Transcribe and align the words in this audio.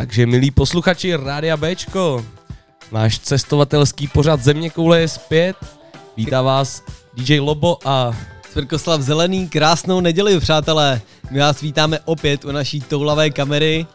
Takže 0.00 0.26
milí 0.26 0.50
posluchači 0.50 1.16
Rádia 1.16 1.56
Bčko, 1.56 2.24
náš 2.92 3.18
cestovatelský 3.18 4.08
pořad 4.08 4.42
Země 4.42 4.70
koule 4.70 5.00
je 5.00 5.08
zpět. 5.08 5.56
Vítá 6.16 6.42
vás 6.42 6.82
DJ 7.16 7.40
Lobo 7.40 7.78
a 7.84 8.16
Svrkoslav 8.52 9.00
Zelený, 9.00 9.48
krásnou 9.48 10.00
neděli, 10.00 10.40
přátelé. 10.40 11.00
My 11.30 11.38
vás 11.38 11.60
vítáme 11.60 11.98
opět 12.04 12.44
u 12.44 12.52
naší 12.52 12.80
toulavé 12.80 13.30
kamery. 13.30 13.86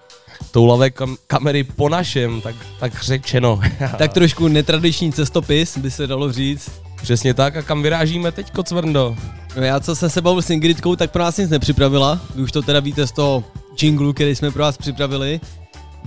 toulavé 0.51 0.89
kam- 0.89 1.17
kamery 1.27 1.63
po 1.63 1.89
našem, 1.89 2.41
tak, 2.41 2.55
tak 2.79 3.03
řečeno. 3.03 3.59
Tak 3.97 4.13
trošku 4.13 4.47
netradiční 4.47 5.13
cestopis, 5.13 5.77
by 5.77 5.91
se 5.91 6.07
dalo 6.07 6.31
říct. 6.31 6.71
Přesně 7.01 7.33
tak 7.33 7.55
a 7.57 7.61
kam 7.61 7.83
vyrážíme 7.83 8.31
teď, 8.31 8.51
Kocvrndo? 8.51 9.15
No 9.57 9.63
já, 9.63 9.79
co 9.79 9.95
jsem 9.95 10.09
se 10.09 10.21
bavil 10.21 10.41
s 10.41 10.49
Ingridkou, 10.49 10.95
tak 10.95 11.11
pro 11.11 11.23
nás 11.23 11.37
nic 11.37 11.49
nepřipravila. 11.49 12.19
Vy 12.35 12.41
už 12.43 12.51
to 12.51 12.61
teda 12.61 12.79
víte 12.79 13.07
z 13.07 13.11
toho 13.11 13.43
jinglu, 13.81 14.13
který 14.13 14.35
jsme 14.35 14.51
pro 14.51 14.63
vás 14.63 14.77
připravili. 14.77 15.39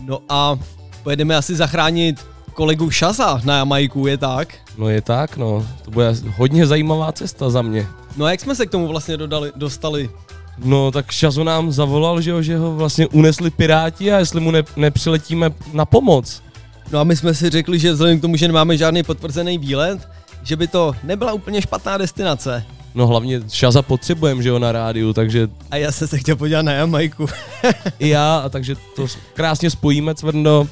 No 0.02 0.18
a 0.28 0.58
pojedeme 1.02 1.36
asi 1.36 1.56
zachránit 1.56 2.26
kolegu 2.54 2.90
Šaza 2.90 3.40
na 3.44 3.56
Jamajku, 3.56 4.06
je 4.06 4.18
tak? 4.18 4.54
No 4.78 4.88
je 4.88 5.00
tak, 5.02 5.36
no. 5.36 5.66
To 5.84 5.90
bude 5.90 6.14
hodně 6.36 6.66
zajímavá 6.66 7.12
cesta 7.12 7.50
za 7.50 7.62
mě. 7.62 7.86
No 8.16 8.24
a 8.24 8.30
jak 8.30 8.40
jsme 8.40 8.54
se 8.54 8.66
k 8.66 8.70
tomu 8.70 8.88
vlastně 8.88 9.16
dodali, 9.16 9.52
dostali? 9.56 10.10
No 10.58 10.90
tak 10.90 11.10
Šazo 11.10 11.44
nám 11.44 11.72
zavolal, 11.72 12.20
že, 12.20 12.30
jo, 12.30 12.42
že 12.42 12.58
ho 12.58 12.76
vlastně 12.76 13.06
unesli 13.06 13.50
piráti 13.50 14.12
a 14.12 14.18
jestli 14.18 14.40
mu 14.40 14.50
ne, 14.50 14.62
nepřiletíme 14.76 15.50
na 15.72 15.84
pomoc. 15.84 16.42
No 16.92 16.98
a 16.98 17.04
my 17.04 17.16
jsme 17.16 17.34
si 17.34 17.50
řekli, 17.50 17.78
že 17.78 17.92
vzhledem 17.92 18.18
k 18.18 18.22
tomu, 18.22 18.36
že 18.36 18.48
nemáme 18.48 18.76
žádný 18.76 19.02
potvrzený 19.02 19.58
výlet, 19.58 20.08
že 20.42 20.56
by 20.56 20.66
to 20.66 20.92
nebyla 21.02 21.32
úplně 21.32 21.62
špatná 21.62 21.98
destinace. 21.98 22.64
No 22.98 23.06
hlavně 23.06 23.40
Šaza 23.52 23.82
potřebujeme, 23.82 24.42
že 24.42 24.48
jo, 24.48 24.58
na 24.58 24.72
rádiu, 24.72 25.12
takže 25.12 25.48
A 25.70 25.76
já 25.76 25.92
jsem 25.92 26.08
se 26.08 26.18
chtěl 26.18 26.36
podívat 26.36 26.62
na 26.62 26.72
Jamajku. 26.72 27.26
i 27.98 28.08
já, 28.08 28.38
a 28.38 28.48
takže 28.48 28.76
to 28.96 29.06
krásně 29.34 29.70
spojíme, 29.70 30.14
Cvrndo. 30.14 30.66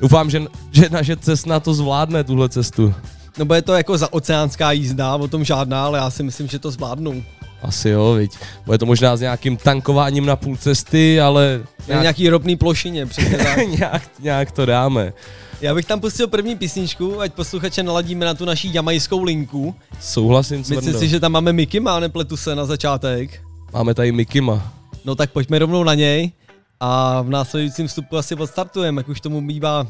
Doufám, 0.00 0.30
že, 0.30 0.42
že 0.72 0.88
naše 0.90 1.16
cestna 1.16 1.60
to 1.60 1.74
zvládne, 1.74 2.24
tuhle 2.24 2.48
cestu. 2.48 2.94
No 3.38 3.44
bude 3.44 3.62
to 3.62 3.74
jako 3.74 3.98
za 3.98 4.12
oceánská 4.12 4.72
jízda, 4.72 5.16
o 5.16 5.28
tom 5.28 5.44
žádná, 5.44 5.84
ale 5.84 5.98
já 5.98 6.10
si 6.10 6.22
myslím, 6.22 6.48
že 6.48 6.58
to 6.58 6.70
zvládnu. 6.70 7.24
Asi 7.62 7.88
jo, 7.88 8.12
viď. 8.12 8.30
Bude 8.66 8.78
to 8.78 8.86
možná 8.86 9.16
s 9.16 9.20
nějakým 9.20 9.56
tankováním 9.56 10.26
na 10.26 10.36
půl 10.36 10.56
cesty, 10.56 11.20
ale 11.20 11.62
Na 11.88 12.00
nějaký 12.00 12.28
ropný 12.28 12.56
plošině, 12.56 13.06
přesně 13.06 13.36
tak. 13.44 13.58
nějak, 13.78 14.02
nějak 14.20 14.50
to 14.50 14.66
dáme. 14.66 15.12
Já 15.60 15.74
bych 15.74 15.86
tam 15.86 16.00
pustil 16.00 16.28
první 16.28 16.56
písničku, 16.56 17.20
ať 17.20 17.32
posluchače 17.34 17.82
naladíme 17.82 18.26
na 18.26 18.34
tu 18.34 18.44
naší 18.44 18.74
jamajskou 18.74 19.22
linku. 19.22 19.74
Souhlasím, 20.00 20.58
Myslím 20.58 20.80
Cvrndo. 20.80 20.98
si, 20.98 21.08
že 21.08 21.20
tam 21.20 21.32
máme 21.32 21.52
Mickey, 21.52 21.80
má 21.80 22.00
nepletu 22.00 22.36
se 22.36 22.54
na 22.54 22.66
začátek. 22.66 23.42
Máme 23.72 23.94
tady 23.94 24.12
Mikima. 24.12 24.72
No 25.04 25.14
tak 25.14 25.30
pojďme 25.32 25.58
rovnou 25.58 25.84
na 25.84 25.94
něj 25.94 26.32
a 26.80 27.22
v 27.22 27.30
následujícím 27.30 27.86
vstupu 27.86 28.16
asi 28.16 28.34
odstartujeme, 28.34 29.00
jak 29.00 29.08
už 29.08 29.20
tomu 29.20 29.46
bývá 29.46 29.86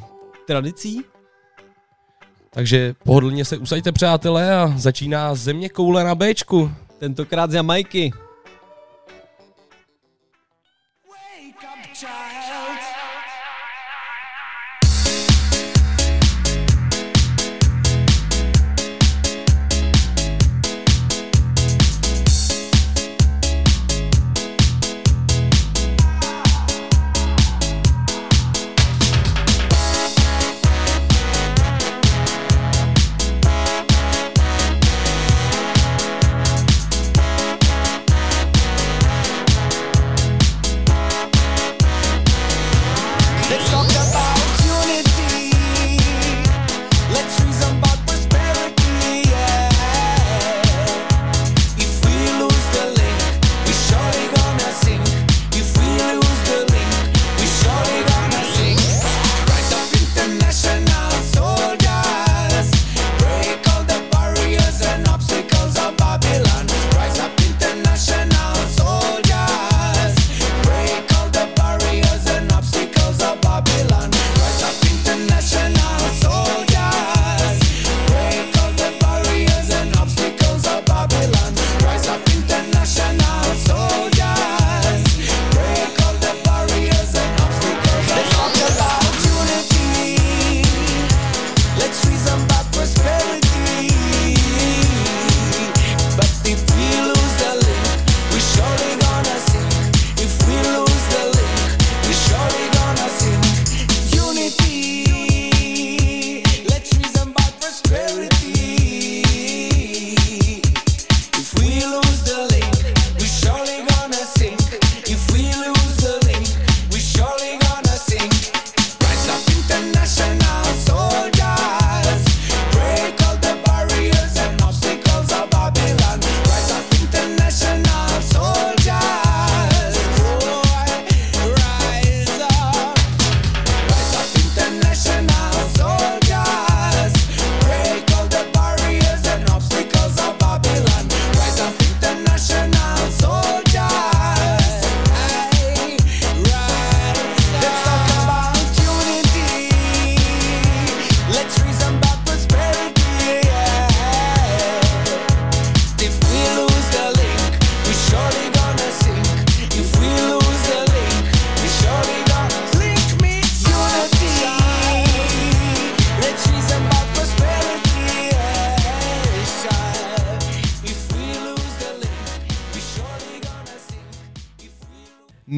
tradicí. 0.46 1.00
Takže 2.50 2.94
pohodlně 3.04 3.44
se 3.44 3.56
usaďte, 3.58 3.92
přátelé, 3.92 4.56
a 4.56 4.74
začíná 4.76 5.34
země 5.34 5.68
koule 5.68 6.04
na 6.04 6.14
Bčku. 6.14 6.70
Tentokrát 6.98 7.50
z 7.50 7.54
Jamajky. 7.54 8.12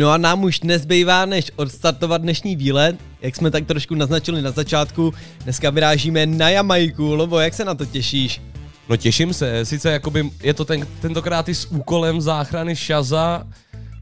No 0.09 0.13
a 0.13 0.17
nám 0.19 0.45
už 0.45 0.61
nezbývá, 0.61 1.27
než 1.27 1.53
odstartovat 1.57 2.23
dnešní 2.23 2.57
výlet. 2.57 2.97
Jak 3.21 3.37
jsme 3.37 3.51
tak 3.51 3.67
trošku 3.67 3.95
naznačili 3.95 4.43
na 4.43 4.51
začátku, 4.51 5.15
dneska 5.45 5.71
vyrážíme 5.71 6.27
na 6.27 6.49
Jamajku. 6.51 7.15
Lobo, 7.15 7.39
jak 7.39 7.55
se 7.55 7.65
na 7.65 7.75
to 7.75 7.87
těšíš? 7.87 8.43
No 8.89 8.97
těším 8.97 9.33
se, 9.33 9.65
sice 9.65 9.91
jakoby 9.93 10.31
je 10.43 10.55
to 10.55 10.65
ten, 10.65 10.87
tentokrát 11.01 11.49
i 11.49 11.55
s 11.55 11.65
úkolem 11.71 12.21
záchrany 12.21 12.77
Šaza, 12.77 13.45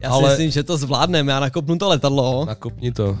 Já 0.01 0.09
si 0.09 0.13
ale 0.15 0.29
myslím, 0.29 0.51
že 0.51 0.63
to 0.63 0.77
zvládneme, 0.77 1.31
já 1.31 1.39
nakopnu 1.39 1.77
to 1.77 1.89
letadlo. 1.89 2.45
nakopni 2.45 2.91
to. 2.91 3.17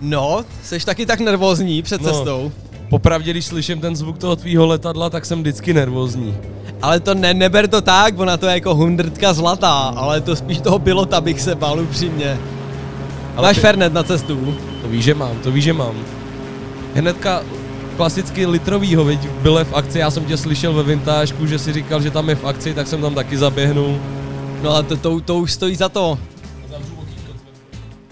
No, 0.00 0.44
jsi 0.62 0.78
taky 0.86 1.06
tak 1.06 1.20
nervózní 1.20 1.82
před 1.82 2.02
No. 2.02 2.12
cestou. 2.12 2.52
Popravdě, 2.90 3.30
když 3.30 3.46
slyším 3.46 3.80
ten 3.80 3.96
zvuk 3.96 4.18
toho 4.18 4.36
tvýho 4.36 4.66
letadla, 4.66 5.10
tak 5.10 5.24
jsem 5.26 5.40
vždycky 5.40 5.74
nervózní. 5.74 6.36
Ale 6.82 7.00
to 7.00 7.14
ne, 7.14 7.34
neber 7.34 7.68
to 7.68 7.80
tak, 7.80 8.18
ona 8.18 8.36
to 8.36 8.46
je 8.46 8.54
jako 8.54 8.74
hundrtka 8.74 9.32
zlatá, 9.32 9.92
ale 9.96 10.20
to 10.20 10.36
spíš 10.36 10.60
toho 10.60 10.78
pilota 10.78 11.20
bych 11.20 11.40
se 11.40 11.54
bál 11.54 11.80
upřímně. 11.80 12.38
Ale 13.36 13.48
Máš 13.48 13.56
ty- 13.56 13.60
Fernet 13.62 13.92
na 13.92 14.02
cestu. 14.02 14.54
To 14.82 14.88
víš, 14.88 15.04
že 15.04 15.14
mám, 15.14 15.36
to 15.42 15.50
víš, 15.52 15.64
že 15.64 15.72
mám. 15.72 15.94
Hnedka 16.94 17.42
klasicky 17.96 18.46
litrovýho, 18.46 19.04
veď 19.04 19.18
byl 19.42 19.64
v 19.64 19.74
akci, 19.74 19.98
já 19.98 20.10
jsem 20.10 20.24
tě 20.24 20.36
slyšel 20.36 20.72
ve 20.72 20.82
vintážku, 20.82 21.46
že 21.46 21.58
si 21.58 21.72
říkal, 21.72 22.00
že 22.02 22.10
tam 22.10 22.28
je 22.28 22.34
v 22.34 22.44
akci, 22.44 22.74
tak 22.74 22.86
jsem 22.86 23.00
tam 23.00 23.14
taky 23.14 23.38
zaběhnul. 23.38 23.98
No 24.62 24.76
a 24.76 24.82
to, 24.82 24.96
to, 24.96 25.20
to 25.20 25.36
už 25.38 25.52
stojí 25.52 25.76
za 25.76 25.88
to. 25.88 26.18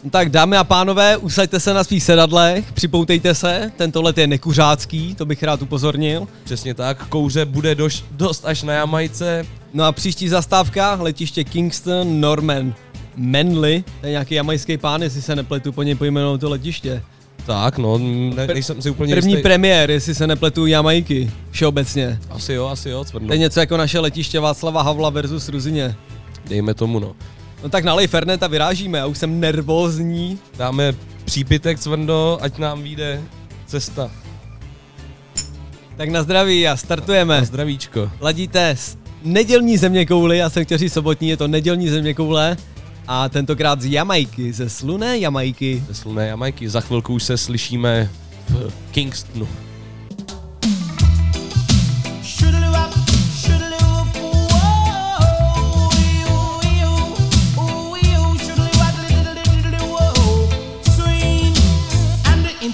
No 0.07 0.11
Tak 0.11 0.29
dámy 0.29 0.57
a 0.57 0.65
pánové, 0.65 1.17
usaďte 1.17 1.61
se 1.61 1.75
na 1.75 1.85
svých 1.85 2.03
sedadlech, 2.03 2.73
připoutejte 2.73 3.35
se, 3.35 3.73
tento 3.77 4.03
let 4.03 4.19
je 4.19 4.27
nekuřácký, 4.27 5.15
to 5.15 5.27
bych 5.27 5.43
rád 5.43 5.63
upozornil. 5.63 6.29
Přesně 6.45 6.75
tak, 6.75 7.07
kouře 7.09 7.45
bude 7.45 7.75
doš, 7.75 8.05
dost 8.11 8.45
až 8.45 8.63
na 8.63 8.73
Jamajce. 8.73 9.47
No 9.75 9.85
a 9.85 9.93
příští 9.93 10.29
zastávka, 10.29 10.99
letiště 11.01 11.45
Kingston 11.45 12.21
Norman 12.21 12.75
Manly, 13.17 13.85
to 14.01 14.07
je 14.07 14.11
nějaký 14.11 14.35
jamajský 14.35 14.79
pán, 14.79 15.03
jestli 15.03 15.23
se 15.23 15.37
nepletu 15.37 15.73
po 15.73 15.83
něj 15.83 15.95
pojmenou 15.95 16.39
to 16.39 16.49
letiště. 16.51 17.03
Tak 17.47 17.79
no, 17.79 17.99
ne, 18.35 18.47
nejsem 18.47 18.83
si 18.83 18.91
úplně 18.91 19.15
První 19.15 19.33
jistý. 19.33 19.43
premiér, 19.43 19.91
jestli 19.91 20.15
se 20.15 20.27
nepletu 20.27 20.67
Jamajky, 20.67 21.31
všeobecně. 21.51 22.19
Asi 22.31 22.53
jo, 22.53 22.67
asi 22.67 22.89
jo, 22.89 23.05
cvrno. 23.05 23.27
To 23.27 23.33
je 23.33 23.39
něco 23.39 23.61
jako 23.61 23.77
naše 23.77 23.99
letiště 23.99 24.41
Václava 24.41 24.83
Havla 24.83 25.11
versus 25.11 25.49
Ruzině. 25.49 25.97
Dejme 26.49 26.75
tomu 26.75 26.99
no. 26.99 27.15
No 27.63 27.69
tak 27.69 27.85
nalej 27.85 28.07
Fernet 28.07 28.43
a 28.43 28.47
vyrážíme, 28.47 28.99
já 28.99 29.07
už 29.07 29.19
jsem 29.19 29.41
nervózní. 29.41 30.39
Dáme 30.57 30.95
přípitek 31.25 31.79
cvrndo, 31.79 32.39
ať 32.41 32.59
nám 32.59 32.83
vyjde 32.83 33.23
cesta. 33.67 34.11
Tak 35.97 36.09
na 36.09 36.23
zdraví 36.23 36.69
a 36.69 36.77
startujeme. 36.77 37.39
Na 37.39 37.45
zdravíčko. 37.45 38.11
Ladíte 38.21 38.69
s 38.69 38.97
nedělní 39.23 39.77
země 39.77 40.07
kouli, 40.07 40.39
já 40.39 40.51
jsem 40.51 40.65
říct 40.71 40.93
sobotní, 40.93 41.29
je 41.29 41.37
to 41.37 41.49
nedělní 41.49 41.89
země 41.89 42.15
koule. 42.15 42.57
A 43.09 43.29
tentokrát 43.29 43.81
z 43.81 43.93
Jamajky, 43.93 44.53
ze 44.53 44.71
sluné 44.71 45.19
Jamajky. 45.19 45.85
Ze 45.89 45.95
slunné 45.95 46.27
Jamajky. 46.27 46.69
Za 46.69 46.81
chvilku 46.81 47.15
už 47.15 47.23
se 47.23 47.37
slyšíme 47.37 48.11
v 48.49 48.73
Kingstonu. 48.91 49.49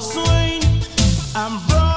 swing. 0.00 0.62
I'm 1.34 1.58
broke. 1.68 1.89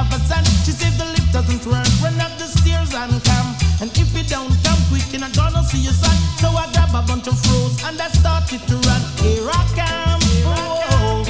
Have 0.00 0.12
a 0.16 0.20
son. 0.24 0.44
She 0.64 0.72
said 0.72 0.92
the 0.96 1.04
lift 1.12 1.32
doesn't 1.32 1.64
work, 1.68 1.86
run 2.00 2.16
up 2.20 2.32
the 2.40 2.48
stairs 2.48 2.92
and 2.96 3.12
come. 3.24 3.48
And 3.80 3.90
if 3.92 4.08
you 4.16 4.24
don't 4.24 4.52
come 4.64 4.80
quick, 4.88 5.04
you're 5.12 5.20
not 5.20 5.34
gonna 5.36 5.62
see 5.64 5.84
your 5.84 5.92
son. 5.92 6.16
So 6.40 6.48
I 6.56 6.64
grab 6.72 6.92
a 6.96 7.02
bunch 7.04 7.28
of 7.28 7.36
froze 7.44 7.76
and 7.84 8.00
I 8.00 8.08
started 8.08 8.62
to 8.68 8.76
run. 8.88 9.02
Here 9.20 9.44
I 9.44 9.62
come. 9.76 10.20
Whoa. 10.48 11.24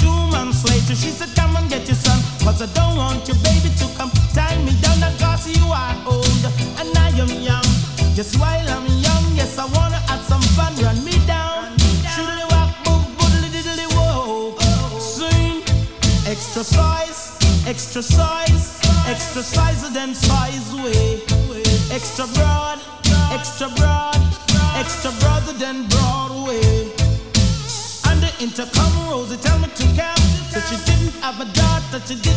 Two 0.00 0.18
months 0.32 0.64
later, 0.64 0.96
she 0.96 1.10
said, 1.12 1.30
Come 1.36 1.56
and 1.56 1.68
get 1.68 1.86
your 1.86 1.96
son. 1.96 2.18
Cause 2.44 2.62
I 2.64 2.68
don't 2.72 2.96
want 2.96 3.28
your 3.28 3.38
baby 3.44 3.70
to 3.80 3.86
come 3.96 4.10
tie 4.32 4.58
me 4.64 4.72
down. 4.80 5.00
Cause 5.20 5.44
you 5.48 5.64
are 5.68 5.96
old 6.06 6.44
and 6.80 6.90
I 6.96 7.08
am 7.20 7.32
young. 7.48 7.68
Just 8.16 8.40
while 8.40 8.68
I'm 8.76 8.87
size, 18.02 18.80
extra 19.06 19.42
size 19.42 19.90
than 19.92 20.14
size 20.14 20.74
way. 20.74 21.22
Extra 21.90 22.26
broad, 22.34 22.78
extra 23.32 23.68
broad, 23.76 24.16
extra 24.76 25.10
broader 25.20 25.52
than 25.52 25.88
Broadway. 25.88 26.92
And 28.08 28.22
the 28.22 28.32
intercom 28.40 28.92
rose, 29.08 29.32
it 29.32 29.42
tell 29.42 29.58
me 29.58 29.68
to 29.68 29.86
come. 29.96 30.24
So 30.52 30.60
she 30.68 30.76
didn't 30.84 31.14
have 31.22 31.40
a 31.40 31.46
daughter, 31.52 32.00
she 32.06 32.14
did 32.20 32.36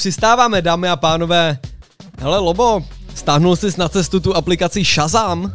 přistáváme, 0.00 0.62
dámy 0.62 0.88
a 0.88 0.96
pánové. 0.96 1.58
Hele, 2.18 2.38
Lobo, 2.38 2.80
stáhnul 3.14 3.56
jsi 3.56 3.66
na 3.78 3.88
cestu 3.88 4.20
tu 4.20 4.36
aplikaci 4.36 4.84
Shazam? 4.84 5.52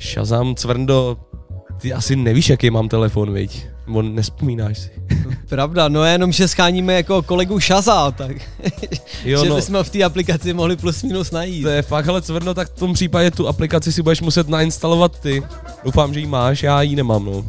Shazam, 0.00 0.54
cvrndo, 0.54 1.16
ty 1.80 1.92
asi 1.92 2.16
nevíš, 2.16 2.48
jaký 2.48 2.70
mám 2.70 2.88
telefon, 2.88 3.32
viď? 3.32 3.66
Nebo 3.86 4.02
nespomínáš 4.02 4.78
si. 4.78 4.90
Pravda, 5.48 5.88
no 5.88 6.04
jenom, 6.04 6.32
že 6.32 6.48
scháníme 6.48 6.94
jako 6.94 7.22
kolegu 7.22 7.60
Shaza, 7.60 8.10
tak 8.10 8.36
Jo, 9.24 9.44
že 9.44 9.50
no. 9.50 9.56
bychom 9.56 9.84
v 9.84 9.90
té 9.90 10.04
aplikaci 10.04 10.52
mohli 10.52 10.76
plus 10.76 11.02
minus 11.02 11.30
najít. 11.30 11.62
To 11.62 11.68
je 11.68 11.82
fakt, 11.82 12.08
ale 12.08 12.22
cvrno, 12.22 12.54
tak 12.54 12.68
v 12.72 12.78
tom 12.78 12.92
případě 12.92 13.30
tu 13.30 13.48
aplikaci 13.48 13.92
si 13.92 14.02
budeš 14.02 14.20
muset 14.20 14.48
nainstalovat 14.48 15.20
ty. 15.20 15.42
Doufám, 15.84 16.14
že 16.14 16.20
ji 16.20 16.26
máš, 16.26 16.62
já 16.62 16.82
ji 16.82 16.96
nemám, 16.96 17.24
no. 17.24 17.44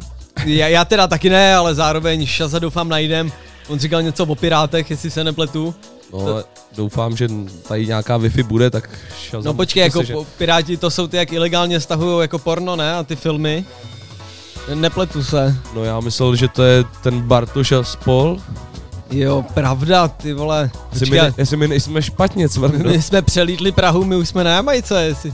Já, 0.45 0.67
já 0.67 0.85
teda 0.85 1.07
taky 1.07 1.29
ne, 1.29 1.55
ale 1.55 1.75
zároveň 1.75 2.25
Šaza 2.25 2.59
doufám 2.59 2.89
najdem. 2.89 3.31
On 3.67 3.79
říkal 3.79 4.01
něco 4.01 4.25
o 4.25 4.35
pirátech, 4.35 4.89
jestli 4.89 5.11
se 5.11 5.23
nepletu. 5.23 5.75
No, 6.13 6.19
ale 6.19 6.43
doufám, 6.75 7.17
že 7.17 7.27
tady 7.67 7.85
nějaká 7.87 8.19
Wi-Fi 8.19 8.43
bude, 8.43 8.69
tak 8.69 8.89
Shazam 9.29 9.43
No 9.43 9.53
počkej, 9.53 9.83
jako 9.83 10.03
že... 10.03 10.13
piráti 10.37 10.77
to 10.77 10.89
jsou 10.89 11.07
ty, 11.07 11.17
jak 11.17 11.33
ilegálně 11.33 11.79
stahují 11.79 12.21
jako 12.21 12.39
porno, 12.39 12.75
ne? 12.75 12.93
A 12.95 13.03
ty 13.03 13.15
filmy. 13.15 13.65
Nepletu 14.73 15.23
se. 15.23 15.55
No 15.75 15.83
já 15.83 15.99
myslel, 15.99 16.35
že 16.35 16.47
to 16.47 16.63
je 16.63 16.83
ten 17.03 17.21
Bartoš 17.21 17.71
a 17.71 17.83
spol. 17.83 18.37
Jo, 19.11 19.45
pravda, 19.53 20.07
ty 20.07 20.33
vole. 20.33 20.71
Jestli 20.93 21.05
my, 21.05 21.09
Počkej, 21.09 21.19
ne, 21.19 21.33
jestli 21.37 21.57
my 21.57 21.67
nejsme 21.67 22.01
špatně, 22.01 22.49
cvrndo. 22.49 22.89
my 22.89 23.01
jsme 23.01 23.21
přelítli 23.21 23.71
Prahu, 23.71 24.03
my 24.03 24.15
už 24.15 24.29
jsme 24.29 24.43
na 24.43 24.51
Jamajce, 24.51 25.03
jestli. 25.03 25.33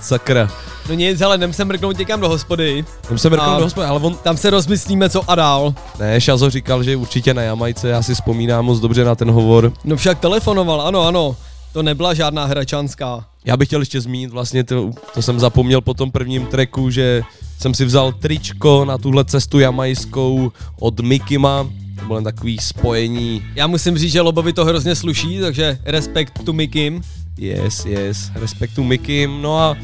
Sakra. 0.00 0.50
No 0.88 0.94
nic, 0.94 1.20
ale 1.20 1.36
jdem 1.36 1.52
se 1.52 1.64
mrknout 1.64 1.98
někam 1.98 2.20
do 2.20 2.28
hospody. 2.28 2.84
Tam 3.08 3.18
se 3.18 3.30
mrknout 3.30 3.58
do 3.58 3.64
hospody, 3.64 3.86
ale 3.86 4.00
on... 4.00 4.14
Tam 4.14 4.36
se 4.36 4.50
rozmyslíme, 4.50 5.10
co 5.10 5.30
a 5.30 5.34
dál. 5.34 5.74
Ne, 5.98 6.20
Šazo 6.20 6.50
říkal, 6.50 6.82
že 6.82 6.96
určitě 6.96 7.34
na 7.34 7.42
Jamajce, 7.42 7.88
já 7.88 8.02
si 8.02 8.14
vzpomínám 8.14 8.64
moc 8.64 8.80
dobře 8.80 9.04
na 9.04 9.14
ten 9.14 9.30
hovor. 9.30 9.72
No 9.84 9.96
však 9.96 10.18
telefonoval, 10.20 10.82
ano, 10.82 11.02
ano. 11.02 11.36
To 11.72 11.82
nebyla 11.82 12.14
žádná 12.14 12.44
hračanská. 12.44 13.24
Já 13.44 13.56
bych 13.56 13.68
chtěl 13.68 13.80
ještě 13.80 14.00
zmínit 14.00 14.30
vlastně, 14.30 14.64
to, 14.64 14.90
to 15.14 15.22
jsem 15.22 15.40
zapomněl 15.40 15.80
po 15.80 15.94
tom 15.94 16.10
prvním 16.10 16.46
treku, 16.46 16.90
že 16.90 17.22
jsem 17.58 17.74
si 17.74 17.84
vzal 17.84 18.12
tričko 18.12 18.84
na 18.84 18.98
tuhle 18.98 19.24
cestu 19.24 19.58
jamajskou 19.58 20.52
od 20.80 21.00
Mikima. 21.00 21.66
To 21.98 22.04
bylo 22.06 22.16
jen 22.16 22.24
takový 22.24 22.58
spojení. 22.58 23.42
Já 23.54 23.66
musím 23.66 23.98
říct, 23.98 24.12
že 24.12 24.20
Lobovi 24.20 24.52
to 24.52 24.64
hrozně 24.64 24.94
sluší, 24.94 25.40
takže 25.40 25.78
respekt 25.84 26.38
tu 26.44 26.52
Mikim. 26.52 27.02
Yes, 27.38 27.84
yes, 27.84 28.30
respektu 28.34 28.84
Mikim. 28.84 29.42
No 29.42 29.58
a 29.58 29.76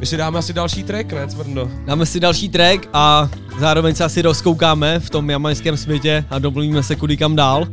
my 0.00 0.06
si 0.06 0.16
dáme 0.16 0.38
asi 0.38 0.52
další 0.52 0.82
track, 0.82 1.12
ne, 1.12 1.28
Cvrndo? 1.28 1.70
Dáme 1.86 2.06
si 2.06 2.20
další 2.20 2.48
track 2.48 2.88
a 2.92 3.28
zároveň 3.58 3.94
se 3.94 4.04
asi 4.04 4.22
rozkoukáme 4.22 5.00
v 5.00 5.10
tom 5.10 5.30
jamajském 5.30 5.76
světě 5.76 6.24
a 6.30 6.38
domluvíme 6.38 6.82
se 6.82 6.96
kudy 6.96 7.16
kam 7.16 7.36
dál. 7.36 7.66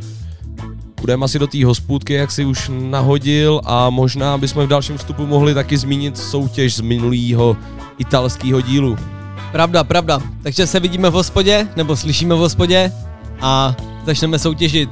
Půjdeme 0.96 1.26
asi 1.26 1.40
do 1.40 1.48
té 1.48 1.66
hospůdky, 1.66 2.14
jak 2.14 2.32
si 2.32 2.46
už 2.46 2.72
nahodil 2.74 3.62
a 3.66 3.90
možná 3.90 4.38
bychom 4.38 4.66
v 4.66 4.70
dalším 4.70 4.98
vstupu 4.98 5.26
mohli 5.26 5.54
taky 5.54 5.78
zmínit 5.78 6.18
soutěž 6.18 6.76
z 6.76 6.82
minulého 6.82 7.58
italského 7.98 8.62
dílu. 8.62 8.98
Pravda, 9.52 9.84
pravda. 9.84 10.22
Takže 10.44 10.68
se 10.68 10.80
vidíme 10.80 11.10
v 11.10 11.14
hospodě, 11.14 11.68
nebo 11.76 11.96
slyšíme 11.96 12.36
v 12.36 12.38
hospodě 12.38 12.92
a 13.42 13.76
začneme 14.06 14.40
soutěžit. 14.40 14.90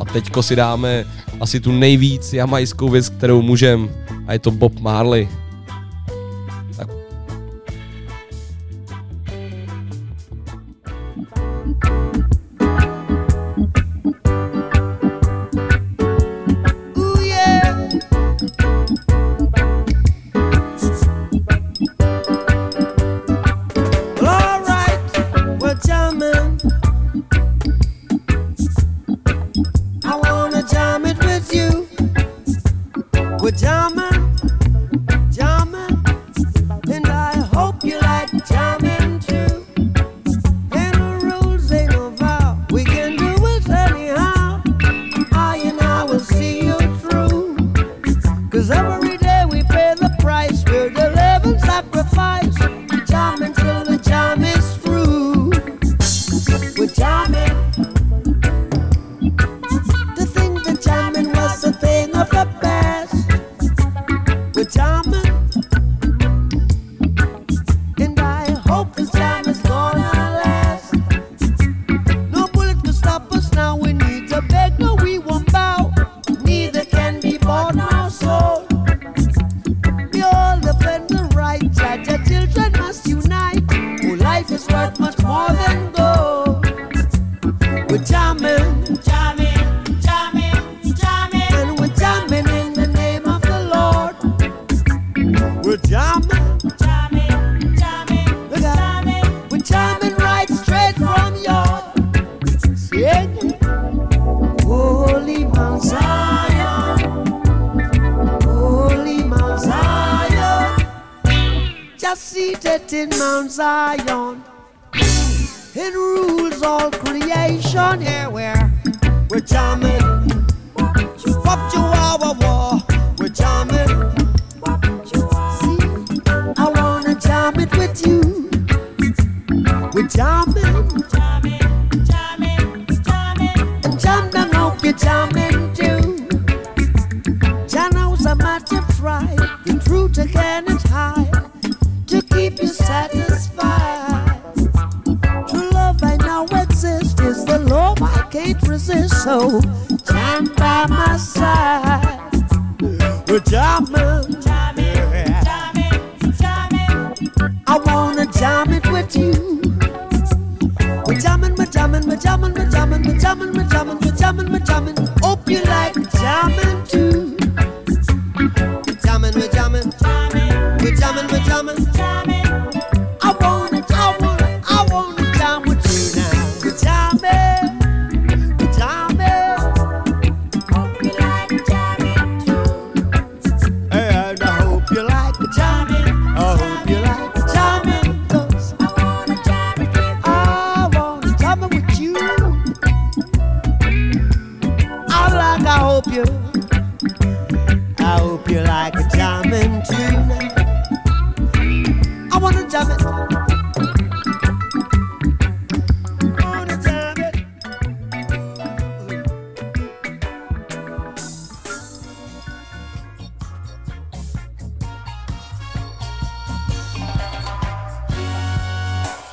A 0.00 0.04
teďko 0.04 0.42
si 0.42 0.56
dáme 0.56 1.04
asi 1.40 1.60
tu 1.60 1.72
nejvíc 1.72 2.32
jamajskou 2.32 2.88
věc, 2.88 3.08
kterou 3.08 3.42
můžem 3.42 3.90
a 4.26 4.32
je 4.32 4.38
to 4.38 4.50
Bob 4.50 4.80
Marley. 4.80 5.28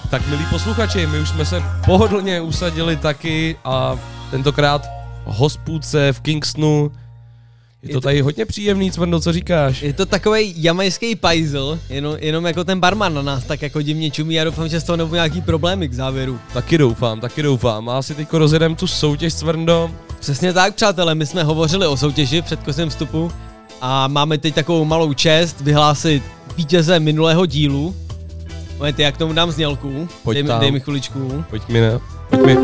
Tak 0.09 0.27
milí 0.27 0.45
posluchači, 0.49 1.07
my 1.07 1.19
už 1.19 1.29
jsme 1.29 1.45
se 1.45 1.63
pohodlně 1.85 2.41
usadili 2.41 2.95
taky 2.95 3.55
a 3.65 3.99
tentokrát 4.31 4.85
v 5.25 5.33
hospůdce 5.33 6.13
v 6.13 6.19
Kingstonu. 6.19 6.91
Je 7.83 7.93
to 7.93 8.01
tady 8.01 8.21
hodně 8.21 8.45
příjemný, 8.45 8.91
Cvrndo, 8.91 9.19
co 9.19 9.33
říkáš? 9.33 9.81
Je 9.81 9.93
to 9.93 10.05
takový 10.05 10.53
jamajský 10.63 11.15
pajzl, 11.15 11.79
jenom, 11.89 12.17
jenom 12.19 12.45
jako 12.45 12.63
ten 12.63 12.79
barman 12.79 13.13
na 13.13 13.21
nás 13.21 13.43
tak 13.43 13.61
jako 13.61 13.81
divně 13.81 14.11
čumí 14.11 14.39
a 14.39 14.43
doufám, 14.43 14.69
že 14.69 14.79
z 14.79 14.83
toho 14.83 14.97
nebudou 14.97 15.15
nějaký 15.15 15.41
problémy 15.41 15.87
k 15.87 15.93
závěru. 15.93 16.39
Taky 16.53 16.77
doufám, 16.77 17.19
taky 17.19 17.43
doufám. 17.43 17.89
A 17.89 17.97
asi 17.97 18.15
teďko 18.15 18.37
rozjedem 18.37 18.75
tu 18.75 18.87
soutěž, 18.87 19.33
Cvrndo. 19.33 19.91
Přesně 20.19 20.53
tak, 20.53 20.75
přátelé, 20.75 21.15
my 21.15 21.25
jsme 21.25 21.43
hovořili 21.43 21.87
o 21.87 21.97
soutěži 21.97 22.41
v 22.41 22.45
předchozím 22.45 22.89
vstupu 22.89 23.31
a 23.81 24.07
máme 24.07 24.37
teď 24.37 24.55
takovou 24.55 24.85
malou 24.85 25.13
čest 25.13 25.61
vyhlásit 25.61 26.23
vítěze 26.57 26.99
minulého 26.99 27.45
dílu. 27.45 27.95
Momenty, 28.79 29.01
jak 29.01 29.17
tomu 29.17 29.33
dám 29.33 29.51
znělku. 29.51 30.07
Pojď 30.23 30.35
dej, 30.35 30.43
mi- 30.43 30.47
tam. 30.49 30.59
dej 30.59 30.71
mi 30.71 30.79
chviličku. 30.79 31.43
Pojď 31.49 31.67
mi, 31.67 31.79
ne? 31.81 31.99
Pojď 32.29 32.45
mi. 32.45 32.57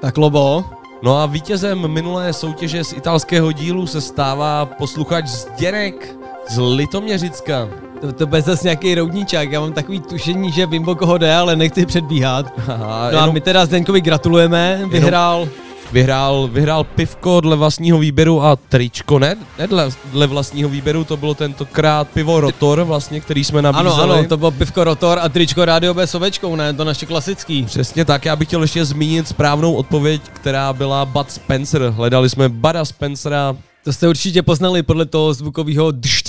Tak 0.00 0.16
Lobo, 0.18 0.64
No 1.04 1.18
a 1.18 1.26
vítězem 1.26 1.88
minulé 1.88 2.32
soutěže 2.32 2.84
z 2.84 2.92
italského 2.92 3.52
dílu 3.52 3.86
se 3.86 4.00
stává 4.00 4.66
posluchač 4.66 5.26
Zděnek 5.26 6.16
z 6.48 6.58
Litoměřicka. 6.58 7.68
to, 8.00 8.12
to 8.12 8.26
bude 8.26 8.42
zase 8.42 8.64
nějaký 8.66 8.94
roudníčák, 8.94 9.52
já 9.52 9.60
mám 9.60 9.72
takový 9.72 10.00
tušení, 10.00 10.52
že 10.52 10.66
vím, 10.66 10.84
koho 10.84 11.18
jde, 11.18 11.34
ale 11.34 11.56
nechci 11.56 11.86
předbíhat. 11.86 12.46
Aha, 12.68 12.76
No 13.12 13.18
a 13.18 13.20
jenom 13.20 13.34
my 13.34 13.40
teda 13.40 13.66
Zdeňkovi 13.66 14.00
gratulujeme, 14.00 14.82
vyhrál 14.88 15.48
vyhrál, 15.92 16.48
vyhrál 16.52 16.84
pivko 16.84 17.40
dle 17.40 17.56
vlastního 17.56 17.98
výběru 17.98 18.42
a 18.42 18.56
tričko, 18.56 19.18
ne? 19.18 19.36
Ne 19.58 19.66
dle, 19.66 19.90
dle 20.12 20.26
vlastního 20.26 20.68
výběru, 20.68 21.04
to 21.04 21.16
bylo 21.16 21.34
tentokrát 21.34 22.08
pivo 22.08 22.40
Rotor 22.40 22.82
vlastně, 22.82 23.20
který 23.20 23.44
jsme 23.44 23.62
nabízeli. 23.62 24.02
Ano, 24.02 24.14
ano, 24.14 24.28
to 24.28 24.36
bylo 24.36 24.50
pivko 24.50 24.84
Rotor 24.84 25.18
a 25.22 25.28
tričko 25.28 25.64
Rádio 25.64 25.94
B 25.94 26.06
s 26.06 26.14
ovečkou, 26.14 26.56
ne? 26.56 26.72
To 26.72 26.84
naše 26.84 27.06
klasický. 27.06 27.62
Přesně 27.64 28.04
tak, 28.04 28.24
já 28.24 28.36
bych 28.36 28.48
chtěl 28.48 28.62
ještě 28.62 28.84
zmínit 28.84 29.28
správnou 29.28 29.74
odpověď, 29.74 30.22
která 30.32 30.72
byla 30.72 31.04
Bud 31.04 31.30
Spencer. 31.30 31.82
Hledali 31.82 32.30
jsme 32.30 32.48
Bada 32.48 32.84
Spencera, 32.84 33.56
To 33.84 33.92
jste 33.92 34.08
určitě 34.08 34.42
poznali 34.42 34.82
podle 34.82 35.06
toho 35.06 35.34
zvukového 35.34 35.92
dš, 35.92 36.21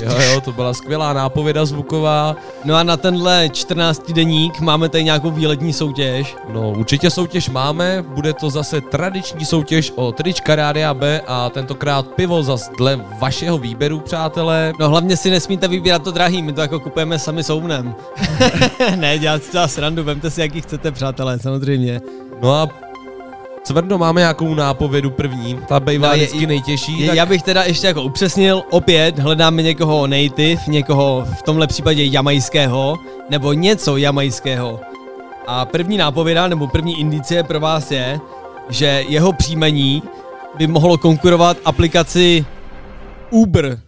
jo, 0.00 0.20
jo, 0.20 0.40
to 0.40 0.52
byla 0.52 0.74
skvělá 0.74 1.12
nápověda 1.12 1.66
zvuková. 1.66 2.36
No 2.64 2.74
a 2.74 2.82
na 2.82 2.96
tenhle 2.96 3.48
14 3.52 4.12
deník 4.12 4.60
máme 4.60 4.88
tady 4.88 5.04
nějakou 5.04 5.30
výletní 5.30 5.72
soutěž. 5.72 6.36
No, 6.52 6.70
určitě 6.70 7.10
soutěž 7.10 7.48
máme, 7.48 8.04
bude 8.08 8.32
to 8.32 8.50
zase 8.50 8.80
tradiční 8.80 9.44
soutěž 9.44 9.92
o 9.96 10.12
trička 10.12 10.56
Rádia 10.56 10.94
B 10.94 11.20
a 11.26 11.50
tentokrát 11.50 12.06
pivo 12.06 12.42
zas 12.42 12.70
dle 12.78 13.04
vašeho 13.20 13.58
výběru, 13.58 14.00
přátelé. 14.00 14.72
No 14.80 14.88
hlavně 14.88 15.16
si 15.16 15.30
nesmíte 15.30 15.68
vybírat 15.68 16.02
to 16.02 16.10
drahý, 16.10 16.42
my 16.42 16.52
to 16.52 16.60
jako 16.60 16.80
kupujeme 16.80 17.18
sami 17.18 17.44
souvnem. 17.44 17.94
ne, 18.96 19.18
dělat 19.18 19.42
si 19.42 19.52
to 19.52 19.68
srandu, 19.68 20.04
vemte 20.04 20.30
si 20.30 20.40
jaký 20.40 20.60
chcete, 20.60 20.92
přátelé, 20.92 21.38
samozřejmě. 21.38 22.00
No 22.42 22.54
a 22.54 22.68
Cvrno, 23.64 23.98
máme 23.98 24.20
nějakou 24.20 24.54
nápovědu 24.54 25.10
první, 25.10 25.58
ta 25.68 25.80
bývá 25.80 26.08
No, 26.08 26.14
je- 26.14 26.18
vždycky 26.26 26.46
nejtěžší. 26.46 27.00
Je, 27.00 27.06
tak 27.06 27.16
Já 27.16 27.26
bych 27.26 27.42
teda 27.42 27.62
ještě 27.64 27.86
jako 27.86 28.02
upřesnil, 28.02 28.62
opět 28.70 29.18
hledáme 29.18 29.62
někoho 29.62 30.06
native, 30.06 30.62
někoho 30.68 31.26
v 31.38 31.42
tomhle 31.42 31.66
případě 31.66 32.04
jamajského, 32.04 32.98
nebo 33.30 33.52
něco 33.52 33.96
jamajského. 33.96 34.80
A 35.46 35.64
první 35.64 35.96
nápověda, 35.96 36.48
nebo 36.48 36.66
první 36.68 37.00
indicie 37.00 37.42
pro 37.42 37.60
vás 37.60 37.90
je, 37.90 38.20
že 38.68 39.04
jeho 39.08 39.32
příjmení 39.32 40.02
by 40.58 40.66
mohlo 40.66 40.98
konkurovat 40.98 41.56
aplikaci 41.64 42.44
Uber. 43.30 43.80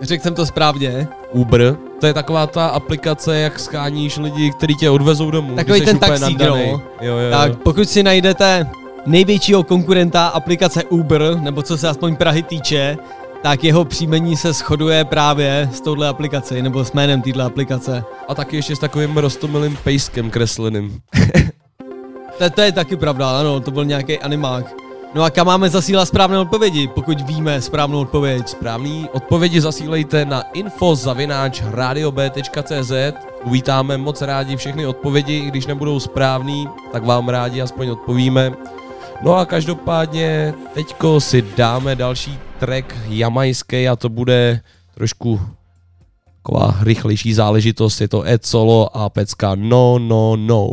Řekl 0.00 0.22
jsem 0.22 0.34
to 0.34 0.46
správně. 0.46 1.08
Uber, 1.32 1.76
to 2.00 2.06
je 2.06 2.14
taková 2.14 2.46
ta 2.46 2.66
aplikace, 2.66 3.38
jak 3.38 3.58
scháníš 3.58 4.16
lidi, 4.16 4.50
kteří 4.50 4.74
tě 4.74 4.90
odvezou 4.90 5.30
domů. 5.30 5.54
Takový 5.56 5.80
ten 5.80 5.98
taxík, 5.98 6.38
no. 6.38 6.56
Jo, 6.56 6.80
jo, 7.00 7.30
Tak 7.30 7.50
jo. 7.50 7.56
pokud 7.62 7.88
si 7.88 8.02
najdete 8.02 8.66
největšího 9.08 9.64
konkurenta 9.64 10.26
aplikace 10.26 10.84
Uber, 10.84 11.40
nebo 11.40 11.62
co 11.62 11.78
se 11.78 11.88
aspoň 11.88 12.16
Prahy 12.16 12.42
týče, 12.42 12.96
tak 13.42 13.64
jeho 13.64 13.84
příjmení 13.84 14.36
se 14.36 14.52
shoduje 14.52 15.04
právě 15.04 15.70
s 15.72 15.80
touhle 15.80 16.08
aplikací, 16.08 16.62
nebo 16.62 16.84
s 16.84 16.92
jménem 16.92 17.22
téhle 17.22 17.44
aplikace. 17.44 18.04
A 18.28 18.34
taky 18.34 18.56
ještě 18.56 18.76
s 18.76 18.78
takovým 18.78 19.16
rostomilým 19.16 19.78
pejskem 19.84 20.30
kresleným. 20.30 21.00
To, 22.38 22.50
to 22.50 22.60
je 22.60 22.72
taky 22.72 22.96
pravda, 22.96 23.40
ano, 23.40 23.60
to 23.60 23.70
byl 23.70 23.84
nějaký 23.84 24.18
animák. 24.18 24.74
No 25.14 25.22
a 25.22 25.30
kam 25.30 25.46
máme 25.46 25.70
zasílat 25.70 26.08
správné 26.08 26.38
odpovědi, 26.38 26.88
pokud 26.88 27.20
víme 27.20 27.62
správnou 27.62 28.00
odpověď? 28.00 28.48
Správný 28.48 29.08
odpovědi 29.12 29.60
zasílejte 29.60 30.24
na 30.24 30.40
info.radiob.cz 30.40 32.92
Uvítáme 33.44 33.98
moc 33.98 34.22
rádi 34.22 34.56
všechny 34.56 34.86
odpovědi, 34.86 35.38
i 35.38 35.46
když 35.46 35.66
nebudou 35.66 36.00
správný, 36.00 36.68
tak 36.92 37.04
vám 37.04 37.28
rádi 37.28 37.62
aspoň 37.62 37.88
odpovíme. 37.88 38.52
No 39.22 39.34
a 39.34 39.46
každopádně 39.46 40.54
teďko 40.74 41.20
si 41.20 41.42
dáme 41.56 41.96
další 41.96 42.38
track 42.58 42.94
jamajský 43.08 43.88
a 43.88 43.96
to 43.96 44.08
bude 44.08 44.60
trošku 44.94 45.40
taková 46.42 46.76
rychlejší 46.82 47.34
záležitost, 47.34 48.00
je 48.00 48.08
to 48.08 48.26
Ed 48.26 48.46
Solo 48.46 48.96
a 48.96 49.08
pecka 49.08 49.54
No 49.54 49.98
No 49.98 50.36
No. 50.36 50.70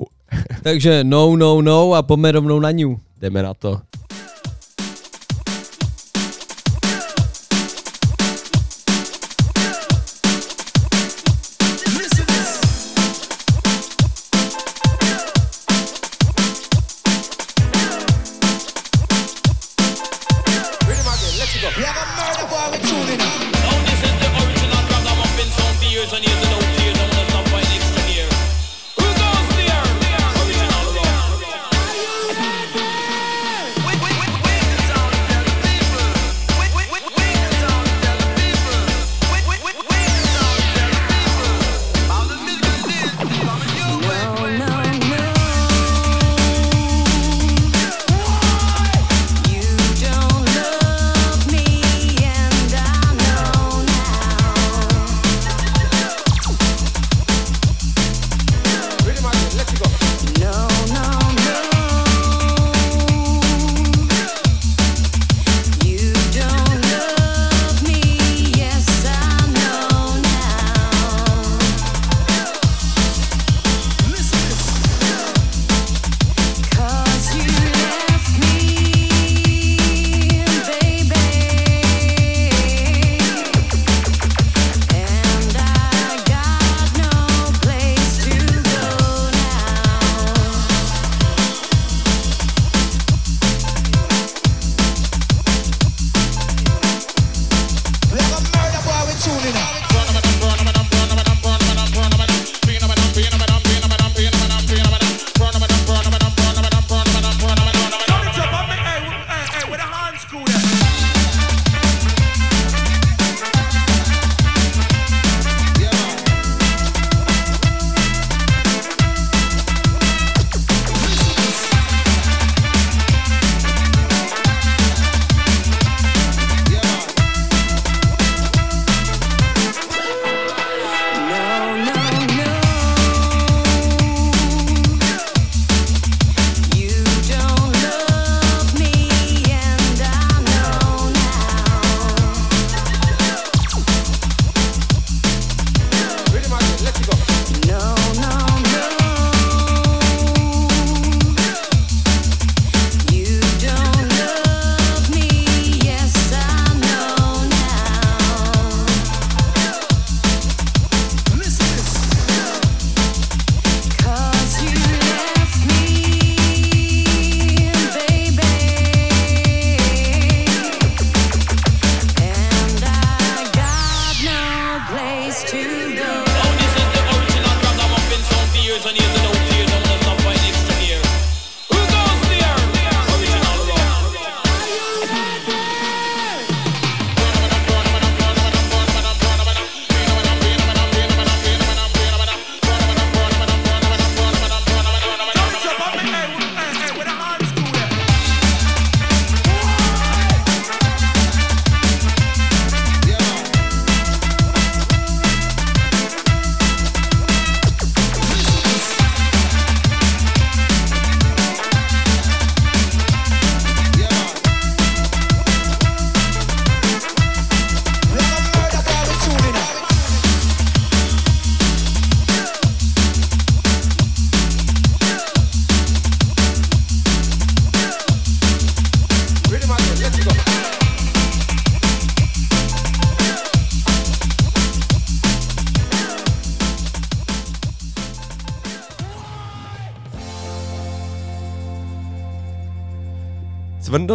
Takže 0.64 1.04
no, 1.04 1.36
no, 1.36 1.62
no 1.62 1.94
a 1.94 2.02
pojďme 2.02 2.32
rovnou 2.32 2.60
na 2.60 2.72
ňu. 2.72 3.00
Jdeme 3.22 3.44
na 3.44 3.54
to. 3.54 3.82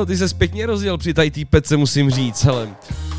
Cvrndo, 0.00 0.12
ty 0.12 0.28
se 0.28 0.34
pěkně 0.34 0.66
rozjel 0.66 0.98
při 0.98 1.14
tady 1.14 1.30
té 1.30 1.40
pece, 1.50 1.76
musím 1.76 2.10
říct, 2.10 2.44
hele. 2.44 2.68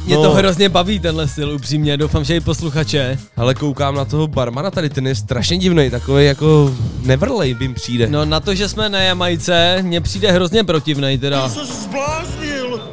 Mě 0.05 0.15
to 0.15 0.31
hrozně 0.31 0.69
baví 0.69 0.99
tenhle 0.99 1.27
styl, 1.27 1.51
upřímně, 1.51 1.97
doufám, 1.97 2.23
že 2.23 2.35
i 2.35 2.39
posluchače. 2.39 3.19
Ale 3.37 3.55
koukám 3.55 3.95
na 3.95 4.05
toho 4.05 4.27
barmana 4.27 4.71
tady, 4.71 4.89
ten 4.89 5.07
je 5.07 5.15
strašně 5.15 5.57
divný, 5.57 5.89
takový 5.89 6.25
jako 6.25 6.75
nevrlej 7.01 7.53
bym 7.53 7.73
přijde. 7.73 8.07
No 8.07 8.25
na 8.25 8.39
to, 8.39 8.55
že 8.55 8.69
jsme 8.69 8.89
na 8.89 8.99
Jamajce, 8.99 9.77
mně 9.81 10.01
přijde 10.01 10.31
hrozně 10.31 10.63
protivnej 10.63 11.17
teda. 11.17 11.49
se 11.49 11.65
zbláznil. 11.65 12.91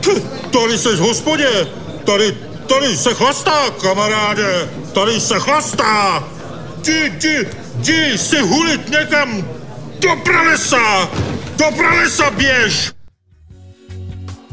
Ty, 0.00 0.22
tady 0.50 0.78
jsi 0.78 0.88
v 0.88 0.98
hospodě. 0.98 1.48
Tady, 2.04 2.34
tady 2.66 2.96
se 2.96 3.14
chlastá, 3.14 3.70
kamaráde. 3.70 4.68
Tady 4.92 5.20
se 5.20 5.34
chlastá. 5.38 6.24
Jdi, 6.78 7.12
jdi, 7.16 7.46
jdi 7.78 8.18
si 8.18 8.40
hulit 8.40 8.90
někam 8.90 9.44
do 10.00 10.08
pralesa. 10.24 11.08
Do 11.58 11.64
pralesa 11.76 12.30
běž. 12.30 12.92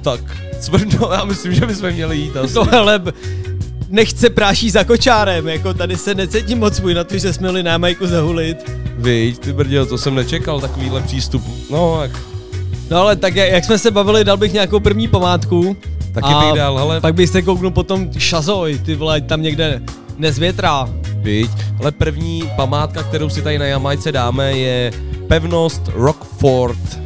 Tak, 0.01 0.19
Cvrndo, 0.59 1.09
já 1.13 1.25
myslím, 1.25 1.53
že 1.53 1.65
bychom 1.65 1.91
měli 1.91 2.17
jít 2.17 2.37
asi. 2.37 2.53
To 2.53 2.63
hele, 2.63 2.99
b- 2.99 3.11
nechce 3.89 4.29
práší 4.29 4.69
za 4.69 4.83
kočárem, 4.83 5.47
jako 5.47 5.73
tady 5.73 5.97
se 5.97 6.15
necítím 6.15 6.59
moc 6.59 6.75
svůj 6.75 6.93
na 6.93 7.03
to, 7.03 7.17
že 7.17 7.33
jsme 7.33 7.47
měli 7.47 7.63
na 7.63 7.71
Jamajku 7.71 8.07
zahulit. 8.07 8.71
Víš, 8.97 9.37
ty 9.37 9.53
brděl, 9.53 9.85
to 9.85 9.97
jsem 9.97 10.15
nečekal, 10.15 10.61
takovýhle 10.61 11.01
přístup. 11.01 11.43
No, 11.69 11.99
jak, 12.01 12.11
No 12.89 12.97
ale 12.97 13.15
tak 13.15 13.35
jak 13.35 13.65
jsme 13.65 13.77
se 13.77 13.91
bavili, 13.91 14.23
dal 14.23 14.37
bych 14.37 14.53
nějakou 14.53 14.79
první 14.79 15.07
památku. 15.07 15.77
taky 16.13 16.27
bych 16.45 16.53
dal, 16.55 16.77
hele, 16.77 17.01
Pak 17.01 17.13
bych 17.15 17.29
se 17.29 17.41
kouknul 17.41 17.71
potom 17.71 18.09
Šazoj, 18.17 18.79
ty 18.85 18.95
vole, 18.95 19.21
tam 19.21 19.41
někde 19.41 19.81
nezvětrá. 20.17 20.89
Viď? 21.15 21.51
Ale 21.79 21.91
první 21.91 22.43
památka, 22.55 23.03
kterou 23.03 23.29
si 23.29 23.41
tady 23.41 23.59
na 23.59 23.65
Jamajce 23.65 24.11
dáme, 24.11 24.51
je 24.51 24.91
pevnost 25.31 25.81
Rockford. 25.93 26.99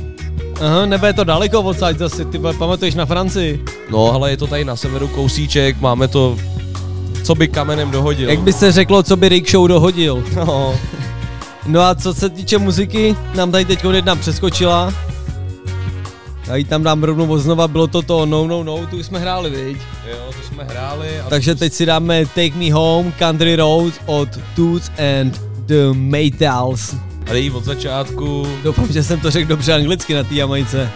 Aha, 0.61 0.85
nebo 0.85 1.05
je 1.05 1.13
to 1.13 1.23
daleko 1.23 1.61
odsaď 1.61 1.97
zase, 1.97 2.25
ty 2.25 2.39
pamatuješ 2.39 2.95
na 2.95 3.05
Francii. 3.05 3.65
No, 3.89 4.13
ale 4.13 4.31
je 4.31 4.38
to 4.38 4.47
tady 4.47 4.65
na 4.65 4.75
severu 4.75 5.07
kousíček, 5.07 5.81
máme 5.81 6.07
to, 6.07 6.38
co 7.23 7.35
by 7.35 7.47
kamenem 7.47 7.91
dohodil. 7.91 8.29
Jak 8.29 8.39
by 8.39 8.53
se 8.53 8.71
řeklo, 8.71 9.03
co 9.03 9.15
by 9.15 9.29
Rick 9.29 9.49
Show 9.49 9.67
dohodil. 9.67 10.23
No, 10.35 10.75
No 11.67 11.81
a 11.81 11.95
co 11.95 12.13
se 12.13 12.29
týče 12.29 12.57
muziky, 12.57 13.15
nám 13.35 13.51
tady 13.51 13.65
teď 13.65 13.83
jedna 13.91 14.15
přeskočila. 14.15 14.93
Já 16.47 16.55
ji 16.55 16.63
tam 16.63 16.83
dám 16.83 17.03
rovnou 17.03 17.38
znova, 17.38 17.67
bylo 17.67 17.88
to 17.88 18.01
to 18.01 18.25
No 18.25 18.47
No 18.47 18.63
No, 18.63 18.88
tu 18.88 19.03
jsme 19.03 19.19
hráli, 19.19 19.49
viď? 19.49 19.77
jo, 20.11 20.17
to 20.41 20.47
jsme 20.47 20.63
hráli. 20.63 21.19
A 21.19 21.29
Takže 21.29 21.55
teď 21.55 21.73
si 21.73 21.85
dáme 21.85 22.25
Take 22.25 22.55
Me 22.55 22.73
Home, 22.73 23.11
Country 23.11 23.55
Roads 23.55 23.99
od 24.05 24.29
Toots 24.55 24.91
and 25.21 25.41
the 25.65 25.93
Maytals. 25.93 26.95
A 27.27 27.31
dej 27.33 27.51
od 27.51 27.63
začátku, 27.63 28.47
Doufám, 28.63 28.91
že 28.93 29.03
jsem 29.03 29.19
to 29.19 29.31
řekl 29.31 29.47
dobře 29.47 29.73
anglicky 29.73 30.13
na 30.13 30.23
té 30.23 30.35
Jamajce. 30.35 30.89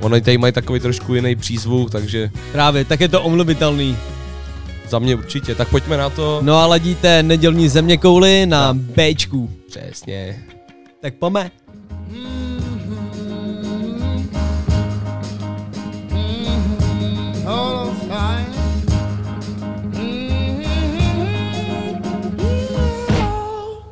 ono 0.00 0.20
tady 0.20 0.38
mají 0.38 0.52
takový 0.52 0.80
trošku 0.80 1.14
jiný 1.14 1.36
přízvuk, 1.36 1.90
takže 1.90 2.30
Právě, 2.52 2.84
tak 2.84 3.00
je 3.00 3.08
to 3.08 3.22
omluvitelný. 3.22 3.96
za 4.88 4.98
mě 4.98 5.14
určitě. 5.14 5.54
Tak 5.54 5.68
pojďme 5.68 5.96
na 5.96 6.10
to. 6.10 6.38
No 6.42 6.56
a 6.58 6.66
ladíte 6.66 7.22
nedělní 7.22 7.68
země 7.68 7.96
kouly 7.96 8.46
na 8.46 8.74
Bčku. 8.74 9.50
Přesně. 9.68 10.44
Tak 11.00 11.14
pome. 11.14 11.50
all 17.46 17.92
the 17.94 18.08
time. 18.08 18.50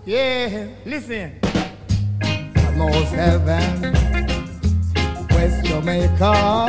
Yeah, 0.06 0.68
listen. 0.84 1.51
North 2.90 3.10
Heaven, 3.10 3.92
West 5.30 5.64
Jamaica, 5.64 6.66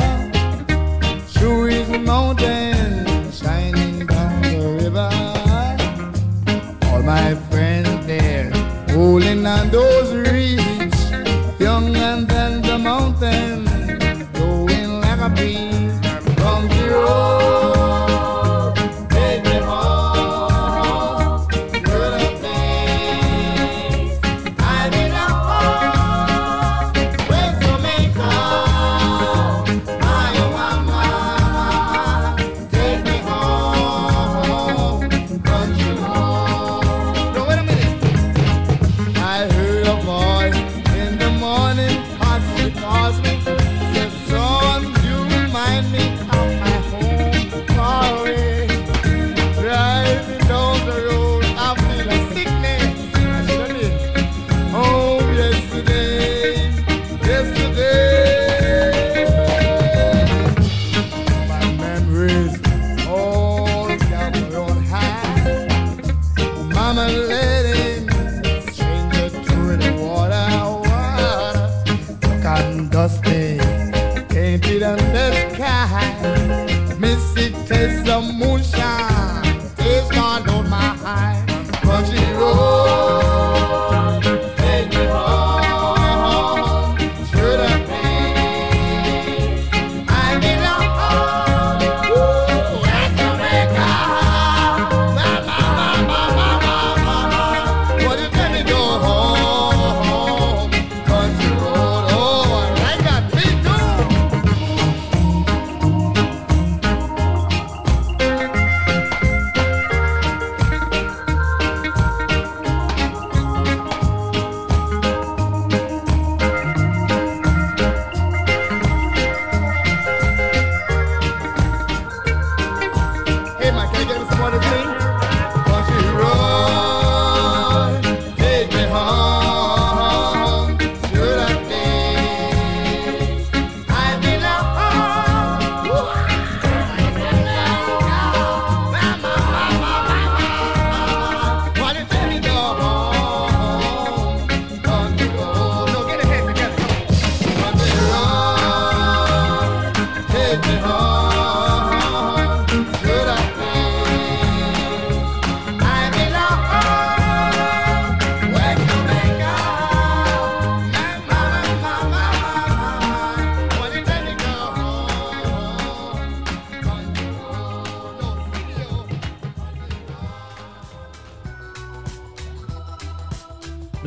True 1.34 1.66
is 1.66 1.88
mountain 1.88 3.32
shining 3.32 4.06
down 4.06 4.42
the 4.42 4.78
river. 4.80 5.10
All 6.86 7.02
my 7.02 7.34
friends 7.50 8.06
there, 8.06 8.48
holding 8.90 9.44
on 9.44 9.70
those 9.70 10.14
reeds, 10.14 10.43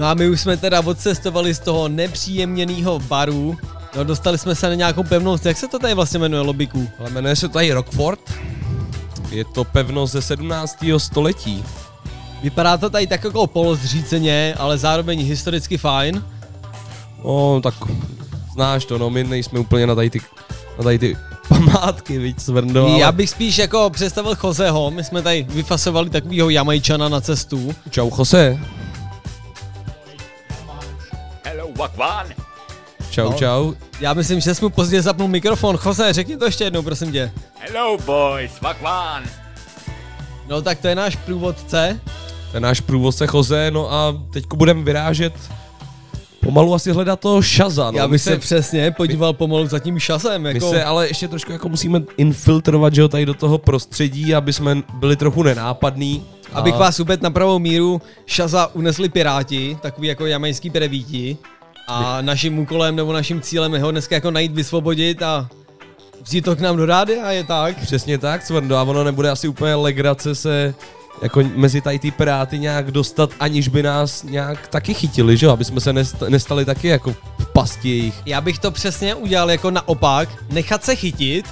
No 0.07 0.11
a 0.11 0.13
my 0.13 0.29
už 0.29 0.41
jsme 0.41 0.57
teda 0.57 0.81
odcestovali 0.81 1.53
z 1.53 1.59
toho 1.59 1.87
nepříjemněného 1.87 2.99
baru 2.99 3.57
No 3.95 4.03
dostali 4.03 4.37
jsme 4.37 4.55
se 4.55 4.67
na 4.69 4.75
nějakou 4.75 5.03
pevnost, 5.03 5.45
jak 5.45 5.57
se 5.57 5.67
to 5.67 5.79
tady 5.79 5.93
vlastně 5.93 6.19
jmenuje, 6.19 6.41
Lobiku? 6.41 6.89
Ale 6.99 7.09
jmenuje 7.09 7.35
se 7.35 7.49
tady 7.49 7.73
Rockford. 7.73 8.33
Je 9.31 9.45
to 9.45 9.63
pevnost 9.63 10.13
ze 10.13 10.21
17. 10.21 10.77
století. 10.97 11.63
Vypadá 12.43 12.77
to 12.77 12.89
tady 12.89 13.07
tak 13.07 13.23
jako 13.23 13.47
polozříceně, 13.47 14.55
ale 14.57 14.77
zároveň 14.77 15.25
historicky 15.25 15.77
fajn. 15.77 16.23
No, 17.25 17.61
tak 17.63 17.73
znáš 18.53 18.85
to, 18.85 18.97
no, 18.97 19.09
my 19.09 19.23
nejsme 19.23 19.59
úplně 19.59 19.87
na 19.87 19.95
tady 19.95 20.09
ty, 20.09 20.21
na 20.77 20.83
tady 20.83 20.99
ty 20.99 21.17
památky, 21.47 22.17
víc 22.17 22.41
Svrndo, 22.41 22.87
ale... 22.87 22.99
Já 22.99 23.11
bych 23.11 23.29
spíš 23.29 23.57
jako 23.57 23.89
představil 23.89 24.37
Joseho, 24.43 24.91
my 24.91 25.03
jsme 25.03 25.21
tady 25.21 25.45
vyfasovali 25.49 26.09
takovýho 26.09 26.49
Jamajčana 26.49 27.09
na 27.09 27.21
cestu. 27.21 27.75
Čau, 27.89 28.11
Jose. 28.17 28.59
Wagwan. 31.77 32.27
Čau, 33.09 33.29
No. 33.31 33.37
čau. 33.37 33.73
Já 33.99 34.13
myslím, 34.13 34.39
že 34.39 34.55
jsi 34.55 34.61
mu 34.65 34.69
pozdě 34.69 35.01
zapnul 35.01 35.27
mikrofon. 35.27 35.77
Jose, 35.85 36.13
řekni 36.13 36.37
to 36.37 36.45
ještě 36.45 36.63
jednou, 36.63 36.81
prosím 36.81 37.11
tě. 37.11 37.31
Hello, 37.59 37.97
boys. 38.05 38.61
Wagwan. 38.61 39.23
No 40.47 40.61
tak 40.61 40.79
to 40.79 40.87
je 40.87 40.95
náš 40.95 41.15
průvodce. 41.15 41.99
To 42.51 42.57
je 42.57 42.61
náš 42.61 42.81
průvodce 42.81 43.27
Jose, 43.33 43.71
no 43.71 43.93
a 43.93 44.15
teďko 44.33 44.55
budeme 44.55 44.83
vyrážet 44.83 45.33
pomalu 46.41 46.73
asi 46.73 46.91
hledat 46.91 47.19
toho 47.19 47.41
Shaza, 47.41 47.91
no. 47.91 47.97
Já 47.97 48.07
My 48.07 48.11
bych 48.11 48.21
se 48.21 48.37
přesně 48.37 48.91
podíval 48.91 49.33
pomalu 49.33 49.67
za 49.67 49.79
tím 49.79 49.99
šasem. 49.99 50.41
My 50.41 50.53
Jako... 50.53 50.69
se 50.69 50.83
ale 50.83 51.07
ještě 51.07 51.27
trošku 51.27 51.51
jako 51.51 51.69
musíme 51.69 52.01
infiltrovat, 52.17 52.93
že 52.95 53.01
jo, 53.01 53.07
tady 53.07 53.25
do 53.25 53.33
toho 53.33 53.57
prostředí, 53.57 54.35
aby 54.35 54.53
jsme 54.53 54.75
byli 54.93 55.15
trochu 55.15 55.43
nenápadní. 55.43 56.25
Abych 56.53 56.73
A- 56.73 56.77
vás 56.77 56.99
uvedl 56.99 57.23
na 57.23 57.31
pravou 57.31 57.59
míru, 57.59 58.01
Šaza 58.25 58.67
unesli 58.73 59.09
piráti, 59.09 59.77
takový 59.81 60.07
jako 60.07 60.25
jamajský 60.25 60.69
prevíti. 60.69 61.37
A 61.87 62.21
naším 62.21 62.59
úkolem 62.59 62.95
nebo 62.95 63.13
naším 63.13 63.41
cílem 63.41 63.73
je 63.73 63.79
ho 63.79 63.91
dneska 63.91 64.15
jako 64.15 64.31
najít, 64.31 64.51
vysvobodit 64.51 65.21
a 65.21 65.49
vzít 66.23 66.41
to 66.41 66.55
k 66.55 66.59
nám 66.59 66.77
do 66.77 66.85
rádia, 66.85 67.31
je 67.31 67.43
tak? 67.43 67.77
Přesně 67.81 68.17
tak, 68.17 68.43
Cvrndo, 68.43 68.75
a 68.77 68.83
ono 68.83 69.03
nebude 69.03 69.29
asi 69.29 69.47
úplně 69.47 69.75
legrace 69.75 70.35
se 70.35 70.75
jako 71.21 71.43
mezi 71.55 71.81
tady 71.81 71.99
ty 71.99 72.11
piráty 72.11 72.59
nějak 72.59 72.91
dostat, 72.91 73.29
aniž 73.39 73.67
by 73.67 73.83
nás 73.83 74.23
nějak 74.23 74.67
taky 74.67 74.93
chytili, 74.93 75.37
že 75.37 75.45
jo, 75.45 75.51
aby 75.51 75.65
jsme 75.65 75.81
se 75.81 75.93
nest- 75.93 76.29
nestali 76.29 76.65
taky 76.65 76.87
jako 76.87 77.15
v 77.39 77.45
pasti 77.53 77.89
jejich. 77.89 78.15
Já 78.25 78.41
bych 78.41 78.59
to 78.59 78.71
přesně 78.71 79.15
udělal 79.15 79.51
jako 79.51 79.71
naopak, 79.71 80.29
nechat 80.51 80.83
se 80.83 80.95
chytit, 80.95 81.45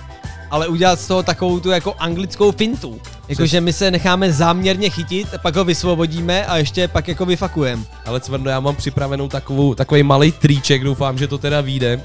ale 0.51 0.67
udělat 0.67 0.99
z 0.99 1.07
toho 1.07 1.23
takovou 1.23 1.59
tu 1.59 1.69
jako 1.69 1.95
anglickou 1.99 2.51
fintu. 2.51 3.01
Jakože 3.27 3.61
my 3.61 3.73
se 3.73 3.91
necháme 3.91 4.33
záměrně 4.33 4.89
chytit, 4.89 5.27
pak 5.41 5.55
ho 5.55 5.63
vysvobodíme 5.63 6.45
a 6.45 6.57
ještě 6.57 6.87
pak 6.87 7.07
jako 7.07 7.25
vyfakujeme. 7.25 7.83
Ale 8.05 8.19
Cvrndo, 8.19 8.49
já 8.49 8.59
mám 8.59 8.75
připravenou 8.75 9.27
takovou, 9.27 9.75
takový 9.75 10.03
malý 10.03 10.31
tríček, 10.31 10.83
doufám, 10.83 11.17
že 11.17 11.27
to 11.27 11.37
teda 11.37 11.61
vyjde. 11.61 12.01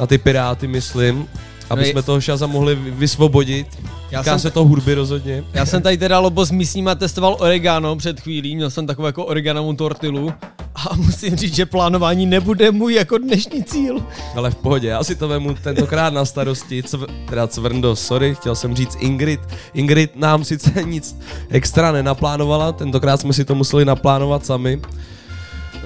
Na 0.00 0.06
ty 0.06 0.18
piráty, 0.18 0.66
myslím. 0.66 1.28
Aby 1.70 1.80
No 1.82 1.86
je- 1.86 1.92
jsme 1.92 2.02
toho 2.02 2.20
šaza 2.20 2.46
mohli 2.46 2.74
vy- 2.74 2.90
vysvobodit. 2.90 3.66
Já 4.10 4.20
Týká 4.22 4.32
jsem- 4.32 4.38
se 4.38 4.50
to 4.50 4.64
hudby 4.64 4.94
rozhodně. 4.94 5.44
Já 5.54 5.66
jsem 5.66 5.82
tady 5.82 5.98
teda 5.98 6.18
lobo 6.18 6.44
s 6.44 6.50
místníma 6.50 6.94
testoval 6.94 7.36
oregano 7.40 7.96
před 7.96 8.20
chvílí, 8.20 8.56
měl 8.56 8.70
jsem 8.70 8.86
takovou 8.86 9.06
jako 9.06 9.24
oreganovou 9.24 9.72
tortilu 9.72 10.32
a 10.74 10.94
musím 10.96 11.36
říct, 11.36 11.54
že 11.54 11.66
plánování 11.66 12.26
nebude 12.26 12.70
můj 12.70 12.94
jako 12.94 13.18
dnešní 13.18 13.64
cíl. 13.64 13.98
Ale 14.36 14.50
v 14.50 14.54
pohodě, 14.54 14.88
já 14.88 15.04
si 15.04 15.14
to 15.14 15.28
vemu 15.28 15.54
tentokrát 15.54 16.12
na 16.14 16.24
starosti, 16.24 16.82
cv, 16.82 17.04
teda 17.28 17.46
Cvrndo, 17.46 17.96
sorry, 17.96 18.34
chtěl 18.34 18.54
jsem 18.54 18.76
říct 18.76 18.96
Ingrid. 19.00 19.40
Ingrid 19.74 20.16
nám 20.16 20.44
sice 20.44 20.70
nic 20.86 21.16
extra 21.50 21.92
nenaplánovala, 21.92 22.72
tentokrát 22.72 23.20
jsme 23.20 23.32
si 23.32 23.44
to 23.44 23.54
museli 23.54 23.84
naplánovat 23.84 24.46
sami. 24.46 24.80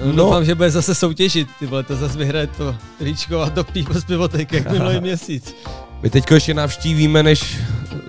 No. 0.03 0.11
Doufám, 0.11 0.45
že 0.45 0.55
bude 0.55 0.71
zase 0.71 0.95
soutěžit, 0.95 1.47
ty 1.59 1.65
vole, 1.65 1.83
to 1.83 1.95
zase 1.95 2.17
vyhraje 2.17 2.47
to 2.47 2.75
tričko 2.99 3.39
a 3.41 3.49
to 3.49 3.63
pivo 3.63 3.93
z 3.93 4.05
pivotek, 4.05 4.51
jak 4.53 4.71
minulý 4.71 4.99
měsíc. 5.01 5.55
My 6.03 6.09
teďko 6.09 6.33
ještě 6.33 6.53
navštívíme, 6.53 7.23
než 7.23 7.57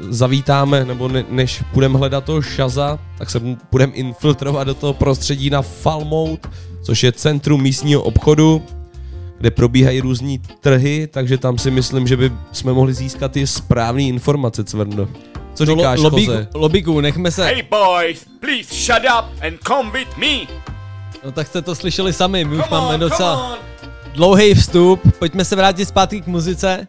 zavítáme, 0.08 0.84
nebo 0.84 1.08
ne, 1.08 1.24
než 1.30 1.62
půjdeme 1.72 1.98
hledat 1.98 2.24
toho 2.24 2.42
šaza, 2.42 2.98
tak 3.18 3.30
se 3.30 3.40
půjdeme 3.70 3.92
infiltrovat 3.92 4.66
do 4.66 4.74
toho 4.74 4.92
prostředí 4.92 5.50
na 5.50 5.62
Falmout, 5.62 6.46
což 6.82 7.02
je 7.02 7.12
centrum 7.12 7.62
místního 7.62 8.02
obchodu, 8.02 8.62
kde 9.38 9.50
probíhají 9.50 10.00
různí 10.00 10.38
trhy, 10.60 11.08
takže 11.12 11.38
tam 11.38 11.58
si 11.58 11.70
myslím, 11.70 12.06
že 12.06 12.16
by 12.16 12.32
jsme 12.52 12.72
mohli 12.72 12.94
získat 12.94 13.32
ty 13.32 13.46
správné 13.46 14.02
informace, 14.02 14.64
Cvrndo. 14.64 15.08
Co 15.54 15.64
No, 15.64 15.74
říkáš, 15.76 15.98
lo, 15.98 16.04
lobíku, 16.04 16.32
lobíku, 16.54 17.00
nechme 17.00 17.30
se, 17.30 17.44
Hey, 17.44 17.62
boys. 17.70 18.26
Please 18.40 18.74
shut 18.74 19.02
up 19.18 19.42
and 19.42 19.54
come 19.66 19.90
with 19.90 20.16
me. 20.16 20.66
No 21.24 21.32
tak 21.32 21.46
jste 21.46 21.62
to 21.62 21.74
slyšeli 21.74 22.12
sami, 22.12 22.44
my 22.44 22.56
už 22.56 22.64
Come 22.64 22.80
máme 22.80 22.94
on, 22.94 23.00
docela 23.00 23.52
on. 23.52 23.58
dlouhý 24.12 24.54
vstup, 24.54 25.00
pojďme 25.18 25.44
se 25.44 25.56
vrátit 25.56 25.86
zpátky 25.86 26.20
k 26.20 26.26
muzice. 26.26 26.86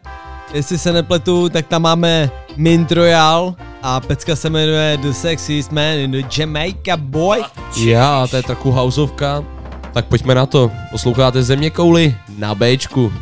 Jestli 0.54 0.78
se 0.78 0.92
nepletu, 0.92 1.48
tak 1.48 1.66
tam 1.66 1.82
máme 1.82 2.30
Mint 2.56 2.92
Royal 2.92 3.54
a 3.82 4.00
pecka 4.00 4.36
se 4.36 4.50
jmenuje 4.50 4.98
The 5.02 5.10
Sexiest 5.12 5.72
Man 5.72 5.94
in 5.98 6.10
the 6.10 6.28
Jamaica 6.38 6.96
Boy. 6.96 7.44
Já, 7.84 8.26
to 8.26 8.36
je 8.36 8.42
trochu 8.42 8.70
houseovka. 8.70 9.44
Tak 9.92 10.06
pojďme 10.06 10.34
na 10.34 10.46
to. 10.46 10.70
Posloucháte 10.90 11.42
Země 11.42 11.70
kouly 11.70 12.16
na 12.38 12.54
Bčku. 12.54 13.12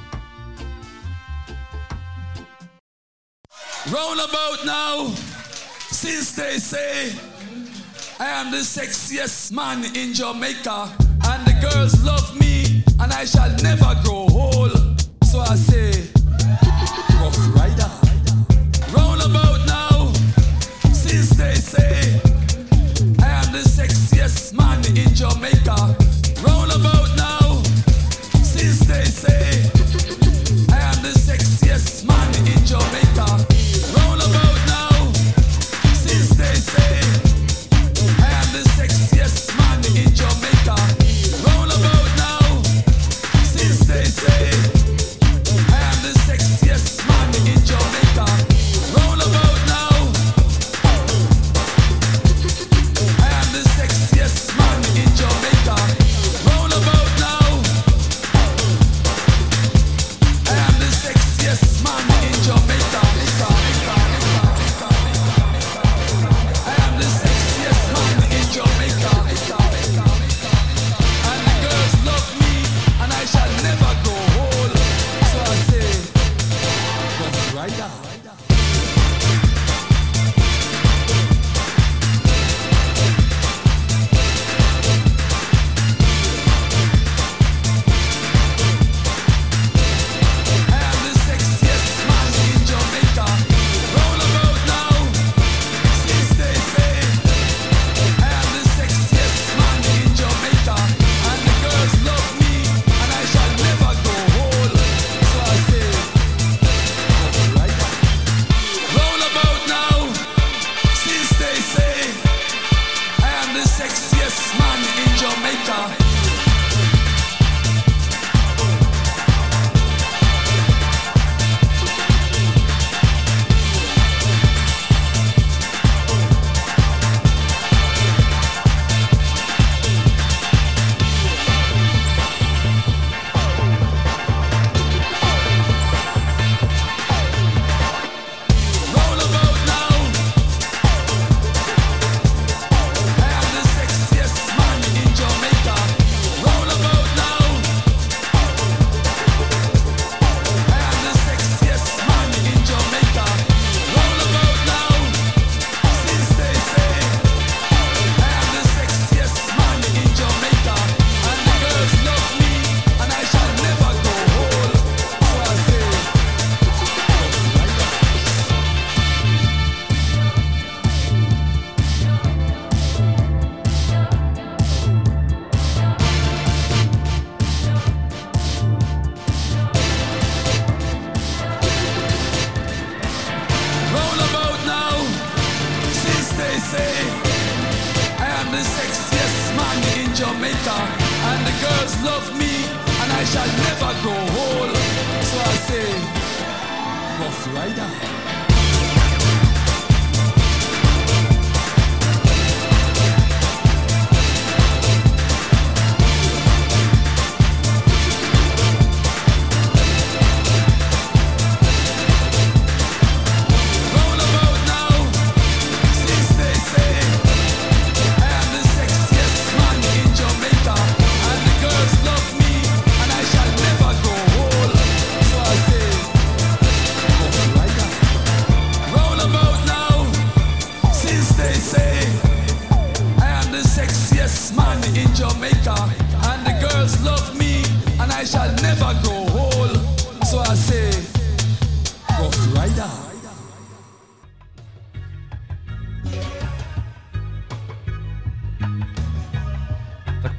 Roundabout 3.93 4.65
now, 4.65 5.15
since 5.93 6.33
they 6.43 6.61
say 6.61 7.13
I 8.19 8.29
am 8.29 8.51
the 8.51 8.59
sexiest 8.59 9.53
man 9.53 9.85
in 9.95 10.15
Jamaica, 10.15 10.91
and 11.25 11.47
the 11.47 11.53
girls 11.61 12.03
love 12.03 12.35
me, 12.41 12.83
and 12.99 13.13
I 13.13 13.27
shall 13.27 13.55
never 13.63 13.95
grow 14.05 14.27
old. 14.31 15.05
So 15.23 15.41
I 15.41 15.55
say, 15.55 16.09
Rough 17.21 17.55
Rider. 17.55 18.06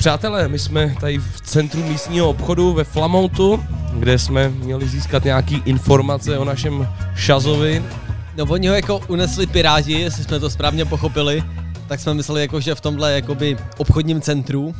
Přátelé, 0.07 0.47
my 0.47 0.59
jsme 0.59 0.95
tady 0.99 1.17
v 1.17 1.41
centru 1.41 1.83
místního 1.83 2.29
obchodu 2.29 2.73
ve 2.73 2.83
Flamontu, 2.83 3.63
kde 3.93 4.19
jsme 4.19 4.49
měli 4.49 4.87
získat 4.87 5.23
nějaký 5.23 5.61
informace 5.65 6.37
o 6.37 6.45
našem 6.45 6.87
Šazovi. 7.15 7.83
No 8.37 8.45
oni 8.49 8.67
ho 8.67 8.73
jako 8.73 9.01
unesli 9.07 9.47
piráti, 9.47 9.91
jestli 9.91 10.23
jsme 10.23 10.39
to 10.39 10.49
správně 10.49 10.85
pochopili, 10.85 11.43
tak 11.87 11.99
jsme 11.99 12.13
mysleli 12.13 12.41
jako, 12.41 12.59
že 12.59 12.75
v 12.75 12.81
tomhle 12.81 13.13
jakoby 13.13 13.57
obchodním 13.77 14.21
centru. 14.21 14.75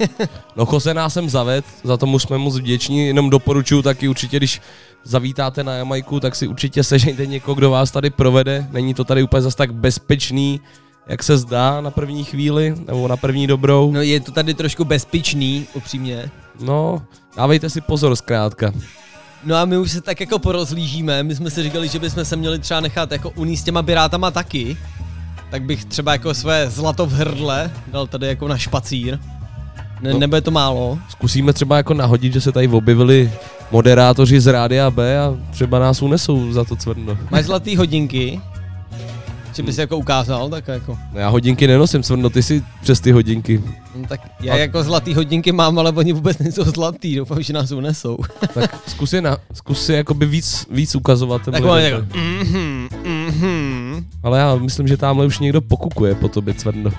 No 0.56 0.68
Jose 0.72 0.94
nás 0.94 1.14
sem 1.14 1.28
zaved, 1.28 1.64
za 1.84 1.96
tomu 1.96 2.18
jsme 2.18 2.38
moc 2.38 2.56
vděční, 2.56 3.06
jenom 3.06 3.30
doporučuji 3.30 3.82
taky 3.82 4.08
určitě, 4.08 4.36
když 4.36 4.60
zavítáte 5.04 5.64
na 5.64 5.74
Jamajku, 5.74 6.20
tak 6.20 6.34
si 6.34 6.46
určitě 6.48 6.84
sežejte 6.84 7.26
někoho, 7.26 7.54
kdo 7.54 7.70
vás 7.70 7.90
tady 7.90 8.10
provede. 8.10 8.66
Není 8.70 8.94
to 8.94 9.04
tady 9.04 9.22
úplně 9.22 9.42
zas 9.42 9.54
tak 9.54 9.74
bezpečný, 9.74 10.60
jak 11.08 11.22
se 11.22 11.38
zdá 11.38 11.80
na 11.80 11.90
první 11.90 12.24
chvíli, 12.24 12.74
nebo 12.86 13.08
na 13.08 13.16
první 13.16 13.46
dobrou. 13.46 13.92
No 13.92 14.00
je 14.02 14.20
to 14.20 14.32
tady 14.32 14.54
trošku 14.54 14.84
bezpečný, 14.84 15.66
upřímně. 15.74 16.30
No, 16.60 17.02
dávejte 17.36 17.70
si 17.70 17.80
pozor 17.80 18.16
zkrátka. 18.16 18.72
No 19.44 19.56
a 19.56 19.64
my 19.64 19.78
už 19.78 19.90
se 19.90 20.00
tak 20.00 20.20
jako 20.20 20.38
porozlížíme, 20.38 21.22
my 21.22 21.34
jsme 21.34 21.50
si 21.50 21.62
říkali, 21.62 21.88
že 21.88 21.98
bychom 21.98 22.24
se 22.24 22.36
měli 22.36 22.58
třeba 22.58 22.80
nechat 22.80 23.12
jako 23.12 23.30
uníst 23.30 23.64
těma 23.64 23.82
pirátama 23.82 24.30
taky. 24.30 24.76
Tak 25.50 25.62
bych 25.62 25.84
třeba 25.84 26.12
jako 26.12 26.34
své 26.34 26.70
zlato 26.70 27.06
v 27.06 27.12
hrdle 27.12 27.70
dal 27.86 28.06
tady 28.06 28.26
jako 28.26 28.48
na 28.48 28.58
špacír. 28.58 29.18
Ne, 30.00 30.12
No. 30.12 30.18
nebude 30.18 30.40
to 30.40 30.50
málo. 30.50 30.98
Zkusíme 31.08 31.52
třeba 31.52 31.76
jako 31.76 31.94
nahodit, 31.94 32.32
že 32.32 32.40
se 32.40 32.52
tady 32.52 32.68
objevili 32.68 33.32
moderátoři 33.70 34.40
z 34.40 34.46
Rádia 34.46 34.90
B 34.90 35.18
a 35.20 35.34
třeba 35.50 35.78
nás 35.78 36.02
unesou 36.02 36.52
za 36.52 36.64
to 36.64 36.76
cvrno. 36.76 37.18
Máš 37.30 37.44
zlatý 37.44 37.76
hodinky? 37.76 38.40
Že 39.58 39.62
bys 39.62 39.78
jako 39.78 39.96
ukázal, 39.96 40.48
tak 40.48 40.68
jako. 40.68 40.98
No 41.12 41.20
já 41.20 41.28
hodinky 41.28 41.66
nenosím 41.66 42.02
cvrno, 42.02 42.30
ty 42.30 42.42
si 42.42 42.62
přes 42.82 43.00
ty 43.00 43.12
hodinky. 43.12 43.62
No, 43.96 44.06
tak 44.08 44.20
já 44.40 44.56
jako 44.56 44.82
zlatý 44.82 45.14
hodinky 45.14 45.52
mám, 45.52 45.78
ale 45.78 45.92
oni 45.92 46.12
vůbec 46.12 46.38
nejsou 46.38 46.64
zlatý, 46.64 47.16
doufám, 47.16 47.42
že 47.42 47.52
nás 47.52 47.72
unesou. 47.72 48.18
Tak 48.54 48.78
zkus 48.86 49.12
je, 49.12 49.22
na, 49.22 49.36
zkus 49.54 49.88
je 49.88 49.96
jakoby 49.96 50.26
víc, 50.26 50.66
víc 50.70 50.94
ukazovat. 50.94 51.42
tak 51.44 51.54
jako, 51.54 52.06
mhm, 52.14 52.88
mhm. 53.04 54.06
Ale 54.22 54.38
já 54.38 54.54
myslím, 54.54 54.88
že 54.88 54.96
tamhle 54.96 55.26
už 55.26 55.38
někdo 55.38 55.60
pokukuje 55.60 56.14
po 56.14 56.28
tobě 56.28 56.54
cvrno. 56.54 56.90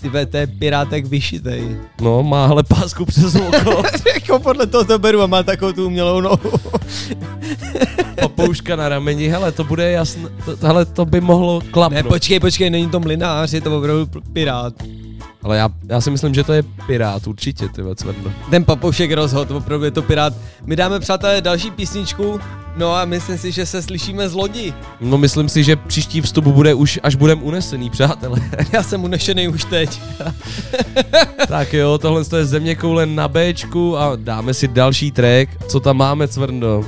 Ty 0.00 0.26
to 0.26 0.36
je 0.36 0.46
pirátek 0.46 1.06
vyšitej. 1.06 1.76
No, 2.00 2.22
má 2.22 2.46
ale 2.46 2.62
pásku 2.62 3.04
přes 3.04 3.34
oko, 3.34 3.82
jako 4.14 4.38
podle 4.38 4.66
toho 4.66 4.84
to 4.84 4.98
beru 4.98 5.22
a 5.22 5.26
má 5.26 5.42
takovou 5.42 5.72
tu 5.72 5.86
umělou 5.86 6.20
nohu. 6.20 6.52
papouška 8.20 8.76
na 8.76 8.88
rameni, 8.88 9.28
hele, 9.28 9.52
to 9.52 9.64
bude 9.64 9.90
jasné, 9.90 10.28
hele, 10.62 10.84
to 10.84 11.04
by 11.04 11.20
mohlo 11.20 11.60
ne, 11.60 11.70
klapnout. 11.70 12.06
počkej, 12.06 12.40
počkej, 12.40 12.70
není 12.70 12.90
to 12.90 13.00
mlinář, 13.00 13.52
je 13.52 13.60
to 13.60 13.78
opravdu 13.78 14.06
pirát. 14.32 14.74
Ale 15.42 15.56
já, 15.58 15.68
já 15.88 16.00
si 16.00 16.10
myslím, 16.10 16.34
že 16.34 16.44
to 16.44 16.52
je 16.52 16.62
pirát, 16.86 17.26
určitě, 17.26 17.68
ty 17.68 17.82
cvrno. 17.94 18.32
Ten 18.50 18.64
papoušek 18.64 19.12
rozhod, 19.12 19.50
opravdu 19.50 19.84
je 19.84 19.90
to 19.90 20.02
pirát. 20.02 20.34
My 20.66 20.76
dáme, 20.76 21.00
přátelé, 21.00 21.40
další 21.40 21.70
písničku, 21.70 22.40
no 22.78 22.94
a 22.94 23.04
myslím 23.04 23.38
si, 23.38 23.52
že 23.52 23.66
se 23.66 23.82
slyšíme 23.82 24.28
z 24.28 24.34
lodi. 24.34 24.74
No, 25.00 25.18
myslím 25.18 25.48
si, 25.48 25.64
že 25.64 25.76
příští 25.76 26.20
vstup 26.20 26.44
bude 26.44 26.74
už, 26.74 27.00
až 27.02 27.14
budem 27.14 27.42
unesený, 27.42 27.90
přátelé. 27.90 28.40
Já 28.72 28.82
jsem 28.82 29.04
unešený 29.04 29.48
už 29.48 29.64
teď. 29.64 30.00
tak 31.48 31.72
jo, 31.74 31.98
tohle 31.98 32.22
je 32.36 32.44
země 32.44 32.74
koule 32.74 33.06
na 33.06 33.28
Bčku 33.28 33.98
a 33.98 34.16
dáme 34.16 34.54
si 34.54 34.68
další 34.68 35.10
track. 35.10 35.50
Co 35.68 35.80
tam 35.80 35.96
máme, 35.96 36.28
cvrno? 36.28 36.78
Uh, 36.78 36.84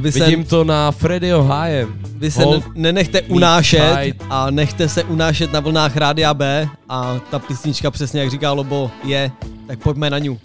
vy 0.00 0.12
se, 0.12 0.24
Vidím 0.24 0.44
to 0.44 0.64
na 0.64 0.90
Freddyho 0.90 1.42
High. 1.42 1.86
vy 2.14 2.30
se 2.30 2.42
Hold 2.44 2.66
ne- 2.66 2.72
nenechte 2.74 3.22
unášet 3.22 3.96
tight. 4.02 4.22
a 4.30 4.50
nechte 4.50 4.88
se 4.88 5.04
unášet 5.04 5.52
na 5.52 5.60
vlnách 5.60 5.96
Rádia 5.96 6.34
B 6.34 6.68
a 6.88 7.20
ta 7.30 7.38
písnička 7.38 7.90
přesně 7.90 8.20
jak 8.20 8.30
říká 8.30 8.52
Lobo 8.52 8.90
je, 9.04 9.30
tak 9.66 9.78
pojďme 9.78 10.10
na 10.10 10.18
ňu. 10.18 10.38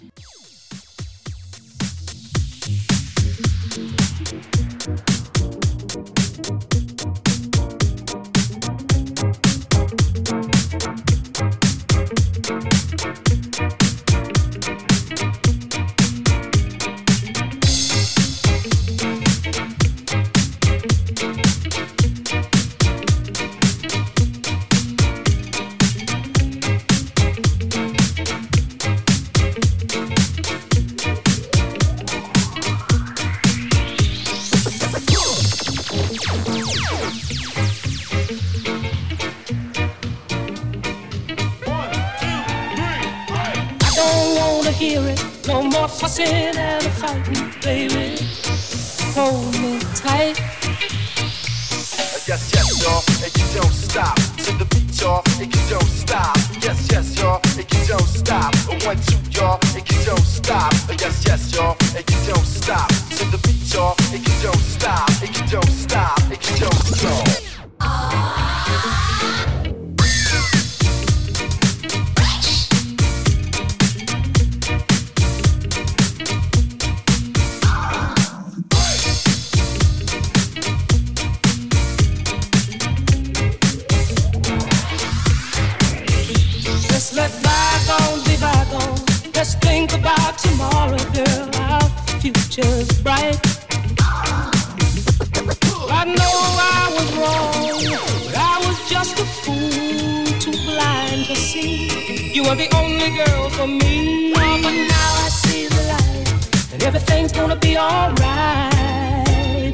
Were 102.44 102.54
the 102.54 102.68
only 102.76 103.10
girl 103.10 103.48
for 103.50 103.66
me. 103.66 104.32
Oh, 104.36 104.60
but 104.62 104.72
now 104.72 105.24
I 105.24 105.28
see 105.28 105.66
the 105.66 105.82
light, 105.92 106.72
and 106.72 106.82
everything's 106.82 107.32
gonna 107.32 107.56
be 107.56 107.76
alright, 107.78 108.14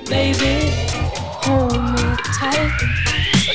baby. 0.06 0.70
Hold 1.46 1.82
me 1.94 2.16
tight. 2.38 2.70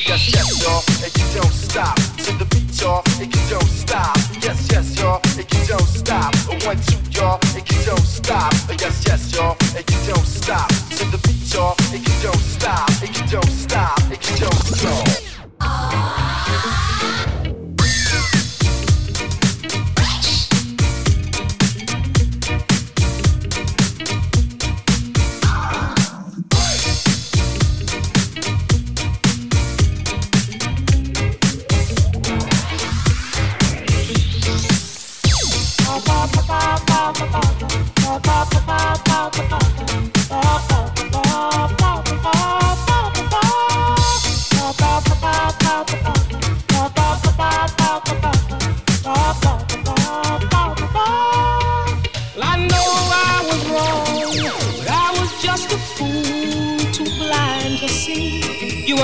Yes, 0.06 0.34
yes, 0.34 0.62
y'all, 0.62 0.84
and 1.04 1.12
you 1.18 1.26
don't 1.40 1.54
stop. 1.54 1.96
To 2.26 2.32
the 2.40 2.46
beat, 2.52 2.82
y'all, 2.82 3.04
and 3.20 3.34
you 3.34 3.42
don't 3.50 3.70
stop. 3.70 4.18
Yes, 4.42 4.68
yes, 4.72 4.98
y'all, 5.00 5.22
and 5.24 5.48
you 5.54 5.66
don't 5.68 5.88
stop. 5.88 6.36
One, 6.66 6.80
two, 6.82 7.00
y'all, 7.12 7.40
and 7.56 7.66
you 7.72 7.86
don't 7.86 8.06
stop. 8.06 8.54
Yes, 8.80 9.04
yes, 9.08 9.34
y'all, 9.34 9.56
and 9.76 9.86
you 9.90 10.00
don't 10.12 10.26
stop. 10.26 10.68
To 10.98 11.06
the 11.12 11.18
beat, 11.24 11.54
y'all, 11.54 11.76
and 11.94 12.02
you 12.06 12.16
don't 12.22 12.44
stop, 12.56 12.90
and 13.02 13.16
you 13.18 13.26
don't 13.28 13.50
stop, 13.50 14.00
and 14.12 14.30
you 14.30 14.36
don't 14.44 14.64
stop. 14.76 15.08
Well, 15.62 17.45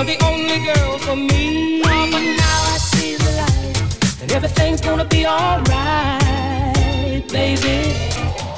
were 0.02 0.08
the 0.08 0.26
only 0.26 0.58
girl 0.60 0.97
for 0.97 1.16
me. 1.16 1.82
Oh, 1.86 2.10
but 2.12 2.22
now 2.22 2.74
I 2.74 2.78
see 2.78 3.16
the 3.18 3.32
light, 3.38 4.22
and 4.22 4.32
everything's 4.32 4.82
gonna 4.82 5.06
be 5.06 5.28
alright, 5.28 5.62
baby. 7.30 7.93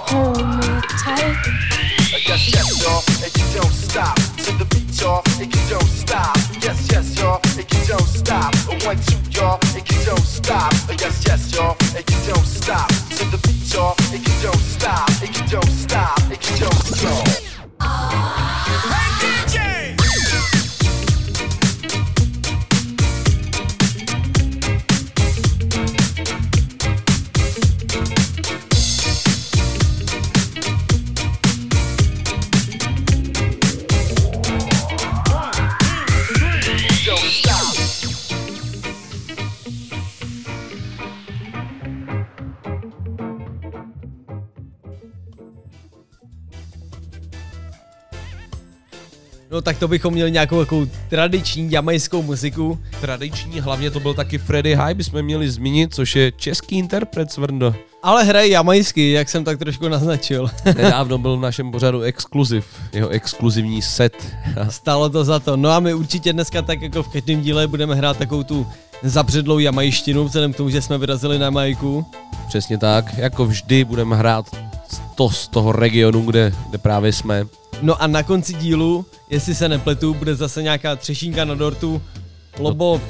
Hold 0.08 0.38
me 0.38 0.82
tight. 1.04 1.36
Yes, 2.28 2.48
yes, 2.54 2.82
y'all, 2.82 3.04
and 3.24 3.34
you 3.36 3.46
don't 3.60 3.74
stop. 3.74 4.16
To 4.16 4.52
the 4.58 4.66
beat, 4.72 5.02
y'all, 5.02 5.22
and 5.42 5.54
you 5.54 5.62
don't 5.70 5.92
stop. 6.04 6.38
Yes, 6.62 6.88
yes, 6.90 7.20
y'all, 7.20 7.42
and 7.60 7.68
you 7.74 7.82
don't 7.92 8.08
stop. 8.08 8.56
One, 8.86 9.00
two, 9.08 9.20
y'all, 9.36 9.60
and 9.76 9.84
you 9.92 10.00
don't 10.06 10.24
stop. 10.24 10.72
Yes, 10.98 11.24
yes, 11.28 11.52
y'all, 11.54 11.76
and 11.98 12.06
you 12.10 12.20
don't 12.32 12.48
stop. 12.48 12.88
To 13.18 13.24
the 13.32 13.40
beat, 13.44 13.74
y'all, 13.74 13.96
No 49.54 49.62
tak 49.62 49.78
to 49.78 49.88
bychom 49.88 50.14
měli 50.14 50.32
nějakou 50.32 50.60
takovou 50.60 50.88
tradiční 51.10 51.72
jamajskou 51.72 52.22
muziku. 52.22 52.80
Tradiční, 53.02 53.60
hlavně 53.60 53.92
to 53.92 54.00
byl 54.00 54.14
taky 54.14 54.38
Freddy 54.38 54.76
High, 54.76 54.94
bychom 54.94 55.22
měli 55.22 55.50
zmínit, 55.50 55.94
což 55.94 56.16
je 56.16 56.32
český 56.32 56.78
interpret 56.78 57.32
Svrndo. 57.32 57.76
Ale 58.04 58.24
hraje 58.24 58.48
jamajsky, 58.48 59.12
jak 59.12 59.30
jsem 59.30 59.44
tak 59.44 59.60
trošku 59.60 59.88
naznačil. 59.88 60.50
Nedávno 60.66 61.18
byl 61.18 61.38
v 61.38 61.42
našem 61.42 61.72
pořadu 61.72 62.02
exkluziv, 62.02 62.66
jeho 62.94 63.10
exkluzivní 63.10 63.82
set. 63.82 64.14
Stalo 64.70 65.10
to 65.10 65.24
za 65.24 65.40
to. 65.40 65.58
No 65.58 65.70
a 65.70 65.80
my 65.80 65.94
určitě 65.94 66.34
dneska 66.34 66.62
tak 66.62 66.82
jako 66.82 67.04
v 67.04 67.08
každém 67.08 67.42
díle 67.42 67.68
budeme 67.68 67.96
hrát 67.96 68.18
takovou 68.18 68.44
tu 68.44 68.68
zabředlou 69.04 69.60
jamajštinu, 69.60 70.26
vzhledem 70.26 70.54
k 70.54 70.58
tomu, 70.58 70.70
že 70.70 70.82
jsme 70.82 70.98
vyrazili 70.98 71.40
na 71.40 71.46
Jamajku. 71.46 72.06
Přesně 72.48 72.78
tak, 72.78 73.18
jako 73.18 73.46
vždy 73.46 73.86
budeme 73.86 74.16
hrát 74.16 74.46
to 75.16 75.30
z 75.30 75.48
toho 75.48 75.72
regionu, 75.72 76.22
kde, 76.22 76.54
kde 76.70 76.78
právě 76.78 77.14
jsme. 77.14 77.46
No 77.82 78.02
a 78.02 78.08
na 78.08 78.24
konci 78.24 78.54
dílu, 78.54 79.06
jestli 79.30 79.56
se 79.56 79.70
nepletu, 79.70 80.14
bude 80.14 80.36
zase 80.36 80.64
nějaká 80.64 80.96
třešínka 80.96 81.46
na 81.46 81.56
dortu. 81.56 82.02
Lobo, 82.60 83.02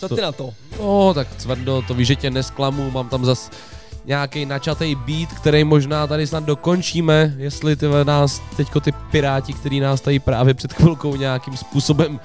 co 0.00 0.08
ty 0.08 0.14
to- 0.14 0.22
na 0.22 0.32
to? 0.32 0.50
No, 0.80 1.14
tak 1.14 1.28
Cvrdo, 1.36 1.82
to 1.88 1.94
víš, 1.94 2.08
že 2.08 2.16
tě 2.16 2.30
nesklamu, 2.30 2.90
mám 2.90 3.08
tam 3.08 3.24
zas 3.24 3.50
nějaký 4.04 4.46
načatý 4.46 4.94
beat, 4.94 5.32
který 5.32 5.64
možná 5.64 6.06
tady 6.06 6.26
snad 6.26 6.44
dokončíme, 6.44 7.34
jestli 7.36 7.76
ty 7.76 7.86
nás, 8.04 8.42
teďko 8.56 8.80
ty 8.80 8.92
piráti, 8.92 9.52
který 9.52 9.80
nás 9.80 10.00
tady 10.00 10.18
právě 10.18 10.54
před 10.54 10.72
chvilkou 10.72 11.16
nějakým 11.16 11.56
způsobem 11.56 12.20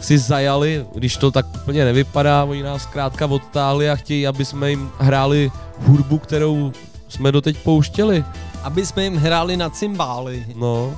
si 0.00 0.18
zajali, 0.18 0.86
když 0.94 1.16
to 1.16 1.30
tak 1.30 1.46
úplně 1.56 1.84
nevypadá, 1.84 2.44
oni 2.44 2.62
nás 2.62 2.82
zkrátka 2.82 3.26
odtáhli 3.26 3.90
a 3.90 3.96
chtějí, 3.96 4.26
aby 4.26 4.44
jsme 4.44 4.70
jim 4.70 4.90
hráli 4.98 5.52
hudbu, 5.78 6.18
kterou 6.18 6.72
jsme 7.08 7.32
doteď 7.32 7.56
pouštěli. 7.58 8.24
Aby 8.64 8.86
jsme 8.86 9.04
jim 9.04 9.16
hráli 9.16 9.56
na 9.56 9.70
cymbály. 9.70 10.46
No, 10.56 10.96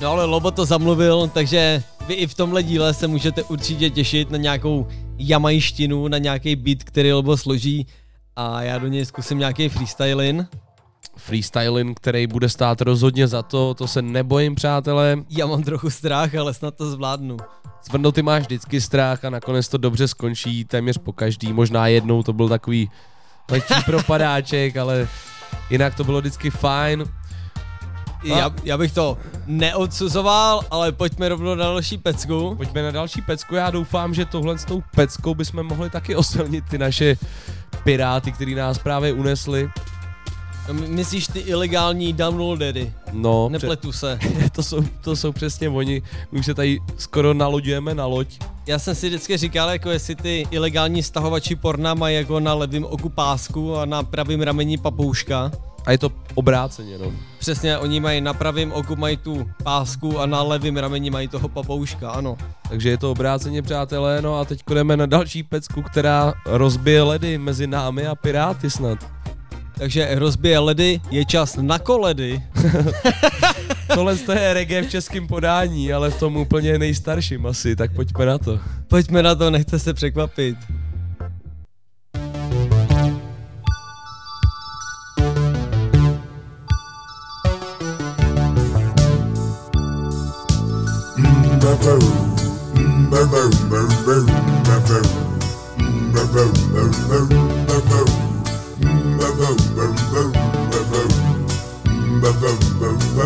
No 0.00 0.10
ale 0.10 0.24
Lobo 0.24 0.50
to 0.50 0.64
zamluvil, 0.64 1.30
takže 1.34 1.82
vy 2.06 2.14
i 2.14 2.26
v 2.26 2.34
tomhle 2.34 2.62
díle 2.62 2.94
se 2.94 3.06
můžete 3.06 3.42
určitě 3.42 3.90
těšit 3.90 4.30
na 4.30 4.38
nějakou 4.38 4.86
jamajštinu, 5.18 6.08
na 6.08 6.18
nějaký 6.18 6.56
beat, 6.56 6.78
který 6.84 7.12
Lobo 7.12 7.36
složí 7.36 7.86
a 8.36 8.62
já 8.62 8.78
do 8.78 8.86
něj 8.86 9.04
zkusím 9.04 9.38
nějaký 9.38 9.68
freestyling. 9.68 10.46
freestyling, 11.16 12.00
který 12.00 12.26
bude 12.26 12.48
stát 12.48 12.80
rozhodně 12.80 13.28
za 13.28 13.42
to, 13.42 13.74
to 13.74 13.88
se 13.88 14.02
nebojím, 14.02 14.54
přátelé. 14.54 15.16
Já 15.30 15.46
mám 15.46 15.62
trochu 15.62 15.90
strach, 15.90 16.34
ale 16.34 16.54
snad 16.54 16.74
to 16.76 16.90
zvládnu. 16.90 17.36
Cvrndo, 17.82 18.12
ty 18.12 18.22
máš 18.22 18.42
vždycky 18.42 18.80
strach 18.80 19.24
a 19.24 19.30
nakonec 19.30 19.68
to 19.68 19.78
dobře 19.78 20.08
skončí 20.08 20.64
téměř 20.64 20.98
po 20.98 21.12
každý. 21.12 21.52
Možná 21.52 21.86
jednou 21.86 22.22
to 22.22 22.32
byl 22.32 22.48
takový 22.48 22.90
lehčí 23.50 23.74
propadáček, 23.84 24.76
ale 24.76 25.08
jinak 25.70 25.94
to 25.94 26.04
bylo 26.04 26.20
vždycky 26.20 26.50
fajn. 26.50 27.04
Já, 28.24 28.50
já 28.64 28.78
bych 28.78 28.92
to 28.92 29.18
neodsuzoval, 29.46 30.60
ale 30.70 30.92
pojďme 30.92 31.28
rovnou 31.28 31.54
na 31.54 31.64
další 31.64 31.98
pecku. 31.98 32.54
Pojďme 32.56 32.82
na 32.82 32.90
další 32.90 33.22
pecku. 33.22 33.54
Já 33.54 33.70
doufám, 33.70 34.14
že 34.14 34.24
tohle 34.24 34.58
s 34.58 34.64
tou 34.64 34.82
peckou 34.94 35.34
bychom 35.34 35.62
mohli 35.66 35.90
taky 35.90 36.16
osilnit 36.16 36.64
ty 36.70 36.78
naše 36.78 37.16
piráty, 37.84 38.32
který 38.32 38.54
nás 38.54 38.78
právě 38.78 39.12
unesli. 39.12 39.70
No, 40.68 40.74
my- 40.74 40.88
Myslíš 40.88 41.26
ty 41.26 41.38
ilegální 41.38 42.12
downloadery? 42.12 42.92
No, 43.12 43.48
Nepletu 43.48 43.92
se. 43.92 44.18
to, 44.52 44.62
jsou, 44.62 44.82
to 45.00 45.16
jsou 45.16 45.32
přesně 45.32 45.68
oni. 45.68 46.02
My 46.32 46.38
už 46.38 46.46
se 46.46 46.54
tady 46.54 46.78
skoro 46.96 47.34
naloďujeme 47.34 47.94
na 47.94 48.06
loď. 48.06 48.38
Já 48.70 48.78
jsem 48.78 48.94
si 48.94 49.08
vždycky 49.08 49.36
říkal, 49.36 49.70
jako 49.70 49.90
jestli 49.90 50.14
ty 50.14 50.46
ilegální 50.50 51.02
stahovači 51.02 51.56
porna 51.56 51.94
mají 51.94 52.16
jako 52.16 52.40
na 52.40 52.54
levém 52.54 52.84
oku 52.84 53.08
pásku 53.08 53.76
a 53.76 53.84
na 53.84 54.02
pravém 54.02 54.40
rameni 54.40 54.78
papouška. 54.78 55.50
A 55.86 55.92
je 55.92 55.98
to 55.98 56.10
obráceně, 56.34 56.98
no. 56.98 57.12
Přesně, 57.38 57.78
oni 57.78 58.00
mají 58.00 58.20
na 58.20 58.34
pravém 58.34 58.72
oku 58.72 58.96
mají 58.96 59.16
tu 59.16 59.50
pásku 59.62 60.18
a 60.20 60.26
na 60.26 60.42
levém 60.42 60.76
rameni 60.76 61.10
mají 61.10 61.28
toho 61.28 61.48
papouška, 61.48 62.10
ano. 62.10 62.36
Takže 62.68 62.90
je 62.90 62.98
to 62.98 63.10
obráceně, 63.10 63.62
přátelé. 63.62 64.22
No 64.22 64.38
a 64.38 64.44
teď 64.44 64.62
jdeme 64.74 64.96
na 64.96 65.06
další 65.06 65.42
pecku, 65.42 65.82
která 65.82 66.34
rozbije 66.46 67.02
ledy 67.02 67.38
mezi 67.38 67.66
námi 67.66 68.06
a 68.06 68.14
piráty 68.14 68.70
snad. 68.70 68.98
Takže 69.80 70.14
rozbije 70.20 70.58
ledy, 70.58 71.00
je 71.10 71.24
čas 71.24 71.56
na 71.56 71.78
koledy. 71.78 72.42
Tohle 73.94 74.16
to 74.16 74.32
je 74.32 74.54
reggae 74.54 74.82
v 74.82 74.90
českém 74.90 75.26
podání, 75.26 75.92
ale 75.92 76.10
v 76.10 76.18
tom 76.18 76.36
úplně 76.36 76.78
nejstarším 76.78 77.46
asi, 77.46 77.76
tak 77.76 77.94
pojďme 77.94 78.26
na 78.26 78.38
to. 78.38 78.60
Pojďme 78.88 79.22
na 79.22 79.34
to, 79.34 79.50
nechte 79.50 79.78
se 79.78 79.94
překvapit. 79.94 80.56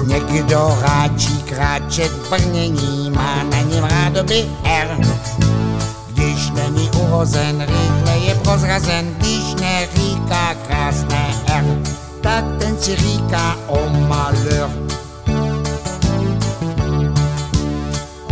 Někdo 0.05 0.79
ráčí 0.81 1.43
kráčet 1.43 2.13
brnění, 2.31 3.11
má 3.11 3.43
na 3.43 3.61
něm 3.61 3.85
rádoby 3.85 4.47
R. 4.65 4.99
Když 6.09 6.51
není 6.51 6.91
uhozen, 6.91 7.61
rychle 7.61 8.19
je 8.19 8.35
prozrazen, 8.35 9.15
když 9.19 9.55
neříká 9.55 10.55
krásné 10.67 11.35
R, 11.47 11.65
tak 12.21 12.45
ten 12.59 12.77
si 12.79 12.97
říká 12.97 13.57
o 13.67 13.89
malheur. 13.89 14.94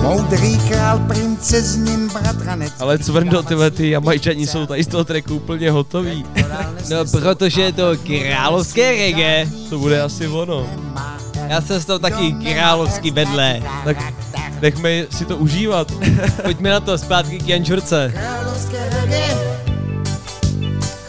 Moudrý 0.02 0.58
král, 0.68 0.98
princeznin, 0.98 2.08
bratranec. 2.08 2.72
Ale 2.80 2.98
Cvrndo, 2.98 3.42
tyhle 3.42 3.70
ty 3.70 3.90
jamajčani 3.90 4.46
jsou 4.46 4.66
tady 4.66 4.84
z 4.84 4.86
toho 4.86 5.04
tracku 5.04 5.36
úplně 5.36 5.70
hotový. 5.70 6.24
No, 6.90 7.04
protože 7.10 7.62
je 7.62 7.72
to 7.72 7.96
královské 8.06 8.90
reggae. 8.90 9.46
To 9.70 9.78
bude 9.78 10.02
asi 10.02 10.28
ono. 10.28 10.66
Já 11.48 11.60
jsem 11.60 11.80
z 11.80 11.84
toho 11.84 11.98
taky 11.98 12.32
královský 12.32 13.10
vedle. 13.10 13.62
Tak 13.84 13.96
nechme 14.60 15.06
si 15.10 15.24
to 15.24 15.36
užívat. 15.36 15.92
Pojďme 16.42 16.70
na 16.70 16.80
to, 16.80 16.98
zpátky 16.98 17.38
k 17.38 17.48
Jančurce. 17.48 18.12
Královské 18.14 18.90
reggae. 19.00 19.36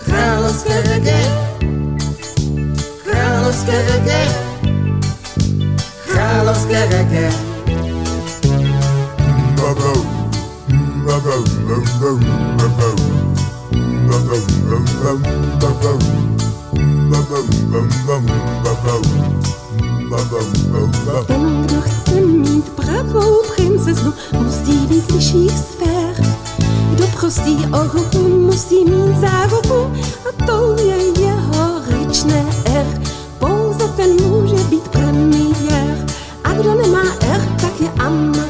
Královské 0.06 0.82
reggae. 0.82 1.54
Královské 3.04 3.86
reggae. 3.92 4.28
Královské 6.06 6.86
reggae. 6.86 7.53
Ten, 21.28 21.62
kdo 21.62 21.82
chce 21.82 22.22
mít 22.22 22.70
pravou 22.70 23.42
princeznu, 23.56 24.14
musí 24.34 24.88
víc 24.88 25.12
vyšších 25.14 25.52
sfér. 25.52 26.28
Kdo 26.94 27.08
prosí 27.08 27.58
o 27.66 27.84
ruku, 27.84 28.20
musí 28.28 28.86
mít 28.86 29.20
záruku 29.22 29.94
a 30.30 30.46
to 30.46 30.76
je 30.82 31.22
jeho 31.22 31.82
ryčné 31.88 32.46
R. 32.66 32.86
Pouze 33.40 33.88
ten 33.96 34.10
může 34.22 34.64
být 34.64 34.88
premiér 34.88 36.06
a 36.44 36.54
kdo 36.54 36.76
nemá 36.76 37.04
R, 37.22 37.42
tak 37.62 37.82
je 37.82 37.90
amatér. 38.00 38.43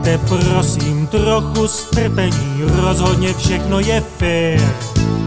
Mějte 0.00 0.26
prosím 0.28 1.06
trochu 1.06 1.68
strpení, 1.68 2.62
rozhodně 2.82 3.34
všechno 3.34 3.80
je 3.80 4.02
fér. 4.18 4.60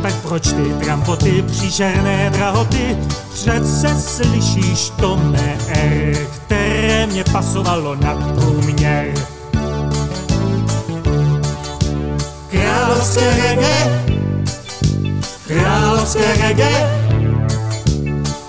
Tak 0.01 0.13
proč 0.21 0.47
ty 0.47 0.73
trampoty, 0.83 1.43
příšerné 1.51 2.29
drahoty, 2.29 2.97
přece 3.33 4.01
slyšíš 4.01 4.89
to 4.89 5.17
mé 5.17 5.57
R, 5.67 6.17
které 6.35 7.07
mě 7.07 7.23
pasovalo 7.23 7.95
nad 7.95 8.17
průměr. 8.35 9.13
Královské 12.51 13.29
reggae, 13.29 14.05
královské 15.47 16.37
reggae, 16.47 17.09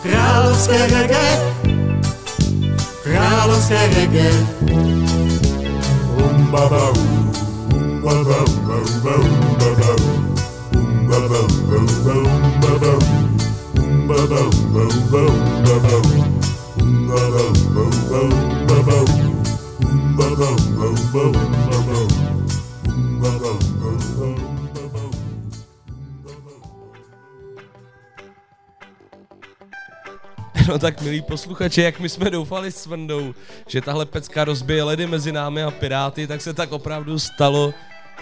královské 0.02 0.86
reggae, 0.86 1.54
královské 3.02 3.86
reggae. 3.86 5.03
Boom, 21.14 21.32
boom, 23.20 23.38
boom. 23.38 23.73
No 30.68 30.78
tak 30.78 31.02
milí 31.02 31.22
posluchači, 31.22 31.82
jak 31.82 32.00
my 32.00 32.08
jsme 32.08 32.30
doufali 32.30 32.72
s 32.72 32.76
Svendou, 32.76 33.34
že 33.66 33.80
tahle 33.80 34.06
pecka 34.06 34.44
rozbije 34.44 34.82
ledy 34.82 35.06
mezi 35.06 35.32
námi 35.32 35.62
a 35.62 35.70
Piráty, 35.70 36.26
tak 36.26 36.40
se 36.40 36.54
tak 36.54 36.72
opravdu 36.72 37.18
stalo. 37.18 37.74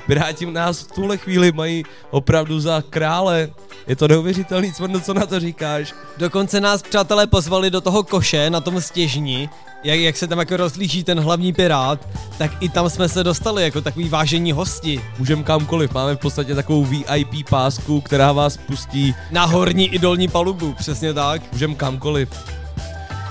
Piráti 0.06 0.46
nás 0.46 0.82
v 0.82 0.92
tuhle 0.92 1.16
chvíli 1.16 1.52
mají 1.52 1.84
opravdu 2.10 2.60
za 2.60 2.82
krále. 2.90 3.50
Je 3.86 3.96
to 3.96 4.08
neuvěřitelný, 4.08 4.72
Svendo, 4.72 5.00
co 5.00 5.14
na 5.14 5.26
to 5.26 5.40
říkáš? 5.40 5.94
Dokonce 6.16 6.60
nás 6.60 6.82
přátelé 6.82 7.26
pozvali 7.26 7.70
do 7.70 7.80
toho 7.80 8.02
koše 8.02 8.50
na 8.50 8.60
tom 8.60 8.80
stěžni, 8.80 9.48
jak, 9.84 9.98
jak 10.00 10.16
se 10.16 10.26
tam 10.26 10.38
jako 10.38 10.56
rozlíží 10.56 11.04
ten 11.04 11.20
hlavní 11.20 11.52
pirát, 11.52 12.08
tak 12.38 12.50
i 12.60 12.68
tam 12.68 12.90
jsme 12.90 13.08
se 13.08 13.24
dostali 13.24 13.62
jako 13.62 13.80
takový 13.80 14.08
vážení 14.08 14.52
hosti. 14.52 15.00
Můžem 15.18 15.44
kamkoliv, 15.44 15.94
máme 15.94 16.14
v 16.14 16.18
podstatě 16.18 16.54
takovou 16.54 16.84
VIP 16.84 17.48
pásku, 17.50 18.00
která 18.00 18.32
vás 18.32 18.56
pustí, 18.56 19.14
Na 19.30 19.44
horní 19.44 19.88
i 19.88 19.98
dolní 19.98 20.28
palubu, 20.28 20.72
přesně 20.72 21.14
tak. 21.14 21.42
můžem 21.52 21.74
kamkoliv. 21.74 22.28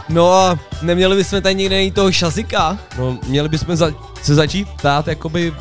No 0.09 0.31
a 0.33 0.59
neměli 0.81 1.15
bychom 1.15 1.41
tady 1.41 1.55
někde 1.55 1.75
najít 1.75 1.93
toho 1.93 2.11
šazika? 2.11 2.77
No, 2.97 3.17
měli 3.27 3.49
bychom 3.49 3.75
za- 3.75 3.91
se 4.23 4.35
začít 4.35 4.67
ptát, 4.69 5.07
jakoby, 5.07 5.53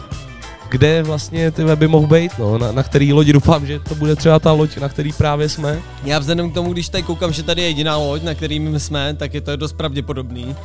kde 0.68 1.02
vlastně 1.02 1.50
ty 1.50 1.64
weby 1.64 1.88
mohl 1.88 2.06
být, 2.06 2.32
no, 2.38 2.58
na, 2.58 2.72
na 2.72 2.82
který 2.82 3.12
lodi 3.12 3.32
doufám, 3.32 3.66
že 3.66 3.80
to 3.80 3.94
bude 3.94 4.16
třeba 4.16 4.38
ta 4.38 4.52
loď, 4.52 4.76
na 4.76 4.88
který 4.88 5.12
právě 5.12 5.48
jsme. 5.48 5.78
Já 6.04 6.18
vzhledem 6.18 6.50
k 6.50 6.54
tomu, 6.54 6.72
když 6.72 6.88
tady 6.88 7.02
koukám, 7.02 7.32
že 7.32 7.42
tady 7.42 7.62
je 7.62 7.68
jediná 7.68 7.96
loď, 7.96 8.22
na 8.22 8.34
kterým 8.34 8.78
jsme, 8.80 9.14
tak 9.14 9.34
je 9.34 9.40
to 9.40 9.56
dost 9.56 9.72
pravděpodobný. 9.72 10.56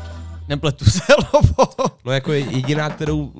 Nepletu 0.49 0.85
se, 0.85 1.01
lovo. 1.33 1.71
No 2.05 2.11
jako 2.11 2.33
je 2.33 2.39
jediná, 2.39 2.89
kterou 2.89 3.31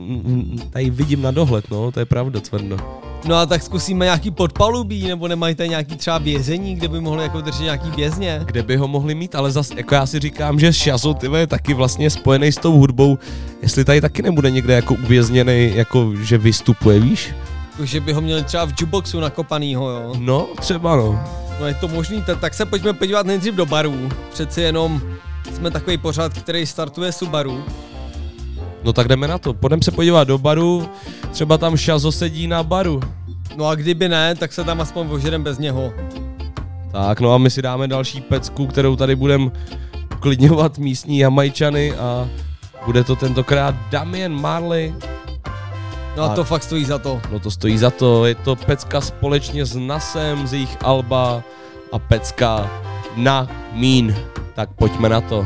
tady 0.69 0.89
vidím 0.89 1.21
na 1.21 1.31
dohled, 1.31 1.71
no, 1.71 1.91
to 1.91 1.99
je 1.99 2.05
pravda, 2.05 2.41
Cvrno. 2.41 2.77
No 3.25 3.35
a 3.35 3.45
tak 3.45 3.63
zkusíme 3.63 4.05
nějaký 4.05 4.31
podpalubí, 4.31 5.07
nebo 5.07 5.27
nemají 5.27 5.55
tady 5.55 5.69
nějaký 5.69 5.95
třeba 5.95 6.17
vězení, 6.17 6.75
kde 6.75 6.87
by 6.87 7.01
mohli 7.01 7.23
jako 7.23 7.41
držet 7.41 7.63
nějaký 7.63 7.91
vězně? 7.91 8.41
Kde 8.45 8.63
by 8.63 8.75
ho 8.77 8.87
mohli 8.87 9.15
mít, 9.15 9.35
ale 9.35 9.51
zas, 9.51 9.71
jako 9.71 9.95
já 9.95 10.05
si 10.05 10.19
říkám, 10.19 10.59
že 10.59 10.73
Shazo, 10.73 11.13
ty 11.13 11.27
je 11.35 11.47
taky 11.47 11.73
vlastně 11.73 12.09
spojený 12.09 12.47
s 12.47 12.57
tou 12.57 12.71
hudbou, 12.77 13.17
jestli 13.61 13.85
tady 13.85 14.01
taky 14.01 14.21
nebude 14.21 14.51
někde 14.51 14.73
jako 14.73 14.93
uvězněný, 14.93 15.71
jako 15.75 16.13
že 16.21 16.37
vystupuje, 16.37 16.99
víš? 16.99 17.33
Že 17.83 17.99
by 17.99 18.13
ho 18.13 18.21
měli 18.21 18.43
třeba 18.43 18.65
v 18.65 18.69
jukeboxu 18.69 19.19
nakopanýho, 19.19 19.89
jo? 19.89 20.13
No, 20.19 20.47
třeba 20.59 20.95
no. 20.95 21.23
No 21.59 21.67
je 21.67 21.73
to 21.73 21.87
možný, 21.87 22.21
tak, 22.21 22.39
tak 22.39 22.53
se 22.53 22.65
pojďme 22.65 22.93
podívat 22.93 23.25
nejdřív 23.25 23.53
do 23.53 23.65
barů. 23.65 24.09
Přeci 24.33 24.61
jenom 24.61 25.01
jsme 25.53 25.71
takový 25.71 25.97
pořad, 25.97 26.33
který 26.33 26.65
startuje 26.65 27.11
Subaru. 27.11 27.63
No 28.83 28.93
tak 28.93 29.07
jdeme 29.07 29.27
na 29.27 29.37
to, 29.37 29.53
půjdeme 29.53 29.81
se 29.83 29.91
podívat 29.91 30.23
do 30.23 30.37
baru, 30.37 30.89
třeba 31.31 31.57
tam 31.57 31.77
Shazo 31.77 32.11
sedí 32.11 32.47
na 32.47 32.63
baru. 32.63 32.99
No 33.55 33.65
a 33.67 33.75
kdyby 33.75 34.09
ne, 34.09 34.35
tak 34.35 34.53
se 34.53 34.63
tam 34.63 34.81
aspoň 34.81 35.07
ožerem 35.11 35.43
bez 35.43 35.59
něho. 35.59 35.93
Tak 36.91 37.19
no 37.19 37.33
a 37.33 37.37
my 37.37 37.49
si 37.49 37.61
dáme 37.61 37.87
další 37.87 38.21
pecku, 38.21 38.67
kterou 38.67 38.95
tady 38.95 39.15
budeme 39.15 39.51
uklidňovat 40.15 40.77
místní 40.77 41.17
jamajčany 41.19 41.93
a 41.93 42.27
bude 42.85 43.03
to 43.03 43.15
tentokrát 43.15 43.75
Damien 43.91 44.33
Marley. 44.41 44.93
No 46.17 46.23
a 46.23 46.27
A- 46.27 46.35
to 46.35 46.43
fakt 46.43 46.63
stojí 46.63 46.85
za 46.85 46.97
to. 46.97 47.21
No 47.31 47.39
to 47.39 47.51
stojí 47.51 47.77
za 47.77 47.89
to, 47.89 48.25
je 48.25 48.35
to 48.35 48.55
pecka 48.55 49.01
společně 49.01 49.65
s 49.65 49.75
Nasem 49.75 50.47
z 50.47 50.53
jejich 50.53 50.77
Alba 50.83 51.43
a 51.91 51.99
pecka 51.99 52.71
na 53.15 53.47
Mín. 53.73 54.15
Tak 54.55 54.69
pojďme 54.75 55.09
na 55.09 55.21
to. 55.21 55.45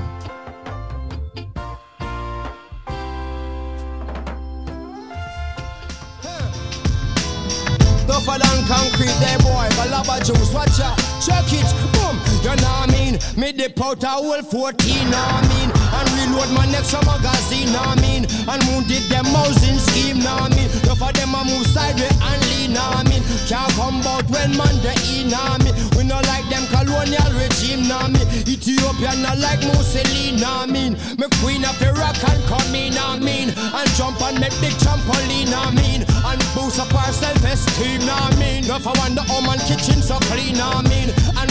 Concrete, 8.70 9.18
there 9.18 9.40
boy, 9.40 9.66
balaba 9.74 10.22
juice, 10.22 10.54
watch 10.54 10.80
out, 10.80 10.96
check 11.26 11.50
it, 11.50 11.66
boom, 11.92 12.16
you 12.44 12.54
know 12.62 12.86
mean? 12.86 12.99
Me 13.38 13.52
dip 13.52 13.80
out 13.82 14.04
a 14.04 14.08
whole 14.08 14.42
14, 14.42 15.10
know 15.10 15.18
what 15.18 15.44
I 15.44 15.48
mean? 15.48 15.70
And 15.72 16.08
reload 16.18 16.52
my 16.52 16.66
next 16.68 16.94
magazine, 16.94 17.74
I 17.76 17.96
mean? 18.02 18.26
And 18.48 18.62
wounded 18.68 19.04
them 19.10 19.26
housing 19.26 19.80
scheme, 19.80 20.24
I 20.26 20.50
mean? 20.50 20.70
Enough 20.84 21.02
of 21.02 21.14
them 21.14 21.36
a 21.36 21.42
move 21.46 21.68
sideways 21.68 22.12
and 22.12 22.42
lean, 22.52 22.78
I 22.78 23.04
mean? 23.08 23.24
Can't 23.48 23.72
come 23.74 24.02
out 24.06 24.28
when 24.30 24.56
man 24.58 24.76
the 24.84 24.94
in, 25.16 25.34
I 25.34 25.58
mean? 25.64 25.76
We 25.96 26.04
no 26.04 26.20
like 26.28 26.48
them 26.50 26.66
colonial 26.68 27.32
regime, 27.38 27.88
I 27.92 28.12
mean? 28.12 28.28
Ethiopia 28.44 29.16
not 29.22 29.38
like 29.40 29.62
Mussolini, 29.72 30.44
I 30.44 30.66
mean? 30.66 30.94
Me 31.18 31.28
queen 31.40 31.64
of 31.66 31.80
Iraq 31.82 32.18
and 32.28 32.44
come 32.46 32.76
in, 32.76 32.98
I 32.98 33.20
mean? 33.20 33.50
And 33.56 33.90
jump 33.96 34.22
and 34.22 34.40
make 34.40 34.56
big 34.60 34.76
trampoline, 34.84 35.54
I 35.54 35.72
mean? 35.72 36.04
And 36.04 36.42
boost 36.54 36.80
up 36.80 36.94
our 36.94 37.12
self-esteem, 37.14 38.04
I 38.04 38.36
mean? 38.36 38.66
Enough 38.66 38.88
I 38.88 38.94
wonder 39.00 39.22
how 39.22 39.42
man 39.42 39.60
kitchen 39.64 40.02
so 40.02 40.20
clean, 40.28 40.60
I 40.60 40.82
mean? 40.84 41.10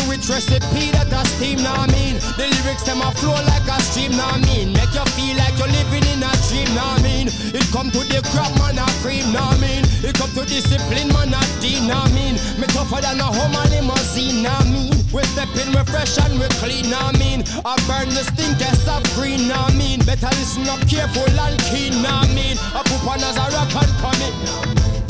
Which 0.09 0.25
recipe 0.33 0.89
that 0.97 1.13
a 1.13 1.21
steam, 1.37 1.61
what 1.61 1.85
I 1.85 1.93
mean? 1.93 2.17
The 2.41 2.49
lyrics 2.49 2.83
them 2.89 3.05
a 3.05 3.13
flow 3.13 3.37
like 3.45 3.69
a 3.69 3.77
stream, 3.85 4.17
what 4.17 4.41
I 4.41 4.41
mean? 4.41 4.73
Make 4.73 4.97
you 4.97 5.05
feel 5.13 5.37
like 5.37 5.53
you're 5.61 5.69
living 5.69 6.09
in 6.09 6.25
a 6.25 6.33
dream, 6.49 6.73
what 6.73 6.97
I 6.97 7.05
mean? 7.05 7.29
It 7.53 7.69
come 7.69 7.93
to 7.93 8.01
the 8.01 8.25
crap, 8.33 8.49
man, 8.57 8.81
a 8.81 8.89
cream, 9.05 9.37
what 9.37 9.53
I 9.53 9.61
mean? 9.61 9.85
It 10.01 10.17
come 10.17 10.33
to 10.33 10.49
discipline, 10.49 11.13
man, 11.13 11.37
a 11.37 11.41
dean, 11.61 11.93
what 11.93 12.09
I 12.09 12.17
mean? 12.17 12.41
Me 12.57 12.65
tougher 12.73 13.05
than 13.05 13.21
a 13.21 13.29
home 13.29 13.53
limousine, 13.69 14.49
what 14.49 14.65
I 14.65 14.73
mean? 14.73 14.97
We 15.13 15.23
step 15.29 15.53
in, 15.61 15.77
we 15.77 15.83
fresh 15.85 16.17
and 16.25 16.41
we 16.41 16.49
clean, 16.57 16.89
what 16.89 17.13
I 17.13 17.19
mean? 17.21 17.45
I 17.69 17.77
burn 17.85 18.09
the 18.09 18.25
stinkest 18.33 18.89
of 18.89 19.05
green, 19.13 19.45
what 19.53 19.71
I 19.71 19.77
mean? 19.77 20.01
Better 20.09 20.33
listen 20.41 20.65
up 20.73 20.81
careful 20.89 21.29
and 21.29 21.61
keen, 21.69 22.01
what 22.01 22.25
I 22.25 22.33
mean? 22.33 22.57
I 22.73 22.81
put 22.81 23.05
on 23.05 23.21
as 23.21 23.37
a 23.37 23.45
rock 23.53 23.77
and 23.77 23.93
come 24.01 24.23
in. 24.25 25.08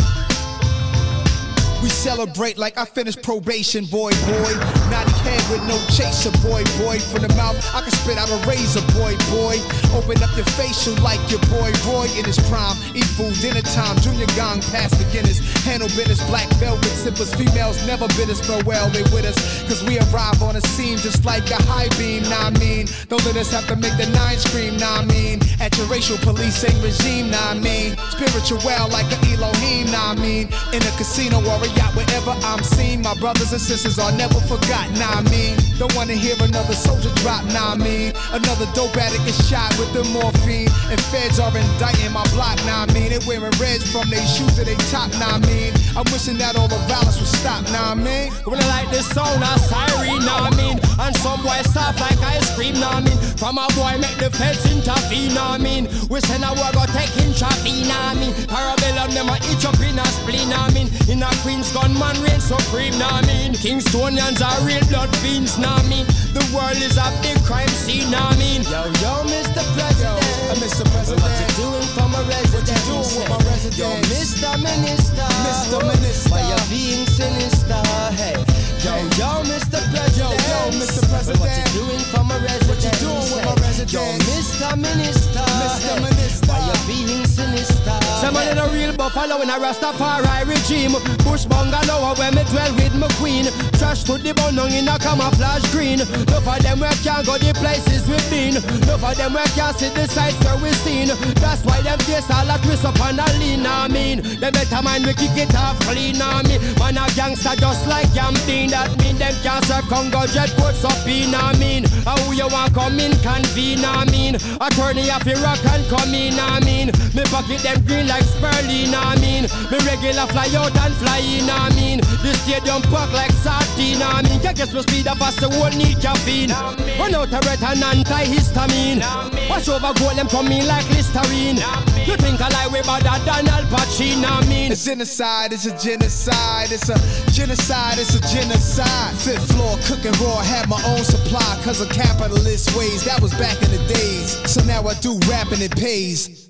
We 1.83 1.89
celebrate 1.89 2.59
like 2.59 2.77
I 2.77 2.85
finished 2.85 3.23
probation, 3.23 3.85
boy, 3.87 4.11
boy. 4.27 4.53
Naughty 4.91 5.15
head 5.23 5.43
with 5.47 5.63
no 5.71 5.79
chaser, 5.95 6.35
boy, 6.43 6.67
boy. 6.83 6.99
From 6.99 7.23
the 7.23 7.33
mouth, 7.39 7.55
I 7.73 7.81
can 7.83 7.93
spit 7.93 8.19
out 8.19 8.29
a 8.31 8.39
razor, 8.51 8.83
boy, 8.99 9.15
boy. 9.31 9.63
Open 9.95 10.19
up 10.19 10.35
your 10.35 10.49
facial 10.59 10.99
like 11.07 11.23
your 11.31 11.39
boy 11.47 11.71
Roy 11.87 12.11
in 12.19 12.25
his 12.27 12.39
prime. 12.51 12.75
Eat 12.99 13.07
food 13.15 13.35
dinner 13.39 13.63
time, 13.63 13.95
junior 14.03 14.27
gong 14.35 14.59
past 14.75 14.99
beginners. 14.99 15.39
Handle 15.63 15.89
business, 15.95 16.19
black 16.27 16.51
velvet 16.59 16.91
sippers. 16.99 17.33
Females 17.35 17.79
never 17.87 18.09
bid 18.19 18.29
us 18.29 18.43
farewell, 18.43 18.91
they 18.91 19.03
with 19.15 19.25
us. 19.25 19.39
Cause 19.71 19.85
we 19.85 20.03
arrive 20.11 20.43
on 20.43 20.55
the 20.59 20.63
scene 20.75 20.99
just 20.99 21.25
like 21.25 21.49
a 21.51 21.63
high 21.63 21.89
beam, 21.95 22.27
nah 22.27 22.51
I 22.51 22.59
mean. 22.59 22.91
Don't 23.07 23.25
let 23.25 23.37
us 23.37 23.53
have 23.53 23.69
to 23.69 23.77
make 23.77 23.97
the 23.97 24.11
nine 24.11 24.39
scream, 24.39 24.77
nah 24.79 24.99
I 24.99 25.05
mean. 25.05 25.39
At 25.61 25.77
your 25.79 25.87
racial 25.87 26.19
policing 26.19 26.75
regime, 26.83 27.31
nah 27.31 27.55
I 27.55 27.55
mean. 27.55 27.95
Spiritual 28.11 28.59
like 28.91 29.07
an 29.15 29.23
Elohim, 29.31 29.91
nah 29.95 30.11
I 30.11 30.15
mean. 30.19 30.51
In 30.75 30.83
a 30.83 30.93
casino 30.99 31.39
or 31.39 31.63
a 31.63 31.68
wherever 31.95 32.35
I'm 32.47 32.63
seen. 32.63 33.03
My 33.03 33.15
brothers 33.15 33.53
and 33.53 33.61
sisters 33.61 33.99
are 33.99 34.13
never 34.13 34.41
forgotten, 34.47 34.95
nah 34.99 35.19
I 35.19 35.23
mean. 35.31 35.57
Don't 35.79 35.95
wanna 35.95 36.15
hear 36.15 36.35
another 36.41 36.75
soldier 36.75 37.13
drop, 37.23 37.45
nah 37.53 37.73
I 37.73 37.77
mean. 37.77 38.13
Another 38.33 38.67
dope 38.75 38.97
addict 38.97 39.27
is 39.27 39.39
shot 39.49 39.71
with 39.79 39.93
the 39.93 40.05
morphine. 40.15 40.71
And 40.91 41.01
feds 41.11 41.39
are 41.39 41.51
indicting 41.51 42.13
my 42.13 42.25
block, 42.35 42.57
nah 42.67 42.87
I 42.87 42.93
mean. 42.93 43.11
They 43.11 43.21
wearing 43.27 43.55
reds 43.59 43.91
from 43.91 44.09
their 44.11 44.25
shoes 44.27 44.55
to 44.57 44.65
their 44.65 44.79
top, 44.93 45.11
nah 45.19 45.37
I 45.37 45.39
mean. 45.47 45.73
I'm 45.97 46.07
wishing 46.13 46.39
that 46.39 46.57
all 46.57 46.69
the 46.69 46.79
violence 46.87 47.19
would 47.19 47.29
stop, 47.29 47.63
nah 47.73 47.93
I 47.93 47.95
mean. 47.95 48.33
When 48.45 48.61
I 48.63 48.67
like 48.69 48.91
this 48.91 49.07
sound 49.11 49.43
of 49.43 49.61
siren, 49.61 50.25
nah 50.25 50.49
I 50.49 50.51
mean 50.57 50.79
And 50.99 51.17
some 51.19 51.43
boy 51.43 51.61
soft 51.69 52.01
like 52.01 52.19
ice 52.23 52.55
cream, 52.55 52.79
nah 52.81 52.99
I 52.99 53.01
mean 53.01 53.19
From 53.37 53.59
a 53.59 53.67
boy 53.75 53.97
make 53.99 54.17
the 54.19 54.31
feds 54.31 54.65
intervene, 54.71 55.35
nah 55.35 55.55
I 55.55 55.59
mean 55.59 55.89
We 56.09 56.21
send 56.21 56.45
a 56.45 56.53
war 56.55 56.71
go 56.73 56.85
take 56.93 57.13
traffic, 57.39 57.87
nah 57.87 58.11
I 58.11 58.15
mean 58.15 58.33
Parabellum 58.51 59.15
them 59.15 59.29
a 59.29 59.37
itch 59.51 59.65
up 59.65 59.79
in 59.81 59.99
a 59.99 60.07
spleen, 60.07 60.51
nah 60.51 60.67
I 60.67 60.75
mean 60.75 60.89
In 61.09 61.23
a 61.23 61.31
Gunman 61.67 62.15
reign 62.23 62.39
supreme, 62.39 62.95
nah 63.03 63.19
I 63.19 63.27
mean 63.27 63.51
Kingstonians 63.53 64.39
are 64.39 64.55
real 64.63 64.79
blood 64.87 65.11
fiends, 65.19 65.59
nah 65.59 65.75
I 65.75 65.83
mean 65.91 66.07
The 66.31 66.45
world 66.55 66.79
is 66.79 66.95
a 66.97 67.11
big 67.19 67.35
crime 67.43 67.67
scene, 67.75 68.07
nah 68.15 68.31
I 68.31 68.39
mean 68.39 68.63
Yo, 68.63 68.87
yo, 69.03 69.27
Mr. 69.27 69.67
President 69.75 70.23
Uh, 70.47 70.55
Mr. 70.63 70.87
President. 70.95 71.19
What 71.19 71.35
you 71.35 71.51
doing 71.59 71.87
for 71.99 72.07
my 72.15 72.23
resident? 72.31 72.63
What 72.63 72.71
you 72.71 72.79
doing 72.87 73.11
with 73.11 73.29
my 73.29 73.39
residents? 73.51 73.79
Yo, 73.79 73.91
Mr. 74.07 74.51
Minister 74.63 75.27
Mr. 75.43 75.79
Minister. 75.83 76.31
Why 76.31 76.47
you 76.47 76.59
being 76.71 77.07
sinister, 77.11 77.83
hey 78.15 78.39
Yo, 78.87 78.95
yo, 79.19 79.43
Mr. 79.51 79.83
President 79.91 80.15
Yo, 80.15 80.31
yo, 80.31 80.61
Mr. 80.79 81.03
President. 81.11 81.43
What 81.43 81.51
you 81.59 81.67
doing 81.75 82.03
for 82.15 82.23
my 82.23 82.39
residents? 82.39 82.71
What 82.71 82.81
you 82.87 82.95
doing 83.03 83.27
with 83.35 83.43
my 83.43 83.59
Yo. 83.91 84.05
Mr. 84.31 84.79
Minister 84.79 85.43
Mr. 85.43 85.91
hey, 85.91 85.99
Minister. 86.07 86.47
Why 86.47 86.63
you 86.71 86.77
being 86.87 87.27
sinister 87.27 88.08
Some 88.19 88.35
man 88.35 88.51
in 88.51 88.59
a 88.59 88.67
real 88.75 88.93
buffalo 88.97 89.41
in 89.43 89.49
a 89.49 89.63
Rastafari 89.63 90.43
regime. 90.43 90.91
Bush 91.23 91.47
bungalow 91.47 92.19
where 92.19 92.33
me 92.33 92.43
dwell 92.51 92.75
with 92.75 92.95
my 92.99 93.07
queen. 93.15 93.47
Trash 93.79 94.03
to 94.11 94.19
the 94.19 94.35
bone 94.35 94.59
in 94.75 94.91
a 94.91 94.99
camouflage 94.99 95.63
green. 95.71 96.03
No 96.27 96.43
for 96.43 96.59
them 96.59 96.83
where 96.83 96.91
can't 97.07 97.23
go 97.23 97.39
the 97.39 97.55
places 97.55 98.03
we've 98.11 98.19
been. 98.27 98.59
No 98.91 98.99
for 98.99 99.15
them 99.15 99.39
where 99.39 99.47
can't 99.55 99.71
see 99.79 99.95
the 99.95 100.11
sights 100.11 100.35
where 100.43 100.59
we've 100.59 100.75
seen. 100.83 101.15
That's 101.39 101.63
why 101.63 101.79
them 101.87 101.99
face 102.11 102.27
all 102.27 102.51
a 102.51 102.59
twist 102.59 102.83
up 102.83 102.99
and 103.07 103.23
a 103.23 103.27
lean 103.39 103.63
I 103.63 103.87
mean. 103.87 104.19
They 104.43 104.51
better 104.51 104.83
mind 104.83 105.07
we 105.07 105.15
kick 105.15 105.39
it 105.39 105.55
off 105.55 105.79
clean 105.87 106.19
I 106.19 106.43
mean. 106.43 106.59
Man 106.83 106.99
a 106.99 107.07
gangster 107.15 107.55
just 107.55 107.87
like 107.87 108.11
Gambin 108.19 108.75
That 108.75 108.99
mean 108.99 109.15
them 109.15 109.35
can't 109.47 109.63
serve 109.63 109.87
Congo 109.87 110.27
jet 110.27 110.51
coats 110.59 110.83
up 110.83 111.07
in 111.07 111.39
I 111.39 111.55
mean. 111.55 111.87
How 112.03 112.19
you 112.35 112.51
want 112.51 112.75
come 112.75 112.99
in 112.99 113.15
convene 113.23 113.87
I 113.87 114.11
mean. 114.11 114.35
Attorney 114.59 115.07
to 115.07 115.35
rock 115.39 115.63
and 115.71 115.87
come 115.87 116.11
in 116.11 116.35
I 116.35 116.59
mean. 116.67 116.91
Me 117.15 117.23
pocket 117.31 117.63
them 117.63 117.79
green 117.87 118.08
like 118.09 118.25
Sperling 118.25 118.93
I 118.97 119.15
mean 119.21 119.45
Me 119.71 119.79
regular 119.85 120.27
fly 120.33 120.49
out 120.57 120.75
and 120.75 120.95
fly 120.97 121.21
in 121.21 121.49
I 121.49 121.71
mean 121.77 122.01
The 122.25 122.35
stadium 122.43 122.83
park 122.89 123.13
like 123.13 123.33
sardine 123.45 124.03
I 124.03 124.23
mean 124.25 124.41
Can't 124.41 124.57
get 124.57 124.73
no 124.73 124.83
speed 124.83 125.07
of 125.07 125.21
us 125.23 125.37
the 125.37 125.49
whole 125.49 125.71
need 125.77 126.01
caffeine 126.01 126.51
Run 126.99 127.15
out 127.15 127.31
a 127.31 127.41
red 127.47 127.63
and 127.63 127.85
antihistamine 127.85 129.05
Wash 129.49 129.69
over 129.69 129.93
gold 130.01 130.17
them 130.17 130.29
coming 130.29 130.67
like 130.67 130.89
Listerine 130.91 131.61
You 132.09 132.17
think 132.17 132.41
I 132.41 132.49
lie 132.49 132.69
way 132.73 132.83
better 132.83 133.17
than 133.25 133.49
Al 133.49 133.65
Pacino 133.71 134.27
I 134.27 134.45
mean 134.49 134.73
A 134.73 134.77
genocide 134.77 135.53
is 135.53 135.67
a 135.67 135.77
genocide. 135.79 136.73
It's 136.73 136.89
a 136.89 137.31
genocide. 137.33 137.99
It's 137.99 138.15
a 138.15 138.21
genocide. 138.21 139.15
Fifth 139.17 139.53
floor 139.53 139.77
cooking 139.85 140.13
raw. 140.23 140.41
Had 140.41 140.69
my 140.69 140.81
own 140.87 141.05
supply 141.05 141.61
cause 141.63 141.81
of 141.81 141.89
capitalist 141.91 142.77
ways. 142.77 143.05
That 143.05 143.21
was 143.21 143.33
back 143.35 143.61
in 143.63 143.71
the 143.71 143.79
days. 143.93 144.39
So 144.51 144.63
now 144.65 144.87
I 144.87 144.95
do 144.95 145.19
rap 145.29 145.51
and 145.53 145.63
it 145.63 145.77
pays. 145.77 146.48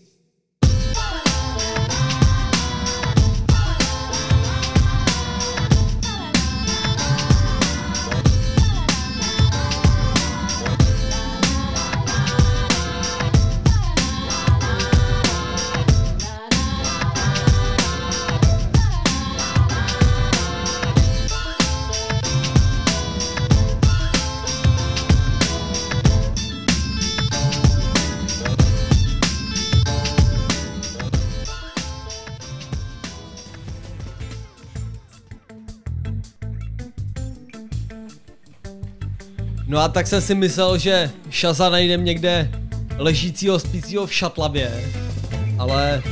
A 39.88 39.90
tak 39.90 40.06
jsem 40.06 40.20
si 40.20 40.34
myslel, 40.34 40.78
že 40.78 41.10
Šaza 41.30 41.70
najdem 41.70 42.04
někde 42.04 42.50
ležícího, 42.96 43.58
spícího 43.58 44.06
v 44.06 44.12
šatlavě, 44.12 44.84
ale 45.58 46.02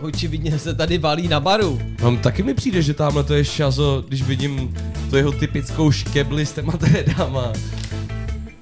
očividně 0.00 0.58
se 0.58 0.74
tady 0.74 0.98
valí 0.98 1.28
na 1.28 1.40
baru. 1.40 1.80
Mám 2.02 2.18
taky 2.18 2.42
mi 2.42 2.54
přijde, 2.54 2.82
že 2.82 2.94
tamhle 2.94 3.24
to 3.24 3.34
je 3.34 3.44
Šazo, 3.44 4.04
když 4.08 4.22
vidím 4.22 4.74
tu 5.10 5.16
jeho 5.16 5.32
typickou 5.32 5.90
škebli 5.90 6.46
s 6.46 6.52
těma 6.52 6.72
drédama. 6.76 7.52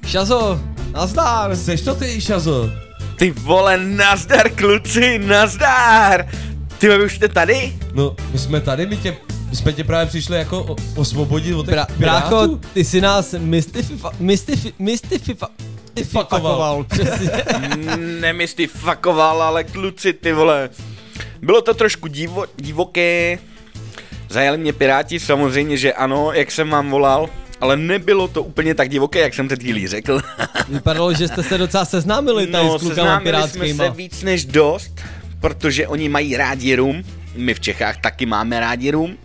Šazo, 0.06 0.60
nazdár. 0.92 1.56
Seš 1.56 1.80
to 1.80 1.94
ty, 1.94 2.20
Šazo? 2.20 2.70
Ty 3.16 3.30
vole, 3.30 3.78
nazdar 3.78 4.50
kluci, 4.50 5.18
nazdar! 5.18 6.26
Ty 6.78 6.88
vole, 6.88 7.04
už 7.04 7.16
jste 7.16 7.28
tady? 7.28 7.72
No, 7.94 8.16
my 8.32 8.38
jsme 8.38 8.60
tady, 8.60 8.86
my 8.86 8.96
tě, 8.96 9.16
my 9.50 9.56
jsme 9.56 9.72
tě 9.72 9.84
právě 9.84 10.06
přišli 10.06 10.38
jako 10.38 10.76
osvobodit 10.96 11.54
od 11.54 11.66
těch 11.66 11.74
Bra- 11.74 11.86
pirátů. 11.98 11.98
brácho, 11.98 12.58
ty 12.74 12.84
si 12.84 13.00
nás 13.00 13.34
mystififa, 13.38 14.10
mystifi, 14.20 14.72
mystififa, 14.78 15.48
mystififoval, 15.96 16.84
přesně. 16.84 17.30
Nemystifakoval, 18.20 19.42
ale 19.42 19.64
kluci, 19.64 20.12
ty 20.12 20.32
vole. 20.32 20.70
Bylo 21.42 21.62
to 21.62 21.74
trošku 21.74 22.08
divo, 22.08 22.44
divoké. 22.56 23.38
Zajali 24.28 24.58
mě 24.58 24.72
Piráti, 24.72 25.20
samozřejmě, 25.20 25.76
že 25.76 25.92
ano, 25.92 26.32
jak 26.32 26.50
jsem 26.50 26.70
vám 26.70 26.90
volal. 26.90 27.28
Ale 27.60 27.76
nebylo 27.76 28.28
to 28.28 28.42
úplně 28.42 28.74
tak 28.74 28.88
divoké, 28.88 29.18
jak 29.18 29.34
jsem 29.34 29.46
před 29.46 29.60
chvílí 29.60 29.88
řekl. 29.88 30.20
Vypadalo, 30.68 31.14
že 31.14 31.28
jste 31.28 31.42
se 31.42 31.58
docela 31.58 31.84
seznámili 31.84 32.46
tady 32.46 32.66
no, 32.66 32.78
s 32.78 32.80
klukama 32.80 32.94
seznámili 32.96 33.22
jsme 33.22 33.32
pirátskýma. 33.50 33.84
se 33.84 33.90
víc 33.90 34.22
než 34.22 34.44
dost, 34.44 35.00
protože 35.40 35.88
oni 35.88 36.08
mají 36.08 36.36
rádi 36.36 36.74
rum. 36.74 37.02
My 37.36 37.54
v 37.54 37.60
Čechách 37.60 38.00
taky 38.00 38.26
máme 38.26 38.60
rádi 38.60 38.90
rum. 38.90 39.16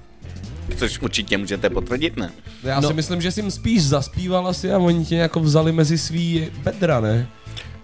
Což 0.78 1.00
určitě 1.00 1.38
můžete 1.38 1.70
potvrdit, 1.70 2.18
ne? 2.18 2.32
Já 2.64 2.80
no. 2.80 2.88
si 2.88 2.94
myslím, 2.94 3.22
že 3.22 3.32
jsi 3.32 3.40
jim 3.40 3.52
spíš 3.52 3.84
zaspíval 3.84 4.48
asi 4.48 4.72
a 4.72 4.78
oni 4.78 5.06
tě 5.06 5.16
jako 5.16 5.40
vzali 5.40 5.72
mezi 5.72 5.98
svý 5.98 6.48
bedra, 6.64 7.00
ne? 7.00 7.28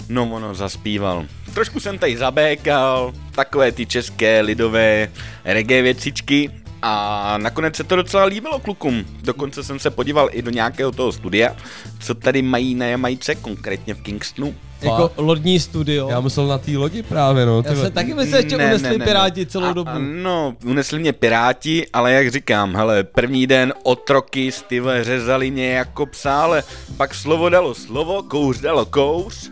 No, 0.09 0.29
ono 0.32 0.55
zaspíval. 0.55 1.25
Trošku 1.53 1.79
jsem 1.79 1.97
tady 1.97 2.17
zabékal, 2.17 3.13
takové 3.32 3.71
ty 3.71 3.86
české 3.86 4.41
lidové 4.41 5.09
reggae 5.45 5.82
věcičky 5.82 6.49
a 6.82 7.38
nakonec 7.38 7.75
se 7.75 7.84
to 7.84 7.95
docela 7.95 8.23
líbilo 8.23 8.59
klukům. 8.59 9.05
Dokonce 9.23 9.63
jsem 9.63 9.79
se 9.79 9.89
podíval 9.89 10.29
i 10.32 10.41
do 10.41 10.51
nějakého 10.51 10.91
toho 10.91 11.11
studia, 11.11 11.55
co 11.99 12.15
tady 12.15 12.41
mají 12.41 12.75
na 12.75 12.86
Jamajce, 12.86 13.36
konkrétně 13.36 13.93
v 13.93 14.01
Kingstonu. 14.01 14.55
Jako 14.82 15.11
lodní 15.17 15.59
studio. 15.59 16.09
Já 16.09 16.19
myslel 16.21 16.47
na 16.47 16.57
té 16.57 16.77
lodi 16.77 17.03
právě, 17.03 17.45
no. 17.45 17.63
Já 17.65 17.75
jsem 17.75 17.91
taky 17.91 18.13
myslel, 18.13 18.49
že 18.49 18.55
unesli 18.55 18.99
Piráti 18.99 19.45
celou 19.45 19.73
dobu. 19.73 19.89
A, 19.89 19.99
no, 19.99 20.55
unesli 20.65 20.99
mě 20.99 21.13
Piráti, 21.13 21.88
ale 21.93 22.13
jak 22.13 22.32
říkám, 22.32 22.75
hele, 22.75 23.03
první 23.03 23.47
den 23.47 23.73
otroky 23.84 24.51
styve 24.51 25.03
řezali 25.03 25.51
mě 25.51 25.69
jako 25.71 26.05
psa, 26.05 26.41
ale 26.41 26.63
pak 26.97 27.13
slovo 27.15 27.49
dalo 27.49 27.73
slovo, 27.75 28.23
kouř 28.23 28.59
dalo 28.59 28.86
kouř. 28.86 29.51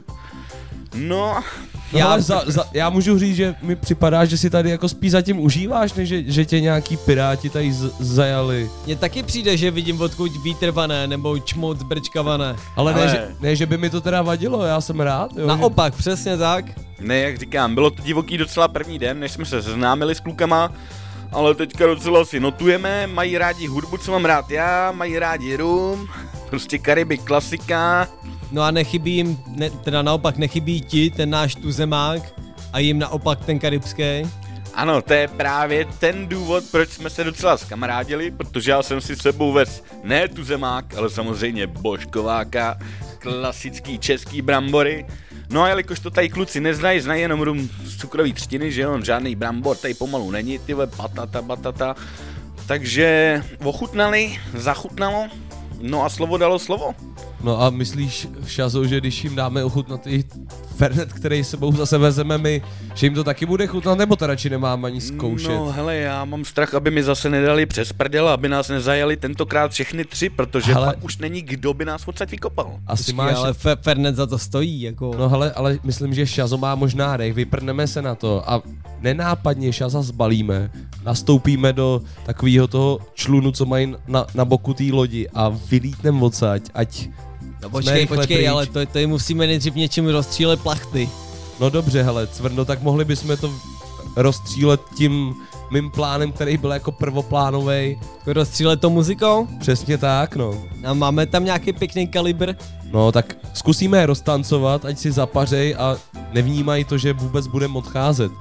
No, 0.96 1.44
No, 1.94 2.00
já, 2.00 2.20
za, 2.20 2.44
za, 2.48 2.64
já 2.74 2.90
můžu 2.90 3.20
říct, 3.20 3.36
že 3.36 3.56
mi 3.62 3.76
připadá, 3.76 4.26
že 4.26 4.38
si 4.38 4.50
tady 4.50 4.70
jako 4.70 4.90
spíš 4.90 5.12
zatím 5.12 5.40
užíváš, 5.40 5.94
než 5.94 6.10
že, 6.10 6.24
že 6.24 6.46
tě 6.46 6.62
nějaký 6.62 6.98
piráti 6.98 7.50
tady 7.50 7.74
z, 7.74 7.92
zajali. 8.00 8.70
Mně 8.86 8.96
taky 8.96 9.24
přijde, 9.24 9.58
že 9.58 9.72
vidím 9.72 10.02
odkud 10.02 10.32
vítr 10.44 10.72
vané, 10.72 11.08
nebo 11.08 11.40
čmout 11.40 11.80
zbrčkavané. 11.80 12.56
Ale, 12.76 12.94
ale... 12.94 13.06
Ne, 13.06 13.12
že, 13.12 13.28
ne, 13.40 13.56
že 13.56 13.66
by 13.66 13.78
mi 13.78 13.90
to 13.90 14.02
teda 14.02 14.22
vadilo, 14.22 14.64
já 14.64 14.82
jsem 14.82 15.00
rád. 15.00 15.32
Jo, 15.38 15.48
Naopak, 15.48 15.96
přesně 15.96 16.38
tak. 16.38 16.66
Ne, 17.00 17.18
jak 17.20 17.38
říkám, 17.40 17.76
bylo 17.76 17.90
to 17.90 18.02
divoký 18.02 18.38
docela 18.38 18.68
první 18.68 19.00
den, 19.00 19.20
než 19.20 19.32
jsme 19.32 19.46
se 19.46 19.64
seznámili 19.64 20.16
s 20.16 20.20
klukama. 20.20 20.72
ale 21.32 21.56
teďka 21.56 21.86
docela 21.86 22.26
si 22.26 22.40
notujeme, 22.40 23.08
mají 23.08 23.38
rádi 23.38 23.68
hudbu, 23.68 23.98
co 23.98 24.12
mám 24.12 24.26
rád 24.26 24.52
já, 24.52 24.92
mají 24.92 25.20
rádi 25.20 25.56
rum, 25.56 26.08
prostě 26.50 26.78
Karibik 26.78 27.24
klasika. 27.24 28.08
No 28.52 28.62
a 28.62 28.72
nechybí 28.72 29.16
jim, 29.16 29.38
ne, 29.48 29.70
teda 29.70 30.02
naopak 30.02 30.38
nechybí 30.38 30.82
ti, 30.82 31.10
ten 31.10 31.30
náš 31.30 31.56
tuzemák, 31.56 32.22
a 32.74 32.80
jim 32.80 33.00
naopak 33.00 33.46
ten 33.46 33.60
karibský. 33.60 34.04
Ano, 34.74 35.02
to 35.02 35.14
je 35.14 35.28
právě 35.28 35.86
ten 35.86 36.28
důvod, 36.28 36.64
proč 36.72 36.90
jsme 36.90 37.10
se 37.10 37.24
docela 37.24 37.58
skamarádili, 37.58 38.32
protože 38.32 38.72
já 38.72 38.84
jsem 38.84 39.02
si 39.02 39.16
sebou 39.16 39.52
vez 39.52 39.84
ne 40.04 40.28
tu 40.28 40.44
zemák, 40.44 40.96
ale 40.98 41.10
samozřejmě 41.10 41.68
božkováka, 41.68 42.80
klasický 43.20 44.00
český 44.00 44.42
brambory. 44.42 45.06
No 45.50 45.64
a 45.64 45.70
jelikož 45.70 46.00
to 46.00 46.10
tady 46.10 46.30
kluci 46.30 46.60
neznají, 46.60 47.00
znají 47.00 47.22
jenom 47.22 47.42
rum 47.42 47.70
z 47.84 47.98
cukrový 47.98 48.34
třtiny, 48.34 48.72
že 48.72 48.88
on 48.88 49.06
žádný 49.06 49.36
brambor 49.36 49.78
tady 49.78 49.94
pomalu 49.94 50.32
není, 50.32 50.60
ty 50.60 50.74
vole, 50.74 50.88
patata, 50.88 51.42
batata. 51.42 51.96
Takže 52.66 53.42
ochutnali, 53.64 54.40
zachutnalo, 54.54 55.28
no 55.82 56.06
a 56.06 56.10
slovo 56.10 56.38
dalo 56.38 56.60
slovo. 56.60 56.96
No 57.44 57.62
a 57.62 57.70
myslíš, 57.70 58.28
Šazo, 58.46 58.86
že 58.86 59.00
když 59.00 59.24
jim 59.24 59.36
dáme 59.36 59.64
ochutnat 59.64 60.08
i 60.08 60.24
Fernet, 60.76 61.14
který 61.14 61.44
sebou 61.44 61.72
zase 61.72 61.98
vezeme 61.98 62.38
my, 62.38 62.62
že 62.94 63.06
jim 63.06 63.14
to 63.14 63.24
taky 63.24 63.46
bude 63.46 63.68
chutnat, 63.68 63.98
nebo 63.98 64.16
to 64.16 64.28
radši 64.28 64.50
nemáme 64.50 64.88
ani 64.88 65.02
zkoušet? 65.02 65.50
No 65.50 65.72
hele, 65.72 65.96
já 65.96 66.26
mám 66.26 66.46
strach, 66.46 66.74
aby 66.74 66.92
mi 66.92 67.04
zase 67.04 67.30
nedali 67.30 67.66
přes 67.66 67.94
prdel, 67.94 68.30
aby 68.30 68.50
nás 68.50 68.70
nezajali 68.70 69.18
tentokrát 69.18 69.72
všechny 69.72 70.06
tři, 70.06 70.30
protože 70.30 70.74
Hele. 70.74 70.88
pak 70.88 71.04
už 71.04 71.18
není 71.18 71.42
kdo 71.42 71.74
by 71.74 71.86
nás 71.86 72.08
odsaď 72.08 72.32
vykopal. 72.32 72.80
Asi 72.88 73.04
Počkej, 73.04 73.16
máš... 73.16 73.36
ale 73.36 73.52
Fe- 73.52 73.78
Fernet 73.82 74.16
za 74.16 74.26
to 74.26 74.38
stojí, 74.38 74.82
jako. 74.82 75.12
No 75.20 75.30
hele, 75.30 75.52
ale 75.52 75.80
myslím, 75.84 76.14
že 76.14 76.28
Šazo 76.28 76.58
má 76.58 76.76
možná 76.76 77.18
dech, 77.18 77.34
vyprneme 77.34 77.88
se 77.88 78.02
na 78.02 78.16
to 78.16 78.52
a 78.52 78.62
nenápadně 79.02 79.74
Šaza 79.74 80.02
zbalíme, 80.02 80.72
nastoupíme 81.06 81.74
do 81.74 82.02
takového 82.26 82.68
toho 82.68 83.00
člunu, 83.14 83.52
co 83.52 83.66
mají 83.66 83.96
na, 84.08 84.26
na 84.36 84.46
boku 84.46 84.74
té 84.74 84.84
lodi 84.92 85.30
a 85.34 85.50
vylítneme 85.70 86.22
odsaď, 86.22 86.62
ať 86.74 87.10
No 87.62 87.70
počkej, 87.70 88.08
počkej, 88.08 88.38
pryč. 88.38 88.48
ale 88.48 88.66
to, 88.66 88.86
to 88.86 89.00
jim 89.00 89.10
musíme 89.10 89.48
nejdřív 89.48 89.76
něčím 89.76 90.08
rozstřílet 90.08 90.60
plachty. 90.62 91.10
No 91.60 91.70
dobře, 91.70 92.04
hele, 92.04 92.28
Cvrno, 92.28 92.66
tak 92.66 92.82
mohli 92.82 93.06
bychom 93.06 93.38
to 93.38 93.52
rozstřílet 94.16 94.82
tím 94.98 95.36
mým 95.72 95.92
plánem, 95.92 96.32
který 96.32 96.58
byl 96.58 96.72
jako 96.72 96.92
prvoplánovej. 96.92 98.00
Jako 98.18 98.34
rozstřílet 98.34 98.82
to 98.82 98.90
muzikou? 98.90 99.48
Přesně 99.60 99.98
tak, 99.98 100.36
no. 100.36 100.56
A 100.86 100.94
máme 100.94 101.26
tam 101.26 101.46
nějaký 101.46 101.74
pěkný 101.74 102.08
kalibr? 102.08 102.54
No 102.92 103.12
tak 103.12 103.36
zkusíme 103.54 103.98
je 103.98 104.06
roztancovat, 104.06 104.86
ať 104.86 104.98
si 104.98 105.12
zapařej 105.12 105.76
a 105.76 105.98
nevnímají 106.34 106.84
to, 106.84 106.98
že 106.98 107.14
vůbec 107.14 107.48
budeme 107.48 107.78
odcházet. 107.78 108.32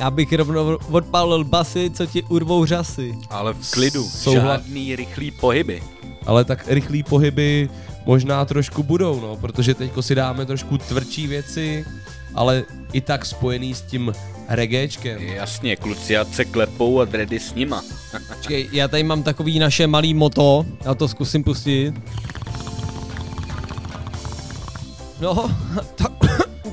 Já 0.00 0.10
bych 0.10 0.32
rovnou 0.32 0.78
odpálil 0.90 1.44
basy, 1.44 1.90
co 1.94 2.06
ti 2.06 2.22
urvou 2.22 2.66
řasy. 2.66 3.18
Ale 3.30 3.54
v 3.54 3.70
klidu, 3.70 4.04
Souhla- 4.04 4.34
žádný 4.42 4.96
rychlý 4.96 5.30
pohyby. 5.30 5.82
Ale 6.26 6.44
tak 6.44 6.64
rychlý 6.68 7.02
pohyby 7.02 7.70
možná 8.06 8.44
trošku 8.44 8.82
budou, 8.82 9.20
no, 9.20 9.36
protože 9.36 9.74
teďko 9.74 10.02
si 10.02 10.14
dáme 10.14 10.46
trošku 10.46 10.78
tvrdší 10.78 11.26
věci, 11.26 11.84
ale 12.34 12.64
i 12.92 13.00
tak 13.00 13.26
spojený 13.26 13.74
s 13.74 13.82
tím 13.82 14.12
reggaečkem. 14.48 15.22
Jasně, 15.22 15.76
kluci 15.76 16.16
ať 16.16 16.34
se 16.34 16.44
klepou 16.44 17.00
a 17.00 17.04
dredy 17.04 17.40
s 17.40 17.54
nima. 17.54 17.82
Počkej, 18.36 18.68
já 18.72 18.88
tady 18.88 19.02
mám 19.02 19.22
takový 19.22 19.58
naše 19.58 19.86
malý 19.86 20.14
moto, 20.14 20.66
já 20.84 20.94
to 20.94 21.08
zkusím 21.08 21.44
pustit. 21.44 21.94
No, 25.20 25.56
tak, 25.94 26.12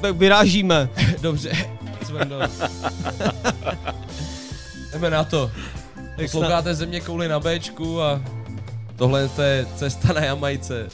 tak 0.01 0.15
vyrážíme. 0.15 0.89
Dobře, 1.21 1.51
Cvrno. 2.05 2.39
Jdeme 4.91 5.09
na 5.09 5.23
to. 5.23 5.51
Posloucháte 6.21 6.75
země 6.75 6.99
kouli 6.99 7.27
na 7.27 7.39
Bčku 7.39 8.01
a 8.01 8.21
tohle 8.95 9.29
to 9.29 9.41
je 9.41 9.65
cesta 9.75 10.13
na 10.13 10.21
Jamajce. 10.21 10.89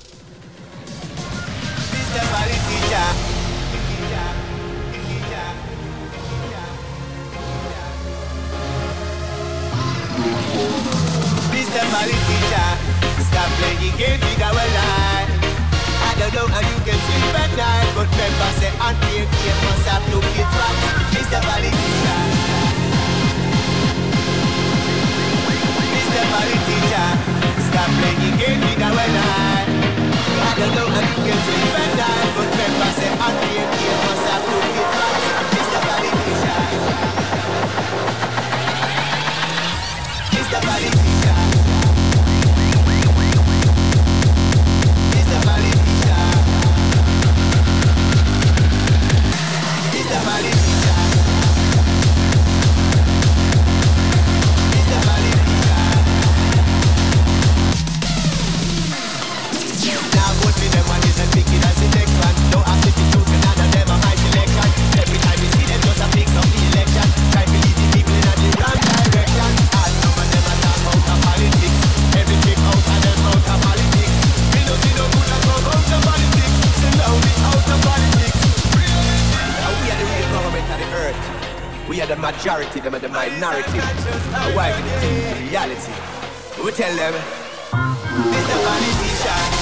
Stop 27.76 27.90
playing 28.00 28.38
games 28.38 28.64
with 28.66 28.82
our 28.84 28.94
life. 28.94 29.65
I 30.56 30.60
don't 30.60 30.74
know, 30.74 30.88
I 30.88 31.02
think 31.02 31.28
it's 31.28 31.48
a 31.50 31.56
bad 31.76 32.00
time, 32.00 32.32
but 32.38 32.50
then 32.56 32.82
I 32.82 32.90
say, 32.92 33.12
I 33.12 33.30
can't. 33.44 34.75
We 81.88 82.02
are 82.02 82.08
the 82.08 82.16
majority, 82.16 82.80
them 82.80 82.96
are 82.96 83.00
the 83.00 83.10
minority. 83.10 83.78
Now 84.32 84.56
why 84.56 84.72
we 84.76 84.82
the 85.38 85.50
reality? 85.50 85.94
We 86.64 86.72
tell 86.72 86.96
them, 86.96 87.14
Mr. 87.14 88.58
Body 88.66 88.92
Teacher. 89.02 89.36
Mr. 89.36 89.55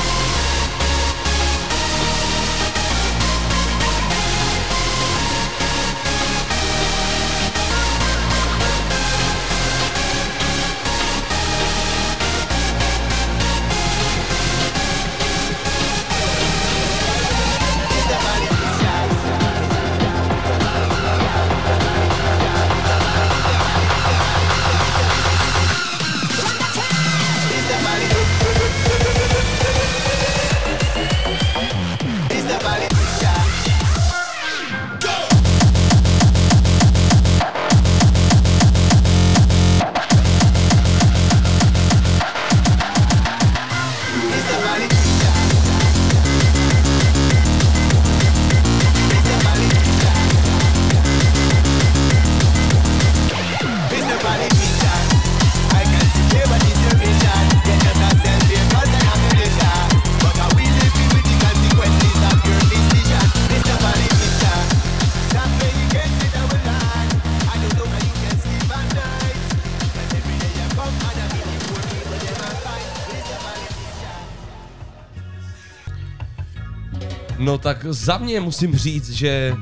tak 77.63 77.85
za 77.89 78.17
mě 78.17 78.39
musím 78.39 78.75
říct, 78.75 79.09
že 79.09 79.55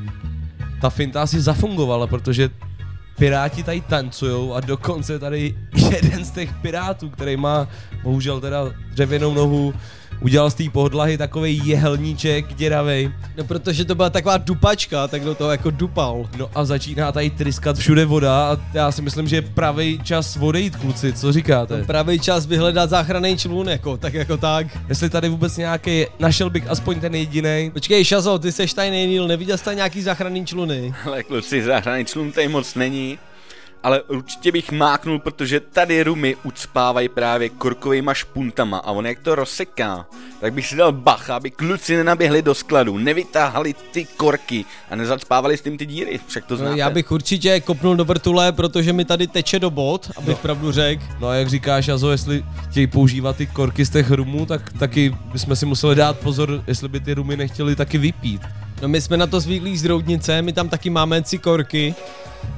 ta 0.81 0.89
finta 0.89 1.21
asi 1.21 1.41
zafungovala, 1.41 2.07
protože 2.07 2.49
piráti 3.17 3.63
tady 3.63 3.81
tancujou 3.81 4.53
a 4.53 4.59
dokonce 4.59 5.19
tady 5.19 5.55
jeden 5.91 6.25
z 6.25 6.31
těch 6.31 6.53
pirátů, 6.53 7.09
který 7.09 7.37
má 7.37 7.67
bohužel 8.03 8.41
teda 8.41 8.63
dřevěnou 8.93 9.33
nohu, 9.33 9.73
udělal 10.21 10.49
z 10.51 10.53
té 10.53 10.63
podlahy 10.69 11.17
takový 11.17 11.61
jehelníček 11.65 12.53
děravej. 12.53 13.11
No 13.37 13.43
protože 13.43 13.85
to 13.85 13.95
byla 13.95 14.09
taková 14.09 14.37
dupačka, 14.37 15.07
tak 15.07 15.23
do 15.23 15.35
toho 15.35 15.51
jako 15.51 15.71
dupal. 15.71 16.29
No 16.37 16.49
a 16.55 16.65
začíná 16.65 17.11
tady 17.11 17.29
tryskat 17.29 17.77
všude 17.77 18.05
voda 18.05 18.51
a 18.51 18.57
já 18.73 18.91
si 18.91 19.01
myslím, 19.01 19.27
že 19.27 19.35
je 19.35 19.41
pravý 19.41 19.99
čas 20.03 20.37
odejít, 20.41 20.75
kluci, 20.75 21.13
co 21.13 21.31
říkáte? 21.31 21.83
Pravý 21.83 22.19
čas 22.19 22.45
vyhledat 22.45 22.89
záchranný 22.89 23.37
člun, 23.37 23.69
jako, 23.69 23.97
tak 23.97 24.13
jako 24.13 24.37
tak. 24.37 24.67
Jestli 24.89 25.09
tady 25.09 25.29
vůbec 25.29 25.57
nějaký, 25.57 26.05
našel 26.19 26.49
bych 26.49 26.67
aspoň 26.67 26.99
ten 26.99 27.15
jediný. 27.15 27.71
Počkej, 27.73 28.05
Šazo, 28.05 28.39
ty 28.39 28.51
seš 28.51 28.73
tady 28.73 28.89
nejníl, 28.89 29.27
neviděl 29.27 29.57
jsi 29.57 29.63
tady 29.63 29.75
nějaký 29.75 30.01
záchranný 30.01 30.45
čluny? 30.45 30.93
Ale 31.05 31.23
kluci, 31.23 31.63
záchranný 31.63 32.05
člun 32.05 32.31
tady 32.31 32.47
moc 32.47 32.75
není. 32.75 33.17
Ale 33.83 34.01
určitě 34.01 34.51
bych 34.51 34.71
máknul, 34.71 35.19
protože 35.19 35.59
tady 35.59 36.03
rumy 36.03 36.35
ucpávají 36.43 37.09
právě 37.09 37.49
korkovýma 37.49 38.13
špuntama 38.13 38.77
a 38.77 38.91
on 38.91 39.05
jak 39.07 39.19
to 39.19 39.35
rozseká, 39.35 40.05
tak 40.41 40.53
bych 40.53 40.67
si 40.67 40.75
dal 40.75 40.91
bacha, 40.91 41.35
aby 41.35 41.51
kluci 41.51 41.97
nenaběhli 41.97 42.41
do 42.41 42.55
skladu, 42.55 42.97
nevytáhali 42.97 43.73
ty 43.91 44.05
korky 44.05 44.65
a 44.89 44.95
nezacpávali 44.95 45.57
s 45.57 45.61
tím 45.61 45.77
ty 45.77 45.85
díry, 45.85 46.19
však 46.27 46.45
to 46.45 46.53
No, 46.53 46.57
znáte. 46.57 46.77
já 46.77 46.89
bych 46.89 47.11
určitě 47.11 47.59
kopnul 47.61 47.95
do 47.95 48.05
vrtule, 48.05 48.51
protože 48.51 48.93
mi 48.93 49.05
tady 49.05 49.27
teče 49.27 49.59
do 49.59 49.69
bod, 49.69 50.11
abych 50.17 50.29
No. 50.29 50.41
pravdu 50.41 50.71
řekl. 50.71 51.03
No 51.19 51.27
a 51.27 51.35
jak 51.35 51.49
říkáš, 51.49 51.89
Azo, 51.89 52.11
jestli 52.11 52.45
chtějí 52.69 52.87
používat 52.87 53.35
ty 53.35 53.45
korky 53.47 53.85
z 53.85 53.89
těch 53.89 54.11
rumů, 54.11 54.45
tak 54.45 54.73
taky 54.79 55.15
bychom 55.33 55.55
si 55.55 55.65
museli 55.65 55.95
dát 55.95 56.19
pozor, 56.19 56.63
jestli 56.67 56.89
by 56.89 56.99
ty 56.99 57.13
rumy 57.13 57.37
nechtěli 57.37 57.75
taky 57.75 57.97
vypít. 57.97 58.41
No 58.81 58.87
my 58.87 59.01
jsme 59.01 59.17
na 59.17 59.27
to 59.27 59.39
zvyklí 59.39 59.77
z 59.77 59.85
Roudnice, 59.85 60.41
my 60.41 60.53
tam 60.53 60.69
taky 60.69 60.89
máme 60.89 61.21
cikorky, 61.23 61.95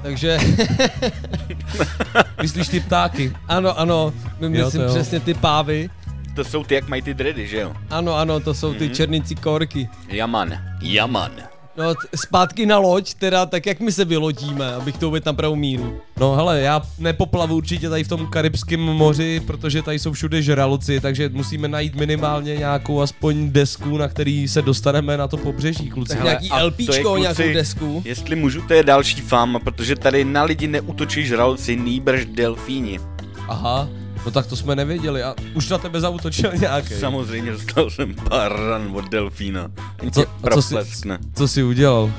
takže... 0.02 0.38
Myslíš 2.42 2.68
ty 2.68 2.80
ptáky? 2.80 3.34
Ano, 3.48 3.80
ano, 3.80 4.14
my 4.40 4.58
Jo, 4.58 4.66
myslím 4.66 4.82
to 4.82 4.88
jo. 4.88 4.94
přesně 4.96 5.20
ty 5.20 5.34
pávy. 5.34 5.90
To 6.36 6.44
jsou 6.44 6.64
ty, 6.64 6.76
jak 6.76 6.88
mají 6.88 7.02
ty 7.02 7.14
dready, 7.14 7.48
že 7.48 7.58
jo? 7.60 7.74
Ano, 7.90 8.16
ano, 8.16 8.40
to 8.40 8.54
jsou 8.54 8.74
ty 8.74 8.86
Mhm. 8.86 8.94
černý 8.94 9.22
cikorky. 9.22 9.90
Jaman, 10.08 10.54
jaman. 10.82 11.32
No, 11.78 11.94
zpátky 12.16 12.66
na 12.66 12.78
loď, 12.78 13.14
teda 13.14 13.46
tak 13.46 13.66
jak 13.66 13.80
my 13.80 13.92
se 13.92 14.06
vylodíme, 14.06 14.74
abych 14.74 14.98
to 14.98 15.08
uvedl 15.08 15.24
na 15.26 15.34
pravou 15.34 15.56
míru. 15.56 15.98
No 16.20 16.36
hele, 16.36 16.62
já 16.62 16.82
nepoplavu 17.00 17.56
určitě 17.56 17.90
tady 17.90 18.04
v 18.04 18.08
tom 18.08 18.28
Karibském 18.28 18.80
moři, 18.80 19.40
protože 19.40 19.82
tady 19.82 20.00
jsou 20.00 20.12
všude 20.12 20.42
žraloci, 20.42 21.00
takže 21.00 21.30
musíme 21.30 21.68
najít 21.68 21.96
minimálně 21.96 22.56
nějakou 22.56 23.02
aspoň 23.02 23.52
desku, 23.52 23.98
na 23.98 24.08
který 24.08 24.48
se 24.48 24.62
dostaneme 24.62 25.18
na 25.18 25.28
to 25.28 25.38
pobřeží, 25.38 25.90
kluci. 25.90 26.16
Tak 26.16 26.24
nějaký 26.24 26.50
LPčko, 26.66 27.04
kluci, 27.04 27.22
nějakou 27.22 27.54
desku. 27.54 28.02
Jestli 28.06 28.36
můžu, 28.36 28.62
to 28.62 28.74
je 28.74 28.84
další 28.84 29.22
fama, 29.22 29.60
protože 29.60 29.96
tady 29.96 30.26
na 30.26 30.44
lidi 30.44 30.68
neutočí 30.68 31.26
žraloci, 31.26 31.76
nýbrž 31.76 32.26
delfíni. 32.26 33.00
Aha, 33.48 33.90
no 34.26 34.32
tak 34.32 34.48
to 34.48 34.56
jsme 34.56 34.76
nevěděli 34.76 35.24
a 35.24 35.36
už 35.54 35.70
na 35.70 35.78
tebe 35.78 36.02
zautočil 36.02 36.52
nějaký. 36.60 36.94
Samozřejmě 37.00 37.52
dostal 37.52 37.90
jsem 37.90 38.16
pár 38.30 38.56
ran 38.70 38.92
od 38.96 39.10
delfína. 39.10 39.72
Co, 40.12 40.22
a 40.22 40.50
co 40.54 40.62
jsi, 40.62 40.70
propleskne. 40.74 41.18
co 41.36 41.48
jsi 41.48 41.64
udělal? 41.64 42.12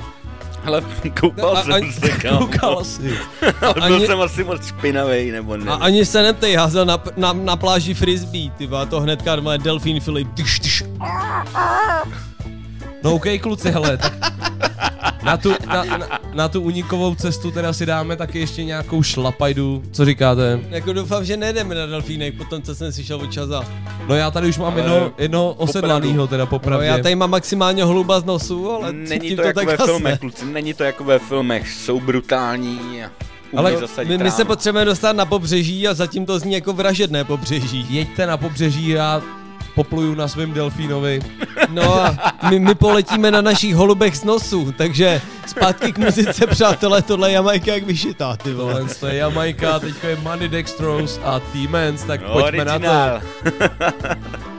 Hele, 0.63 0.83
koupal 1.19 1.57
A- 1.57 1.63
jsem 1.63 1.73
a- 1.73 1.91
se, 1.91 2.09
kámo. 2.21 2.37
Koukal 2.39 2.83
jsi. 2.83 3.17
Ale 3.61 3.73
byl 3.73 3.83
Ani- 3.95 4.05
jsem 4.07 4.21
asi 4.21 4.43
moc 4.43 4.67
špinavej, 4.67 5.31
nebo 5.31 5.57
ne. 5.57 5.71
A 5.71 5.73
ani 5.75 6.05
se 6.05 6.23
neptej, 6.23 6.55
házel 6.55 6.85
na, 6.85 7.03
na, 7.17 7.33
na 7.33 7.55
pláži 7.55 7.93
frisbee, 7.93 8.49
ty 8.57 8.69
to 8.89 8.99
hnedka 9.01 9.35
moje 9.35 9.57
delfín 9.57 9.99
Filip, 9.99 10.33
tyš, 10.33 10.59
tyš. 10.59 10.83
No 13.05 13.13
OK, 13.15 13.25
kluci, 13.41 13.71
hele, 13.71 13.97
tak 13.97 14.13
na 15.23 15.37
tu, 15.37 15.53
na, 15.67 15.83
na, 15.97 16.07
na 16.33 16.47
tu 16.47 16.61
unikovou 16.61 17.15
cestu 17.15 17.51
teda 17.51 17.73
si 17.73 17.85
dáme 17.85 18.15
taky 18.15 18.39
ještě 18.39 18.63
nějakou 18.63 19.03
šlapajdu, 19.03 19.83
co 19.91 20.05
říkáte? 20.05 20.59
Jako 20.69 20.93
doufám, 20.93 21.25
že 21.25 21.37
nejdeme 21.37 21.75
na 21.75 21.85
delfínek, 21.85 22.37
potom 22.37 22.61
co 22.61 22.75
jsem 22.75 22.91
slyšel 22.91 23.17
od 23.21 23.31
Čaza. 23.31 23.65
No 24.07 24.15
já 24.15 24.31
tady 24.31 24.47
už 24.47 24.57
mám 24.57 24.73
Ale 24.73 24.81
jedno, 24.81 25.13
jedno 25.17 25.53
osedlanýho 25.53 26.27
teda 26.27 26.43
No, 26.43 26.47
popravdě. 26.47 26.85
já 26.87 26.97
tady 26.97 27.15
mám 27.15 27.29
maximálně 27.29 27.83
hluba 27.83 28.19
z 28.19 28.23
nosu, 28.23 28.71
ale 28.71 28.93
Není 28.93 29.27
tím 29.27 29.35
to, 29.37 29.41
jako 29.43 29.59
ve 29.59 29.77
tak 29.77 29.85
filmech, 29.85 30.13
hasne. 30.13 30.17
kluci, 30.17 30.45
není 30.45 30.73
to 30.73 30.83
jako 30.83 31.03
ve 31.03 31.19
filmech, 31.19 31.71
jsou 31.71 31.99
brutální 31.99 33.03
a 33.03 33.09
Ale 33.57 33.77
My, 34.07 34.17
my 34.17 34.31
se 34.31 34.45
potřebujeme 34.45 34.85
dostat 34.85 35.15
na 35.15 35.25
pobřeží 35.25 35.87
a 35.87 35.93
zatím 35.93 36.25
to 36.25 36.39
zní 36.39 36.53
jako 36.53 36.73
vražedné 36.73 37.23
pobřeží. 37.23 37.85
Jeďte 37.89 38.27
na 38.27 38.37
pobřeží, 38.37 38.87
já 38.89 39.21
popluju 39.75 40.15
na 40.15 40.27
svém 40.27 40.53
delfínovi. 40.53 41.19
No 41.69 42.01
a 42.01 42.33
my, 42.49 42.59
my 42.59 42.75
poletíme 42.75 43.31
na 43.31 43.41
našich 43.41 43.75
holubech 43.75 44.15
z 44.17 44.23
nosu, 44.23 44.73
takže 44.77 45.21
zpátky 45.47 45.91
k 45.91 45.97
muzice, 45.97 46.47
přátelé, 46.47 47.01
tohle 47.01 47.29
je 47.29 47.33
Jamajka 47.33 47.73
jak 47.73 47.83
vyšitá, 47.83 48.37
ty 48.37 48.53
vole. 48.53 48.73
Tohle 48.73 48.95
to 48.95 49.07
je 49.07 49.15
Jamajka, 49.15 49.79
teďka 49.79 50.07
je 50.07 50.15
Money 50.15 50.47
Dextrose 50.49 51.21
a 51.23 51.39
T-Mans, 51.39 52.03
tak 52.03 52.21
No, 52.21 52.33
pojďme 52.33 52.65
na 52.65 52.79
to. 52.79 53.25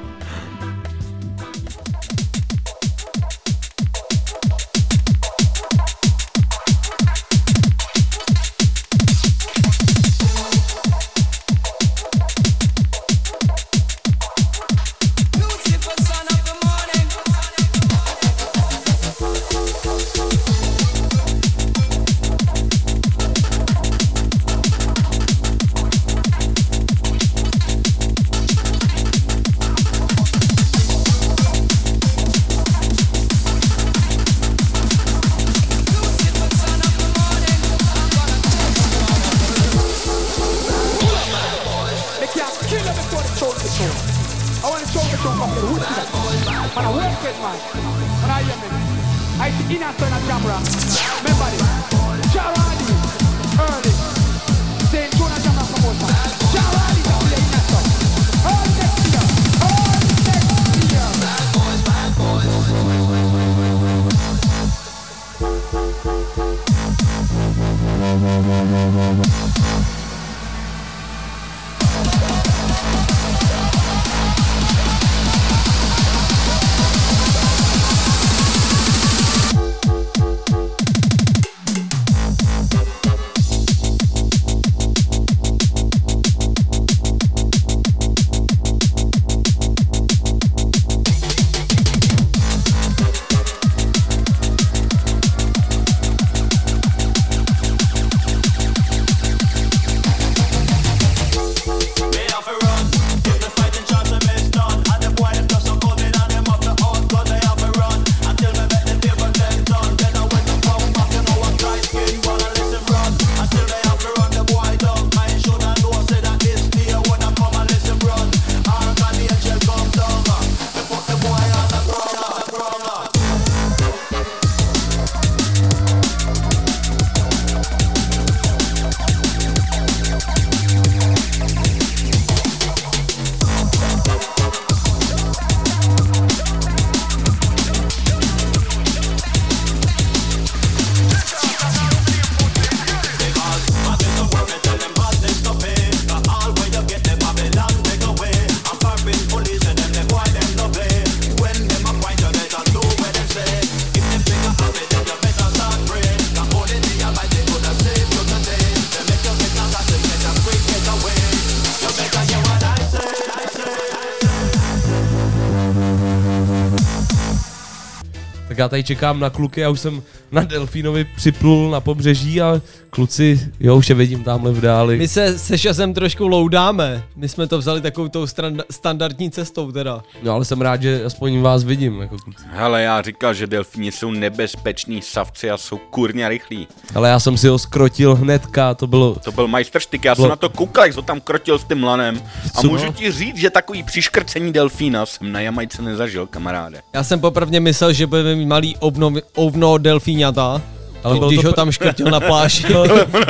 já 168.66 168.70
tady 168.70 168.84
čekám 168.84 169.20
na 169.20 169.30
kluky, 169.30 169.60
já 169.60 169.70
už 169.70 169.80
jsem 169.80 170.02
na 170.32 170.42
Delfínovi 170.44 171.06
připlul 171.16 171.70
na 171.70 171.80
pobřeží 171.80 172.40
a 172.40 172.62
kluci, 172.90 173.52
jo, 173.60 173.76
už 173.76 173.88
je 173.88 173.94
vidím 173.94 174.24
tamhle 174.24 174.52
v 174.52 174.60
dáli. 174.60 174.98
My 174.98 175.08
se 175.08 175.38
se 175.38 175.58
šasem 175.58 175.94
trošku 175.94 176.26
loudáme. 176.26 177.02
My 177.16 177.28
jsme 177.28 177.46
to 177.46 177.58
vzali 177.58 177.80
takovou 177.80 178.08
tou 178.08 178.26
standardní 178.70 179.30
cestou 179.30 179.72
teda. 179.72 180.02
No 180.22 180.32
ale 180.32 180.44
jsem 180.44 180.60
rád, 180.60 180.82
že 180.82 181.04
aspoň 181.04 181.40
vás 181.40 181.64
vidím, 181.64 182.00
jako 182.00 182.18
kluci. 182.18 182.45
Hele, 182.58 182.82
já 182.82 183.02
říkal, 183.02 183.34
že 183.34 183.46
delfíni 183.46 183.92
jsou 183.92 184.10
nebezpeční 184.10 185.02
savci 185.02 185.50
a 185.50 185.56
jsou 185.56 185.78
kurně 185.78 186.28
rychlí. 186.28 186.68
Ale 186.94 187.08
já 187.08 187.20
jsem 187.20 187.36
si 187.36 187.48
ho 187.48 187.58
skrotil 187.58 188.14
hnedka, 188.14 188.74
to 188.74 188.86
bylo... 188.86 189.14
To 189.14 189.32
byl 189.32 189.48
majstrštyk, 189.48 190.04
já 190.04 190.14
jsem 190.14 190.22
Bylo- 190.22 190.28
na 190.30 190.36
to 190.36 190.48
koukal, 190.48 190.84
jak 190.86 190.94
to 190.94 191.02
tam 191.02 191.20
krotil 191.20 191.58
s 191.58 191.64
tím 191.64 191.84
lanem. 191.84 192.22
A 192.54 192.60
Co? 192.60 192.68
můžu 192.68 192.92
ti 192.92 193.12
říct, 193.12 193.36
že 193.36 193.50
takový 193.50 193.82
přiškrcení 193.82 194.52
delfína 194.52 195.06
jsem 195.06 195.32
na 195.32 195.40
Jamajce 195.40 195.82
nezažil, 195.82 196.26
kamaráde. 196.26 196.82
Já 196.92 197.04
jsem 197.04 197.20
poprvé 197.20 197.60
myslel, 197.60 197.92
že 197.92 198.06
budeme 198.06 198.34
mít 198.34 198.46
malý 198.46 198.76
ovno, 198.76 199.12
ovno 199.34 199.78
delfíňata. 199.78 200.62
Ale 201.04 201.18
byl 201.18 201.28
když 201.28 201.40
to 201.42 201.46
ho 201.48 201.52
tam 201.52 201.72
škrtil 201.72 202.06
na 202.06 202.20
pláži, 202.20 202.64
to 202.72 202.84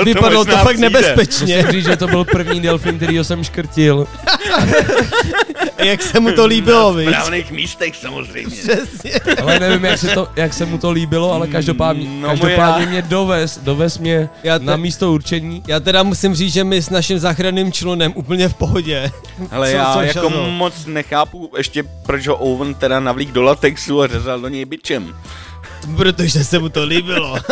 vypadalo 0.05 0.45
to 0.45 0.51
možná 0.51 0.64
fakt 0.64 0.73
přijde. 0.77 0.91
nebezpečně. 0.91 1.57
Musím 1.57 1.73
říct, 1.73 1.85
že 1.87 1.97
to 1.97 2.07
byl 2.07 2.25
první 2.25 2.61
delfín, 2.61 2.97
který 2.97 3.19
jsem 3.25 3.45
škrtil. 3.45 4.07
Jak 5.79 6.03
se 6.03 6.21
mu 6.21 6.33
to 6.33 6.47
líbilo, 6.47 6.93
V 6.93 6.97
víš? 6.97 7.09
správných 7.09 7.51
místech 7.51 7.97
samozřejmě. 7.97 8.57
Přesně. 8.57 9.12
Ale 9.43 9.61
nevím, 9.61 9.85
jak 9.85 9.99
se, 9.99 10.09
to, 10.09 10.29
jak 10.37 10.55
se 10.55 10.67
mu 10.67 10.79
to 10.79 10.91
líbilo, 10.91 11.33
ale 11.33 11.47
každopádně, 11.49 12.09
No, 12.21 12.29
každopádně 12.29 12.87
moje- 12.87 12.87
mě 12.87 13.03
dovez, 13.03 13.59
dovez 13.62 13.99
mě 13.99 14.29
Já 14.43 14.59
te- 14.59 14.64
na 14.64 14.77
místo 14.77 15.12
určení. 15.12 15.62
Já 15.67 15.81
teda 15.81 16.03
musím 16.03 16.35
říct, 16.35 16.53
že 16.53 16.64
my 16.64 16.83
s 16.83 16.91
naším 16.91 17.19
záchranným 17.19 17.73
člunem 17.73 18.12
úplně 18.14 18.49
v 18.49 18.55
pohodě. 18.55 19.11
Ale 19.51 19.71
Co- 19.71 19.77
já 19.77 19.95
co 19.95 20.01
jako 20.01 20.31
moc 20.31 20.87
nechápu 20.87 21.51
ještě, 21.57 21.85
proč 22.07 22.27
ho 22.27 22.37
Owen 22.37 22.75
teda 22.75 23.01
navlík 23.01 23.33
do 23.33 23.43
latexu 23.43 24.03
a 24.03 24.07
řezal 24.07 24.41
do 24.41 24.49
něj 24.49 24.64
bičem. 24.64 25.14
Protože 25.97 26.45
se 26.45 26.59
mu 26.59 26.68
to 26.68 26.84
líbilo. 26.84 27.39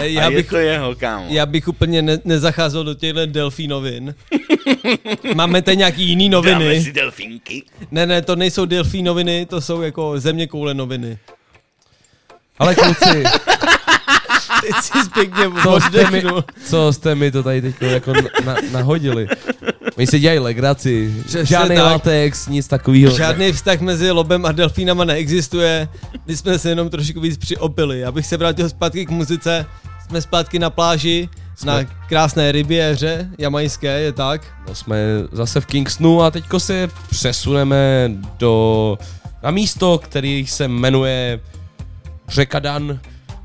Já 0.00 0.26
a 0.26 0.30
je 0.30 0.36
bych, 0.36 0.48
to 0.48 0.56
jeho, 0.56 0.94
kámo. 0.94 1.26
já 1.28 1.46
bych 1.46 1.68
úplně 1.68 2.02
ne, 2.02 2.18
nezacházel 2.24 2.84
do 2.84 2.94
těchto 2.94 3.26
delfínovin. 3.26 4.14
Máme 5.34 5.62
tady 5.62 5.76
nějaký 5.76 6.04
jiný 6.08 6.30
Dáme 6.30 6.52
noviny. 6.52 6.82
si 6.84 6.92
delfínky. 6.92 7.62
Ne, 7.90 8.06
ne, 8.06 8.22
to 8.22 8.36
nejsou 8.36 8.64
delfínoviny, 8.66 9.46
to 9.46 9.60
jsou 9.60 9.82
jako 9.82 10.20
země 10.20 10.46
koule 10.46 10.74
noviny. 10.74 11.18
Ale 12.58 12.74
kluci, 12.74 13.24
Teď 14.60 14.74
si 14.82 15.10
pěkně 15.14 15.44
co 15.62 15.80
jste, 15.80 16.10
mi, 16.10 16.22
co 16.66 16.92
jste 16.92 17.14
mi 17.14 17.30
to 17.30 17.42
tady 17.42 17.62
teď 17.62 17.74
jako 17.82 18.12
na, 18.44 18.56
nahodili? 18.72 19.26
Oni 19.96 20.06
si 20.06 20.18
dělají 20.20 20.38
legraci, 20.38 21.14
Přesně 21.26 21.46
žádný 21.46 21.76
tak. 21.76 21.84
latex, 21.84 22.48
nic 22.48 22.68
takového. 22.68 23.16
Žádný 23.16 23.52
vztah 23.52 23.80
mezi 23.80 24.10
lobem 24.10 24.46
a 24.46 24.52
delfínama 24.52 25.04
neexistuje, 25.04 25.88
my 26.26 26.36
jsme 26.36 26.58
se 26.58 26.68
jenom 26.68 26.90
trošku 26.90 27.20
víc 27.20 27.36
přiopili. 27.36 28.04
Abych 28.04 28.26
se 28.26 28.36
vrátil 28.36 28.68
zpátky 28.68 29.06
k 29.06 29.10
muzice, 29.10 29.66
jsme 30.08 30.20
zpátky 30.22 30.58
na 30.58 30.70
pláži, 30.70 31.28
Jsme- 31.56 31.72
na 31.72 31.90
krásné 32.08 32.52
ryběře, 32.52 33.28
jamajské, 33.38 34.00
je 34.00 34.12
tak? 34.12 34.42
No, 34.68 34.74
jsme 34.74 34.96
zase 35.32 35.60
v 35.60 35.66
Kingstonu 35.66 36.22
a 36.22 36.30
teďko 36.30 36.60
se 36.60 36.88
přesuneme 37.10 38.10
do, 38.38 38.98
na 39.42 39.50
místo, 39.50 39.98
který 39.98 40.46
se 40.46 40.68
jmenuje 40.68 41.40
řeka 42.28 42.58
Dan 42.58 43.00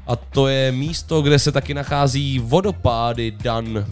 a 0.08 0.16
to 0.16 0.48
je 0.48 0.72
místo, 0.72 1.22
kde 1.22 1.40
se 1.40 1.52
taky 1.52 1.74
nachází 1.74 2.40
vodopády 2.40 3.32
Dan. 3.42 3.86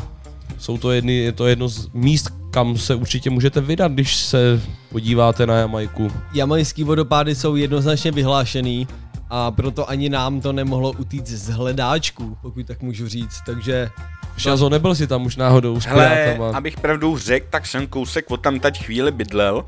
Jsou 0.60 0.78
to 0.78 0.92
jedny, 0.92 1.14
je 1.14 1.32
to 1.32 1.48
jedno 1.48 1.68
z 1.70 1.90
míst, 1.94 2.30
kam 2.58 2.78
se 2.78 2.96
určitě 2.96 3.30
můžete 3.30 3.62
vydat, 3.62 3.92
když 3.92 4.16
se 4.16 4.62
podíváte 4.90 5.46
na 5.46 5.58
Jamajku. 5.58 6.12
Jamajský 6.34 6.84
vodopády 6.84 7.36
jsou 7.36 7.56
jednoznačně 7.56 8.12
vyhlášený 8.12 8.88
a 9.30 9.52
proto 9.52 9.90
ani 9.90 10.10
nám 10.10 10.42
to 10.42 10.54
nemohlo 10.54 10.92
utíct 10.92 11.28
z 11.28 11.50
hledáčku, 11.50 12.38
pokud 12.42 12.68
tak 12.68 12.82
můžu 12.82 13.08
říct, 13.08 13.42
takže... 13.46 13.90
Šazo, 14.38 14.70
nebyl 14.70 14.96
si 14.96 15.08
tam 15.08 15.26
už 15.26 15.36
náhodou 15.36 15.80
s 15.82 15.86
Hele, 15.86 16.10
pirátama? 16.10 16.58
abych 16.58 16.80
pravdu 16.80 17.18
řekl, 17.18 17.48
tak 17.50 17.68
jsem 17.68 17.88
kousek 17.88 18.32
od 18.32 18.42
tam 18.42 18.60
teď 18.60 18.84
chvíli 18.86 19.12
bydlel. 19.12 19.66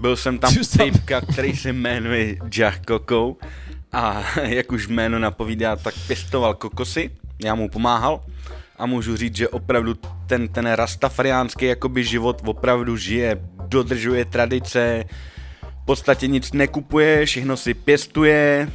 Byl 0.00 0.16
jsem 0.16 0.38
tam 0.38 0.54
týpka, 0.78 1.20
který 1.20 1.56
se 1.56 1.72
jmenuje 1.72 2.36
Jack 2.48 2.80
Coco 2.86 3.36
a 3.92 4.22
jak 4.42 4.72
už 4.72 4.88
jméno 4.88 5.18
napovídá, 5.18 5.76
tak 5.76 5.94
pěstoval 6.06 6.54
kokosy, 6.54 7.10
já 7.44 7.54
mu 7.54 7.68
pomáhal 7.68 8.20
a 8.80 8.86
můžu 8.86 9.16
říct, 9.16 9.36
že 9.36 9.48
opravdu 9.48 9.94
ten, 10.26 10.48
ten 10.48 10.66
rastafariánský 10.72 11.64
jakoby 11.64 12.04
život 12.04 12.42
opravdu 12.44 12.96
žije, 12.96 13.40
dodržuje 13.68 14.24
tradice, 14.24 15.04
v 15.62 15.84
podstatě 15.84 16.26
nic 16.26 16.52
nekupuje, 16.52 17.26
všechno 17.26 17.56
si 17.56 17.74
pěstuje. 17.74 18.68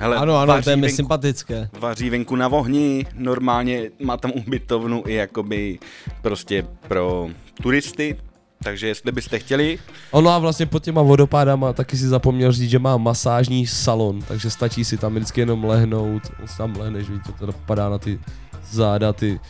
Hele, 0.00 0.16
Ano, 0.16 0.36
ano, 0.36 0.46
vaří 0.52 0.64
to 0.64 0.70
je 0.70 0.76
mi 0.76 0.86
venku- 0.86 0.96
sympatické. 0.96 1.68
vaří 1.80 2.10
venku 2.10 2.36
na 2.36 2.48
ohni, 2.48 3.06
normálně 3.14 3.90
má 4.02 4.16
tam 4.16 4.30
ubytovnu 4.34 5.02
i 5.06 5.14
jakoby 5.14 5.78
prostě 6.22 6.66
pro 6.88 7.28
turisty, 7.62 8.16
takže 8.62 8.86
jestli 8.88 9.12
byste 9.12 9.38
chtěli, 9.38 9.78
Ono 10.10 10.30
a 10.30 10.38
vlastně 10.38 10.66
pod 10.66 10.82
těma 10.84 11.02
vodopádama 11.02 11.72
taky 11.72 11.96
si 11.96 12.08
zapomněl 12.08 12.52
říct, 12.52 12.70
že 12.70 12.78
má 12.78 12.96
masážní 12.96 13.66
salon, 13.66 14.22
takže 14.28 14.50
stačí 14.50 14.84
si 14.84 14.96
tam 14.96 15.14
vždycky 15.14 15.40
jenom 15.40 15.64
lehnout, 15.64 16.22
on 16.42 16.48
si 16.48 16.58
tam 16.58 16.76
lehneš, 16.78 17.10
víš, 17.10 17.20
to 17.26 17.32
teda 17.32 17.52
padá 17.66 17.88
na 17.88 17.98
ty 17.98 18.18
záda, 18.72 19.12
ty 19.12 19.40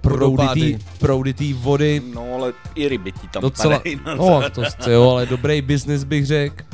prouditý, 0.00 0.78
prouditý 0.98 1.52
vody. 1.52 2.02
no 2.14 2.34
ale 2.34 2.52
i 2.74 2.88
ryby 2.88 3.12
ti 3.12 3.28
tam 3.28 3.42
Docela, 3.42 3.78
padají 3.78 4.00
na 4.06 4.14
no, 4.14 4.50
to 4.50 4.64
jste 4.64 4.92
jo, 4.92 5.10
ale 5.10 5.26
dobrý 5.26 5.62
business 5.62 6.04
bych 6.04 6.26
řekl. 6.26 6.64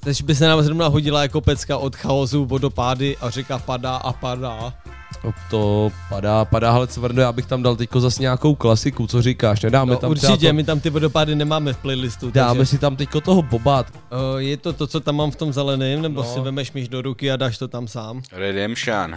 Teď 0.00 0.22
by 0.24 0.34
se 0.34 0.46
nám 0.46 0.62
zrovna 0.62 0.86
hodila 0.88 1.22
jako 1.22 1.40
pecka 1.40 1.78
od 1.78 1.96
chaosu, 1.96 2.44
vodopády 2.44 3.16
a 3.16 3.30
řeka 3.30 3.58
padá 3.58 3.96
a 3.96 4.12
padá. 4.12 4.74
No 5.24 5.32
to 5.50 5.90
padá, 6.08 6.44
padá, 6.44 6.72
ale 6.72 6.86
cvrdo, 6.86 7.22
já 7.22 7.32
bych 7.32 7.46
tam 7.46 7.62
dal 7.62 7.76
teďko 7.76 8.00
zase 8.00 8.22
nějakou 8.22 8.54
klasiku, 8.54 9.06
co 9.06 9.22
říkáš, 9.22 9.62
nedáme 9.62 9.92
No, 9.92 9.98
tam 9.98 10.14
třeba 10.14 10.32
určitě, 10.32 10.48
to, 10.48 10.54
my 10.54 10.64
tam 10.64 10.80
ty 10.80 10.90
vodopády 10.90 11.34
nemáme 11.34 11.72
v 11.72 11.76
playlistu. 11.76 12.30
dáme 12.30 12.58
takže, 12.58 12.66
si 12.70 12.78
tam 12.78 12.96
teďko 12.96 13.20
toho 13.20 13.42
bobát. 13.42 13.86
uh, 14.32 14.38
je 14.38 14.56
to 14.56 14.72
to, 14.72 14.86
co 14.86 15.00
tam 15.00 15.16
mám 15.16 15.30
v 15.30 15.36
tom 15.36 15.52
zeleném, 15.52 16.02
nebo 16.02 16.22
No. 16.22 16.34
si 16.34 16.40
vemeš 16.40 16.72
myš 16.72 16.88
do 16.88 17.02
ruky 17.02 17.30
a 17.30 17.36
dáš 17.36 17.58
to 17.58 17.68
tam 17.68 17.88
sám? 17.88 18.22
Redemption. 18.32 19.16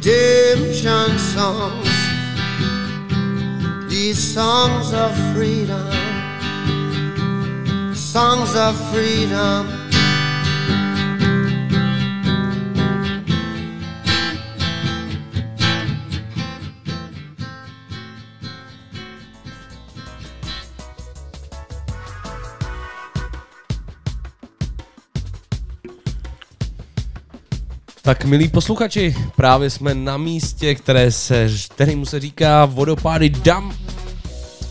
redemption 0.00 1.18
songs. 1.18 1.88
These 3.90 4.34
songs 4.34 4.94
of 4.94 5.14
freedom, 5.34 5.90
songs 7.94 8.56
of 8.56 8.74
freedom. 8.90 9.79
Tak 28.02 28.24
milí 28.24 28.48
posluchači, 28.48 29.14
právě 29.36 29.70
jsme 29.70 29.94
na 29.94 30.16
místě, 30.16 30.74
které 30.74 31.12
se, 31.12 31.48
kterému 31.68 32.06
se 32.06 32.20
říká 32.20 32.64
vodopády 32.64 33.28
Dam. 33.30 33.76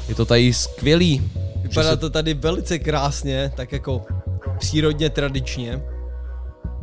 Je 0.10 0.16
to 0.16 0.26
tady 0.26 0.54
skvělý. 0.54 1.32
Vypadá 1.62 1.96
to 1.96 2.10
tady 2.10 2.34
velice 2.34 2.80
krásně, 2.80 3.52
tak 3.56 3.72
jako 3.72 4.06
přírodně 4.60 5.10
tradičně. 5.10 5.82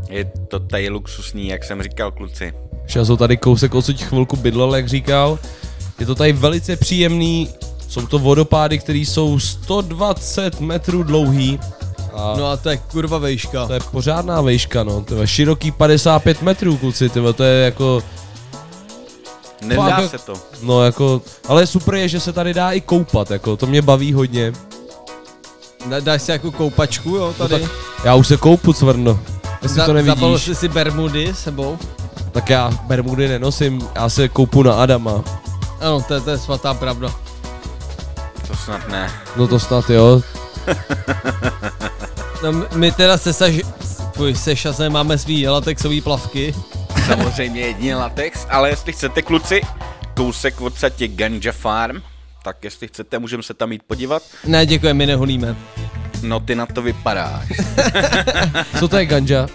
Je 0.08 0.24
to 0.24 0.60
tady 0.60 0.88
luxusní, 0.88 1.48
jak 1.48 1.64
jsem 1.64 1.82
říkal 1.82 2.12
kluci. 2.12 2.52
Šazo 2.86 3.16
tady 3.16 3.36
kousek 3.36 3.74
odsud 3.74 4.02
chvilku 4.02 4.36
bydlel, 4.36 4.76
jak 4.76 4.88
říkal. 4.88 5.38
Je 6.00 6.06
to 6.06 6.14
tady 6.14 6.32
velice 6.32 6.76
příjemný. 6.76 7.48
Jsou 7.88 8.06
to 8.06 8.18
vodopády, 8.18 8.78
které 8.78 8.98
jsou 8.98 9.38
120 9.38 10.60
metrů 10.60 11.02
dlouhý. 11.02 11.58
A 12.16 12.34
No 12.38 12.46
a 12.50 12.56
to 12.56 12.68
je 12.68 12.76
kurva 12.76 13.18
vejška. 13.18 13.66
to 13.66 13.72
je 13.72 13.80
pořádná 13.90 14.40
vejška, 14.40 14.82
no. 14.84 15.02
To 15.02 15.14
je 15.14 15.26
široký 15.26 15.70
55 15.70 16.42
metrů, 16.42 16.76
kluci, 16.76 17.08
tyhle, 17.08 17.32
to 17.32 17.44
je 17.44 17.64
jako... 17.64 18.02
Nedá 19.62 19.82
Fakt, 19.96 20.10
se 20.10 20.18
to. 20.18 20.32
No 20.62 20.82
jako, 20.84 21.22
ale 21.48 21.66
super 21.66 21.94
je, 21.94 22.08
že 22.08 22.20
se 22.20 22.32
tady 22.32 22.54
dá 22.54 22.70
i 22.72 22.80
koupat, 22.80 23.30
jako, 23.30 23.56
to 23.56 23.66
mě 23.66 23.82
baví 23.82 24.12
hodně. 24.12 24.52
Da, 25.88 26.00
dáš 26.00 26.22
si 26.22 26.30
jako 26.30 26.52
koupačku, 26.52 27.08
jo, 27.10 27.34
No 27.38 27.48
tady. 27.48 27.62
tak, 27.62 27.72
já 28.04 28.14
už 28.14 28.26
se 28.26 28.36
koupu, 28.36 28.72
cvrno. 28.72 29.18
Jestli 29.62 29.76
to 29.76 29.80
Zabalil 29.86 30.02
nevidíš, 30.04 30.42
jsi 30.44 30.54
si 30.54 30.68
bermudy 30.68 31.34
sebou. 31.34 31.78
tak 32.32 32.50
já 32.50 32.70
bermudy 32.86 33.28
nenosím, 33.28 33.88
já 33.94 34.08
se 34.08 34.28
koupu 34.28 34.62
na 34.62 34.72
Adama. 34.74 35.24
Ano, 35.80 36.02
to, 36.08 36.14
je- 36.14 36.20
to 36.20 36.30
je 36.30 36.38
svatá 36.38 36.74
pravda. 36.74 37.08
To 38.48 38.56
snad 38.64 38.88
ne. 38.88 39.10
No 39.36 39.46
to 39.48 39.58
snad 39.60 39.90
jo. 39.90 40.22
No, 42.42 42.52
my 42.74 42.92
teda 42.92 43.18
se, 43.18 43.32
saž, 43.32 43.54
fuj, 44.14 44.34
se 44.34 44.56
šazem 44.56 44.92
máme 44.92 45.18
svý 45.18 45.48
latexový 45.48 46.00
plavky. 46.00 46.54
Samozřejmě 47.06 47.60
jedině 47.60 47.96
latex, 47.96 48.46
ale 48.50 48.70
jestli 48.70 48.92
chcete 48.92 49.22
kluci, 49.22 49.60
kousek 50.14 50.60
od 50.60 50.78
satě 50.78 51.08
Ganja 51.08 51.52
Farm, 51.52 52.02
tak 52.44 52.64
jestli 52.64 52.88
chcete, 52.88 53.18
můžeme 53.18 53.42
se 53.42 53.54
tam 53.54 53.72
jít 53.72 53.82
podívat. 53.86 54.22
Ne, 54.44 54.66
děkuji, 54.66 54.94
my 54.94 55.06
neholíme. 55.06 55.56
No 56.22 56.40
ty 56.40 56.54
na 56.54 56.66
to 56.66 56.82
vypadáš. 56.82 57.48
Co 58.78 58.88
to 58.88 58.96
je 58.96 59.06
ganja? 59.06 59.46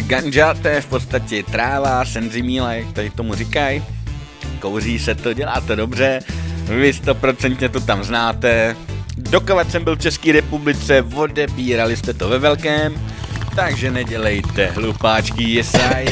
Ganja 0.00 0.54
to 0.54 0.68
je 0.68 0.80
v 0.80 0.86
podstatě 0.86 1.42
tráva, 1.42 2.04
senzimíla, 2.04 2.72
jak 2.72 2.92
tady 2.92 3.10
tomu 3.10 3.34
říkají. 3.34 3.84
Kouří 4.60 4.98
se 4.98 5.14
to, 5.14 5.32
dělá 5.32 5.60
to 5.60 5.76
dobře, 5.76 6.20
vy 6.64 6.92
stoprocentně 6.92 7.68
to 7.68 7.80
tam 7.80 8.04
znáte. 8.04 8.76
Dokovat 9.16 9.70
jsem 9.70 9.84
byl 9.84 9.96
v 9.96 10.00
České 10.00 10.32
republice, 10.32 11.04
odebírali 11.14 11.96
jste 11.96 12.14
to 12.14 12.28
ve 12.28 12.38
velkém, 12.38 12.94
takže 13.56 13.90
nedělejte 13.90 14.66
hlupáčky, 14.66 15.42
jesaj. 15.50 16.06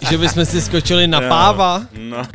Že 0.10 0.18
bychom 0.18 0.44
si 0.44 0.60
skočili 0.60 1.06
na 1.06 1.20
No, 1.20 1.28
páva. 1.28 1.82
No. 1.98 2.22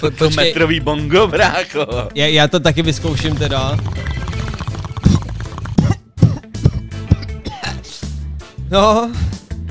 To, 0.00 0.10
to 0.10 0.30
metrový 0.30 0.80
bongo, 0.80 1.26
brácho. 1.26 1.86
Já, 2.14 2.26
já 2.26 2.48
to 2.48 2.60
taky 2.60 2.82
vyzkouším 2.82 3.36
teda. 3.36 3.76
No, 8.70 9.10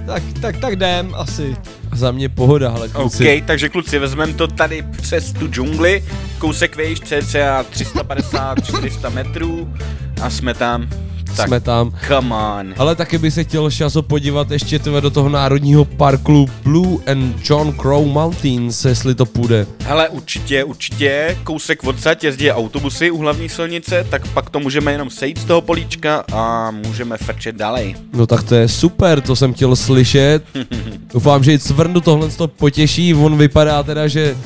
tak, 0.05 0.23
tak, 0.41 0.57
tak 0.57 0.73
jdem 0.73 1.13
asi. 1.15 1.55
Za 1.99 2.11
mě 2.11 2.29
pohoda, 2.29 2.71
ale 2.71 2.89
kluci. 2.89 3.37
OK, 3.39 3.45
takže 3.45 3.69
kluci, 3.69 3.99
vezmeme 3.99 4.33
to 4.33 4.47
tady 4.47 4.81
přes 4.81 5.33
tu 5.33 5.47
džungli, 5.47 6.03
kousek 6.37 6.75
vejš, 6.75 6.99
cca 6.99 7.65
350-400 7.73 9.13
metrů 9.13 9.73
a 10.21 10.29
jsme 10.29 10.53
tam. 10.53 10.89
Tak, 11.35 11.47
Jsme 11.47 11.59
tam. 11.59 11.91
Come 12.07 12.35
on. 12.35 12.73
Ale 12.77 12.95
taky 12.95 13.17
by 13.17 13.31
se 13.31 13.43
chtěl 13.43 13.69
Šazo 13.69 14.01
podívat 14.01 14.51
ještě 14.51 14.79
tebe 14.79 15.01
do 15.01 15.09
toho 15.09 15.29
národního 15.29 15.85
parku 15.85 16.49
Blue 16.63 16.97
and 17.11 17.49
John 17.49 17.73
Crow 17.73 18.05
Mountains, 18.07 18.85
jestli 18.85 19.15
to 19.15 19.25
půjde. 19.25 19.65
Hele, 19.85 20.09
určitě, 20.09 20.63
určitě, 20.63 21.37
kousek 21.43 21.83
odsaď 21.83 22.23
jezdí 22.23 22.51
autobusy 22.51 23.11
u 23.11 23.17
hlavní 23.17 23.49
silnice, 23.49 24.05
tak 24.09 24.27
pak 24.27 24.49
to 24.49 24.59
můžeme 24.59 24.91
jenom 24.91 25.09
sejít 25.09 25.37
z 25.37 25.45
toho 25.45 25.61
políčka 25.61 26.23
a 26.33 26.71
můžeme 26.71 27.17
frčet 27.17 27.55
dalej. 27.55 27.95
No 28.13 28.27
tak 28.27 28.43
to 28.43 28.55
je 28.55 28.67
super, 28.67 29.21
to 29.21 29.35
jsem 29.35 29.53
chtěl 29.53 29.75
slyšet. 29.75 30.43
Doufám, 31.13 31.43
že 31.43 31.53
i 31.53 31.59
Cvrnu 31.59 32.01
tohle 32.01 32.29
to 32.29 32.47
potěší, 32.47 33.13
on 33.13 33.37
vypadá 33.37 33.83
teda, 33.83 34.07
že 34.07 34.37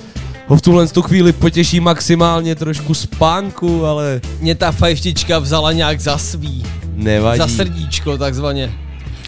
ho 0.47 0.55
v 0.57 0.61
tuhle 0.61 0.87
tu 0.87 1.01
chvíli 1.01 1.33
potěší 1.33 1.79
maximálně 1.79 2.55
trošku 2.55 2.93
spánku, 2.93 3.85
ale 3.85 4.21
Mě 4.39 4.55
ta 4.55 4.71
fajštička 4.71 5.39
vzala 5.39 5.71
nějak 5.71 5.99
za 5.99 6.17
svý. 6.17 6.63
nevadí. 6.95 7.37
Za 7.37 7.47
srdíčko 7.47 8.17
takzvaně. 8.17 8.71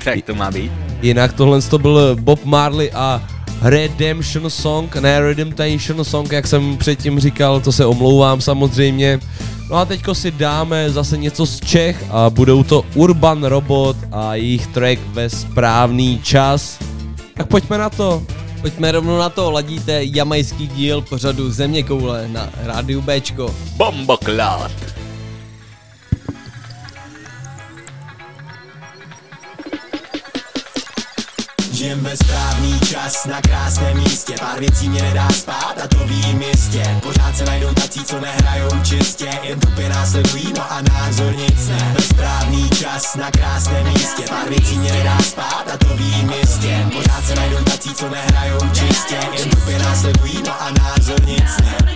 Tak 0.03 0.21
to 0.25 0.35
má 0.35 0.51
být. 0.51 0.71
Jinak 1.01 1.33
tohle 1.33 1.61
to 1.61 1.77
byl 1.79 2.15
Bob 2.19 2.45
Marley 2.45 2.91
a 2.93 3.23
Redemption 3.61 4.49
Song, 4.49 4.95
ne 4.95 5.19
Redemption 5.19 6.03
Song, 6.05 6.31
jak 6.31 6.47
jsem 6.47 6.77
předtím 6.77 7.19
říkal, 7.19 7.61
to 7.61 7.71
se 7.71 7.85
omlouvám 7.85 8.41
samozřejmě. 8.41 9.19
No 9.69 9.75
a 9.75 9.85
teďko 9.85 10.15
si 10.15 10.31
dáme 10.31 10.89
zase 10.89 11.17
něco 11.17 11.45
z 11.45 11.59
Čech 11.59 12.03
a 12.11 12.29
budou 12.29 12.63
to 12.63 12.85
Urban 12.95 13.43
Robot 13.43 13.97
a 14.11 14.35
jejich 14.35 14.67
track 14.67 14.99
ve 15.13 15.29
správný 15.29 16.19
čas. 16.23 16.79
Tak 17.33 17.47
pojďme 17.47 17.77
na 17.77 17.89
to. 17.89 18.23
Pojďme 18.65 18.91
rovnou 18.91 19.17
na 19.17 19.29
to, 19.29 19.51
ladíte 19.51 19.99
jamajský 20.03 20.67
díl 20.67 21.01
pořadu 21.01 21.51
Země 21.51 21.83
koule 21.83 22.27
na 22.27 22.49
rádiu 22.55 23.01
Bčko. 23.01 23.55
Bomboklad. 23.77 24.94
Žijem 31.85 32.03
ve 32.03 32.17
správný 32.17 32.79
čas 32.79 33.25
na 33.25 33.41
krásném 33.41 33.97
místě. 33.97 34.35
Pár 34.39 34.59
věcí 34.59 34.89
mě 34.89 35.01
nedá 35.01 35.29
spát 35.29 35.75
a 35.83 35.87
to 35.87 35.97
vím 36.07 36.41
jistě. 36.41 36.99
Pořád 37.03 37.37
se 37.37 37.45
najdou 37.45 37.73
tací, 37.73 38.03
co 38.03 38.19
nehrajou 38.19 38.69
čistě. 38.83 39.29
Jen 39.43 39.59
tupě 39.59 39.89
následují, 39.89 40.53
no 40.57 40.71
a 40.71 40.81
názor 40.81 41.35
nic 41.35 41.67
ne. 41.67 41.93
Ve 41.97 42.03
správný 42.03 42.69
čas 42.69 43.15
na 43.15 43.31
krásném 43.31 43.87
místě. 43.87 44.23
Pár 44.29 44.49
věcí 44.49 44.77
mě 44.77 44.91
nedá 44.93 45.17
spát 45.19 45.65
a 45.73 45.77
to 45.77 45.97
vím 45.97 46.33
jistě. 46.41 46.85
Pořád 46.95 47.25
se 47.27 47.35
najdou 47.35 47.63
tací, 47.63 47.93
co 47.93 48.09
nehrajou 48.09 48.59
čistě. 48.73 49.19
Jen 49.37 49.49
tupě 49.49 49.79
následují, 49.79 50.43
no 50.47 50.61
a 50.61 50.69
názor 50.71 51.25
nic 51.25 51.57
ne 51.61 51.94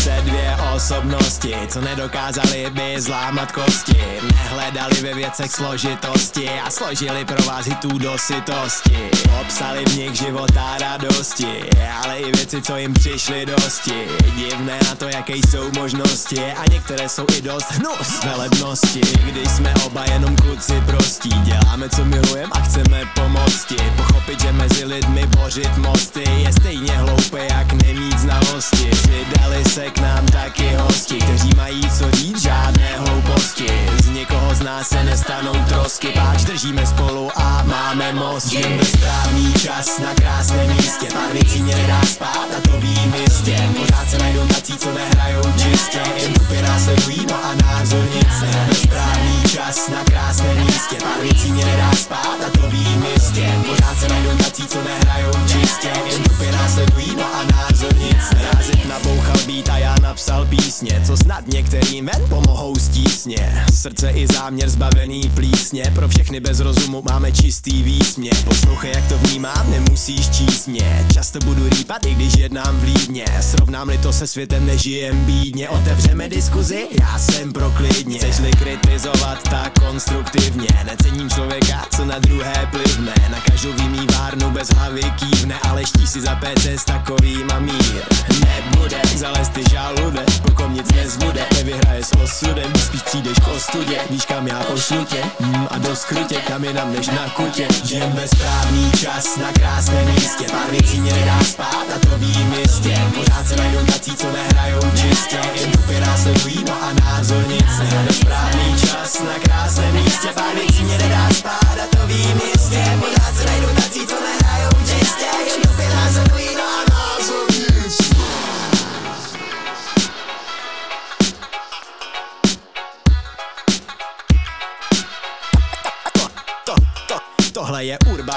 se 0.00 0.22
dvě 0.24 0.56
osobnosti, 0.76 1.54
co 1.68 1.80
nedokázali 1.80 2.70
by 2.70 3.00
zlámat 3.00 3.52
kosti. 3.52 3.96
Nehledali 4.22 4.94
ve 4.94 5.14
věcech 5.14 5.50
složitosti 5.50 6.48
a 6.48 6.70
složili 6.70 7.24
pro 7.24 7.42
vás 7.42 7.66
hitů 7.66 7.98
do 7.98 8.18
sytosti. 8.18 9.10
Obsali 9.40 9.84
v 9.84 9.96
nich 9.96 10.14
života 10.14 10.78
radosti, 10.80 11.64
ale 12.02 12.18
i 12.18 12.32
věci, 12.32 12.62
co 12.62 12.76
jim 12.76 12.94
přišly 12.94 13.46
dosti. 13.46 14.06
Divné 14.36 14.78
na 14.88 14.94
to, 14.94 15.08
jaké 15.08 15.36
jsou 15.36 15.70
možnosti 15.78 16.40
a 16.52 16.70
některé 16.72 17.08
jsou 17.08 17.26
i 17.38 17.42
dost 17.42 17.70
hnus 17.70 18.24
velebnosti. 18.24 19.00
Když 19.00 19.48
jsme 19.48 19.74
oba 19.86 20.04
jenom 20.04 20.36
kluci 20.36 20.82
prostí, 20.86 21.28
děláme 21.28 21.88
co 21.88 22.04
milujeme 22.04 22.52
a 22.52 22.60
chceme 22.60 23.00
pomoci. 23.14 23.76
Pochopit, 23.96 24.40
že 24.40 24.52
mezi 24.52 24.84
lidmi 24.84 25.26
bořit 25.26 25.76
mosty 25.76 26.24
je 26.36 26.52
stejně 26.52 26.92
hloupé, 26.92 27.46
jak 27.50 27.72
nemít 27.72 28.18
znalosti. 28.18 28.90
Přidali 28.90 29.64
se 29.64 29.89
k 29.90 30.00
nám 30.00 30.26
taky 30.26 30.74
hosti, 30.74 31.18
kteří 31.18 31.50
mají 31.56 31.90
co 31.90 32.10
říct, 32.10 32.42
žádné 32.42 32.88
hlouposti. 32.96 33.66
Z 34.02 34.08
někoho 34.08 34.54
z 34.54 34.60
nás 34.60 34.88
se 34.88 35.04
nestanou 35.04 35.64
trosky, 35.68 36.08
páč 36.08 36.44
držíme 36.44 36.86
spolu 36.86 37.30
a 37.36 37.62
máme 37.64 38.12
most. 38.12 38.52
Ve 38.52 38.84
správný 38.84 39.52
čas 39.52 39.98
na 39.98 40.14
krásném 40.14 40.76
místě, 40.76 41.06
pár 41.12 41.32
věcí 41.32 41.62
mě 41.62 41.76
nedá 41.76 42.00
spát 42.02 42.48
a 42.58 42.60
to 42.60 42.80
vím 42.80 43.14
jistě. 43.14 43.56
Pořád 43.76 44.10
se 44.10 44.18
najdou 44.18 44.46
tací, 44.46 44.72
co 44.78 44.94
nehrajou 44.94 45.42
čistě, 45.52 46.00
jen 46.16 46.32
tupě 46.32 46.62
následují, 46.62 47.26
no 47.30 47.44
a 47.44 47.54
názor 47.54 48.04
nic 48.14 48.40
ne. 48.40 48.66
Ve 48.68 48.74
správný 48.74 49.42
čas 49.52 49.88
na 49.88 50.04
krásném 50.04 50.58
místě, 50.66 50.96
pár 51.02 51.20
věcí 51.22 51.52
mě 51.52 51.64
nedá 51.64 51.92
spát 51.92 52.38
a 52.46 52.50
to 52.50 52.70
vím 52.70 53.06
jistě. 53.14 53.52
Pořád 53.66 53.98
se 54.00 54.08
najdou 54.08 54.36
tací, 54.36 54.66
co 54.66 54.78
nehrajou 54.82 55.32
čistě, 55.46 55.90
jen 56.06 56.22
tupě 56.22 56.52
následují, 56.52 57.16
no 57.16 57.24
a 57.34 57.44
názor 57.52 57.96
nic 57.98 58.30
ne. 58.34 58.50
Rázit 58.54 58.88
nabouchal 58.88 59.36
beat 59.46 59.68
a 59.68 59.79
já 59.80 59.94
napsal 60.02 60.46
písně, 60.46 61.02
co 61.06 61.16
snad 61.16 61.46
některým 61.46 62.06
ven 62.06 62.22
pomohou 62.28 62.74
stísně. 62.74 63.64
Srdce 63.74 64.10
i 64.10 64.26
záměr 64.26 64.68
zbavený 64.68 65.30
plísně, 65.34 65.92
pro 65.94 66.08
všechny 66.08 66.40
bez 66.40 66.60
rozumu 66.60 67.02
máme 67.02 67.32
čistý 67.32 67.82
výsměch. 67.82 68.44
Poslouchej, 68.44 68.92
jak 68.94 69.08
to 69.08 69.18
vnímám, 69.18 69.70
nemusíš 69.70 70.28
číst 70.28 70.66
mě. 70.66 71.06
Často 71.14 71.38
budu 71.38 71.68
rýpat, 71.68 72.06
i 72.06 72.14
když 72.14 72.34
jednám 72.34 72.80
vlídně 72.80 73.24
Srovnám-li 73.40 73.98
to 73.98 74.12
se 74.12 74.26
světem, 74.26 74.66
nežijem 74.66 75.24
bídně. 75.24 75.68
Otevřeme 75.68 76.28
diskuzi, 76.28 76.86
já 77.00 77.18
jsem 77.18 77.52
pro 77.52 77.70
klidně 77.70 78.18
Chceš-li 78.18 78.50
kritizovat, 78.50 79.42
tak 79.42 79.78
konstruktivně. 79.78 80.68
Necením 80.84 81.30
člověka, 81.30 81.86
co 81.96 82.04
na 82.04 82.18
druhé 82.18 82.68
plivne. 82.70 83.14
Na 83.30 83.40
každou 83.40 83.72
vymývárnu 83.72 84.50
bez 84.50 84.68
hlavy 84.68 85.02
kývne 85.02 85.54
Ale 85.62 85.86
ští 85.86 86.06
si 86.06 86.20
za 86.20 86.34
PC 86.34 86.66
s 86.66 86.84
takovým 86.84 87.50
a 87.50 87.58
mír. 87.58 88.02
Nebude 88.40 89.00
zalez 89.16 89.48
ty 89.70 89.76
žalude, 89.76 90.24
pokud 90.42 90.68
nic 90.68 90.92
nezbude 90.92 91.46
Nevyhraje 91.54 92.04
s 92.04 92.12
osudem, 92.12 92.72
spíš 92.84 93.02
přijdeš 93.02 93.38
k 93.38 93.48
ostudě 93.48 94.00
Víš 94.10 94.24
kam 94.24 94.46
já 94.46 94.62
pošlu 94.64 95.04
tě, 95.04 95.24
mm, 95.40 95.66
a 95.70 95.78
dost 95.78 96.04
krutě 96.04 96.34
Kam 96.48 96.64
jinam 96.64 96.92
než 96.92 97.06
na 97.06 97.28
kutě? 97.28 97.68
Žijem 97.84 98.12
ve 98.12 98.28
správný 98.28 98.92
čas 98.92 99.36
na 99.36 99.52
krásném 99.52 100.06
místě 100.14 100.44
Pár 100.50 100.70
věcí 100.70 101.00
mě 101.00 101.12
nedá 101.12 101.44
spát 101.44 101.86
a 101.96 101.98
to 101.98 102.18
vím 102.18 102.52
jistě. 102.52 102.98
Pořád 103.14 103.48
se 103.48 103.56
najdou 103.56 103.86
tací, 103.86 104.16
co 104.16 104.32
nehrajou 104.32 104.80
čistě. 104.90 105.38
Tupě 105.72 106.00
následují, 106.00 106.64
no 106.68 106.74
a 106.82 106.92
názor 106.92 107.48
nic 107.48 107.78
Ve 108.06 108.12
správný 108.12 108.74
čas 108.80 109.20
na 109.20 109.38
krásném 109.42 109.94
místě 109.94 110.28
Pár 110.34 110.54
věcí 110.54 110.84
mě 110.84 110.98
nedá 110.98 111.28
spát 111.30 111.76
a 111.84 111.96
to 111.96 112.06
vím 112.06 112.40
jistě. 112.52 112.98
Pořád 113.00 113.36
se 113.36 113.44
najdou 113.44 113.74
tací, 113.74 114.06
co 114.06 114.14
nehrajou 114.14 114.39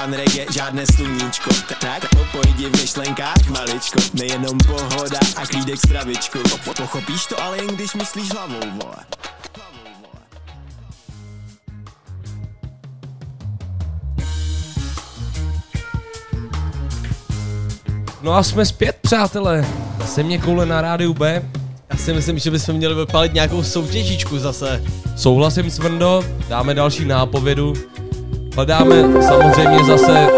urban 0.04 0.12
reggae, 0.20 0.46
žádné 0.52 0.86
sluníčko 0.86 1.50
Tak 1.80 2.08
popojdi 2.08 2.66
v 2.70 2.80
myšlenkách 2.80 3.48
maličko 3.50 3.98
Nejenom 4.14 4.58
pohoda 4.66 5.18
a 5.36 5.46
klídek 5.46 5.76
stravičku 5.78 6.38
Po- 6.64 6.72
Pochopíš 6.82 7.26
to 7.26 7.42
ale 7.42 7.56
jen 7.56 7.66
když 7.66 7.94
myslíš 7.94 8.32
hlavou, 8.32 8.60
vole 8.82 8.96
No 18.22 18.32
a 18.32 18.42
jsme 18.42 18.66
zpět, 18.66 18.96
přátelé. 19.02 19.66
Země 20.06 20.38
koule 20.38 20.66
na 20.66 20.80
rádiu 20.80 21.14
B. 21.14 21.42
Já 21.90 21.96
si 21.96 22.12
myslím, 22.12 22.38
že 22.38 22.50
bychom 22.50 22.74
měli 22.74 22.94
vypalit 22.94 23.34
nějakou 23.34 23.62
soutěžičku 23.62 24.38
zase. 24.38 24.82
Souhlasím 25.16 25.70
s 25.70 25.78
Vrndo, 25.78 26.24
dáme 26.48 26.74
další 26.74 27.04
nápovědu. 27.04 27.74
Hledáme 28.54 29.22
samozřejmě 29.22 29.84
zase, 29.84 30.28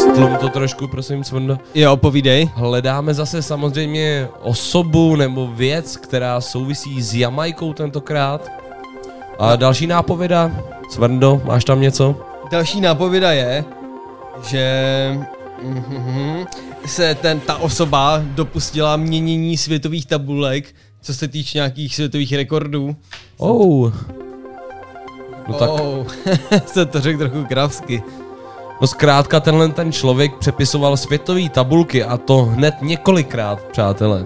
stlum 0.00 0.36
to 0.36 0.48
trošku, 0.48 0.88
prosím, 0.88 1.24
Svrndo. 1.24 1.58
Jo, 1.74 1.96
povídej. 1.96 2.50
Hledáme 2.54 3.14
zase 3.14 3.42
samozřejmě 3.42 4.28
osobu 4.42 5.16
nebo 5.16 5.46
věc, 5.46 5.96
která 5.96 6.40
souvisí 6.40 7.02
s 7.02 7.14
Jamajkou 7.14 7.72
tentokrát. 7.72 8.50
A 9.38 9.56
další 9.56 9.86
nápověda, 9.86 10.50
Svrndo, 10.90 11.42
máš 11.44 11.64
tam 11.64 11.80
něco? 11.80 12.16
Další 12.50 12.80
nápověda 12.80 13.32
je, 13.32 13.64
že 14.48 14.64
mhm, 15.62 16.44
se 16.86 17.14
ten, 17.14 17.40
ta 17.40 17.56
osoba 17.56 18.22
dopustila 18.24 18.96
měnění 18.96 19.56
světových 19.56 20.06
tabulek, 20.06 20.74
co 21.02 21.14
se 21.14 21.28
týče 21.28 21.58
nějakých 21.58 21.94
světových 21.94 22.32
rekordů. 22.32 22.96
Oh. 23.36 23.92
No 25.50 25.58
tak, 25.58 25.70
Oh, 25.70 26.06
se 26.66 26.86
to 26.86 27.00
řekl 27.00 27.18
trochu 27.18 27.44
kravsky. 27.44 28.02
no 28.80 28.86
zkrátka 28.86 29.40
tenhle 29.40 29.68
ten 29.68 29.92
člověk 29.92 30.34
přepisoval 30.36 30.96
světové 30.96 31.48
tabulky 31.48 32.04
a 32.04 32.16
to 32.16 32.42
hned 32.44 32.74
několikrát, 32.82 33.60
přátelé. 33.72 34.24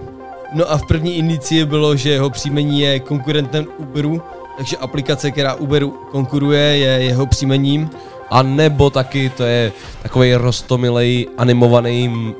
No 0.53 0.71
a 0.71 0.77
v 0.77 0.87
první 0.87 1.17
indicie 1.17 1.65
bylo, 1.65 1.95
že 1.95 2.09
jeho 2.09 2.29
příjmení 2.29 2.79
je 2.81 2.99
konkurentem 2.99 3.65
Uberu, 3.77 4.21
takže 4.57 4.77
aplikace, 4.77 5.31
která 5.31 5.53
Uberu 5.53 5.91
konkuruje, 6.11 6.61
je 6.61 6.87
jeho 7.03 7.25
příjmením. 7.25 7.89
A 8.29 8.43
nebo 8.43 8.89
taky 8.89 9.29
to 9.29 9.43
je 9.43 9.71
takový 10.03 10.35
rostomilej 10.35 11.27
animovaný 11.37 12.33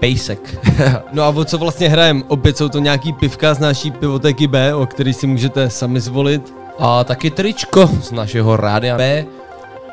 pejsek. 0.00 0.58
No 1.12 1.22
a 1.22 1.28
o 1.28 1.44
co 1.44 1.58
vlastně 1.58 1.88
hrajem? 1.88 2.24
Opět 2.28 2.56
jsou 2.58 2.68
to 2.68 2.78
nějaký 2.78 3.12
pivka 3.12 3.54
z 3.54 3.58
naší 3.58 3.90
pivoteky 3.90 4.46
B, 4.46 4.74
o 4.74 4.86
který 4.86 5.12
si 5.12 5.26
můžete 5.26 5.70
sami 5.70 6.00
zvolit. 6.00 6.54
A 6.80 7.04
taky 7.04 7.30
tričko 7.30 7.90
z 8.02 8.12
našeho 8.12 8.56
rádia 8.56 8.98
B. 8.98 9.24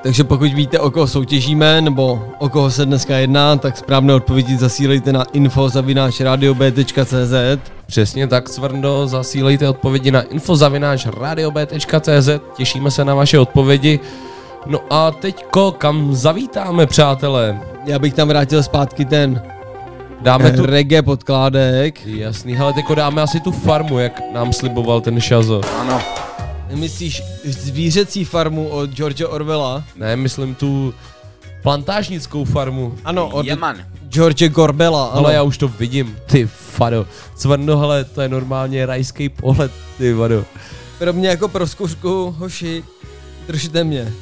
Takže 0.04 0.24
pokud 0.24 0.54
víte, 0.54 0.80
o 0.80 0.92
koho 0.92 1.08
soutěžíme, 1.08 1.82
nebo 1.82 2.24
o 2.40 2.50
koho 2.50 2.72
se 2.72 2.86
dneska 2.86 3.18
jedná, 3.18 3.56
tak 3.56 3.78
správné 3.78 4.14
odpovědi 4.14 4.58
zasílejte 4.58 5.14
na 5.14 5.24
info.radiob.cz 5.24 7.34
Přesně 7.88 8.28
tak, 8.28 8.50
Cvrndo, 8.50 9.08
zasílejte 9.08 9.70
odpovědi 9.70 10.12
na 10.12 10.22
info.radiob.cz, 10.22 12.30
těšíme 12.58 12.92
se 12.92 13.06
na 13.06 13.16
vaše 13.16 13.40
odpovědi. 13.40 14.00
No 14.66 14.80
a 14.90 15.12
teďko, 15.12 15.72
kam 15.72 16.16
zavítáme, 16.16 16.86
přátelé? 16.86 17.60
Já 17.86 18.00
bych 18.00 18.14
tam 18.14 18.28
vrátil 18.28 18.64
zpátky 18.64 19.06
ten 19.06 19.42
Dáme 20.22 20.52
tu... 20.52 20.66
reggae 20.66 21.02
podkládek. 21.02 22.06
Jasný, 22.06 22.54
hele, 22.54 22.74
teďko 22.74 22.96
dáme 22.96 23.22
asi 23.22 23.40
tu 23.40 23.52
farmu, 23.52 24.00
jak 24.00 24.22
nám 24.34 24.54
sliboval 24.54 25.02
ten 25.02 25.22
Šazo. 25.22 25.62
Ano. 25.80 26.02
Myslíš 26.76 27.24
zvířecí 27.44 28.26
farmu 28.26 28.70
od 28.70 28.90
George 28.90 29.24
Orwella? 29.28 29.84
Ne, 29.96 30.16
myslím 30.16 30.56
tu 30.56 30.94
plantážnickou 31.64 32.46
farmu. 32.46 32.98
Ano, 33.06 33.30
od 33.30 33.46
Jeman. 33.46 33.86
George 34.10 34.50
Gorbela. 34.50 35.06
Ano. 35.06 35.18
Ale 35.18 35.34
já 35.34 35.44
už 35.44 35.58
to 35.58 35.68
vidím, 35.68 36.18
ty 36.26 36.46
fado. 36.48 37.08
Cvrno, 37.36 37.78
hele, 37.78 38.04
to 38.04 38.22
je 38.22 38.30
normálně 38.30 38.86
rajský 38.86 39.30
pohled, 39.30 39.72
ty 39.98 40.14
vado. 40.14 40.46
Pro 40.98 41.14
mě 41.14 41.30
jako 41.30 41.48
pro 41.48 41.68
zkušku, 41.68 42.36
hoši, 42.38 42.84
držte 43.48 43.84
mě. 43.84 44.14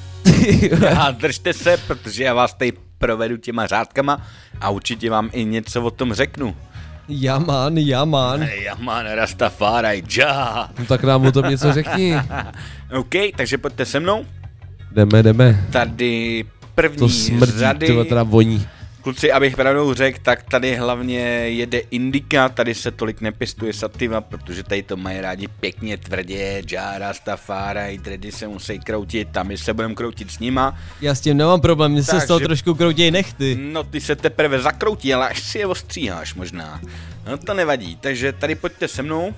A 0.98 1.12
držte 1.12 1.54
se, 1.54 1.78
protože 1.88 2.24
já 2.24 2.34
vás 2.34 2.54
tady 2.54 2.74
provedu 2.98 3.38
těma 3.38 3.68
řádkama 3.68 4.22
a 4.62 4.70
určitě 4.70 5.10
vám 5.10 5.30
i 5.34 5.46
něco 5.46 5.84
o 5.84 5.92
tom 5.92 6.14
řeknu. 6.14 6.56
Jamán, 7.08 7.78
jamán. 7.78 8.42
Jaman 8.42 9.06
Rastafari, 9.06 10.04
ja. 10.18 10.70
No 10.80 10.86
tak 10.86 11.04
nám 11.04 11.26
o 11.26 11.32
tom 11.32 11.50
něco 11.50 11.74
řekni. 11.74 12.16
OK, 13.00 13.16
takže 13.38 13.58
pojďte 13.58 13.86
se 13.86 14.00
mnou. 14.00 14.26
Jdeme, 14.92 15.24
jdeme. 15.24 15.66
Tady 15.72 16.46
první 16.76 16.98
To 16.98 17.10
smrdí, 17.10 17.52
řady. 17.52 17.86
tyhle 17.88 18.06
teda 18.06 18.24
voní. 18.24 18.68
Kluci, 19.06 19.32
abych 19.32 19.56
pravdou 19.56 19.94
řekl, 19.94 20.20
tak 20.22 20.44
tady 20.44 20.76
hlavně 20.76 21.20
jede 21.20 21.78
indika, 21.78 22.50
tady 22.50 22.76
se 22.76 22.92
tolik 22.92 23.22
nepěstuje 23.22 23.74
sativa, 23.74 24.22
protože 24.22 24.64
tady 24.64 24.84
to 24.84 24.98
mají 24.98 25.22
rádi 25.22 25.48
pěkně 25.48 25.98
tvrdě, 25.98 26.64
Jara, 26.72 27.14
Stafara, 27.14 27.98
dready 27.98 28.32
se 28.32 28.48
musí 28.48 28.80
kroutit, 28.80 29.30
tam 29.32 29.48
my 29.48 29.58
se 29.58 29.74
budeme 29.74 29.96
kroutit 29.96 30.32
s 30.32 30.40
nima. 30.40 30.78
Já 31.02 31.16
s 31.16 31.22
tím 31.22 31.38
nemám 31.38 31.62
problém, 31.62 31.92
mě 31.92 32.04
se 32.04 32.20
z 32.20 32.28
toho 32.28 32.40
trošku 32.40 32.74
kroutěj 32.74 33.12
nechty. 33.12 33.58
No 33.62 33.84
ty 33.84 34.02
se 34.02 34.16
teprve 34.16 34.60
zakroutí, 34.60 35.14
ale 35.14 35.30
až 35.30 35.44
si 35.44 35.60
je 35.60 35.66
ostříháš 35.66 36.34
možná. 36.34 36.82
No 37.30 37.38
to 37.38 37.54
nevadí, 37.54 37.96
takže 37.96 38.34
tady 38.34 38.56
pojďte 38.56 38.88
se 38.88 39.04
mnou. 39.04 39.34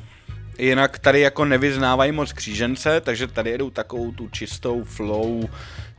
Jinak 0.59 0.99
tady 0.99 1.21
jako 1.21 1.45
nevyznávají 1.45 2.11
moc 2.11 2.33
křížence, 2.33 3.01
takže 3.01 3.27
tady 3.27 3.49
jedou 3.49 3.69
takovou 3.69 4.11
tu 4.11 4.27
čistou 4.27 4.83
flow, 4.83 5.49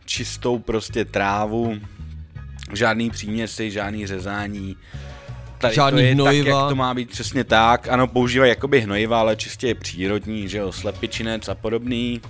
čistou 0.05 0.59
prostě 0.59 1.05
trávu. 1.05 1.81
Žádný 2.73 3.11
příměsi, 3.11 3.71
žádný 3.71 4.07
řezání. 4.07 4.77
Tady 5.61 5.75
Žádný 5.75 5.97
to 6.01 6.05
je 6.05 6.09
tak, 6.15 6.15
hnojiva. 6.15 6.61
jak 6.61 6.69
to 6.69 6.75
má 6.75 6.95
být 6.95 7.11
přesně 7.11 7.45
tak. 7.45 7.89
Ano, 7.89 8.07
používají 8.07 8.49
jakoby 8.51 8.81
hnojiva, 8.81 9.21
ale 9.21 9.37
čistě 9.37 9.67
je 9.67 9.75
přírodní, 9.75 10.49
že 10.49 10.59
jo, 10.59 10.73
slepičinec 10.73 11.49
a 11.49 11.55
podobný. 11.55 12.21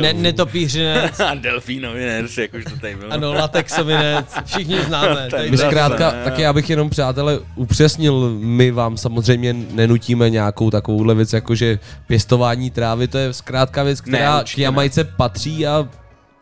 Ne, 0.00 0.12
netopířinec. 0.12 1.20
a 1.20 1.34
delfínovinec, 1.40 2.38
jakož 2.38 2.64
to 2.64 2.76
tady 2.76 2.94
bylo. 2.96 3.12
Ano, 3.12 3.32
latexovinec, 3.32 4.34
všichni 4.44 4.80
známe. 4.82 5.28
Tady 5.30 5.50
My 5.50 5.58
zkrátka, 5.58 6.10
taky 6.24 6.46
abych 6.46 6.70
jenom 6.70 6.90
přátelé 6.90 7.38
upřesnil, 7.54 8.30
my 8.40 8.70
vám 8.70 8.96
samozřejmě 8.96 9.52
nenutíme 9.52 10.30
nějakou 10.30 10.70
takovouhle 10.70 11.14
věc, 11.14 11.32
jako 11.32 11.54
že 11.54 11.78
pěstování 12.06 12.70
trávy, 12.70 13.08
to 13.08 13.18
je 13.18 13.32
zkrátka 13.32 13.82
věc, 13.82 14.02
Ne, 14.02 14.08
která 14.18 14.42
k 14.42 14.56
ne. 14.56 14.62
Jamajce 14.62 15.04
patří 15.04 15.66
a 15.66 15.88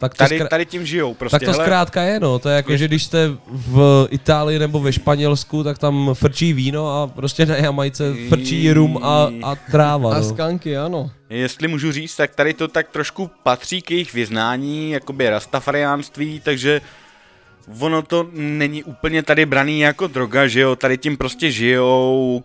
tak 0.01 0.15
to, 0.15 0.19
Tady, 0.19 0.41
zkrá- 0.41 0.49
tady 0.49 0.67
tím 0.67 0.87
žijou 0.87 1.15
prostě. 1.15 1.39
tak 1.39 1.45
to 1.47 1.53
hele, 1.53 1.65
zkrátka 1.65 2.03
je, 2.03 2.21
no. 2.21 2.39
To 2.39 2.49
je 2.49 2.57
jako, 2.57 2.77
že 2.77 2.89
když 2.89 3.05
jste 3.05 3.29
v 3.51 4.07
Itálii 4.11 4.59
nebo 4.59 4.81
ve 4.81 4.93
Španělsku, 4.93 5.65
tak 5.65 5.79
tam 5.79 6.11
frčí 6.15 6.53
víno 6.53 7.03
a 7.03 7.07
prostě 7.07 7.47
na 7.47 7.57
Jamajce 7.57 8.15
frčí 8.29 8.73
rum 8.73 8.99
a, 9.03 9.29
a 9.43 9.55
tráva, 9.71 10.15
A 10.15 10.19
no. 10.19 10.25
skanky, 10.25 10.77
ano. 10.79 11.11
Jestli 11.31 11.69
můžu 11.69 11.93
říct, 11.93 12.17
tak 12.17 12.35
tady 12.35 12.55
to 12.55 12.69
tak 12.69 12.89
trošku 12.89 13.31
patří 13.43 13.83
k 13.83 13.91
jejich 13.91 14.15
vyznání, 14.15 14.91
jakoby 14.91 15.31
rastafariánství, 15.31 16.41
takže 16.45 16.81
ono 17.81 18.03
to 18.03 18.27
není 18.33 18.85
úplně 18.85 19.23
tady 19.23 19.47
braný 19.47 19.81
jako 19.81 20.07
droga, 20.07 20.47
že 20.47 20.61
jo, 20.61 20.77
tady 20.77 20.99
tím 20.99 21.17
prostě 21.17 21.51
žijou, 21.51 22.43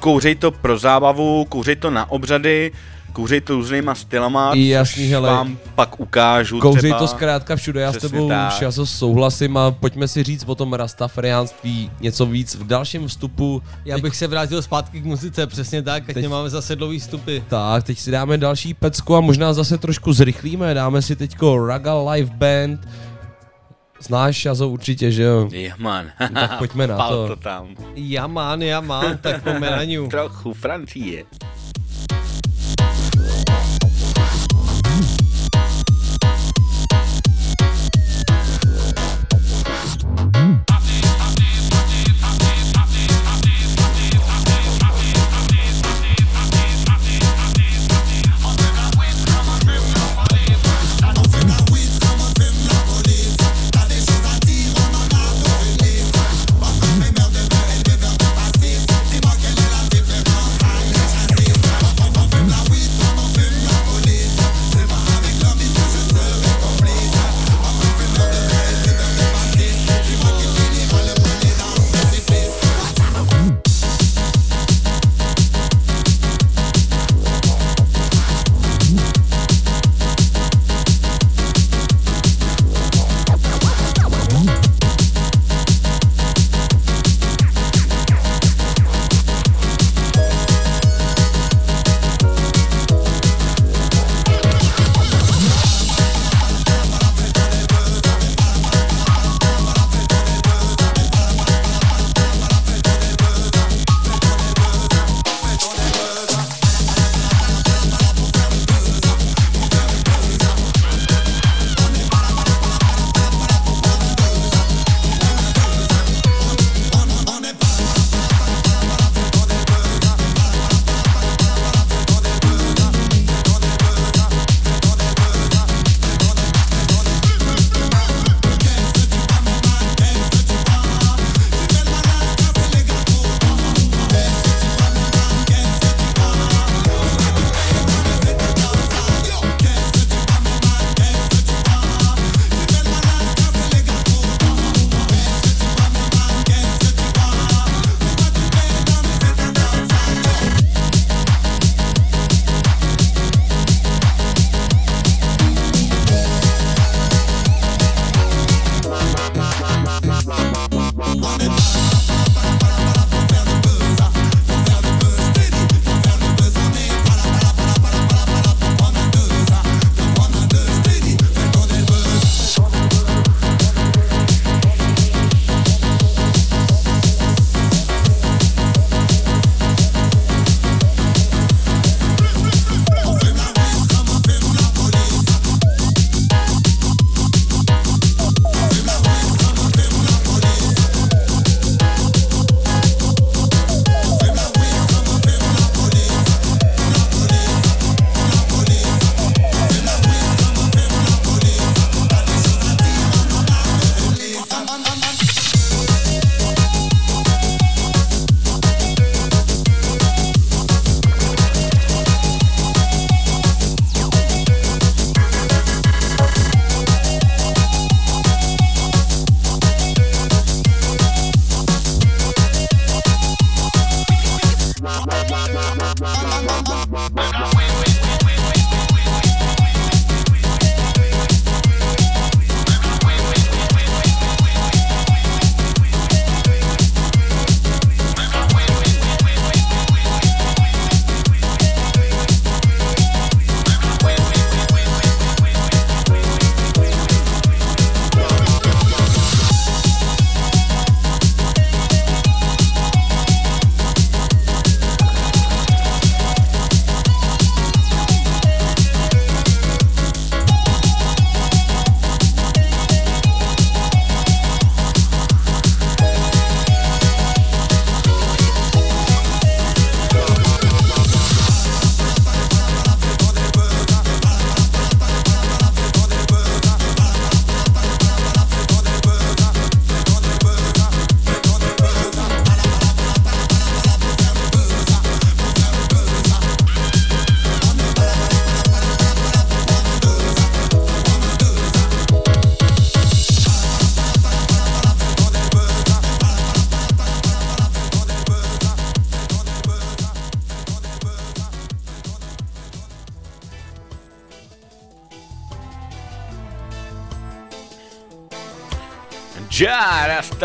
kouřej 0.00 0.34
to 0.34 0.50
pro 0.50 0.78
zábavu, 0.78 1.44
kouřej 1.44 1.76
to 1.76 1.90
na 1.90 2.10
obřady, 2.10 2.72
kouřej 3.16 3.40
to 3.40 3.54
různýma 3.54 3.94
stylama, 3.94 4.52
I 4.54 4.68
jasný, 4.68 5.02
což 5.04 5.10
hele. 5.10 5.28
vám 5.30 5.58
pak 5.74 6.00
ukážu 6.00 6.58
Kouří 6.60 6.78
třeba. 6.78 6.98
to 6.98 7.08
zkrátka 7.08 7.56
všude, 7.56 7.80
já 7.80 7.92
s 7.92 7.96
tebou 7.96 8.28
tak. 8.28 8.52
Šazo 8.52 8.86
souhlasím 8.86 9.56
a 9.56 9.70
pojďme 9.70 10.08
si 10.08 10.22
říct 10.22 10.44
o 10.46 10.54
tom 10.54 10.72
rastafariánství 10.72 11.90
něco 12.00 12.26
víc 12.26 12.54
v 12.54 12.66
dalším 12.66 13.08
vstupu. 13.08 13.62
Já 13.84 13.98
bych 13.98 14.16
se 14.16 14.26
vrátil 14.26 14.62
zpátky 14.62 15.00
k 15.00 15.04
muzice, 15.04 15.46
přesně 15.46 15.82
tak, 15.82 16.08
ať 16.08 16.14
Teď- 16.14 16.22
nemáme 16.22 16.50
zase 16.50 16.76
dlouhý 16.76 17.00
stupy. 17.00 17.44
Tak, 17.48 17.84
teď 17.84 17.98
si 17.98 18.10
dáme 18.10 18.38
další 18.38 18.74
pecku 18.74 19.16
a 19.16 19.20
možná 19.20 19.52
zase 19.52 19.78
trošku 19.78 20.12
zrychlíme, 20.12 20.74
dáme 20.74 21.02
si 21.02 21.16
teďko 21.16 21.66
Raga 21.66 21.94
Live 22.10 22.30
Band. 22.34 22.88
Znáš 24.00 24.36
Šazo 24.36 24.68
určitě, 24.68 25.10
že 25.12 25.22
jo? 25.22 25.48
Jehman. 25.52 26.06
No 26.20 26.40
tak 26.40 26.52
pojďme 26.58 26.86
na 26.86 26.96
Pal 26.96 27.08
to. 27.10 27.28
to 27.28 27.36
tam. 27.36 27.68
Jamán, 27.94 28.62
jamán, 28.62 29.18
tak 29.20 29.42
pomeraniu. 29.42 30.08
Trochu 30.10 30.52
Francie. 30.54 31.24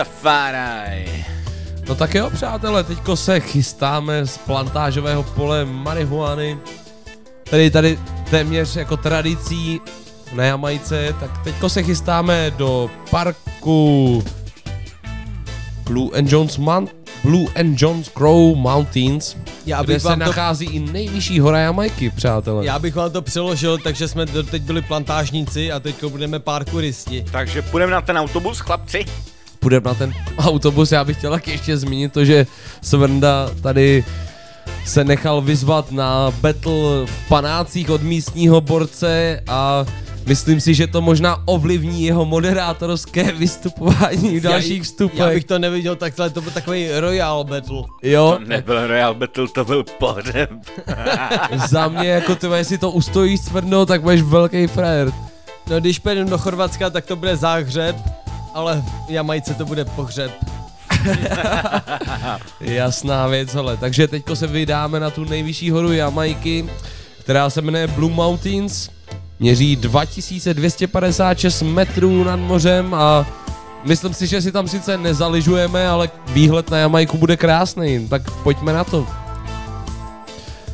Rastafari. 0.01 1.25
No 1.89 1.95
tak 1.95 2.15
jo, 2.15 2.29
přátelé, 2.29 2.83
teďko 2.83 3.15
se 3.15 3.39
chystáme 3.39 4.25
z 4.27 4.37
plantážového 4.37 5.23
pole 5.23 5.65
marihuany, 5.65 6.57
tedy 7.49 7.71
tady 7.71 7.99
téměř 8.29 8.75
jako 8.75 8.97
tradicí 8.97 9.81
na 10.33 10.43
Jamajce, 10.43 11.15
tak 11.19 11.43
teďko 11.43 11.69
se 11.69 11.83
chystáme 11.83 12.51
do 12.57 12.89
parku 13.09 14.23
Blue 15.83 16.09
and 16.17 16.31
Jones 16.31 16.57
Mount, 16.57 16.95
Blue 17.23 17.47
and 17.55 17.81
Jones 17.81 18.09
Crow 18.09 18.55
Mountains, 18.55 19.35
Já 19.65 19.83
kde 19.83 19.93
bych 19.93 20.01
se 20.01 20.07
vám 20.07 20.19
to- 20.19 20.25
nachází 20.25 20.65
i 20.65 20.79
nejvyšší 20.79 21.39
hora 21.39 21.59
Jamajky, 21.59 22.09
přátelé. 22.09 22.65
Já 22.65 22.79
bych 22.79 22.95
vám 22.95 23.11
to 23.11 23.21
přeložil, 23.21 23.77
takže 23.77 24.07
jsme 24.07 24.25
teď 24.25 24.61
byli 24.61 24.81
plantážníci 24.81 25.71
a 25.71 25.79
teď 25.79 26.03
budeme 26.05 26.39
parkouristi. 26.39 27.25
Takže 27.31 27.61
půjdeme 27.61 27.91
na 27.91 28.01
ten 28.01 28.17
autobus, 28.17 28.59
chlapci. 28.59 29.05
Půjdeme 29.61 29.87
na 29.87 29.93
ten 29.93 30.13
autobus, 30.37 30.91
já 30.91 31.03
bych 31.03 31.17
chtěl 31.17 31.31
taky 31.31 31.51
ještě 31.51 31.77
zmínit 31.77 32.13
to, 32.13 32.25
že 32.25 32.47
Svrnda 32.81 33.49
tady 33.61 34.05
se 34.85 35.03
nechal 35.03 35.41
vyzvat 35.41 35.91
na 35.91 36.31
battle 36.41 37.05
v 37.05 37.27
panácích 37.27 37.89
od 37.89 38.01
místního 38.03 38.61
borce 38.61 39.43
a 39.47 39.85
myslím 40.25 40.59
si, 40.61 40.73
že 40.73 40.87
to 40.87 41.01
možná 41.01 41.47
ovlivní 41.47 42.03
jeho 42.03 42.25
moderátorské 42.25 43.31
vystupování 43.31 44.39
v 44.39 44.43
dalších 44.43 44.77
já, 44.77 44.83
vstupech. 44.83 45.19
Já 45.19 45.27
bych 45.27 45.45
to 45.45 45.59
neviděl 45.59 45.95
takhle, 45.95 46.29
to 46.29 46.41
byl 46.41 46.51
takový 46.51 46.87
royal 46.99 47.43
battle. 47.43 47.83
Jo, 48.03 48.37
To 48.39 48.47
nebyl 48.47 48.87
Royal 48.87 49.13
Battle, 49.15 49.47
to 49.47 49.65
byl 49.65 49.83
pohřeb. 49.83 50.49
za 51.69 51.87
mě 51.87 52.09
jako 52.09 52.35
ty, 52.35 52.47
jestli 52.47 52.77
to 52.77 52.91
ustojíš 52.91 53.41
Svrndo, 53.41 53.85
tak 53.85 54.01
budeš 54.01 54.21
velký 54.21 54.67
frajer. 54.67 55.11
No 55.69 55.79
když 55.79 55.99
pojedeme 55.99 56.29
do 56.29 56.37
Chorvatska, 56.37 56.89
tak 56.89 57.05
to 57.05 57.15
bude 57.15 57.35
záhřeb, 57.37 57.95
ale 58.53 58.83
v 59.07 59.11
Jamajce 59.11 59.53
to 59.53 59.65
bude 59.65 59.85
pohřeb. 59.85 60.31
Jasná 62.59 63.27
věc, 63.27 63.53
hele. 63.53 63.77
Takže 63.77 64.07
teďko 64.07 64.35
se 64.35 64.47
vydáme 64.47 64.99
na 64.99 65.09
tu 65.09 65.25
nejvyšší 65.25 65.71
horu 65.71 65.91
Jamajky, 65.91 66.69
která 67.19 67.49
se 67.49 67.61
jmenuje 67.61 67.87
Blue 67.87 68.13
Mountains. 68.13 68.89
Měří 69.39 69.75
2256 69.75 71.61
metrů 71.61 72.23
nad 72.23 72.35
mořem 72.35 72.93
a 72.93 73.25
myslím 73.85 74.13
si, 74.13 74.27
že 74.27 74.41
si 74.41 74.51
tam 74.51 74.67
sice 74.67 74.97
nezaližujeme, 74.97 75.87
ale 75.87 76.09
výhled 76.27 76.69
na 76.69 76.77
Jamajku 76.77 77.17
bude 77.17 77.37
krásný. 77.37 78.07
Tak 78.07 78.31
pojďme 78.31 78.73
na 78.73 78.83
to. 78.83 79.07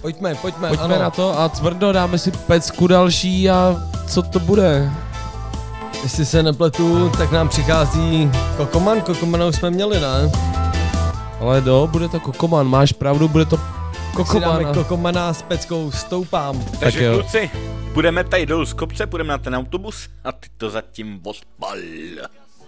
Pojďme, 0.02 0.36
pojďme, 0.36 0.68
Pojďme 0.68 0.86
ano. 0.96 1.00
na 1.00 1.10
to 1.10 1.40
a 1.40 1.50
tvrdo 1.50 1.92
dáme 1.92 2.18
si 2.18 2.32
pecku 2.32 2.88
další 2.88 3.50
a 3.50 3.76
co 4.08 4.22
to 4.22 4.40
bude? 4.40 4.92
Jestli 6.04 6.26
se 6.26 6.44
nepletu, 6.44 7.12
tak 7.18 7.32
nám 7.32 7.50
přichází 7.50 8.32
Kokoman, 8.58 9.02
Kokomana 9.02 9.46
už 9.46 9.56
jsme 9.56 9.72
měli, 9.72 10.00
ne? 10.00 10.32
Ale 11.40 11.62
do, 11.62 11.88
bude 11.92 12.10
to 12.10 12.20
Kokoman, 12.20 12.68
máš 12.68 12.92
pravdu, 12.94 13.28
bude 13.28 13.46
to 13.46 13.58
Tak 14.18 14.28
si 14.28 14.40
dáme 14.40 14.58
Kokoman. 14.64 14.74
Kokomana 14.74 15.34
s 15.34 15.42
peckou, 15.42 15.92
stoupám. 15.92 16.64
Takže 16.80 17.04
jo. 17.04 17.14
kluci, 17.14 17.50
půjdeme 17.94 18.24
tady 18.24 18.46
dolů 18.46 18.66
z 18.66 18.74
kopce, 18.74 19.08
půjdeme 19.08 19.30
na 19.32 19.38
ten 19.38 19.56
autobus 19.56 20.10
a 20.24 20.32
ty 20.32 20.48
to 20.58 20.70
zatím 20.70 21.20
odpal. 21.24 21.78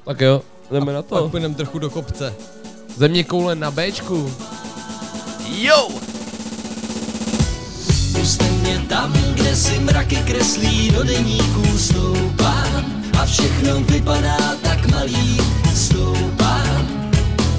Tak 0.05 0.21
jo, 0.21 0.41
jdeme 0.71 0.93
na 0.93 1.01
Pak 1.01 1.19
to. 1.19 1.29
půjdeme 1.29 1.55
trochu 1.55 1.79
do 1.79 1.89
kopce. 1.89 2.33
Země 2.95 3.23
koule 3.23 3.55
na 3.55 3.71
Bčku. 3.71 4.31
Jo! 5.47 5.87
Puste 8.19 8.51
mě 8.51 8.85
tam, 8.89 9.13
kde 9.13 9.55
si 9.55 9.79
mraky 9.79 10.15
kreslí 10.15 10.91
do 10.91 11.03
deníků 11.03 11.77
stoupám 11.77 12.98
a 13.19 13.25
všechno 13.25 13.83
vypadá 13.83 14.37
tak 14.61 14.87
malý, 14.87 15.37
stoupám. 15.75 16.87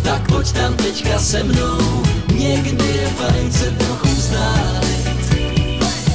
Tak 0.03 0.28
pojď 0.28 0.53
tam 0.53 0.74
teďka 0.74 1.19
se 1.19 1.45
mnou, 1.45 2.03
někdy 2.35 2.85
je 2.85 3.09
fajn 3.09 3.53
se 3.53 3.70
trochu 3.70 4.09
vzdálit. 4.09 5.01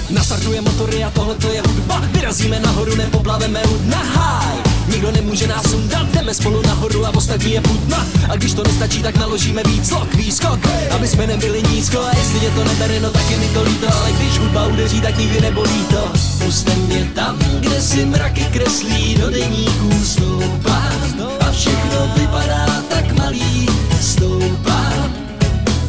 Nastartuje 0.09 0.61
motory 0.61 1.03
a 1.03 1.09
tohle 1.09 1.35
to 1.35 1.51
je 1.51 1.61
hudba 1.61 2.01
Vyrazíme 2.11 2.59
nahoru, 2.59 2.95
nepoplaveme 2.95 3.61
hud 3.65 3.87
na 3.87 3.97
háj 3.97 4.64
Nikdo 4.87 5.11
nemůže 5.11 5.47
nás 5.47 5.69
sundat, 5.71 6.07
jdeme 6.11 6.33
spolu 6.33 6.61
nahoru 6.61 7.05
a 7.05 7.09
ostatní 7.15 7.51
je 7.51 7.61
putna. 7.61 8.07
A 8.29 8.35
když 8.35 8.53
to 8.53 8.63
nestačí, 8.63 9.03
tak 9.03 9.17
naložíme 9.17 9.63
víc. 9.63 9.91
Lok, 9.91 10.13
výskok 10.13 10.59
Aby 10.91 11.07
jsme 11.07 11.27
nebyli 11.27 11.63
nízko. 11.63 11.99
A 11.99 12.17
jestli 12.17 12.39
tě 12.39 12.49
to 12.49 12.63
nebere, 12.63 12.99
no 12.99 13.09
tak 13.09 13.31
je 13.31 13.37
mi 13.37 13.47
to 13.47 13.63
líto. 13.63 13.87
Ale 14.01 14.11
když 14.11 14.39
hudba 14.39 14.67
udeří, 14.67 15.01
tak 15.01 15.17
nikdy 15.17 15.41
nebolí 15.41 15.85
to. 15.89 16.11
Puste 16.45 16.75
mě 16.75 17.11
tam, 17.15 17.37
kde 17.59 17.81
si 17.81 18.05
mraky 18.05 18.45
kreslí 18.53 19.15
do 19.15 19.29
deníků. 19.29 19.91
Stoupám 20.03 21.29
A 21.39 21.51
všechno 21.51 22.11
vypadá 22.15 22.65
tak 22.89 23.11
malý, 23.11 23.69
stoupám 24.01 25.25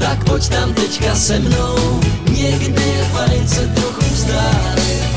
tak 0.06 0.24
pojď 0.24 0.48
tam 0.48 0.74
teďka 0.74 1.14
se 1.14 1.38
mnou, 1.38 2.00
někdy 2.30 2.82
je 2.82 3.04
fajn 3.04 3.48
se 3.48 3.68
trochu 3.68 4.04
vzdálit. 4.12 5.15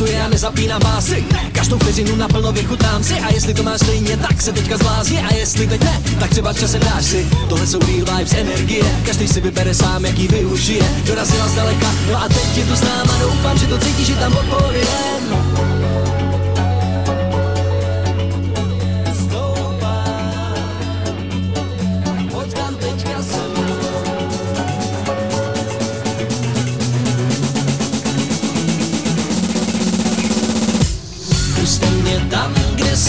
Startuje 0.00 0.22
a 0.22 0.28
nezapínám 0.28 0.80
básy. 0.82 1.24
Každou 1.52 1.78
vteřinu 1.78 2.16
naplno 2.16 2.52
vychutám 2.52 3.04
si. 3.04 3.14
A 3.14 3.32
jestli 3.32 3.54
to 3.54 3.62
máš 3.62 3.80
stejně, 3.80 4.16
tak 4.16 4.42
se 4.42 4.52
teďka 4.52 4.76
zblázni 4.76 5.18
A 5.18 5.34
jestli 5.34 5.66
teď 5.66 5.84
ne, 5.84 6.02
tak 6.20 6.30
třeba 6.30 6.52
časem 6.52 6.80
dáš 6.80 7.04
si. 7.04 7.26
Tohle 7.48 7.66
jsou 7.66 7.78
real 7.78 8.16
vibes, 8.16 8.32
energie. 8.32 8.84
Každý 9.06 9.28
si 9.28 9.40
vybere 9.40 9.74
sám, 9.74 10.04
jaký 10.04 10.28
využije. 10.28 10.84
Dorazila 11.06 11.48
zdaleka, 11.48 11.92
no 12.10 12.22
a 12.22 12.28
teď 12.28 12.56
je 12.56 12.64
tu 12.64 12.76
s 12.76 12.80
náma. 12.80 13.18
Doufám, 13.20 13.58
že 13.58 13.66
to 13.66 13.78
cítíš, 13.78 14.06
že 14.06 14.14
tam 14.14 14.32
odpovědem 14.32 15.79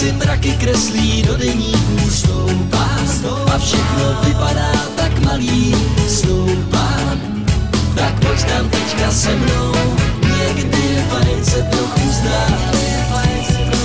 si 0.02 0.12
mraky 0.12 0.52
kreslí 0.52 1.22
do 1.22 1.36
deníků 1.36 2.10
stoupám 2.10 3.06
A 3.54 3.58
všechno 3.58 4.04
vypadá 4.26 4.72
tak 4.96 5.18
malý, 5.18 5.74
stoupám 6.08 7.18
Tak 7.94 8.14
pojď 8.20 8.44
tam 8.44 8.68
teďka 8.68 9.10
se 9.10 9.36
mnou, 9.36 9.74
někdy 10.38 11.04
fajn 11.10 11.44
se 11.44 11.62
trochu 11.62 12.08
vzdálit 12.08 13.76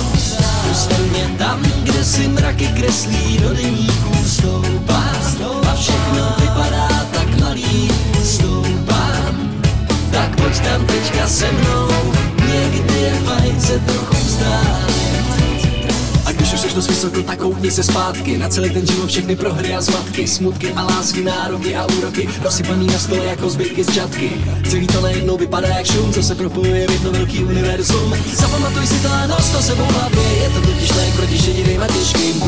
Puste 0.68 0.98
mě 0.98 1.30
tam, 1.38 1.62
kde 1.82 2.04
si 2.04 2.28
mraky 2.28 2.66
kreslí 2.66 3.38
do 3.38 3.54
deníků 3.54 4.14
stoupám 4.26 5.22
A 5.70 5.74
všechno 5.74 6.34
vypadá 6.40 6.88
tak 7.12 7.40
malý, 7.40 7.90
stoupám 8.24 9.34
tak 10.10 10.36
pojď 10.36 10.60
tam 10.60 10.86
teďka 10.86 11.28
se 11.28 11.52
mnou, 11.52 12.12
někdy 12.48 13.12
fajn 13.24 13.60
se 13.60 13.78
trochu 13.78 14.16
vzdálit. 14.16 14.87
Dost 16.78 16.90
vysoko, 16.90 17.22
tak 17.22 17.38
koukni 17.38 17.70
se 17.70 17.82
zpátky. 17.82 18.38
Na 18.38 18.48
celý 18.48 18.70
ten 18.70 18.86
život 18.86 19.08
všechny 19.08 19.36
prohry 19.36 19.74
a 19.74 19.80
zmatky 19.80 20.26
Smutky 20.26 20.72
a 20.72 20.82
lásky, 20.82 21.24
nároky 21.24 21.76
a 21.76 21.86
úroky 21.98 22.28
Rozsypaný 22.42 22.86
na 22.86 22.98
stole 22.98 23.24
jako 23.24 23.50
zbytky 23.50 23.84
z 23.84 23.94
čatky. 23.94 24.30
Celý 24.70 24.86
to 24.86 25.00
najednou 25.00 25.36
vypadá 25.36 25.68
jak 25.68 25.86
šum, 25.86 26.12
co 26.12 26.22
se 26.22 26.34
propojuje 26.34 26.86
v 26.86 26.90
jedno 26.90 27.10
velký 27.12 27.44
univerzum. 27.44 28.14
Zapamatuj 28.32 28.86
si 28.86 28.94
to 29.02 29.08
a 29.12 29.26
nos 29.26 29.50
to 29.50 29.62
sebou 29.62 29.84
hlavě 29.84 30.22
Je 30.42 30.50
to 30.50 30.60
totiž 30.60 30.94
lék 30.94 31.14
proti 31.16 31.38
šedivým 31.38 31.82
a 31.82 31.86
těžkým 31.86 32.42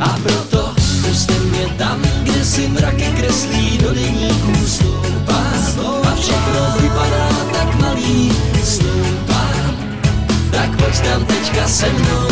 a 0.00 0.18
proto 0.22 0.74
puste 1.08 1.34
mě 1.38 1.66
tam, 1.78 2.02
kde 2.22 2.44
si 2.44 2.68
mraky 2.68 3.12
kreslí 3.16 3.78
do 3.78 3.94
deníků 3.94 4.66
stoupám 4.66 6.02
A 6.04 6.14
všechno 6.20 6.60
vypadá 6.82 7.28
tak 7.52 7.80
malý, 7.80 8.32
Tak 10.68 10.76
pojď 10.76 11.00
tam 11.00 11.24
teďka 11.24 11.68
se 11.68 11.86
mnou, 11.90 12.28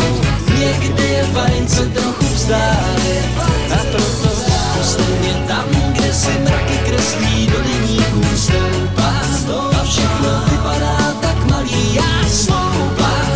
někdy 0.59 1.03
je 1.03 1.23
fajn 1.23 1.67
se 1.67 1.85
trochu 1.85 2.25
vzdálit 2.25 3.25
A 3.73 3.77
proto 3.91 4.29
puste 4.77 5.03
mě 5.21 5.33
tam, 5.47 5.65
kde 5.91 6.13
si 6.13 6.31
mraky 6.43 6.77
kreslí 6.85 7.47
do 7.47 7.57
deníků 7.63 8.37
stoupám 8.37 9.71
A 9.79 9.83
všechno 9.83 10.29
vypadá 10.51 11.13
tak 11.21 11.45
malý, 11.45 11.95
já 11.95 12.29
stoupám 12.29 13.27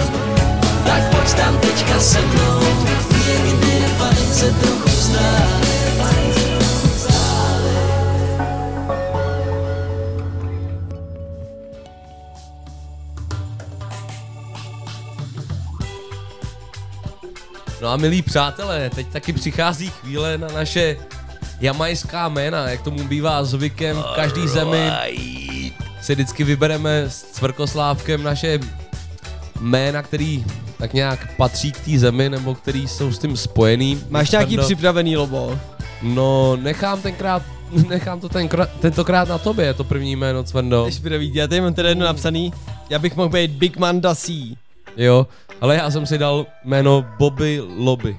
tak 0.86 1.10
pojď 1.10 1.34
tam 1.34 1.58
teďka 1.58 2.00
se 2.00 2.22
mnou, 2.22 2.62
No 17.82 17.88
a 17.88 17.98
milí 17.98 18.22
přátelé, 18.22 18.90
teď 18.90 19.08
taky 19.08 19.34
přichází 19.34 19.90
chvíle 19.90 20.38
na 20.38 20.48
naše 20.48 20.98
jamajská 21.60 22.30
jména, 22.30 22.70
jak 22.70 22.82
tomu 22.82 23.04
bývá 23.04 23.44
zvykem 23.44 23.98
v 23.98 24.16
každý 24.16 24.48
zemi. 24.48 24.92
Si 26.02 26.14
vždycky 26.16 26.44
vybereme 26.44 27.04
s 27.08 27.22
Cvrkoslávkem 27.22 28.24
naše 28.24 28.60
jména, 29.62 30.02
který 30.02 30.46
tak 30.78 30.94
nějak 30.94 31.36
patří 31.36 31.72
k 31.72 31.80
té 31.80 32.00
zemi, 32.00 32.30
nebo 32.30 32.56
který 32.56 32.88
jsou 32.88 33.12
s 33.12 33.20
tím 33.20 33.38
spojený. 33.38 34.04
Máš 34.10 34.32
nějaký 34.32 34.58
Cvrdo- 34.58 34.64
připravený 34.66 35.18
lobo? 35.18 35.60
No, 36.02 36.56
nechám 36.56 37.02
tenkrát, 37.02 37.44
nechám 37.90 38.20
to 38.20 38.30
tenkrát, 38.30 38.70
tentokrát 38.80 39.30
na 39.30 39.38
tobě, 39.38 39.66
je 39.66 39.74
to 39.74 39.84
první 39.84 40.16
jméno, 40.16 40.44
Cvrndo. 40.44 40.86
Než 40.86 41.00
bude 41.00 41.18
vidět, 41.18 41.40
já 41.40 41.48
tady 41.48 41.62
mám 41.62 41.74
teda 41.74 41.90
jedno 41.90 42.06
napsaný. 42.06 42.54
Já 42.90 43.00
bych 43.00 43.16
mohl 43.16 43.30
být 43.30 43.52
Big 43.52 43.78
Manda 43.78 44.16
C. 44.16 44.32
Jo, 44.98 45.28
ale 45.62 45.76
já 45.76 45.92
jsem 45.92 46.06
si 46.06 46.18
dal 46.18 46.46
jméno 46.64 47.06
Bobby 47.18 47.62
Lobby. 47.78 48.18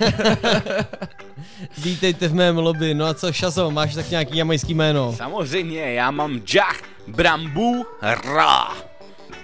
Vítejte 1.78 2.28
v 2.28 2.34
mém 2.34 2.58
lobby. 2.58 2.94
No 2.94 3.06
a 3.06 3.14
co, 3.14 3.32
Šazo, 3.32 3.70
máš 3.70 3.94
tak 3.94 4.10
nějaký 4.10 4.38
jamajský 4.38 4.74
jméno? 4.74 5.14
Samozřejmě, 5.16 5.92
já 5.92 6.10
mám 6.10 6.40
Jah 6.54 6.76
Brambu 7.06 7.86
Ra. 8.02 8.68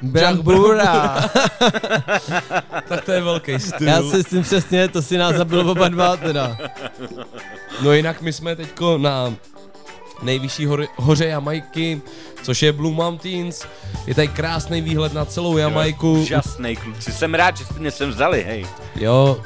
Brambura. 0.02 1.24
tak 2.88 3.04
to 3.04 3.12
je 3.12 3.20
velký 3.20 3.58
styl. 3.58 3.88
Já 3.88 4.02
si 4.02 4.22
s 4.22 4.26
tím 4.26 4.42
přesně, 4.42 4.88
to 4.88 5.02
si 5.02 5.18
nás 5.18 5.36
zabil 5.36 5.70
oba 5.70 5.88
dva 5.88 6.16
teda. 6.16 6.58
No 7.82 7.92
jinak 7.92 8.22
my 8.22 8.32
jsme 8.32 8.56
teďko 8.56 8.98
na 8.98 9.34
nejvyšší 10.22 10.66
hor- 10.66 10.88
hoře 10.96 11.26
Jamajky, 11.26 12.02
což 12.42 12.62
je 12.62 12.72
Blue 12.72 12.94
Mountains. 12.94 13.62
Je 14.06 14.14
tady 14.14 14.28
krásný 14.28 14.80
výhled 14.80 15.12
na 15.12 15.24
celou 15.24 15.56
Jamajku. 15.56 16.20
Úžasný 16.20 16.76
kluci, 16.76 17.12
jsem 17.12 17.34
rád, 17.34 17.56
že 17.56 17.64
jste 17.64 17.78
mě 17.78 17.90
sem 17.90 18.10
vzali, 18.10 18.44
hej. 18.44 18.66
Jo, 18.96 19.40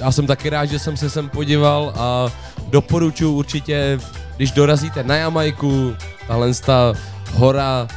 já 0.00 0.12
jsem 0.12 0.26
taky 0.26 0.50
rád, 0.50 0.66
že 0.66 0.78
jsem 0.78 0.96
se 0.96 1.10
sem 1.10 1.28
podíval 1.28 1.92
a 1.96 2.32
doporučuji 2.68 3.32
určitě, 3.32 4.00
když 4.36 4.50
dorazíte 4.50 5.04
na 5.04 5.16
Jamajku, 5.16 5.94
tahle 6.26 6.54
ta 6.54 6.92
hora 7.32 7.88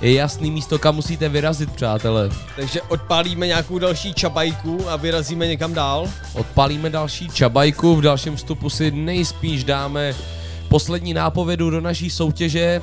je 0.00 0.12
jasný 0.12 0.50
místo, 0.50 0.78
kam 0.78 0.94
musíte 0.94 1.28
vyrazit, 1.28 1.72
přátelé. 1.72 2.30
Takže 2.56 2.82
odpálíme 2.82 3.46
nějakou 3.46 3.78
další 3.78 4.14
čabajku 4.14 4.90
a 4.90 4.96
vyrazíme 4.96 5.46
někam 5.46 5.74
dál. 5.74 6.08
Odpalíme 6.34 6.90
další 6.90 7.28
čabajku, 7.28 7.96
v 7.96 8.00
dalším 8.02 8.36
vstupu 8.36 8.70
si 8.70 8.90
nejspíš 8.90 9.64
dáme 9.64 10.14
poslední 10.68 11.14
nápovědu 11.14 11.70
do 11.70 11.80
naší 11.80 12.10
soutěže. 12.10 12.82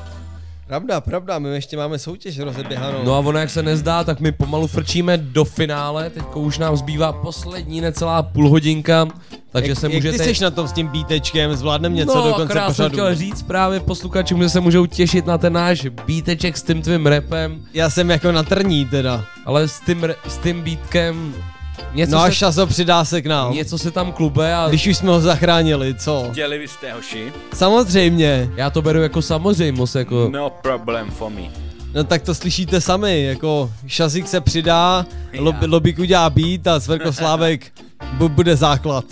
Pravda, 0.67 1.01
pravda, 1.01 1.39
my 1.39 1.49
ještě 1.49 1.77
máme 1.77 1.99
soutěž 1.99 2.39
rozeběhanou. 2.39 2.97
No 3.03 3.13
a 3.13 3.19
ono 3.19 3.39
jak 3.39 3.49
se 3.49 3.63
nezdá, 3.63 4.03
tak 4.03 4.19
my 4.19 4.31
pomalu 4.31 4.67
frčíme 4.67 5.17
do 5.17 5.45
finále, 5.45 6.09
teďko 6.09 6.39
už 6.39 6.57
nám 6.57 6.77
zbývá 6.77 7.13
poslední 7.13 7.81
necelá 7.81 8.23
půl 8.23 8.49
hodinka, 8.49 9.07
takže 9.51 9.71
jak, 9.71 9.79
se 9.79 9.89
můžete... 9.89 10.17
Jak 10.17 10.27
ty 10.27 10.35
jsi 10.35 10.43
na 10.43 10.51
tom 10.51 10.67
s 10.67 10.71
tím 10.71 10.87
bítečkem, 10.87 11.55
zvládnem 11.55 11.95
něco 11.95 12.15
no, 12.15 12.23
do 12.23 12.33
konce 12.33 12.43
akorát 12.43 12.65
jsem 12.65 12.75
pořadu. 12.75 12.93
chtěl 12.93 13.15
říct 13.15 13.43
právě 13.43 13.79
posluchačům, 13.79 14.43
že 14.43 14.49
se 14.49 14.59
můžou 14.59 14.85
těšit 14.85 15.25
na 15.25 15.37
ten 15.37 15.53
náš 15.53 15.87
bíteček 16.05 16.57
s 16.57 16.63
tím 16.63 16.81
tvým 16.81 17.05
repem. 17.05 17.65
Já 17.73 17.89
jsem 17.89 18.09
jako 18.09 18.31
na 18.31 18.43
trní 18.43 18.85
teda. 18.85 19.25
Ale 19.45 19.67
s 19.67 19.79
tím, 19.79 20.07
s 20.27 20.37
tím 20.37 20.61
bítkem 20.61 21.33
něco 21.93 22.15
no 22.15 22.21
a 22.21 22.25
se, 22.27 22.35
Šazo 22.35 22.67
přidá 22.67 23.05
se 23.05 23.21
k 23.21 23.25
nám. 23.25 23.53
něco 23.53 23.77
se 23.77 23.91
tam 23.91 24.11
klube 24.11 24.55
a 24.55 24.67
Když 24.69 24.87
už 24.87 24.97
jsme 24.97 25.09
ho 25.09 25.21
zachránili, 25.21 25.93
co? 25.93 26.29
Děli 26.33 26.57
vy 26.57 26.67
jste, 26.67 26.93
hoši? 26.93 27.33
Samozřejmě. 27.53 28.49
já 28.55 28.69
to 28.69 28.81
beru 28.81 29.01
jako 29.01 29.21
samozřejmost, 29.21 29.95
jako... 29.95 30.29
No 30.31 30.49
problem 30.49 31.11
for 31.11 31.31
me. 31.31 31.41
No 31.93 32.03
tak 32.03 32.21
to 32.21 32.35
slyšíte 32.35 32.81
sami, 32.81 33.23
jako 33.23 33.71
Šazik 33.87 34.27
se 34.27 34.41
přidá, 34.41 35.05
lob, 35.39 35.55
Lobik 35.67 35.99
udělá 35.99 36.29
beat 36.29 36.67
a 36.67 36.79
Sverkoslávek 36.79 37.71
bu, 38.13 38.29
bude 38.29 38.55
základ. 38.55 39.05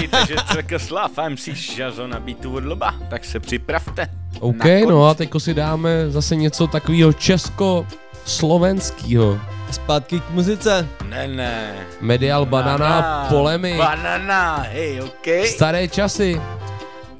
Víte, 0.00 0.26
že 0.28 0.34
Cvrkoslav 0.52 1.18
a 1.18 1.28
MC 1.28 1.44
Žazo 1.48 2.06
na 2.06 2.20
beatu 2.20 2.54
od 2.54 2.64
loba, 2.64 2.94
tak 3.10 3.24
se 3.24 3.40
připravte. 3.40 4.08
OK, 4.40 4.64
no 4.88 5.06
a 5.06 5.14
teďko 5.14 5.40
si 5.40 5.54
dáme 5.54 6.10
zase 6.10 6.36
něco 6.36 6.66
takového 6.66 7.12
česko-slovenského. 7.12 9.38
Zpátky 9.70 10.20
k 10.20 10.30
muzice. 10.30 10.88
Ne, 11.08 11.28
ne. 11.28 11.74
Medial 12.00 12.46
Banana, 12.46 13.26
Polemy, 13.28 13.78
Banana, 13.78 14.66
hej, 14.72 15.00
OK. 15.02 15.26
staré 15.46 15.88
časy, 15.88 16.40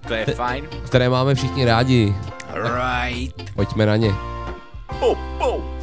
To 0.09 0.14
je 0.14 0.27
fajn. 0.27 0.68
které 0.86 1.09
máme 1.09 1.35
všichni 1.35 1.64
rádi. 1.64 2.14
Right. 2.55 3.51
Pojďme 3.55 3.86
na 3.86 3.97
ně. 3.97 4.10
Pou, 5.01 5.14
pou. 5.39 5.80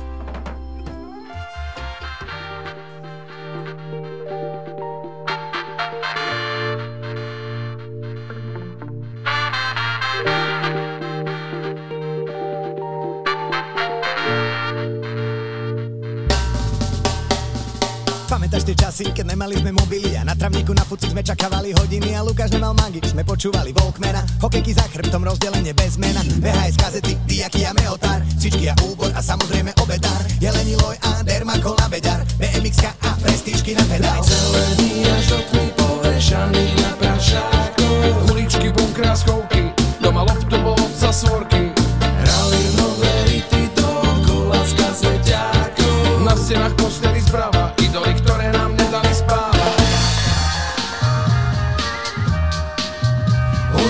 Pamätáš 18.48 18.64
tie 18.64 18.80
časy, 18.80 19.06
keď 19.11 19.36
nemali 19.36 19.60
sme 19.60 19.76
mobily 19.76 20.15
a 20.15 20.24
na 20.24 20.32
travníku 20.32 20.72
na 20.72 20.88
fuci 20.88 21.11
sme 21.11 21.19
čakávali 21.19 21.76
hodiny 21.76 22.15
a 22.15 22.24
Lukáš 22.24 22.56
nemal 22.56 22.72
mangy, 22.80 23.03
sme 23.03 23.28
počúvali 23.28 23.76
Volkmana, 23.76 24.24
hokejky 24.40 24.72
za 24.72 24.88
chrbtom 24.88 25.19
rozdelenie 25.19 25.76
bez 25.76 25.99
mena, 25.99 26.24
VHS 26.24 26.80
kazety, 26.80 27.19
diaky 27.28 27.68
a 27.68 27.76
meotár, 27.76 28.24
cičky 28.40 28.72
a 28.72 28.76
úbor 28.88 29.11
a 29.11 29.19
samozrejme 29.19 29.76
obedár, 29.84 30.24
jelení 30.40 30.80
loj 30.80 30.95
a 30.95 31.28
dermakol 31.28 31.76
na 31.76 31.91
beďar, 31.91 32.24
BMX 32.40 32.88
a 32.88 33.19
prestížky 33.19 33.76
na 33.76 33.84
pedál. 33.84 34.24
Celé 34.24 34.64
dní 34.80 35.03
až 35.11 35.26
do 35.28 35.40
tmy 35.52 35.68
povešaných 35.76 36.74
na 36.88 36.91
prašáku 37.03 37.88
Uličky, 38.32 38.72
bunkra, 38.72 39.11
schovky, 39.11 39.76
doma 39.99 40.24
loftu 40.24 40.56
bol 40.64 40.72
obca 40.80 41.11
svorky. 41.11 41.76
Hrali 41.99 42.61
nové 42.80 43.11
hity 43.28 43.76
dookola 43.76 44.64
z 44.64 44.72
kazeťákov. 44.80 46.24
Na 46.24 46.32
stenách 46.32 46.80
posteli 46.80 47.16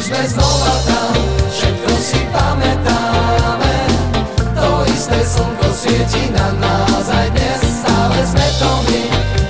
Už 0.07 0.15
sme 0.15 0.39
znova 0.39 0.75
tam, 0.87 1.19
všetko 1.51 1.91
si 1.99 2.21
pamätáme. 2.31 3.75
To 4.55 4.87
isté 4.87 5.19
slnko 5.19 5.67
svieti 5.75 6.31
na 6.31 6.47
nás 6.63 7.11
aj 7.11 7.27
dnes 7.35 7.59
Stále 7.83 8.15
sme 8.23 8.47
to 8.55 8.71
my, 8.87 9.01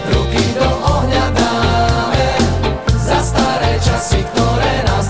ruky 0.09 0.43
do 0.57 0.69
dáme. 1.13 2.25
Za 2.89 3.21
staré 3.21 3.77
časy, 3.85 4.25
nás 4.81 5.05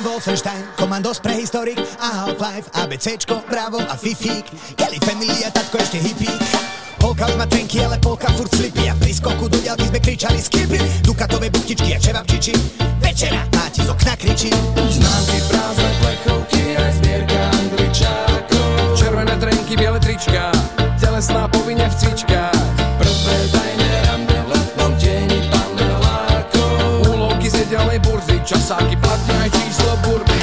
Wolfenstein 0.00 0.64
Komandos 0.72 1.20
Prehistorik 1.20 1.76
a 2.00 2.24
Half-Life 2.24 2.72
ABCčko, 2.72 3.44
Bravo 3.52 3.84
a 3.84 4.00
Fifík. 4.00 4.48
Kelly 4.80 4.96
Family 5.04 5.44
a 5.44 5.52
tatko 5.52 5.76
ešte 5.76 6.00
hippík 6.00 6.71
Polka 7.02 7.26
už 7.26 7.34
má 7.34 7.46
trenky, 7.50 7.82
ale 7.82 7.98
polka 7.98 8.30
furt 8.30 8.54
slipy. 8.54 8.86
A 8.86 8.94
pri 8.94 9.10
skoku 9.10 9.50
do 9.50 9.58
ďalky 9.58 9.90
sme 9.90 9.98
kričali 9.98 10.38
skipy. 10.38 10.78
Dukatové 11.02 11.50
buktičky 11.50 11.90
a 11.92 11.98
čevapčiči 11.98 12.54
Večera 13.02 13.42
máti 13.50 13.82
z 13.82 13.90
okna 13.90 14.14
kričí. 14.14 14.54
Známky, 14.78 15.38
prázdne 15.50 15.90
plechovky, 15.98 16.62
aj 16.78 16.90
zbierka 17.02 17.42
angličákov. 17.58 18.70
Červené 18.94 19.34
trenky, 19.34 19.74
biele 19.74 19.98
trička, 19.98 20.54
telesná 21.02 21.50
povinne 21.50 21.90
v 21.90 21.94
cvičkách. 21.98 22.62
Prvé 23.02 23.36
tajné 23.50 23.90
rande 24.06 24.38
letnom 24.46 24.94
tieni 24.94 25.42
pandelákov 25.50 27.10
Úlovky 27.10 27.50
z 27.50 27.66
nedelnej 27.66 27.98
burzy, 27.98 28.38
časáky, 28.46 28.94
platne 28.94 29.34
aj 29.42 29.50
číslo 29.50 29.90
burby 30.06 30.42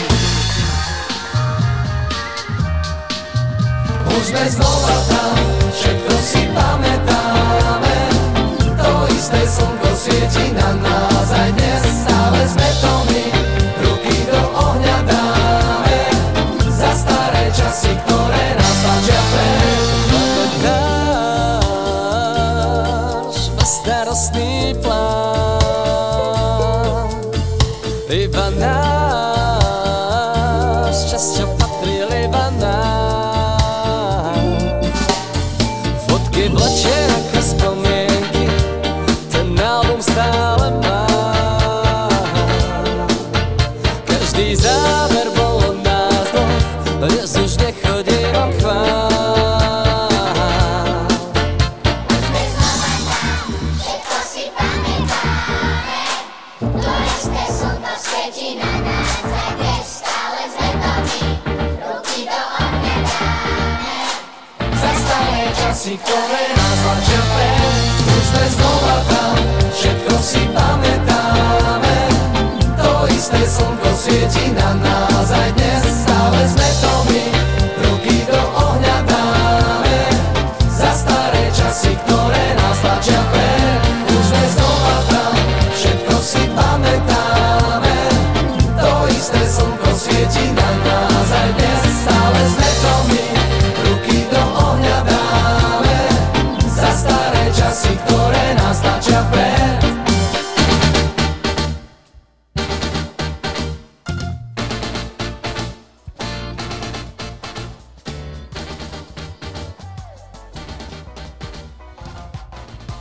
Už 4.12 4.24
sme 4.28 4.44
znova 4.52 4.99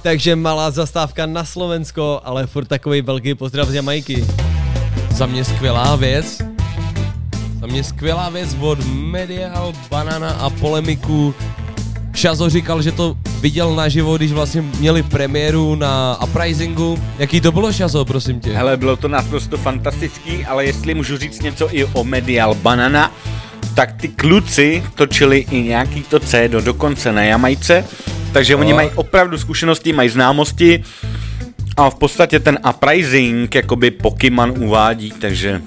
Takže 0.09 0.37
malá 0.37 0.71
zastávka 0.73 1.29
na 1.29 1.45
Slovensko, 1.45 2.21
ale 2.25 2.47
furt 2.47 2.65
takový 2.65 3.03
velký 3.03 3.35
pozdrav 3.35 3.69
z 3.69 3.75
Jamajky. 3.75 4.25
Za 5.11 5.27
mě 5.27 5.45
skvělá 5.45 5.97
věc. 5.97 6.43
Za 7.61 7.67
mě 7.67 7.85
skvělá 7.85 8.29
věc 8.29 8.57
od 8.61 8.79
Medial, 8.89 9.73
Banana 9.91 10.31
a 10.31 10.51
Polemiku. 10.51 11.35
Šazo 12.15 12.49
říkal, 12.49 12.83
že 12.83 12.93
to 12.93 13.17
viděl 13.41 13.75
naživo, 13.75 14.17
když 14.17 14.33
vlastně 14.33 14.63
měli 14.63 15.03
premiéru 15.03 15.75
na 15.75 16.23
Uprisingu. 16.25 16.99
Jaký 17.19 17.41
to 17.41 17.53
bylo, 17.53 17.73
Šazo, 17.73 18.05
prosím 18.05 18.41
tě? 18.41 18.53
Hele, 18.53 18.77
bylo 18.77 18.97
to 18.97 19.09
naprosto 19.09 19.59
fantastický, 19.59 20.45
ale 20.45 20.65
jestli 20.65 20.95
můžu 20.95 21.17
říct 21.17 21.43
něco 21.43 21.69
i 21.77 21.85
o 21.85 22.05
Medial 22.05 22.55
Banana, 22.55 23.13
tak 23.75 23.93
ty 23.93 24.09
kluci 24.09 24.85
točili 24.95 25.39
i 25.51 25.63
nějaký 25.63 26.03
to 26.03 26.21
C 26.21 26.49
do 26.49 26.61
dokonce 26.61 27.13
na 27.13 27.23
Jamajce, 27.23 27.85
takže 28.33 28.57
oni 28.57 28.71
Jo. 28.71 28.77
mají 28.77 28.91
opravdu 28.95 29.39
zkušenosti, 29.39 29.93
mají 29.93 30.09
známosti 30.09 30.85
a 31.77 31.91
v 31.91 31.95
podstatě 31.95 32.41
ten 32.41 32.59
uprising 32.71 33.55
jakoby 33.55 33.91
Pokémon 33.91 34.55
uvádí, 34.59 35.11
takže 35.21 35.61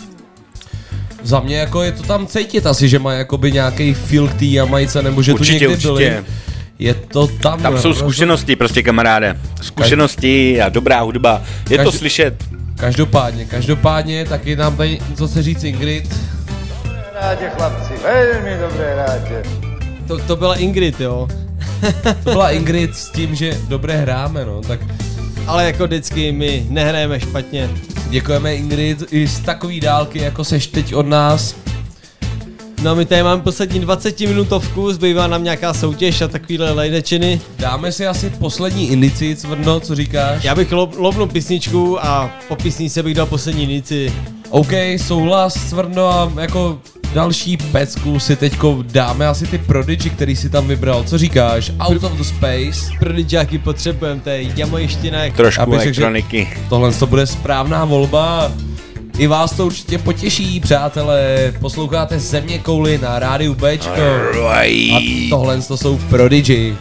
Za 1.24 1.40
mě 1.40 1.58
jako 1.58 1.84
je 1.84 1.92
to 1.92 2.04
tam 2.04 2.28
cítit 2.28 2.66
asi, 2.66 2.90
že 2.90 3.00
má 3.00 3.14
jakoby 3.14 3.52
nějaký 3.52 3.94
feel 3.94 4.28
k 4.28 4.34
té 4.34 4.46
Jamajce, 4.46 5.02
nebo 5.04 5.22
že 5.22 5.34
Určitě, 5.34 5.66
tu 5.66 5.72
někdy 5.72 5.84
byli. 5.84 5.94
určitě. 5.94 6.24
Je 6.80 6.94
to 6.94 7.28
tam. 7.28 7.62
tam 7.62 7.78
jsou 7.80 7.94
zkušenosti 7.94 8.56
prostě 8.56 8.84
kamaráde. 8.84 9.38
Zkušenosti 9.62 10.62
a 10.62 10.70
dobrá 10.70 11.02
hudba, 11.02 11.42
je 11.70 11.78
to 11.78 11.84
Každý- 11.84 11.98
slyšet. 12.00 12.44
Každopádně, 12.76 13.46
každopádně, 13.46 14.26
taky 14.26 14.56
nám 14.56 14.76
tady 14.78 15.00
něco 15.10 15.28
se 15.28 15.44
říct 15.44 15.64
Ingrid. 15.64 16.16
Rádi 17.22 17.46
chlapci, 17.58 17.94
velmi 18.04 18.58
dobré 18.62 18.96
rádi. 18.96 19.50
To, 20.08 20.18
to 20.18 20.36
byla 20.36 20.56
Ingrid, 20.56 21.00
jo. 21.02 21.28
To 22.24 22.32
byla 22.32 22.52
Ingrid 22.52 22.96
s 22.96 23.10
tím, 23.12 23.36
že 23.36 23.58
dobré 23.68 23.98
hráme, 23.98 24.46
no, 24.46 24.62
tak 24.62 24.80
Ale 25.48 25.66
jako 25.66 25.88
vždycky 25.88 26.32
my 26.32 26.66
nehrajeme 26.70 27.20
špatně. 27.20 27.70
děkujeme 28.10 28.56
Ingrid 28.56 29.04
i 29.12 29.28
z 29.28 29.40
takový 29.40 29.80
dálky, 29.80 30.20
jako 30.20 30.44
seš 30.44 30.68
teď 30.68 30.96
od 30.96 31.08
nás. 31.08 31.56
No 32.84 32.96
my 32.96 33.06
tady 33.06 33.24
máme 33.24 33.42
poslední 33.42 33.80
20 33.80 34.20
minutovku, 34.20 34.94
zbývá 34.94 35.28
nám 35.28 35.44
nějaká 35.44 35.74
soutěž 35.74 36.22
a 36.22 36.28
takovýhle 36.28 36.72
lejdečiny. 36.72 37.42
Dáme 37.60 37.92
si 37.92 38.08
asi 38.08 38.30
poslední 38.30 38.90
indici, 38.92 39.36
Cvrno, 39.36 39.80
co 39.80 39.96
říkáš? 39.96 40.44
Já 40.44 40.56
bych 40.56 40.72
lob, 40.72 40.94
lobnul 40.98 41.28
písničku 41.28 42.06
a 42.06 42.32
po 42.48 42.56
písničce 42.56 43.04
bych 43.04 43.16
dal 43.16 43.26
poslední 43.26 43.64
indici. 43.64 44.14
OK, 44.50 44.72
souhlas, 44.98 45.54
Cvrno 45.70 46.08
a 46.08 46.32
jako 46.42 46.80
další 47.14 47.58
pecku 47.58 48.20
si 48.20 48.36
teďko 48.36 48.84
dáme 48.92 49.28
asi 49.28 49.48
ty 49.48 49.58
Prodigy, 49.58 50.10
který 50.10 50.36
si 50.36 50.50
tam 50.50 50.68
vybral. 50.68 51.04
Co 51.04 51.18
říkáš? 51.18 51.72
Out 51.80 52.04
of 52.04 52.12
the 52.12 52.24
Space. 52.24 52.92
Prodigy, 53.00 53.36
jaký 53.36 53.58
potřebujeme, 53.58 54.22
to 54.22 54.30
je 54.30 54.44
jamajština. 54.56 55.20
Trošku 55.36 55.72
řekl, 55.72 55.94
že 55.94 56.02
elektroniky. 56.02 56.48
Tohle 56.70 56.94
to 56.94 57.08
bude 57.08 57.28
správná 57.28 57.86
volba. 57.86 58.52
I 59.18 59.28
vás 59.28 59.52
to 59.52 59.66
určitě 59.66 59.98
potěší, 59.98 60.60
přátelé. 60.60 61.54
Posloucháte 61.60 62.20
Země 62.20 62.60
kouly 62.60 62.98
na 62.98 63.20
rádiu 63.20 63.56
Bčko. 63.56 64.02
A 64.92 65.30
tohle 65.30 65.62
to 65.62 65.78
jsou 65.78 65.98
Prodigy. 65.98 66.76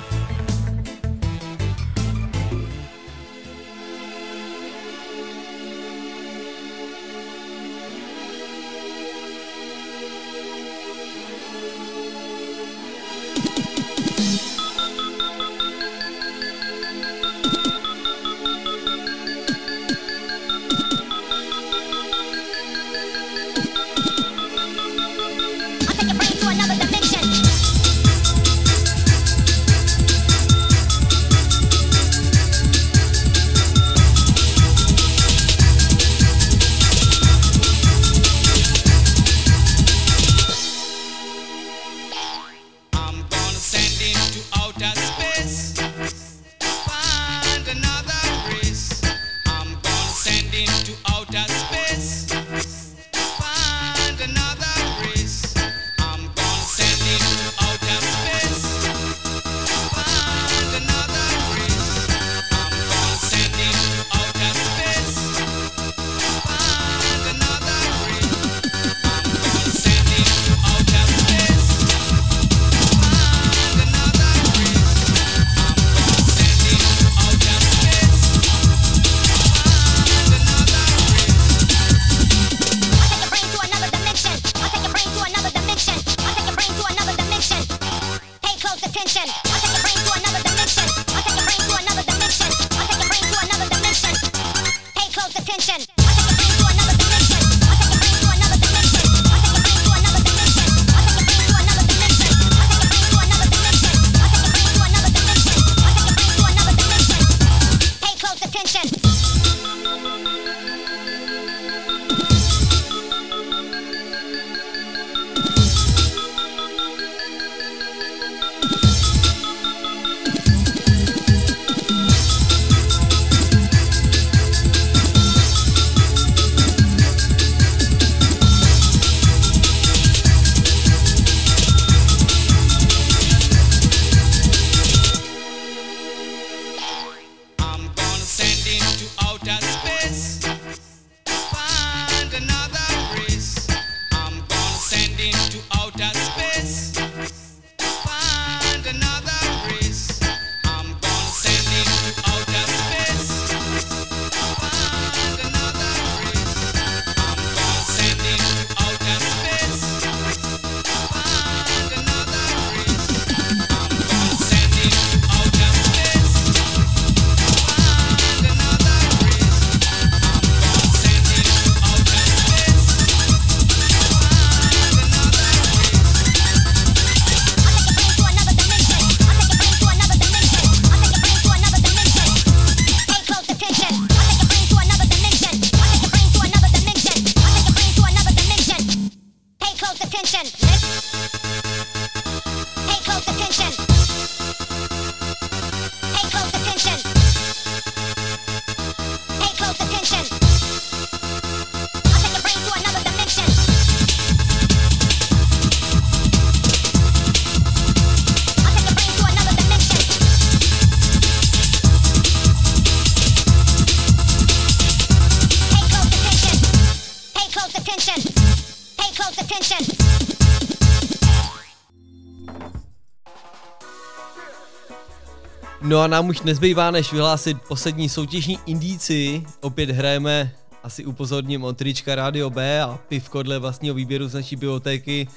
No 226.01 226.05
a 226.05 226.07
nám 226.07 226.29
už 226.29 226.43
nezbývá, 226.43 226.91
než 226.91 227.13
vyhlásit 227.13 227.57
poslední 227.69 228.09
soutěžní 228.09 228.59
indíci. 228.67 229.45
Opět 229.61 229.91
hrajeme, 229.91 230.53
asi 230.83 231.05
upozorním, 231.05 231.65
od 231.65 231.77
trička 231.77 232.15
Radio 232.15 232.51
B 232.51 232.83
a 232.83 232.99
pivko 233.09 233.43
dle 233.43 233.59
vlastního 233.59 233.95
výběru 233.95 234.29
z 234.29 234.35
naší 234.35 234.57
bibliotéky. 234.57 235.29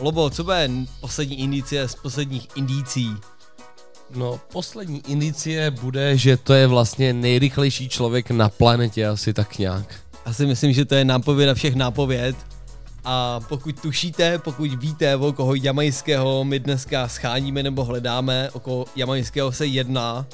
Lobo, 0.00 0.30
co 0.30 0.44
bude 0.44 0.70
poslední 1.00 1.40
indicie 1.40 1.88
z 1.88 1.94
posledních 1.94 2.48
indící? 2.54 3.10
No, 4.14 4.40
poslední 4.52 5.02
indicie 5.08 5.70
bude, 5.70 6.18
že 6.18 6.36
to 6.36 6.54
je 6.54 6.66
vlastně 6.66 7.12
nejrychlejší 7.12 7.88
člověk 7.88 8.30
na 8.30 8.48
planetě, 8.48 9.06
asi 9.06 9.32
tak 9.32 9.58
nějak. 9.58 9.94
Asi 10.24 10.46
myslím, 10.46 10.72
že 10.72 10.84
to 10.84 10.94
je 10.94 11.04
nápověda 11.04 11.54
všech 11.54 11.74
nápověd. 11.74 12.36
A 13.04 13.40
pokud 13.48 13.80
tušíte, 13.80 14.38
pokud 14.38 14.70
víte, 14.74 15.16
o 15.16 15.32
koho 15.32 15.54
jamajského 15.54 16.44
my 16.44 16.58
dneska 16.58 17.08
scháníme 17.08 17.62
nebo 17.62 17.84
hledáme, 17.84 18.50
o 18.52 18.60
koho 18.60 18.84
jamajského 18.96 19.52
se 19.52 19.66
jedná, 19.66 20.26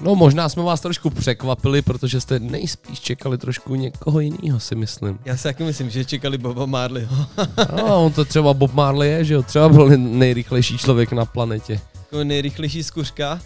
No, 0.00 0.14
možná 0.14 0.48
jsme 0.48 0.62
vás 0.62 0.80
trošku 0.80 1.10
překvapili, 1.10 1.82
protože 1.82 2.20
jste 2.20 2.38
nejspíš 2.38 3.00
čekali 3.00 3.38
trošku 3.38 3.74
někoho 3.74 4.20
jiného, 4.20 4.60
si 4.60 4.74
myslím. 4.74 5.18
já 5.24 5.36
si 5.36 5.42
taky 5.42 5.64
myslím, 5.64 5.90
že 5.90 6.04
čekali 6.04 6.38
Boba 6.38 6.66
Marleyho. 6.66 7.26
No, 7.76 8.04
on 8.04 8.12
to 8.12 8.24
třeba 8.24 8.54
Bob 8.54 8.74
Marley 8.74 9.10
je, 9.10 9.24
že 9.24 9.34
jo? 9.34 9.42
Třeba 9.42 9.68
byl 9.68 9.88
nejrychlejší 9.98 10.78
člověk 10.78 11.12
na 11.12 11.24
planetě. 11.24 11.80
jako 11.98 12.24
nejrychlejší 12.24 12.82
zkuřka, 12.82 13.40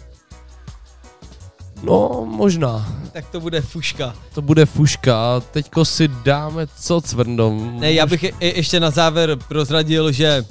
No, 1.83 2.25
možná. 2.25 2.87
tak 3.11 3.29
to 3.29 3.39
bude 3.39 3.61
fuška. 3.61 4.15
To 4.33 4.41
bude 4.41 4.65
fuška. 4.65 5.39
Teďko 5.51 5.85
si 5.85 6.07
dáme 6.07 6.67
co 6.79 7.01
cvrndom. 7.01 7.79
Ne, 7.79 7.93
já 7.93 8.05
bych 8.05 8.23
je, 8.23 8.31
je, 8.39 8.57
ještě 8.57 8.79
na 8.79 8.89
závěr 8.89 9.37
prozradil, 9.47 10.11
že 10.11 10.45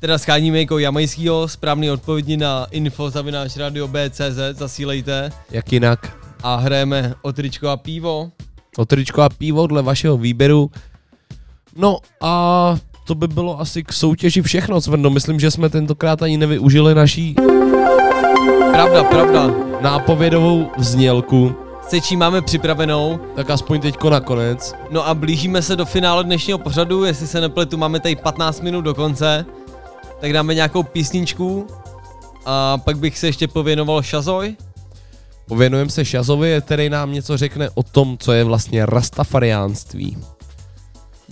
teda 0.00 0.18
scháníme 0.18 0.58
jako 0.58 0.78
jamajskýho, 0.78 1.48
správný 1.48 1.90
odpovědi 1.90 2.36
na 2.36 2.66
info 2.70 3.10
zavináč 3.10 3.56
radio 3.56 3.88
BCZ, 3.88 4.38
zasílejte. 4.52 5.30
Jak 5.50 5.72
jinak? 5.72 6.16
A 6.42 6.56
hrajeme 6.56 7.14
o 7.22 7.32
tričko 7.32 7.68
a 7.68 7.76
pivo. 7.76 8.30
O 8.76 8.84
tričko 8.84 9.22
a 9.22 9.28
pivo 9.28 9.66
dle 9.66 9.82
vašeho 9.82 10.16
výběru. 10.18 10.70
No 11.76 11.98
a 12.20 12.76
to 13.06 13.14
by 13.14 13.28
bylo 13.28 13.60
asi 13.60 13.82
k 13.84 13.92
soutěži 13.92 14.42
všechno, 14.42 14.80
Cvrno. 14.80 15.10
Myslím, 15.10 15.40
že 15.40 15.50
jsme 15.50 15.68
tentokrát 15.68 16.22
ani 16.22 16.36
nevyužili 16.36 16.94
naší 16.94 17.36
Pravda, 18.78 19.04
pravda. 19.04 19.50
nápovědovou 19.80 20.70
znělku. 20.78 21.54
Se 21.88 22.00
čím 22.00 22.18
máme 22.18 22.42
připravenou. 22.42 23.20
Tak 23.36 23.50
aspoň 23.50 23.80
teďko 23.80 24.10
nakonec. 24.10 24.74
No 24.90 25.08
a 25.08 25.14
blížíme 25.14 25.62
se 25.62 25.76
do 25.76 25.84
finále 25.84 26.24
dnešního 26.24 26.58
pořadu, 26.58 27.04
jestli 27.04 27.26
se 27.26 27.40
nepletu, 27.40 27.76
máme 27.76 28.00
tady 28.00 28.16
15 28.16 28.60
minut 28.60 28.80
do 28.80 28.94
konce. 28.94 29.46
Tak 30.20 30.32
dáme 30.32 30.54
nějakou 30.54 30.82
písničku 30.82 31.66
a 32.44 32.78
pak 32.78 32.98
bych 32.98 33.18
se 33.18 33.26
ještě 33.26 33.48
pověnoval 33.48 34.02
Shazoj. 34.02 34.56
Pověnujeme 35.48 35.90
se 35.90 36.04
Šazovi, 36.04 36.60
který 36.60 36.88
nám 36.88 37.12
něco 37.12 37.36
řekne 37.36 37.70
o 37.74 37.82
tom, 37.82 38.18
co 38.18 38.32
je 38.32 38.44
vlastně 38.44 38.86
rastafariánství. 38.86 40.18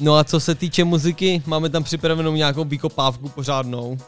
No 0.00 0.16
a 0.16 0.24
co 0.24 0.40
se 0.40 0.54
týče 0.54 0.84
muziky, 0.84 1.42
máme 1.46 1.68
tam 1.68 1.84
připravenou 1.84 2.32
nějakou 2.32 2.64
vykopávku 2.64 3.28
pořádnou. 3.28 3.98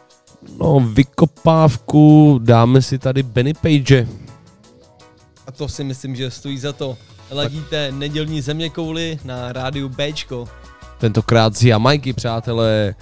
No, 0.59 0.81
vykopávku 0.81 2.39
dáme 2.43 2.83
si 2.83 2.99
tady 2.99 3.23
Benny 3.23 3.55
Page. 3.55 4.09
A 5.47 5.53
to 5.53 5.69
si 5.69 5.85
myslím, 5.85 6.17
že 6.17 6.31
stojí 6.31 6.59
za 6.59 6.73
to. 6.73 6.97
Ladíte 7.31 7.93
nedělní 7.93 8.41
zeměkouly 8.41 9.19
na 9.25 9.53
rádiu 9.53 9.89
Bčko. 9.89 10.49
Tentokrát 10.99 11.57
z 11.57 11.63
Jamajky, 11.63 12.13
přátelé. 12.13 12.95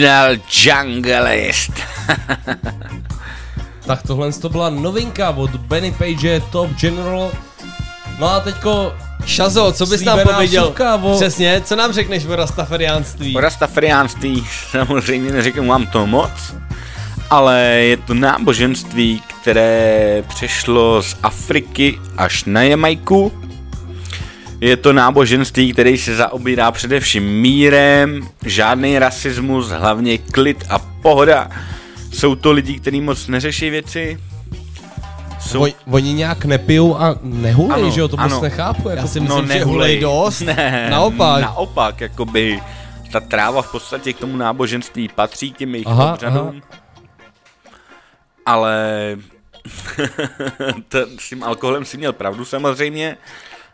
Original 0.00 0.36
Junglist. 0.50 1.72
Tak 3.86 4.02
tohle 4.02 4.32
to 4.32 4.48
byla 4.48 4.70
novinka 4.70 5.30
od 5.30 5.50
Benny 5.50 5.92
Page, 5.92 6.40
Top 6.40 6.70
General. 6.70 7.30
No 8.18 8.30
a 8.30 8.40
teďko... 8.40 8.94
Šazo, 9.26 9.72
co 9.72 9.86
bys 9.86 10.04
nám 10.04 10.18
pověděl? 10.32 10.64
o- 11.02 11.16
Přesně, 11.16 11.60
co 11.64 11.76
nám 11.76 11.92
řekneš 11.92 12.24
o 12.26 12.36
rastafariánství? 12.36 13.36
O 13.36 13.40
rastafariánství 13.40 14.46
samozřejmě 14.70 15.32
neřeknu 15.32 15.66
vám 15.66 15.86
to 15.86 16.06
moc, 16.06 16.30
ale 17.30 17.60
je 17.62 17.96
to 17.96 18.14
náboženství, 18.14 19.22
které 19.40 20.22
přešlo 20.28 21.02
z 21.02 21.16
Afriky 21.22 21.98
až 22.16 22.44
na 22.44 22.62
Jamajku. 22.62 23.32
Je 24.60 24.76
to 24.76 24.92
náboženství, 24.92 25.72
který 25.72 25.98
se 25.98 26.16
zaobírá 26.16 26.70
především 26.70 27.24
mírem, 27.40 28.28
žádný 28.46 28.98
rasismus, 28.98 29.68
hlavně 29.68 30.18
klid 30.18 30.64
a 30.70 30.78
pohoda. 30.78 31.50
Jsou 32.12 32.34
to 32.34 32.52
lidi, 32.52 32.80
kteří 32.80 33.00
moc 33.00 33.26
neřeší 33.28 33.70
věci. 33.70 34.20
Jsou... 35.40 35.62
Oni, 35.62 35.74
oni 35.90 36.12
nějak 36.12 36.44
nepijou 36.44 36.96
a 36.96 37.16
nehulej, 37.22 37.82
Ano, 37.82 37.90
že 37.90 38.00
jo, 38.00 38.08
to 38.08 38.16
moc 38.16 38.32
ano. 38.32 38.40
nechápu. 38.42 38.88
Jako 38.88 39.02
Já 39.02 39.06
si 39.06 39.20
myslím, 39.20 39.48
že 39.48 39.64
hulej 39.64 40.00
dost. 40.00 40.40
Ne, 40.40 40.88
Naopak. 40.90 41.42
Naopak, 41.42 42.00
jakoby 42.00 42.60
ta 43.12 43.20
tráva 43.20 43.62
v 43.62 43.72
podstatě 43.72 44.12
k 44.12 44.18
tomu 44.18 44.36
náboženství 44.36 45.08
patří 45.08 45.52
k 45.52 45.56
těm 45.56 45.74
jejich 45.74 45.86
Aha, 45.86 46.12
obřadům. 46.12 46.62
Ale 48.46 49.16
to, 50.88 50.98
s 51.18 51.28
tím 51.28 51.42
alkoholem 51.44 51.84
si 51.84 51.96
měl 51.96 52.12
pravdu 52.12 52.44
samozřejmě. 52.44 53.16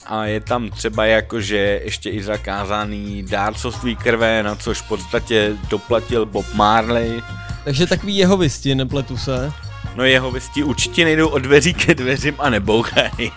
A 0.06 0.24
je 0.24 0.40
tam 0.40 0.70
třeba 0.70 1.06
jakože 1.06 1.80
ještě 1.84 2.10
i 2.10 2.22
zakázaný 2.22 3.22
dárcovství 3.22 3.96
krve, 3.96 4.42
na 4.42 4.54
což 4.54 4.80
v 4.80 4.88
podstatě 4.88 5.52
doplatil 5.70 6.26
Bob 6.26 6.54
Marley. 6.54 7.22
Takže 7.64 7.86
takový 7.86 8.16
jeho 8.16 8.36
visti, 8.36 8.74
nepletu 8.74 9.16
se. 9.16 9.52
No 9.96 10.04
jeho 10.04 10.30
věstí 10.30 10.62
určitě 10.62 11.04
nejdou 11.04 11.28
od 11.28 11.38
dveří 11.38 11.74
ke 11.74 11.94
dveřím 11.94 12.34
a 12.38 12.50
nebouchají. 12.50 13.32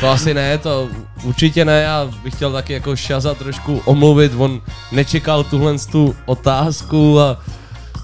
To 0.00 0.08
asi 0.08 0.34
ne, 0.34 0.58
to 0.58 0.88
určitě 1.22 1.64
ne, 1.64 1.82
já 1.82 2.04
bych 2.22 2.34
chtěl 2.34 2.52
taky 2.52 2.72
jako 2.72 2.96
Šaza 2.96 3.34
trošku 3.34 3.82
omluvit, 3.84 4.32
on 4.36 4.62
nečekal 4.92 5.44
tuhle 5.44 5.78
tu 5.92 6.16
otázku 6.26 7.20
a 7.20 7.40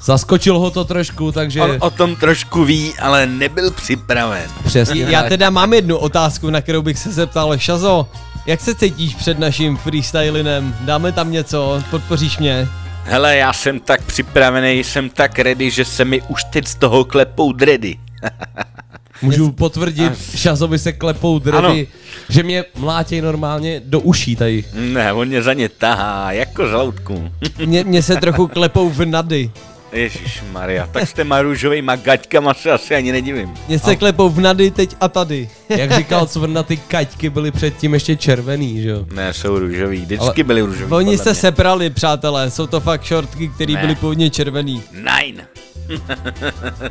zaskočil 0.06 0.58
ho 0.58 0.70
to 0.70 0.84
trošku, 0.84 1.32
takže... 1.32 1.60
On 1.62 1.76
o 1.80 1.90
tom 1.90 2.16
trošku 2.16 2.64
ví, 2.64 2.94
ale 3.00 3.26
nebyl 3.26 3.70
připraven. 3.70 4.50
Přesně 4.64 5.02
Já 5.08 5.20
tak. 5.20 5.28
teda 5.28 5.50
mám 5.50 5.72
jednu 5.72 5.96
otázku, 5.96 6.50
na 6.50 6.60
kterou 6.60 6.82
bych 6.82 6.98
se 6.98 7.12
zeptal. 7.12 7.58
Šazo, 7.58 8.08
jak 8.46 8.60
se 8.60 8.74
cítíš 8.74 9.14
před 9.14 9.38
naším 9.38 9.76
freestylinem? 9.76 10.76
Dáme 10.80 11.12
tam 11.12 11.32
něco? 11.32 11.82
Podpoříš 11.90 12.38
mě? 12.38 12.68
Hele, 13.04 13.36
já 13.36 13.52
jsem 13.52 13.80
tak 13.80 14.02
připravený, 14.02 14.84
jsem 14.84 15.10
tak 15.10 15.38
ready, 15.38 15.70
že 15.70 15.84
se 15.84 16.04
mi 16.04 16.22
už 16.28 16.44
teď 16.44 16.66
z 16.66 16.74
toho 16.74 17.04
klepou 17.04 17.52
dredy. 17.52 17.98
Můžu 19.22 19.52
potvrdit, 19.52 20.12
Šazovi 20.36 20.78
se 20.78 20.92
klepou 20.92 21.38
dredy, 21.38 21.58
Ano. 21.58 21.74
že 22.28 22.42
mě 22.42 22.64
mlátěj 22.78 23.20
normálně 23.20 23.80
do 23.84 24.00
uší 24.00 24.36
tady. 24.36 24.64
Ne, 24.74 25.12
on 25.12 25.28
mě 25.28 25.42
za 25.42 25.52
ně 25.52 25.68
tahá, 25.68 26.32
jako 26.32 26.68
žloutku. 26.68 27.30
Mě, 27.66 27.84
mě 27.84 28.02
se 28.02 28.16
trochu 28.20 28.46
klepou 28.48 28.90
v 28.90 29.04
nady. 29.06 29.50
Ježíš 29.97 30.43
Maria, 30.52 30.86
tak 30.93 31.09
s 31.09 31.12
těma 31.12 31.43
růžovýma 31.43 31.97
gaťkama 31.97 32.55
se 32.55 32.73
asi 32.73 32.94
ani 32.94 33.12
nedivím. 33.12 33.55
Mě 33.68 33.78
se 33.78 33.97
klepou 33.97 34.28
v 34.28 34.40
nady 34.40 34.70
teď 34.70 34.97
a 35.01 35.09
tady. 35.09 35.48
Jak 35.68 35.93
říkal 35.97 36.27
Cvrna, 36.27 36.62
ty 36.62 36.77
kaťky 36.77 37.31
byly 37.31 37.51
předtím 37.51 37.94
ještě 37.94 38.16
červený, 38.16 38.82
že 38.82 38.89
jo? 38.89 39.06
Ne, 39.14 39.32
jsou 39.35 39.59
růžový, 39.59 40.01
vždycky 40.01 40.24
Ale- 40.24 40.44
byly 40.44 40.60
růžový. 40.60 40.93
Oni 40.93 41.18
se 41.18 41.31
mě. 41.31 41.35
seprali, 41.35 41.90
přátelé, 41.90 42.51
jsou 42.51 42.66
to 42.66 42.81
fakt 42.81 43.05
šortky, 43.05 43.48
které 43.48 43.77
byly 43.77 43.94
původně 43.94 44.31
červený. 44.31 44.82
Nine. 44.93 45.47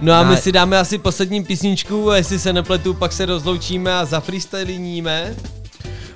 No 0.01 0.13
a 0.13 0.23
my 0.23 0.37
si 0.37 0.51
dáme 0.51 0.79
asi 0.79 0.97
poslední 0.97 1.43
písničku 1.43 2.11
a 2.11 2.17
jestli 2.17 2.39
se 2.39 2.53
nepletu, 2.53 2.93
pak 2.93 3.11
se 3.11 3.25
rozloučíme 3.25 3.93
a 3.93 4.05
zafreestyliníme. 4.05 5.35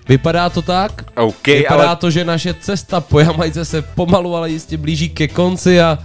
Vypadá 0.10 0.50
to 0.50 0.62
tak? 0.62 1.06
OK, 1.16 1.48
Vypadá 1.48 1.88
ale 1.88 1.96
to, 1.96 2.12
že 2.12 2.26
naše 2.26 2.54
cesta 2.54 3.02
po 3.02 3.20
Jamajce 3.20 3.66
se 3.66 3.82
pomalu, 3.82 4.36
ale 4.36 4.50
jistě 4.50 4.78
blíží 4.78 5.10
ke 5.10 5.28
konci 5.28 5.82
a 5.82 6.00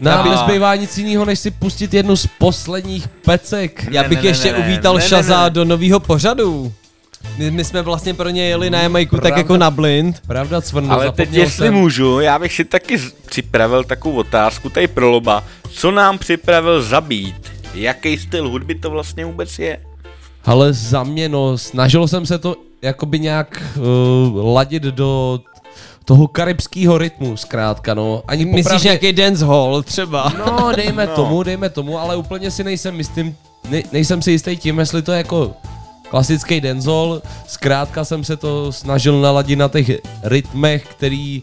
nám 0.00 0.30
nezbývá 0.30 0.74
nic 0.76 0.98
jiného, 0.98 1.24
než 1.24 1.38
si 1.38 1.50
pustit 1.50 1.94
jednu 1.94 2.16
z 2.16 2.26
posledních 2.38 3.08
pecek. 3.08 3.86
Já 3.90 4.02
Ne, 4.02 4.08
bych 4.08 4.18
ne, 4.18 4.22
ne, 4.22 4.28
ještě 4.30 4.52
ne, 4.52 4.58
uvítal 4.58 4.94
ne, 4.94 5.02
ne, 5.02 5.08
Šaza 5.08 5.44
ne. 5.44 5.50
do 5.50 5.64
nového 5.64 6.00
pořadu. 6.00 6.72
My, 7.38 7.50
my 7.50 7.64
jsme 7.64 7.82
vlastně 7.82 8.14
pro 8.14 8.28
ně 8.28 8.44
jeli 8.48 8.70
na 8.70 8.80
Jamajku 8.82 9.18
tak 9.18 9.36
jako 9.36 9.56
na 9.56 9.70
blind. 9.70 10.20
Pravda, 10.26 10.60
Cvrno, 10.60 10.92
ale 10.94 11.12
teď 11.12 11.32
jestli 11.32 11.66
jsem. 11.66 11.74
můžu, 11.74 12.20
já 12.20 12.38
bych 12.38 12.52
si 12.52 12.64
taky 12.64 12.98
připravil 13.26 13.84
takovou 13.84 14.16
otázku 14.16 14.70
tady 14.70 14.86
pro 14.88 15.10
Loba. 15.10 15.44
Co 15.70 15.90
nám 15.90 16.18
připravil 16.18 16.82
zabít? 16.82 17.52
Jaký 17.74 18.18
styl 18.18 18.48
hudby 18.48 18.74
to 18.74 18.90
vlastně 18.90 19.24
vůbec 19.24 19.58
je? 19.58 19.78
Ale 20.44 20.72
za 20.72 21.02
mě, 21.02 21.28
no, 21.28 21.58
snažil 21.58 22.08
jsem 22.08 22.26
se 22.26 22.38
to 22.38 22.56
jakoby 22.82 23.18
nějak 23.18 23.62
uh, 23.76 24.54
ladit 24.54 24.82
do 24.82 25.40
toho 26.04 26.28
karibského 26.28 26.98
rytmu, 26.98 27.36
zkrátka, 27.36 27.94
no. 27.94 28.22
Ani 28.28 28.44
Myslíš 28.44 28.64
popravdě- 28.64 28.84
nějaký 28.84 29.12
dancehall 29.12 29.82
třeba? 29.82 30.32
No, 30.38 30.72
dejme 30.76 31.06
No. 31.10 31.14
tomu, 31.14 31.42
dejme 31.42 31.68
tomu, 31.70 31.98
ale 31.98 32.16
úplně 32.16 32.50
si 32.50 32.64
nejsem 32.64 32.98
jistým, 32.98 33.36
ne, 33.70 33.82
nejsem 33.92 34.22
si 34.22 34.30
jistý 34.30 34.56
tím, 34.56 34.78
jestli 34.78 35.02
to 35.02 35.12
je 35.12 35.18
jako 35.18 35.52
klasický 36.10 36.60
dancehall. 36.60 37.22
Zkrátka 37.46 38.04
jsem 38.04 38.24
se 38.24 38.36
to 38.36 38.72
snažil 38.72 39.20
naladit 39.20 39.58
na 39.58 39.68
těch 39.68 39.90
rytmech, 40.22 40.84
který 40.90 41.42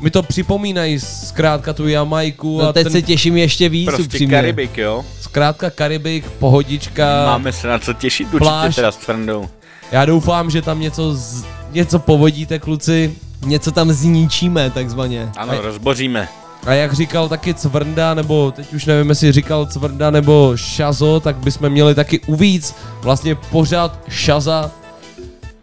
mi 0.00 0.10
to 0.10 0.22
připomínají 0.22 1.00
zkrátka 1.00 1.72
tu 1.72 1.88
Jamajku. 1.88 2.58
No 2.58 2.68
a 2.68 2.72
teď 2.72 2.82
ten, 2.84 2.92
se 2.92 3.02
těším 3.02 3.36
ještě 3.36 3.68
víc 3.68 3.86
Prostě 3.86 4.02
upřímně. 4.02 4.36
Karibik, 4.36 4.78
jo? 4.78 5.04
Zkrátka 5.20 5.70
Karibik, 5.70 6.24
pohodička. 6.30 7.24
Máme 7.26 7.52
se 7.52 7.68
na 7.68 7.78
co 7.78 7.92
těšit 7.92 8.26
určitě 8.26 8.38
pláž. 8.38 8.74
teda 8.76 8.92
s. 8.92 9.48
Já 9.92 10.04
doufám, 10.04 10.50
že 10.50 10.62
tam 10.62 10.80
něco, 10.80 11.14
z, 11.14 11.44
něco 11.74 11.98
povodíte, 11.98 12.58
kluci. 12.58 13.14
Něco 13.46 13.70
tam 13.70 13.92
zničíme, 13.92 14.70
takzvaně. 14.70 15.30
Ano, 15.36 15.60
rozboříme. 15.60 16.28
A 16.66 16.72
jak 16.72 16.92
říkal 16.92 17.28
taky 17.28 17.54
Cvrnda, 17.54 18.14
nebo 18.14 18.50
teď 18.50 18.74
už 18.74 18.86
nevím, 18.86 19.08
jestli 19.08 19.32
říkal 19.32 19.66
Cvrnda 19.66 20.10
nebo 20.10 20.52
Šazo, 20.56 21.20
tak 21.20 21.36
bychom 21.36 21.70
měli 21.70 21.94
taky 21.94 22.20
uvíc 22.20 22.74
vlastně 23.02 23.34
pořád 23.34 23.98
Šaza, 24.08 24.70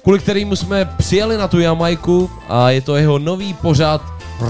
kvůli 0.04 0.20
kterému 0.20 0.56
jsme 0.56 0.86
přijeli 0.86 1.38
na 1.38 1.48
tu 1.48 1.60
Jamajku 1.60 2.30
a 2.50 2.70
je 2.70 2.82
to 2.82 2.96
jeho 2.96 3.20
nový 3.20 3.54
pořád 3.54 4.02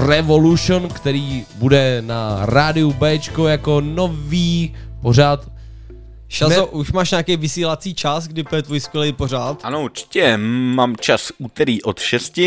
Revolution, 0.08 0.88
který 0.88 1.46
bude 1.56 2.04
na 2.06 2.40
rádiu 2.42 2.94
Bčko 2.94 3.48
jako 3.48 3.82
nový 3.82 4.74
pořád. 5.02 5.59
Šazo, 6.30 6.50
Ne- 6.62 6.62
už 6.66 6.92
máš 6.92 7.12
nějaký 7.12 7.38
vysílací 7.38 7.94
čas, 7.94 8.28
kdy 8.28 8.44
je 8.56 8.62
tvůj 8.62 8.80
skvělý 8.80 9.14
pořád? 9.14 9.58
Ano, 9.64 9.82
určitě. 9.82 10.38
Mám 10.38 10.96
čas 11.00 11.32
úterý 11.38 11.82
od 11.84 12.00
6. 12.00 12.40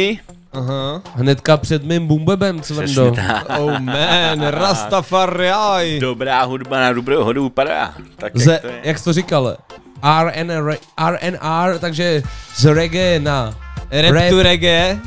Aha. 0.52 1.02
Hnedka 1.14 1.56
před 1.56 1.84
mým 1.84 2.06
bumbebem, 2.06 2.60
Cvrndo. 2.60 3.14
Oh 3.58 3.78
man, 3.78 4.40
Rastafari. 4.50 6.00
Dobrá 6.00 6.44
hudba 6.44 6.80
na 6.80 6.92
dobrou 6.92 7.24
hodu 7.24 7.46
upadá. 7.46 7.94
Tak 8.16 8.34
jak 8.34 8.44
Ze, 8.44 8.58
to 8.58 8.66
je? 8.66 8.80
jak 8.82 8.98
jsi 8.98 9.04
to 9.04 9.12
říkal? 9.12 9.56
RNR, 10.22 10.76
RNR, 11.10 11.78
takže 11.78 12.22
z 12.56 12.64
reggae 12.74 13.20
na 13.20 13.58
Rap, 13.90 14.12
rap. 14.14 14.30
to 14.30 14.42
reggae. 14.42 14.98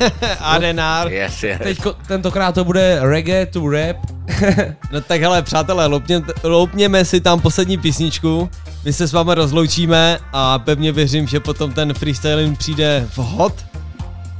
RNR. 0.58 1.12
Yes, 1.12 1.42
yes. 1.42 1.58
Teďko, 1.62 1.92
tentokrát 2.06 2.54
to 2.54 2.64
bude 2.64 2.98
reggae 3.02 3.46
to 3.46 3.68
rap. 3.70 3.96
No 4.92 5.00
tak 5.00 5.20
hele, 5.20 5.42
přátelé, 5.42 5.86
loupně, 5.86 6.22
loupněme 6.42 7.04
si 7.04 7.20
tam 7.20 7.40
poslední 7.40 7.78
písničku. 7.78 8.50
My 8.84 8.92
se 8.92 9.08
s 9.08 9.12
vámi 9.12 9.34
rozloučíme 9.34 10.18
a 10.32 10.58
pevně 10.58 10.92
věřím, 10.92 11.26
že 11.26 11.40
potom 11.40 11.72
ten 11.72 11.94
freestyling 11.94 12.58
přijde 12.58 13.08
vhod. 13.16 13.54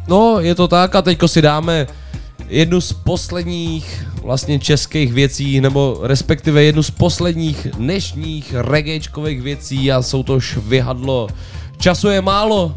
No, 0.08 0.40
je 0.40 0.54
to 0.54 0.68
tak 0.68 0.94
a 0.94 1.02
teďko 1.02 1.28
si 1.28 1.42
dáme 1.42 1.86
jednu 2.48 2.80
z 2.80 2.92
posledních 2.92 4.06
vlastně 4.22 4.58
českých 4.58 5.12
věcí, 5.12 5.60
nebo 5.60 6.00
respektive 6.02 6.62
jednu 6.62 6.82
z 6.82 6.90
posledních 6.90 7.66
dnešních 7.76 8.54
reggaečkových 8.54 9.42
věcí 9.42 9.92
a 9.92 10.02
jsou 10.02 10.22
to 10.22 10.40
švihadlo. 10.40 11.28
Času 11.78 12.08
je 12.08 12.20
málo, 12.20 12.74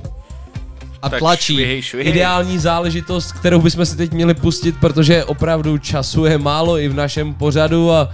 A 1.01 1.09
Tak 1.09 1.19
tlačí. 1.19 1.53
švihej, 1.53 1.81
švihej. 1.81 2.11
ideální 2.13 2.57
záležitost, 2.59 3.31
kterou 3.31 3.61
bychom 3.61 3.85
si 3.85 3.97
teď 3.97 4.11
měli 4.11 4.33
pustit, 4.33 4.75
protože 4.79 5.25
opravdu 5.25 5.77
času 5.77 6.25
je 6.25 6.37
málo 6.37 6.77
i 6.77 6.87
v 6.87 6.93
našem 6.93 7.33
pořadu 7.33 7.91
a 7.91 8.09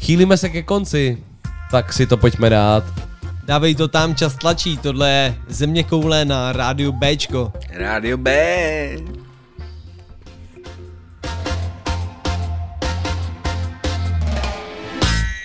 chýlíme 0.00 0.36
se 0.36 0.48
ke 0.48 0.62
konci. 0.62 1.18
Tak 1.70 1.92
si 1.92 2.06
to 2.06 2.16
pojďme 2.16 2.50
dát. 2.50 2.84
Dávej 3.46 3.74
to 3.74 3.88
tam, 3.88 4.14
čas 4.14 4.34
tlačí, 4.36 4.76
tohle 4.78 5.10
je 5.10 5.34
Země 5.48 5.82
koule 5.84 6.24
na 6.24 6.52
rádiu 6.52 6.92
Bčko. 6.92 7.52
Rádio 7.72 8.16
B. 8.16 8.32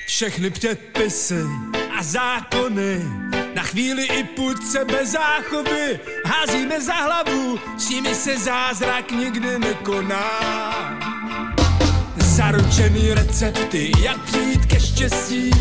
Všechny 0.06 0.50
předpisy 0.50 1.44
a 2.00 2.04
zákony. 2.04 3.02
Na 3.56 3.64
chvíli 3.64 4.04
i 4.04 4.24
půdce 4.24 4.86
bez 4.86 5.12
záchovy 5.12 6.00
házíme 6.26 6.82
za 6.82 6.94
hlavu, 6.94 7.60
s 7.78 7.90
nimi 7.90 8.16
se 8.16 8.38
zázrak 8.38 9.12
nikdy 9.12 9.60
nekoná. 9.60 10.30
Zaručený 12.18 13.14
recepty, 13.14 13.92
jak 14.00 14.22
přijít 14.22 14.66
ke 14.66 14.80
štěstí, 14.80 15.52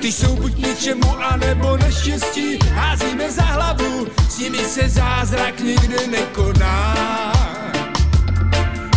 ty 0.00 0.12
jsou 0.12 0.36
buď 0.36 0.56
něčemu, 0.56 1.18
anebo 1.18 1.76
neštěstí. 1.76 2.58
Házíme 2.72 3.30
za 3.30 3.42
hlavu, 3.42 4.06
s 4.28 4.38
nimi 4.38 4.58
se 4.58 4.88
zázrak 4.88 5.60
nikdy 5.60 6.06
nekoná. 6.06 6.94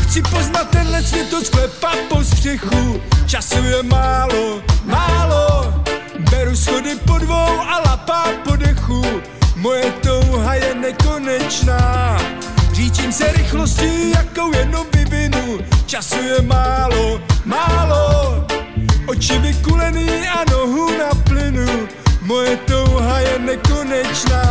Chci 0.03 0.21
poznat 0.21 0.69
tenhle 0.69 1.03
svět 1.03 1.33
od 1.33 1.45
sklepa 1.45 1.91
po 2.09 2.23
střechu 2.23 3.01
Času 3.27 3.63
je 3.63 3.83
málo, 3.83 4.61
málo 4.83 5.52
Beru 6.31 6.55
schody 6.55 6.95
po 7.07 7.17
dvou 7.17 7.59
a 7.61 7.79
lapám 7.79 8.33
po 8.43 8.55
dechu. 8.55 9.01
Moje 9.55 9.91
touha 9.91 10.53
je 10.53 10.75
nekonečná. 10.75 12.17
Říčím 12.73 13.11
se 13.11 13.31
rychlostí, 13.31 14.11
jakou 14.11 14.53
jenom 14.53 14.85
vyvinu 14.93 15.59
Času 15.85 16.23
je 16.23 16.41
málo, 16.41 17.21
málo. 17.45 18.45
Oči 19.05 19.37
vykulený 19.37 20.27
a 20.27 20.41
nohu 20.51 20.97
na 20.97 21.13
plynu. 21.23 21.87
Moje 22.21 22.57
touha 22.57 23.19
je 23.19 23.39
nekonečná. 23.39 24.43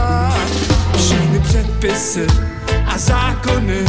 Všechny 0.97 1.41
předpisy 1.41 2.27
a 2.87 2.99
zákony 2.99 3.85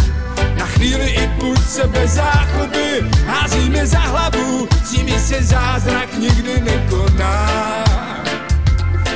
chvíli 0.83 1.09
i 1.09 1.27
půdce 1.27 1.87
bez 1.87 2.11
záchody 2.11 3.01
Házíme 3.25 3.87
za 3.87 3.99
hlavu, 3.99 4.67
s 4.85 4.91
nimi 4.91 5.19
se 5.19 5.43
zázrak 5.43 6.17
nikdy 6.17 6.61
nekoná. 6.61 7.49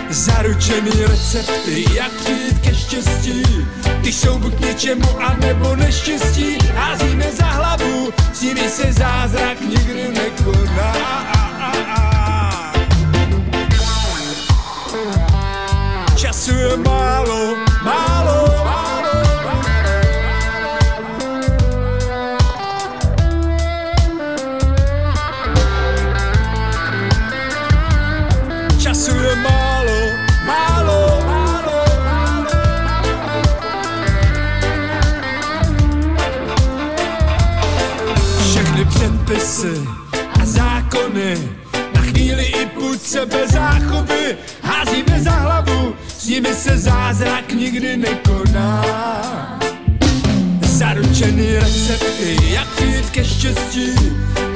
Zaručený 0.09 0.91
recepty, 1.07 1.85
jak 1.93 2.11
přijít 2.11 2.59
ke 2.59 2.75
štěstí. 2.75 3.43
Ty 4.01 4.11
jsou 4.11 4.39
buď 4.39 4.59
něčemu, 4.59 5.19
anebo 5.19 5.75
neštěstí. 5.75 6.57
Házíme 6.75 7.31
za 7.31 7.45
hlavu, 7.45 8.13
s 8.33 8.41
nimi 8.41 8.69
se 8.69 8.93
zázrak 8.93 9.61
nikdy 9.61 10.07
nekoná. 10.07 10.93
Času 16.15 16.53
je 16.53 16.77
málo, 16.77 17.55
málo 17.83 18.56
na 41.95 42.01
chvíli 42.01 42.45
i 42.45 42.65
půdce 42.65 43.25
bez 43.25 43.51
záchovy 43.51 44.37
házíme 44.61 45.21
za 45.21 45.31
hlavu, 45.31 45.95
s 46.17 46.27
nimi 46.27 46.53
se 46.53 46.77
zázrak 46.77 47.53
nikdy 47.53 47.97
nekoná. 47.97 48.83
Zaručený 50.61 51.55
recepty, 51.55 52.37
jak 52.53 52.67
přijít 52.67 53.09
ke 53.09 53.25
štěstí 53.25 53.93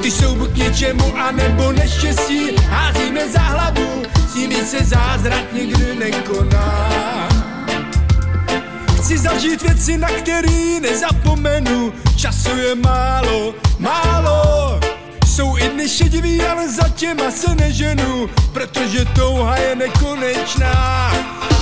Ty 0.02 0.10
jsou 0.10 0.34
buď 0.34 0.54
něčemu, 0.54 1.16
anebo 1.16 1.72
neštěstí. 1.72 2.56
Házíme 2.68 3.28
za 3.28 3.40
hlavu, 3.40 4.02
s 4.28 4.34
nimi 4.34 4.56
se 4.56 4.84
zázrak 4.84 5.52
nikdy 5.52 5.94
nekoná. 5.98 7.28
Chci 8.96 9.18
zažít 9.18 9.62
věci, 9.62 9.98
na 9.98 10.08
který 10.08 10.80
nezapomenu 10.80 11.92
Času 12.16 12.56
je 12.56 12.74
málo, 12.74 13.54
málo 13.78 14.81
Jsou 15.32 15.56
i 15.56 15.68
dny 15.68 15.88
šedivý, 15.88 16.42
ale 16.42 16.68
za 16.68 16.88
těma 16.88 17.30
se 17.30 17.54
neženu 17.54 18.28
Protože 18.52 19.04
touha 19.04 19.56
je 19.56 19.74
nekonečná. 19.76 21.10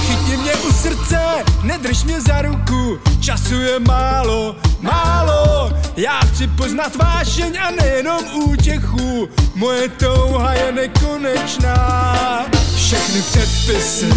Chytni 0.07 0.37
mě 0.37 0.53
u 0.55 0.73
srdce, 0.73 1.21
nedrž 1.63 2.05
mě 2.05 2.21
za 2.21 2.43
ruku 2.43 2.99
Času 3.21 3.55
je 3.55 3.79
málo, 3.79 4.57
málo. 4.81 5.73
Já 5.97 6.21
chci 6.21 6.47
poznat 6.47 6.97
vášeň 6.97 7.59
a 7.61 7.71
nejenom 7.71 8.25
útěchu 8.35 9.29
Moje 9.55 9.89
touha 9.89 10.53
je 10.53 10.73
nekonečná. 10.73 12.47
Všechny 12.77 13.23
předpisy 13.23 14.11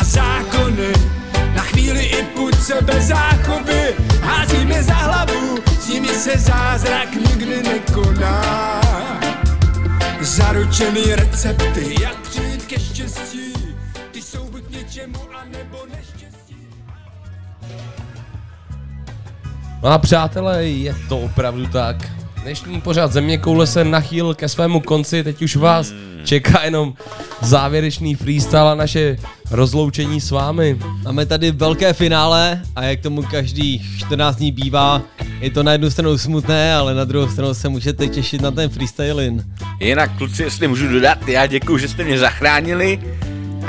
a 0.00 0.04
zákony 0.04 0.92
na 1.54 1.62
chvíli 1.62 2.04
i 2.04 2.22
půdce 2.22 2.74
bez 2.82 3.04
záchovy. 3.04 3.94
Házíme 4.22 4.82
za 4.82 4.94
hlavu, 4.94 5.58
s 5.80 5.88
nimi 5.88 6.08
se 6.08 6.38
zázrak 6.38 7.14
nikdy 7.14 7.62
nekoná. 7.62 8.80
Zaručený 10.20 11.14
recepty, 11.14 11.94
jak 12.02 12.20
přijít 12.20 12.66
ke 12.66 12.80
štěstí. 12.80 13.52
Ty 14.10 14.22
jsou 14.22 14.50
buď 14.50 14.70
něčemu, 14.70 15.18
anebo 15.42 15.78
neštěstí. 15.96 16.56
No 19.82 19.88
a 19.88 19.98
přátelé, 19.98 20.64
je 20.66 20.96
to 21.08 21.18
opravdu 21.18 21.66
tak. 21.66 21.96
Dnešní 22.44 22.80
pořád 22.80 23.12
země 23.12 23.38
koule 23.38 23.66
se 23.66 23.84
nachýl 23.84 24.34
ke 24.34 24.48
svému 24.48 24.80
konci, 24.80 25.24
teď 25.24 25.42
už 25.42 25.56
vás 25.56 25.92
čeká 26.24 26.64
jenom 26.64 26.94
závěrečný 27.42 28.14
freestyle 28.14 28.72
a 28.72 28.74
naše 28.74 29.16
rozloučení 29.50 30.20
s 30.20 30.30
vámi. 30.30 30.78
Máme 31.04 31.26
tady 31.26 31.50
velké 31.50 31.92
finále 31.92 32.62
a 32.76 32.82
jak 32.82 33.00
tomu 33.00 33.22
každý 33.22 33.82
14 33.98 34.36
dní 34.36 34.52
bývá, 34.52 35.02
je 35.40 35.50
to 35.50 35.62
na 35.62 35.72
jednu 35.72 35.90
stranu 35.90 36.18
smutné, 36.18 36.74
ale 36.74 36.94
na 36.94 37.04
druhou 37.04 37.28
stranu 37.28 37.54
se 37.54 37.68
můžete 37.68 38.08
těšit 38.08 38.42
na 38.42 38.50
ten 38.50 38.70
freestyling. 38.70 39.42
Jinak, 39.80 40.18
kluci, 40.18 40.42
jestli 40.42 40.68
můžu 40.68 40.88
dodat, 40.88 41.28
já 41.28 41.46
děkuji, 41.46 41.78
že 41.78 41.88
jste 41.88 42.04
mě 42.04 42.18
zachránili 42.18 43.00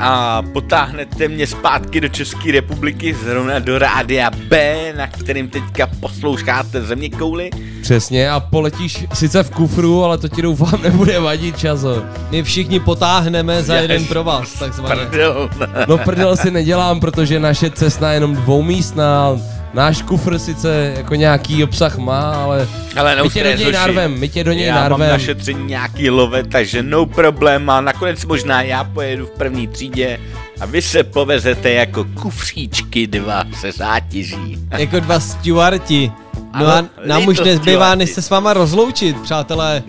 a 0.00 0.42
potáhnete 0.52 1.28
mě 1.28 1.46
zpátky 1.46 2.00
do 2.00 2.08
České 2.08 2.52
republiky, 2.52 3.16
zrovna 3.24 3.58
do 3.58 3.78
rádia 3.78 4.30
B, 4.30 4.76
na 4.96 5.06
kterým 5.06 5.48
teďka 5.48 5.86
posloucháte 6.00 6.82
země 6.82 7.10
kouly. 7.10 7.50
Přesně 7.82 8.30
a 8.30 8.40
poletíš 8.40 9.06
sice 9.14 9.42
v 9.42 9.50
kufru, 9.50 10.04
ale 10.04 10.18
to 10.18 10.28
ti 10.28 10.42
doufám 10.42 10.78
nebude 10.82 11.20
vadit 11.20 11.58
časo. 11.58 12.02
My 12.30 12.42
všichni 12.42 12.80
potáhneme 12.80 13.62
za 13.62 13.74
Jež, 13.74 13.82
jeden 13.82 14.04
pro 14.04 14.24
vás, 14.24 14.52
takzvaně. 14.52 14.94
Pardon. 14.94 15.50
No 15.88 15.98
prdel 15.98 16.36
si 16.36 16.50
nedělám, 16.50 17.00
protože 17.00 17.40
naše 17.40 17.70
cesta 17.70 18.10
je 18.10 18.16
jenom 18.16 18.36
dvoumístná. 18.36 19.38
Náš 19.74 20.02
kufr 20.02 20.38
sice 20.38 20.92
jako 20.96 21.14
nějaký 21.14 21.64
obsah 21.64 21.96
má, 21.98 22.34
ale, 22.44 22.68
Ale 22.96 23.22
my 23.22 23.28
tě 23.30 23.42
do 23.44 23.50
něj 23.56 23.72
narvem, 23.72 24.18
my 24.20 24.28
tě 24.28 24.44
do 24.44 24.52
něj 24.52 24.66
já 24.66 24.74
mám 24.74 24.82
narvem. 24.90 25.08
našetření 25.10 25.64
nějaký 25.66 26.10
love, 26.10 26.44
takže 26.44 26.82
no 26.82 27.06
problém 27.06 27.70
a 27.70 27.80
nakonec 27.80 28.24
možná 28.24 28.62
já 28.62 28.84
pojedu 28.84 29.26
v 29.26 29.30
první 29.30 29.68
třídě 29.68 30.20
a 30.60 30.66
vy 30.66 30.82
se 30.82 31.04
povezete 31.04 31.70
jako 31.72 32.04
kufříčky 32.04 33.06
dva 33.06 33.44
se 33.60 33.72
zátěží. 33.72 34.58
Jako 34.78 35.00
dva 35.00 35.20
stewarti. 35.20 36.12
No 36.58 36.66
a 36.66 36.84
nám 37.06 37.26
už 37.28 37.40
nezbývá, 37.40 37.94
než 37.94 38.10
se 38.10 38.22
s 38.22 38.30
váma 38.30 38.52
rozloučit, 38.52 39.20
přátelé. 39.22 39.82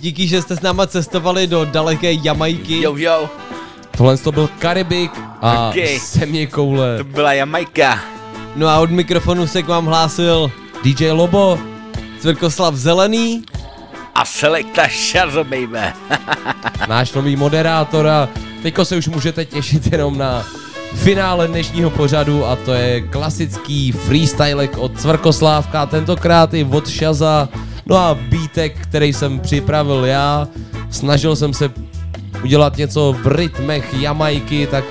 Díky, 0.00 0.26
že 0.28 0.42
jste 0.42 0.56
s 0.56 0.60
náma 0.60 0.86
cestovali 0.86 1.46
do 1.46 1.64
daleké 1.64 2.12
Jamajky. 2.12 2.82
Jo, 2.82 2.94
jo. 2.96 3.30
Tohle 3.96 4.16
to 4.16 4.32
byl 4.32 4.48
Karibik 4.58 5.10
a 5.42 5.68
Okay. 5.68 5.98
země 5.98 6.46
koule. 6.46 6.98
To 6.98 7.04
byla 7.04 7.32
Jamajka. 7.32 8.00
No 8.56 8.68
a 8.68 8.78
od 8.78 8.90
mikrofonu 8.90 9.46
se 9.46 9.62
k 9.62 9.68
vám 9.68 9.86
hlásil 9.86 10.52
DJ 10.84 11.10
Lobo, 11.10 11.58
Cvrkoslav 12.18 12.74
Zelený. 12.74 13.44
A 14.14 14.24
Selekta 14.24 14.88
Šarzo, 14.88 15.44
baby. 15.44 15.92
náš 16.88 17.12
nový 17.12 17.36
moderátor 17.36 18.06
a 18.08 18.28
teďko 18.62 18.84
se 18.84 18.96
už 18.96 19.08
můžete 19.08 19.44
těšit 19.44 19.92
jenom 19.92 20.18
na 20.18 20.44
finále 20.94 21.48
dnešního 21.48 21.90
pořadu 21.90 22.44
a 22.44 22.56
to 22.56 22.72
je 22.72 23.00
klasický 23.00 23.92
freestylek 23.92 24.78
od 24.78 25.00
Cvrkoslávka, 25.00 25.86
tentokrát 25.86 26.54
i 26.54 26.64
od 26.64 26.88
Šaza, 26.88 27.48
no 27.86 27.96
a 27.96 28.14
beatek, 28.14 28.78
který 28.82 29.12
jsem 29.12 29.40
připravil 29.40 30.04
já, 30.04 30.48
snažil 30.90 31.36
jsem 31.36 31.54
se 31.54 31.70
udělat 32.44 32.76
něco 32.76 33.16
v 33.22 33.26
rytmech 33.26 33.94
Jamajky, 33.94 34.66
tak 34.66 34.84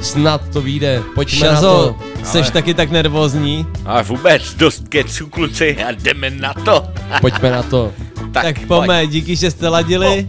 snad 0.00 0.40
to 0.52 0.60
vyjde, 0.60 1.02
pojďme 1.14 1.46
na 1.48 1.54
Šazo, 1.54 1.68
to. 1.68 1.96
seš 2.24 2.42
Ale- 2.46 2.50
taky 2.52 2.74
tak 2.74 2.90
nervózní? 2.90 3.66
A 3.86 4.02
vůbec 4.02 4.54
dost 4.54 4.88
keců, 4.88 5.26
kluci, 5.26 5.84
a 5.84 5.90
jdeme 5.92 6.30
na 6.30 6.54
to. 6.54 6.84
Pojďme 7.20 7.50
na 7.50 7.62
to. 7.62 7.92
tak, 8.32 8.44
Tak 8.44 8.66
pojďme, 8.66 9.06
díky, 9.06 9.36
že 9.36 9.50
jste 9.50 9.68
ladili. 9.68 10.26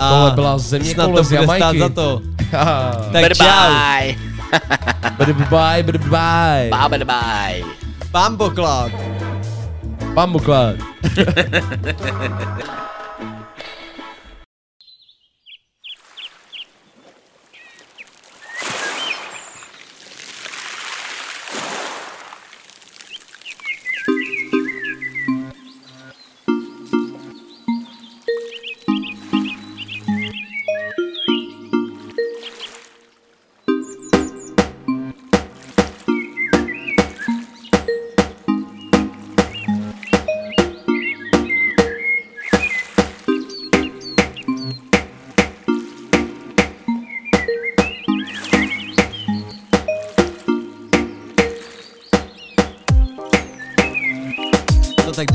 A 0.00 0.10
Tohle 0.10 0.30
byla 0.30 0.58
země 0.58 0.94
snad 0.94 1.04
to 1.04 1.10
bude 1.10 1.24
stát 1.56 1.76
za 1.76 1.88
to. 1.88 2.20
Bye 2.50 3.12
Tak 3.22 3.36
čau. 3.36 3.44
bye. 3.44 4.16
Bye 5.18 5.34
bye, 5.34 5.82
bye 5.82 5.98
bye. 5.98 6.70
Bye 6.88 7.04
bye. 7.04 7.64
Pán 8.12 8.36
poklad. 8.36 8.92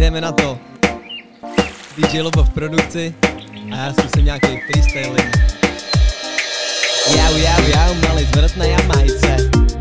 jdeme 0.07 0.21
na 0.21 0.31
to. 0.31 0.59
DJ 1.97 2.21
Lobo 2.21 2.43
v 2.43 2.49
produkci 2.49 3.15
a 3.71 3.75
já 3.75 3.93
zkusím 3.93 4.25
nějaký 4.25 4.47
freestyling. 4.47 5.56
Jau, 7.07 7.33
jau, 7.39 7.61
jau, 7.71 7.91
malý 8.03 8.27
zmrt 8.33 8.57
na 8.57 8.65
Jamajce. 8.65 9.33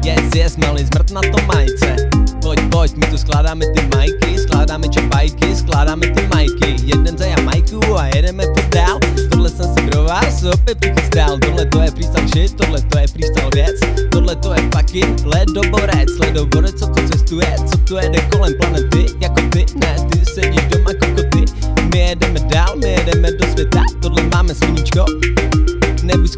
Yes, 0.06 0.30
yes, 0.34 0.56
malý 0.56 0.86
zmrt 0.86 1.10
na 1.10 1.20
to 1.20 1.38
majce. 1.50 2.06
Pojď, 2.42 2.60
pojď, 2.70 2.90
my 2.96 3.06
tu 3.06 3.18
skládáme 3.18 3.66
ty 3.74 3.82
majky 3.90 4.38
Skládáme 4.38 4.88
čapajky, 4.88 5.56
skládáme 5.56 6.06
ty 6.06 6.22
majky. 6.34 6.76
Jeden 6.86 7.18
za 7.18 7.26
Jamajku 7.26 7.98
a 7.98 8.06
jedeme 8.06 8.44
furt 8.46 8.70
dál. 8.70 8.98
Tohle 9.30 9.50
jsem 9.50 9.66
si 9.74 9.90
pro 9.90 10.04
vás 10.04 10.44
opět 10.44 10.78
přichystal 10.78 11.38
Tohle 11.38 11.66
to 11.66 11.80
je 11.80 11.90
freestyle 11.90 12.28
shit, 12.28 12.54
tohle 12.54 12.80
to 12.80 12.98
je 12.98 13.06
freestyle 13.06 13.50
věc. 13.54 13.76
Tohle 14.10 14.36
to 14.36 14.52
je 14.54 14.60
fucking 14.74 15.24
ledoborec. 15.24 16.08
Ledoborec, 16.20 16.74
co 16.78 16.86
tu 16.86 17.08
cestuje, 17.08 17.56
co 17.70 17.78
tu 17.78 17.96
jede 17.96 18.20
kolem 18.20 18.54
planety 18.54 19.06
Jako 19.20 19.40
ty, 19.52 19.66
ne, 19.74 19.96
ty 20.10 20.24
sedíš 20.34 20.64
doma 20.70 20.90
kokoty 20.94 21.44
My 21.92 21.98
jedeme 21.98 22.40
dál, 22.40 22.76
my 22.76 22.88
jedeme 22.88 23.32
do 23.32 23.46
světa. 23.46 23.82
Tohle 24.00 24.22
máme 24.22 24.54
sluníčko 24.54 25.04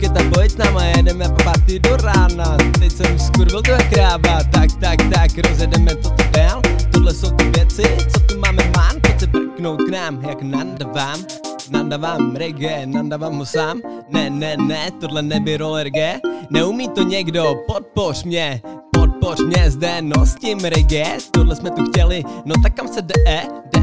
Sketa, 0.09 0.25
pojď 0.35 0.51
s 0.51 0.57
náma, 0.57 0.85
jedeme 0.85 1.29
po 1.29 1.45
party 1.45 1.79
do 1.79 1.97
rána. 1.97 2.57
Teď 2.79 2.93
jsem 2.93 3.19
skurvil 3.19 3.63
toho 3.63 3.79
krába, 3.93 4.41
tak, 4.53 4.73
tak, 4.81 4.99
tak, 5.13 5.31
rozjedeme 5.49 5.95
to 5.95 6.09
dál. 6.33 6.63
Tohle 6.93 7.15
jsou 7.15 7.31
ty 7.31 7.45
věci, 7.45 7.83
co 8.13 8.21
tu 8.21 8.41
máme 8.41 8.63
mán, 8.77 8.97
pojď 9.03 9.21
se 9.21 9.27
prknout 9.27 9.83
k 9.83 9.89
nám, 9.89 10.25
jak 10.25 10.43
nandavám 10.43 11.21
Nandavám 11.71 12.37
reggae, 12.37 12.87
nandavám 12.87 13.37
ho 13.39 13.47
sám 13.47 13.81
Ne, 14.09 14.31
ne, 14.31 14.57
ne, 14.57 14.91
tohle 15.01 15.23
neby 15.23 15.57
roller 15.57 15.91
G. 15.91 16.21
Neumí 16.51 16.89
to 16.89 17.03
někdo, 17.03 17.55
podpoř 17.67 18.25
mě. 18.25 18.63
Podpoř 18.93 19.41
mě 19.41 19.71
zde, 19.71 20.03
no 20.03 20.27
s 20.27 20.35
tím 20.35 20.59
reggae. 20.59 21.19
Tohle 21.31 21.57
jsme 21.57 21.71
tu 21.71 21.85
chtěli, 21.85 22.25
no 22.45 22.55
tak 22.63 22.75
kam 22.75 22.89
se? 22.89 23.03
Jde 23.03 23.15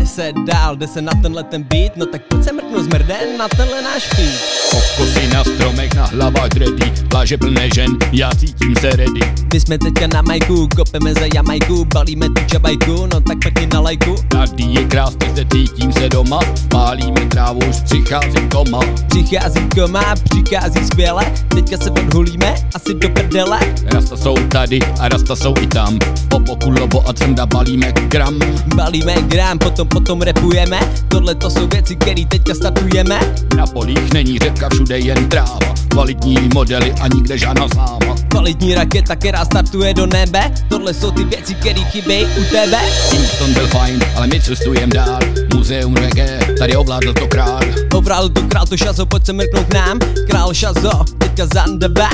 se 0.07 0.34
dál, 0.48 0.76
jde 0.76 0.88
se 0.88 1.02
na 1.02 1.11
tenhle 1.22 1.44
ten 1.44 1.64
beat 1.64 1.98
No 1.98 2.06
tak 2.06 2.22
pojď 2.22 2.44
se 2.44 2.53
mrknout 2.53 2.84
zmrde 2.84 3.15
na 3.38 3.48
tenhle 3.48 3.82
náš 3.82 4.03
feed. 4.03 4.41
Kokosy 4.72 5.27
na 5.34 5.44
stromech, 5.44 5.94
na 5.95 6.06
hlavách 6.06 6.49
dready 6.49 6.94
Pláže 7.10 7.38
plné 7.38 7.69
žen, 7.76 7.91
já 8.11 8.30
cítím 8.36 8.76
se 8.82 8.90
ready. 8.90 9.19
My 9.53 9.60
jsme 9.60 9.77
teďka 9.77 10.07
na 10.07 10.22
majku, 10.22 10.68
kopeme 10.76 11.14
za 11.14 11.26
Jamajku 11.36 11.86
Balíme 11.86 12.30
tu 12.30 12.45
čabajku, 12.52 13.07
no 13.14 13.22
tak 13.22 13.38
pěkně 13.40 13.68
na 13.73 13.80
lajku. 13.80 14.15
Tady 14.27 14.64
je 14.64 14.84
krásně, 14.84 15.30
zde 15.32 15.45
cítím 15.53 15.94
se 15.94 16.10
doma 16.10 16.40
Pálíme 16.69 17.26
trávu, 17.26 17.60
už 17.69 17.76
přichází 17.84 18.49
koma 18.52 18.80
Přichází 19.07 19.60
koma, 19.76 20.15
přichází 20.15 20.86
skvěle 20.86 21.34
Teďka 21.48 21.77
se 21.77 21.91
odhulíme, 21.91 22.56
asi 22.76 22.94
do 22.94 23.10
prdele. 23.10 23.60
Rasta 23.86 24.18
jsou 24.18 24.36
tady 24.36 24.80
a 24.99 25.10
rasta 25.10 25.36
jsou 25.36 25.53
i 25.61 25.68
tam 25.68 25.99
Po 26.30 26.40
boku 26.40 26.69
lobo 26.69 27.10
a 27.10 27.14
cenda 27.14 27.45
balíme 27.45 27.91
gram. 27.91 28.40
Balíme 28.76 29.14
gram, 29.22 29.57
potom 29.57 29.88
potom 29.96 30.22
repujeme? 30.22 30.80
Tohle 31.08 31.36
to 31.36 31.50
jsou 31.50 31.68
věci, 31.68 31.96
které 31.96 32.26
teďka 32.26 32.56
startujeme. 32.56 33.20
Na 33.56 33.68
polích 33.68 34.14
není 34.14 34.40
řepka, 34.40 34.70
všude 34.74 35.00
jen 35.00 35.30
tráva. 35.30 35.60
Kvalitní 35.88 36.36
modely 36.54 36.92
a 37.02 37.08
nikde 37.08 37.38
žádná 37.38 37.68
sláma 37.70 38.16
Kvalitní 38.30 38.76
raketa, 38.76 39.16
která 39.16 39.46
startuje 39.46 39.94
do 39.94 40.06
nebe. 40.06 40.52
Tohle 40.70 40.94
jsou 40.94 41.12
ty 41.12 41.24
věci, 41.24 41.56
které 41.56 41.80
chybějí 41.80 42.26
u 42.26 42.44
tebe. 42.44 42.80
Kingston 43.10 43.54
byl 43.54 43.68
fajn, 43.68 44.00
ale 44.16 44.28
my 44.28 44.42
cestujem 44.42 44.90
dál. 44.90 45.20
Muzeum 45.54 45.96
reggae, 45.96 46.40
tady 46.60 46.76
ovládl 46.76 47.14
to 47.14 47.28
král. 47.28 47.60
Ovládl 47.94 48.30
to 48.30 48.42
král, 48.42 48.66
to 48.66 48.78
šazo, 48.78 49.06
pojď 49.06 49.26
se 49.26 49.34
mrknout 49.34 49.66
k 49.66 49.74
nám. 49.74 50.00
Král 50.30 50.54
šazo, 50.54 51.04
teďka 51.18 51.46
zandavá 51.54 52.10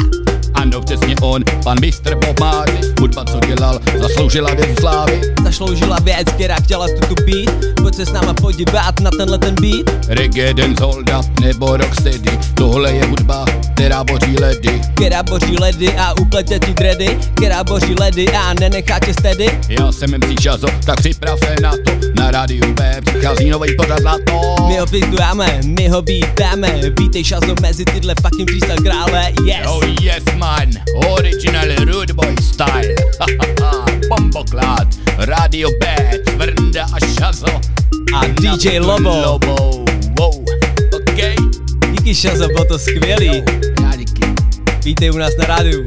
Ano, 0.53 0.81
přesně 0.81 1.15
on, 1.21 1.43
pan 1.63 1.77
mistr 1.81 2.15
Bob 2.15 2.39
Marley 2.39 2.77
Hudba, 2.99 3.25
co 3.25 3.39
dělal, 3.39 3.79
zasloužila 4.01 4.53
věc 4.53 4.79
slávy. 4.79 5.21
Zasloužila 5.43 5.97
věc, 5.99 6.27
která 6.27 6.55
chtěla 6.55 6.87
tu 6.87 7.15
tu 7.15 7.23
být. 7.25 7.51
Pojď 7.81 7.95
se 7.95 8.05
s 8.05 8.11
náma 8.11 8.33
podívat 8.33 8.99
na 8.99 9.11
tenhle 9.17 9.37
ten 9.37 9.55
beat. 9.61 10.05
Reggae, 10.07 10.53
dancehall, 10.53 11.03
nebo 11.41 11.77
rocksteady 11.77 12.39
Tohle 12.55 12.93
je 12.93 13.05
hudba, 13.05 13.45
která 13.73 14.03
boří 14.03 14.37
ledy. 14.39 14.81
Která 14.95 15.23
boří 15.23 15.57
ledy 15.59 15.93
a 15.97 16.13
uplete 16.19 16.59
ti 16.59 16.73
dready 16.73 17.19
Která 17.33 17.63
boří 17.63 17.95
ledy 17.99 18.29
a 18.29 18.53
nenechá 18.53 18.99
tě 18.99 19.13
steady. 19.13 19.45
Já 19.69 19.91
jsem 19.91 20.11
MC 20.11 20.41
Šazo, 20.41 20.67
tak 20.85 20.97
připrav 20.97 21.39
se 21.39 21.55
na 21.61 21.71
to. 21.71 21.91
Na 22.15 22.31
rádiu 22.31 22.73
B 22.73 23.01
přichází 23.05 23.49
nový 23.49 23.75
pořad 23.77 23.99
na 24.03 24.17
to. 24.27 24.67
My 24.67 24.77
ho 24.77 24.85
pitujeme, 24.85 25.59
my 25.65 25.87
ho 25.87 26.01
vítáme. 26.01 26.81
Vítej 26.99 27.23
šazo 27.23 27.55
mezi 27.61 27.85
tyhle 27.85 28.15
fucking 28.21 28.49
freestyle 28.49 28.81
krále, 28.81 29.31
yes. 29.45 29.67
Oh 29.67 29.85
yes 30.01 30.23
man, 30.41 30.69
original 31.13 31.69
rude 31.85 32.13
boy 32.13 32.35
style. 32.41 32.95
Bomboklad, 34.09 34.87
Radio 35.17 35.69
B, 35.79 35.85
Tvrnda 36.25 36.85
a 36.93 36.99
Šazo 36.99 37.61
A 38.13 38.27
DJ 38.27 38.79
Lobo. 38.79 39.21
Lobo, 39.21 39.85
wow, 40.17 40.45
okay 40.95 41.35
Díky 41.91 42.15
šazo, 42.15 42.47
bylo 42.47 42.65
to 42.65 42.79
skvělý. 42.79 43.43
Já 43.81 43.95
díky. 43.95 44.21
Vítej 44.83 45.11
u 45.11 45.17
nás 45.17 45.37
na 45.37 45.45
rádiu 45.45 45.85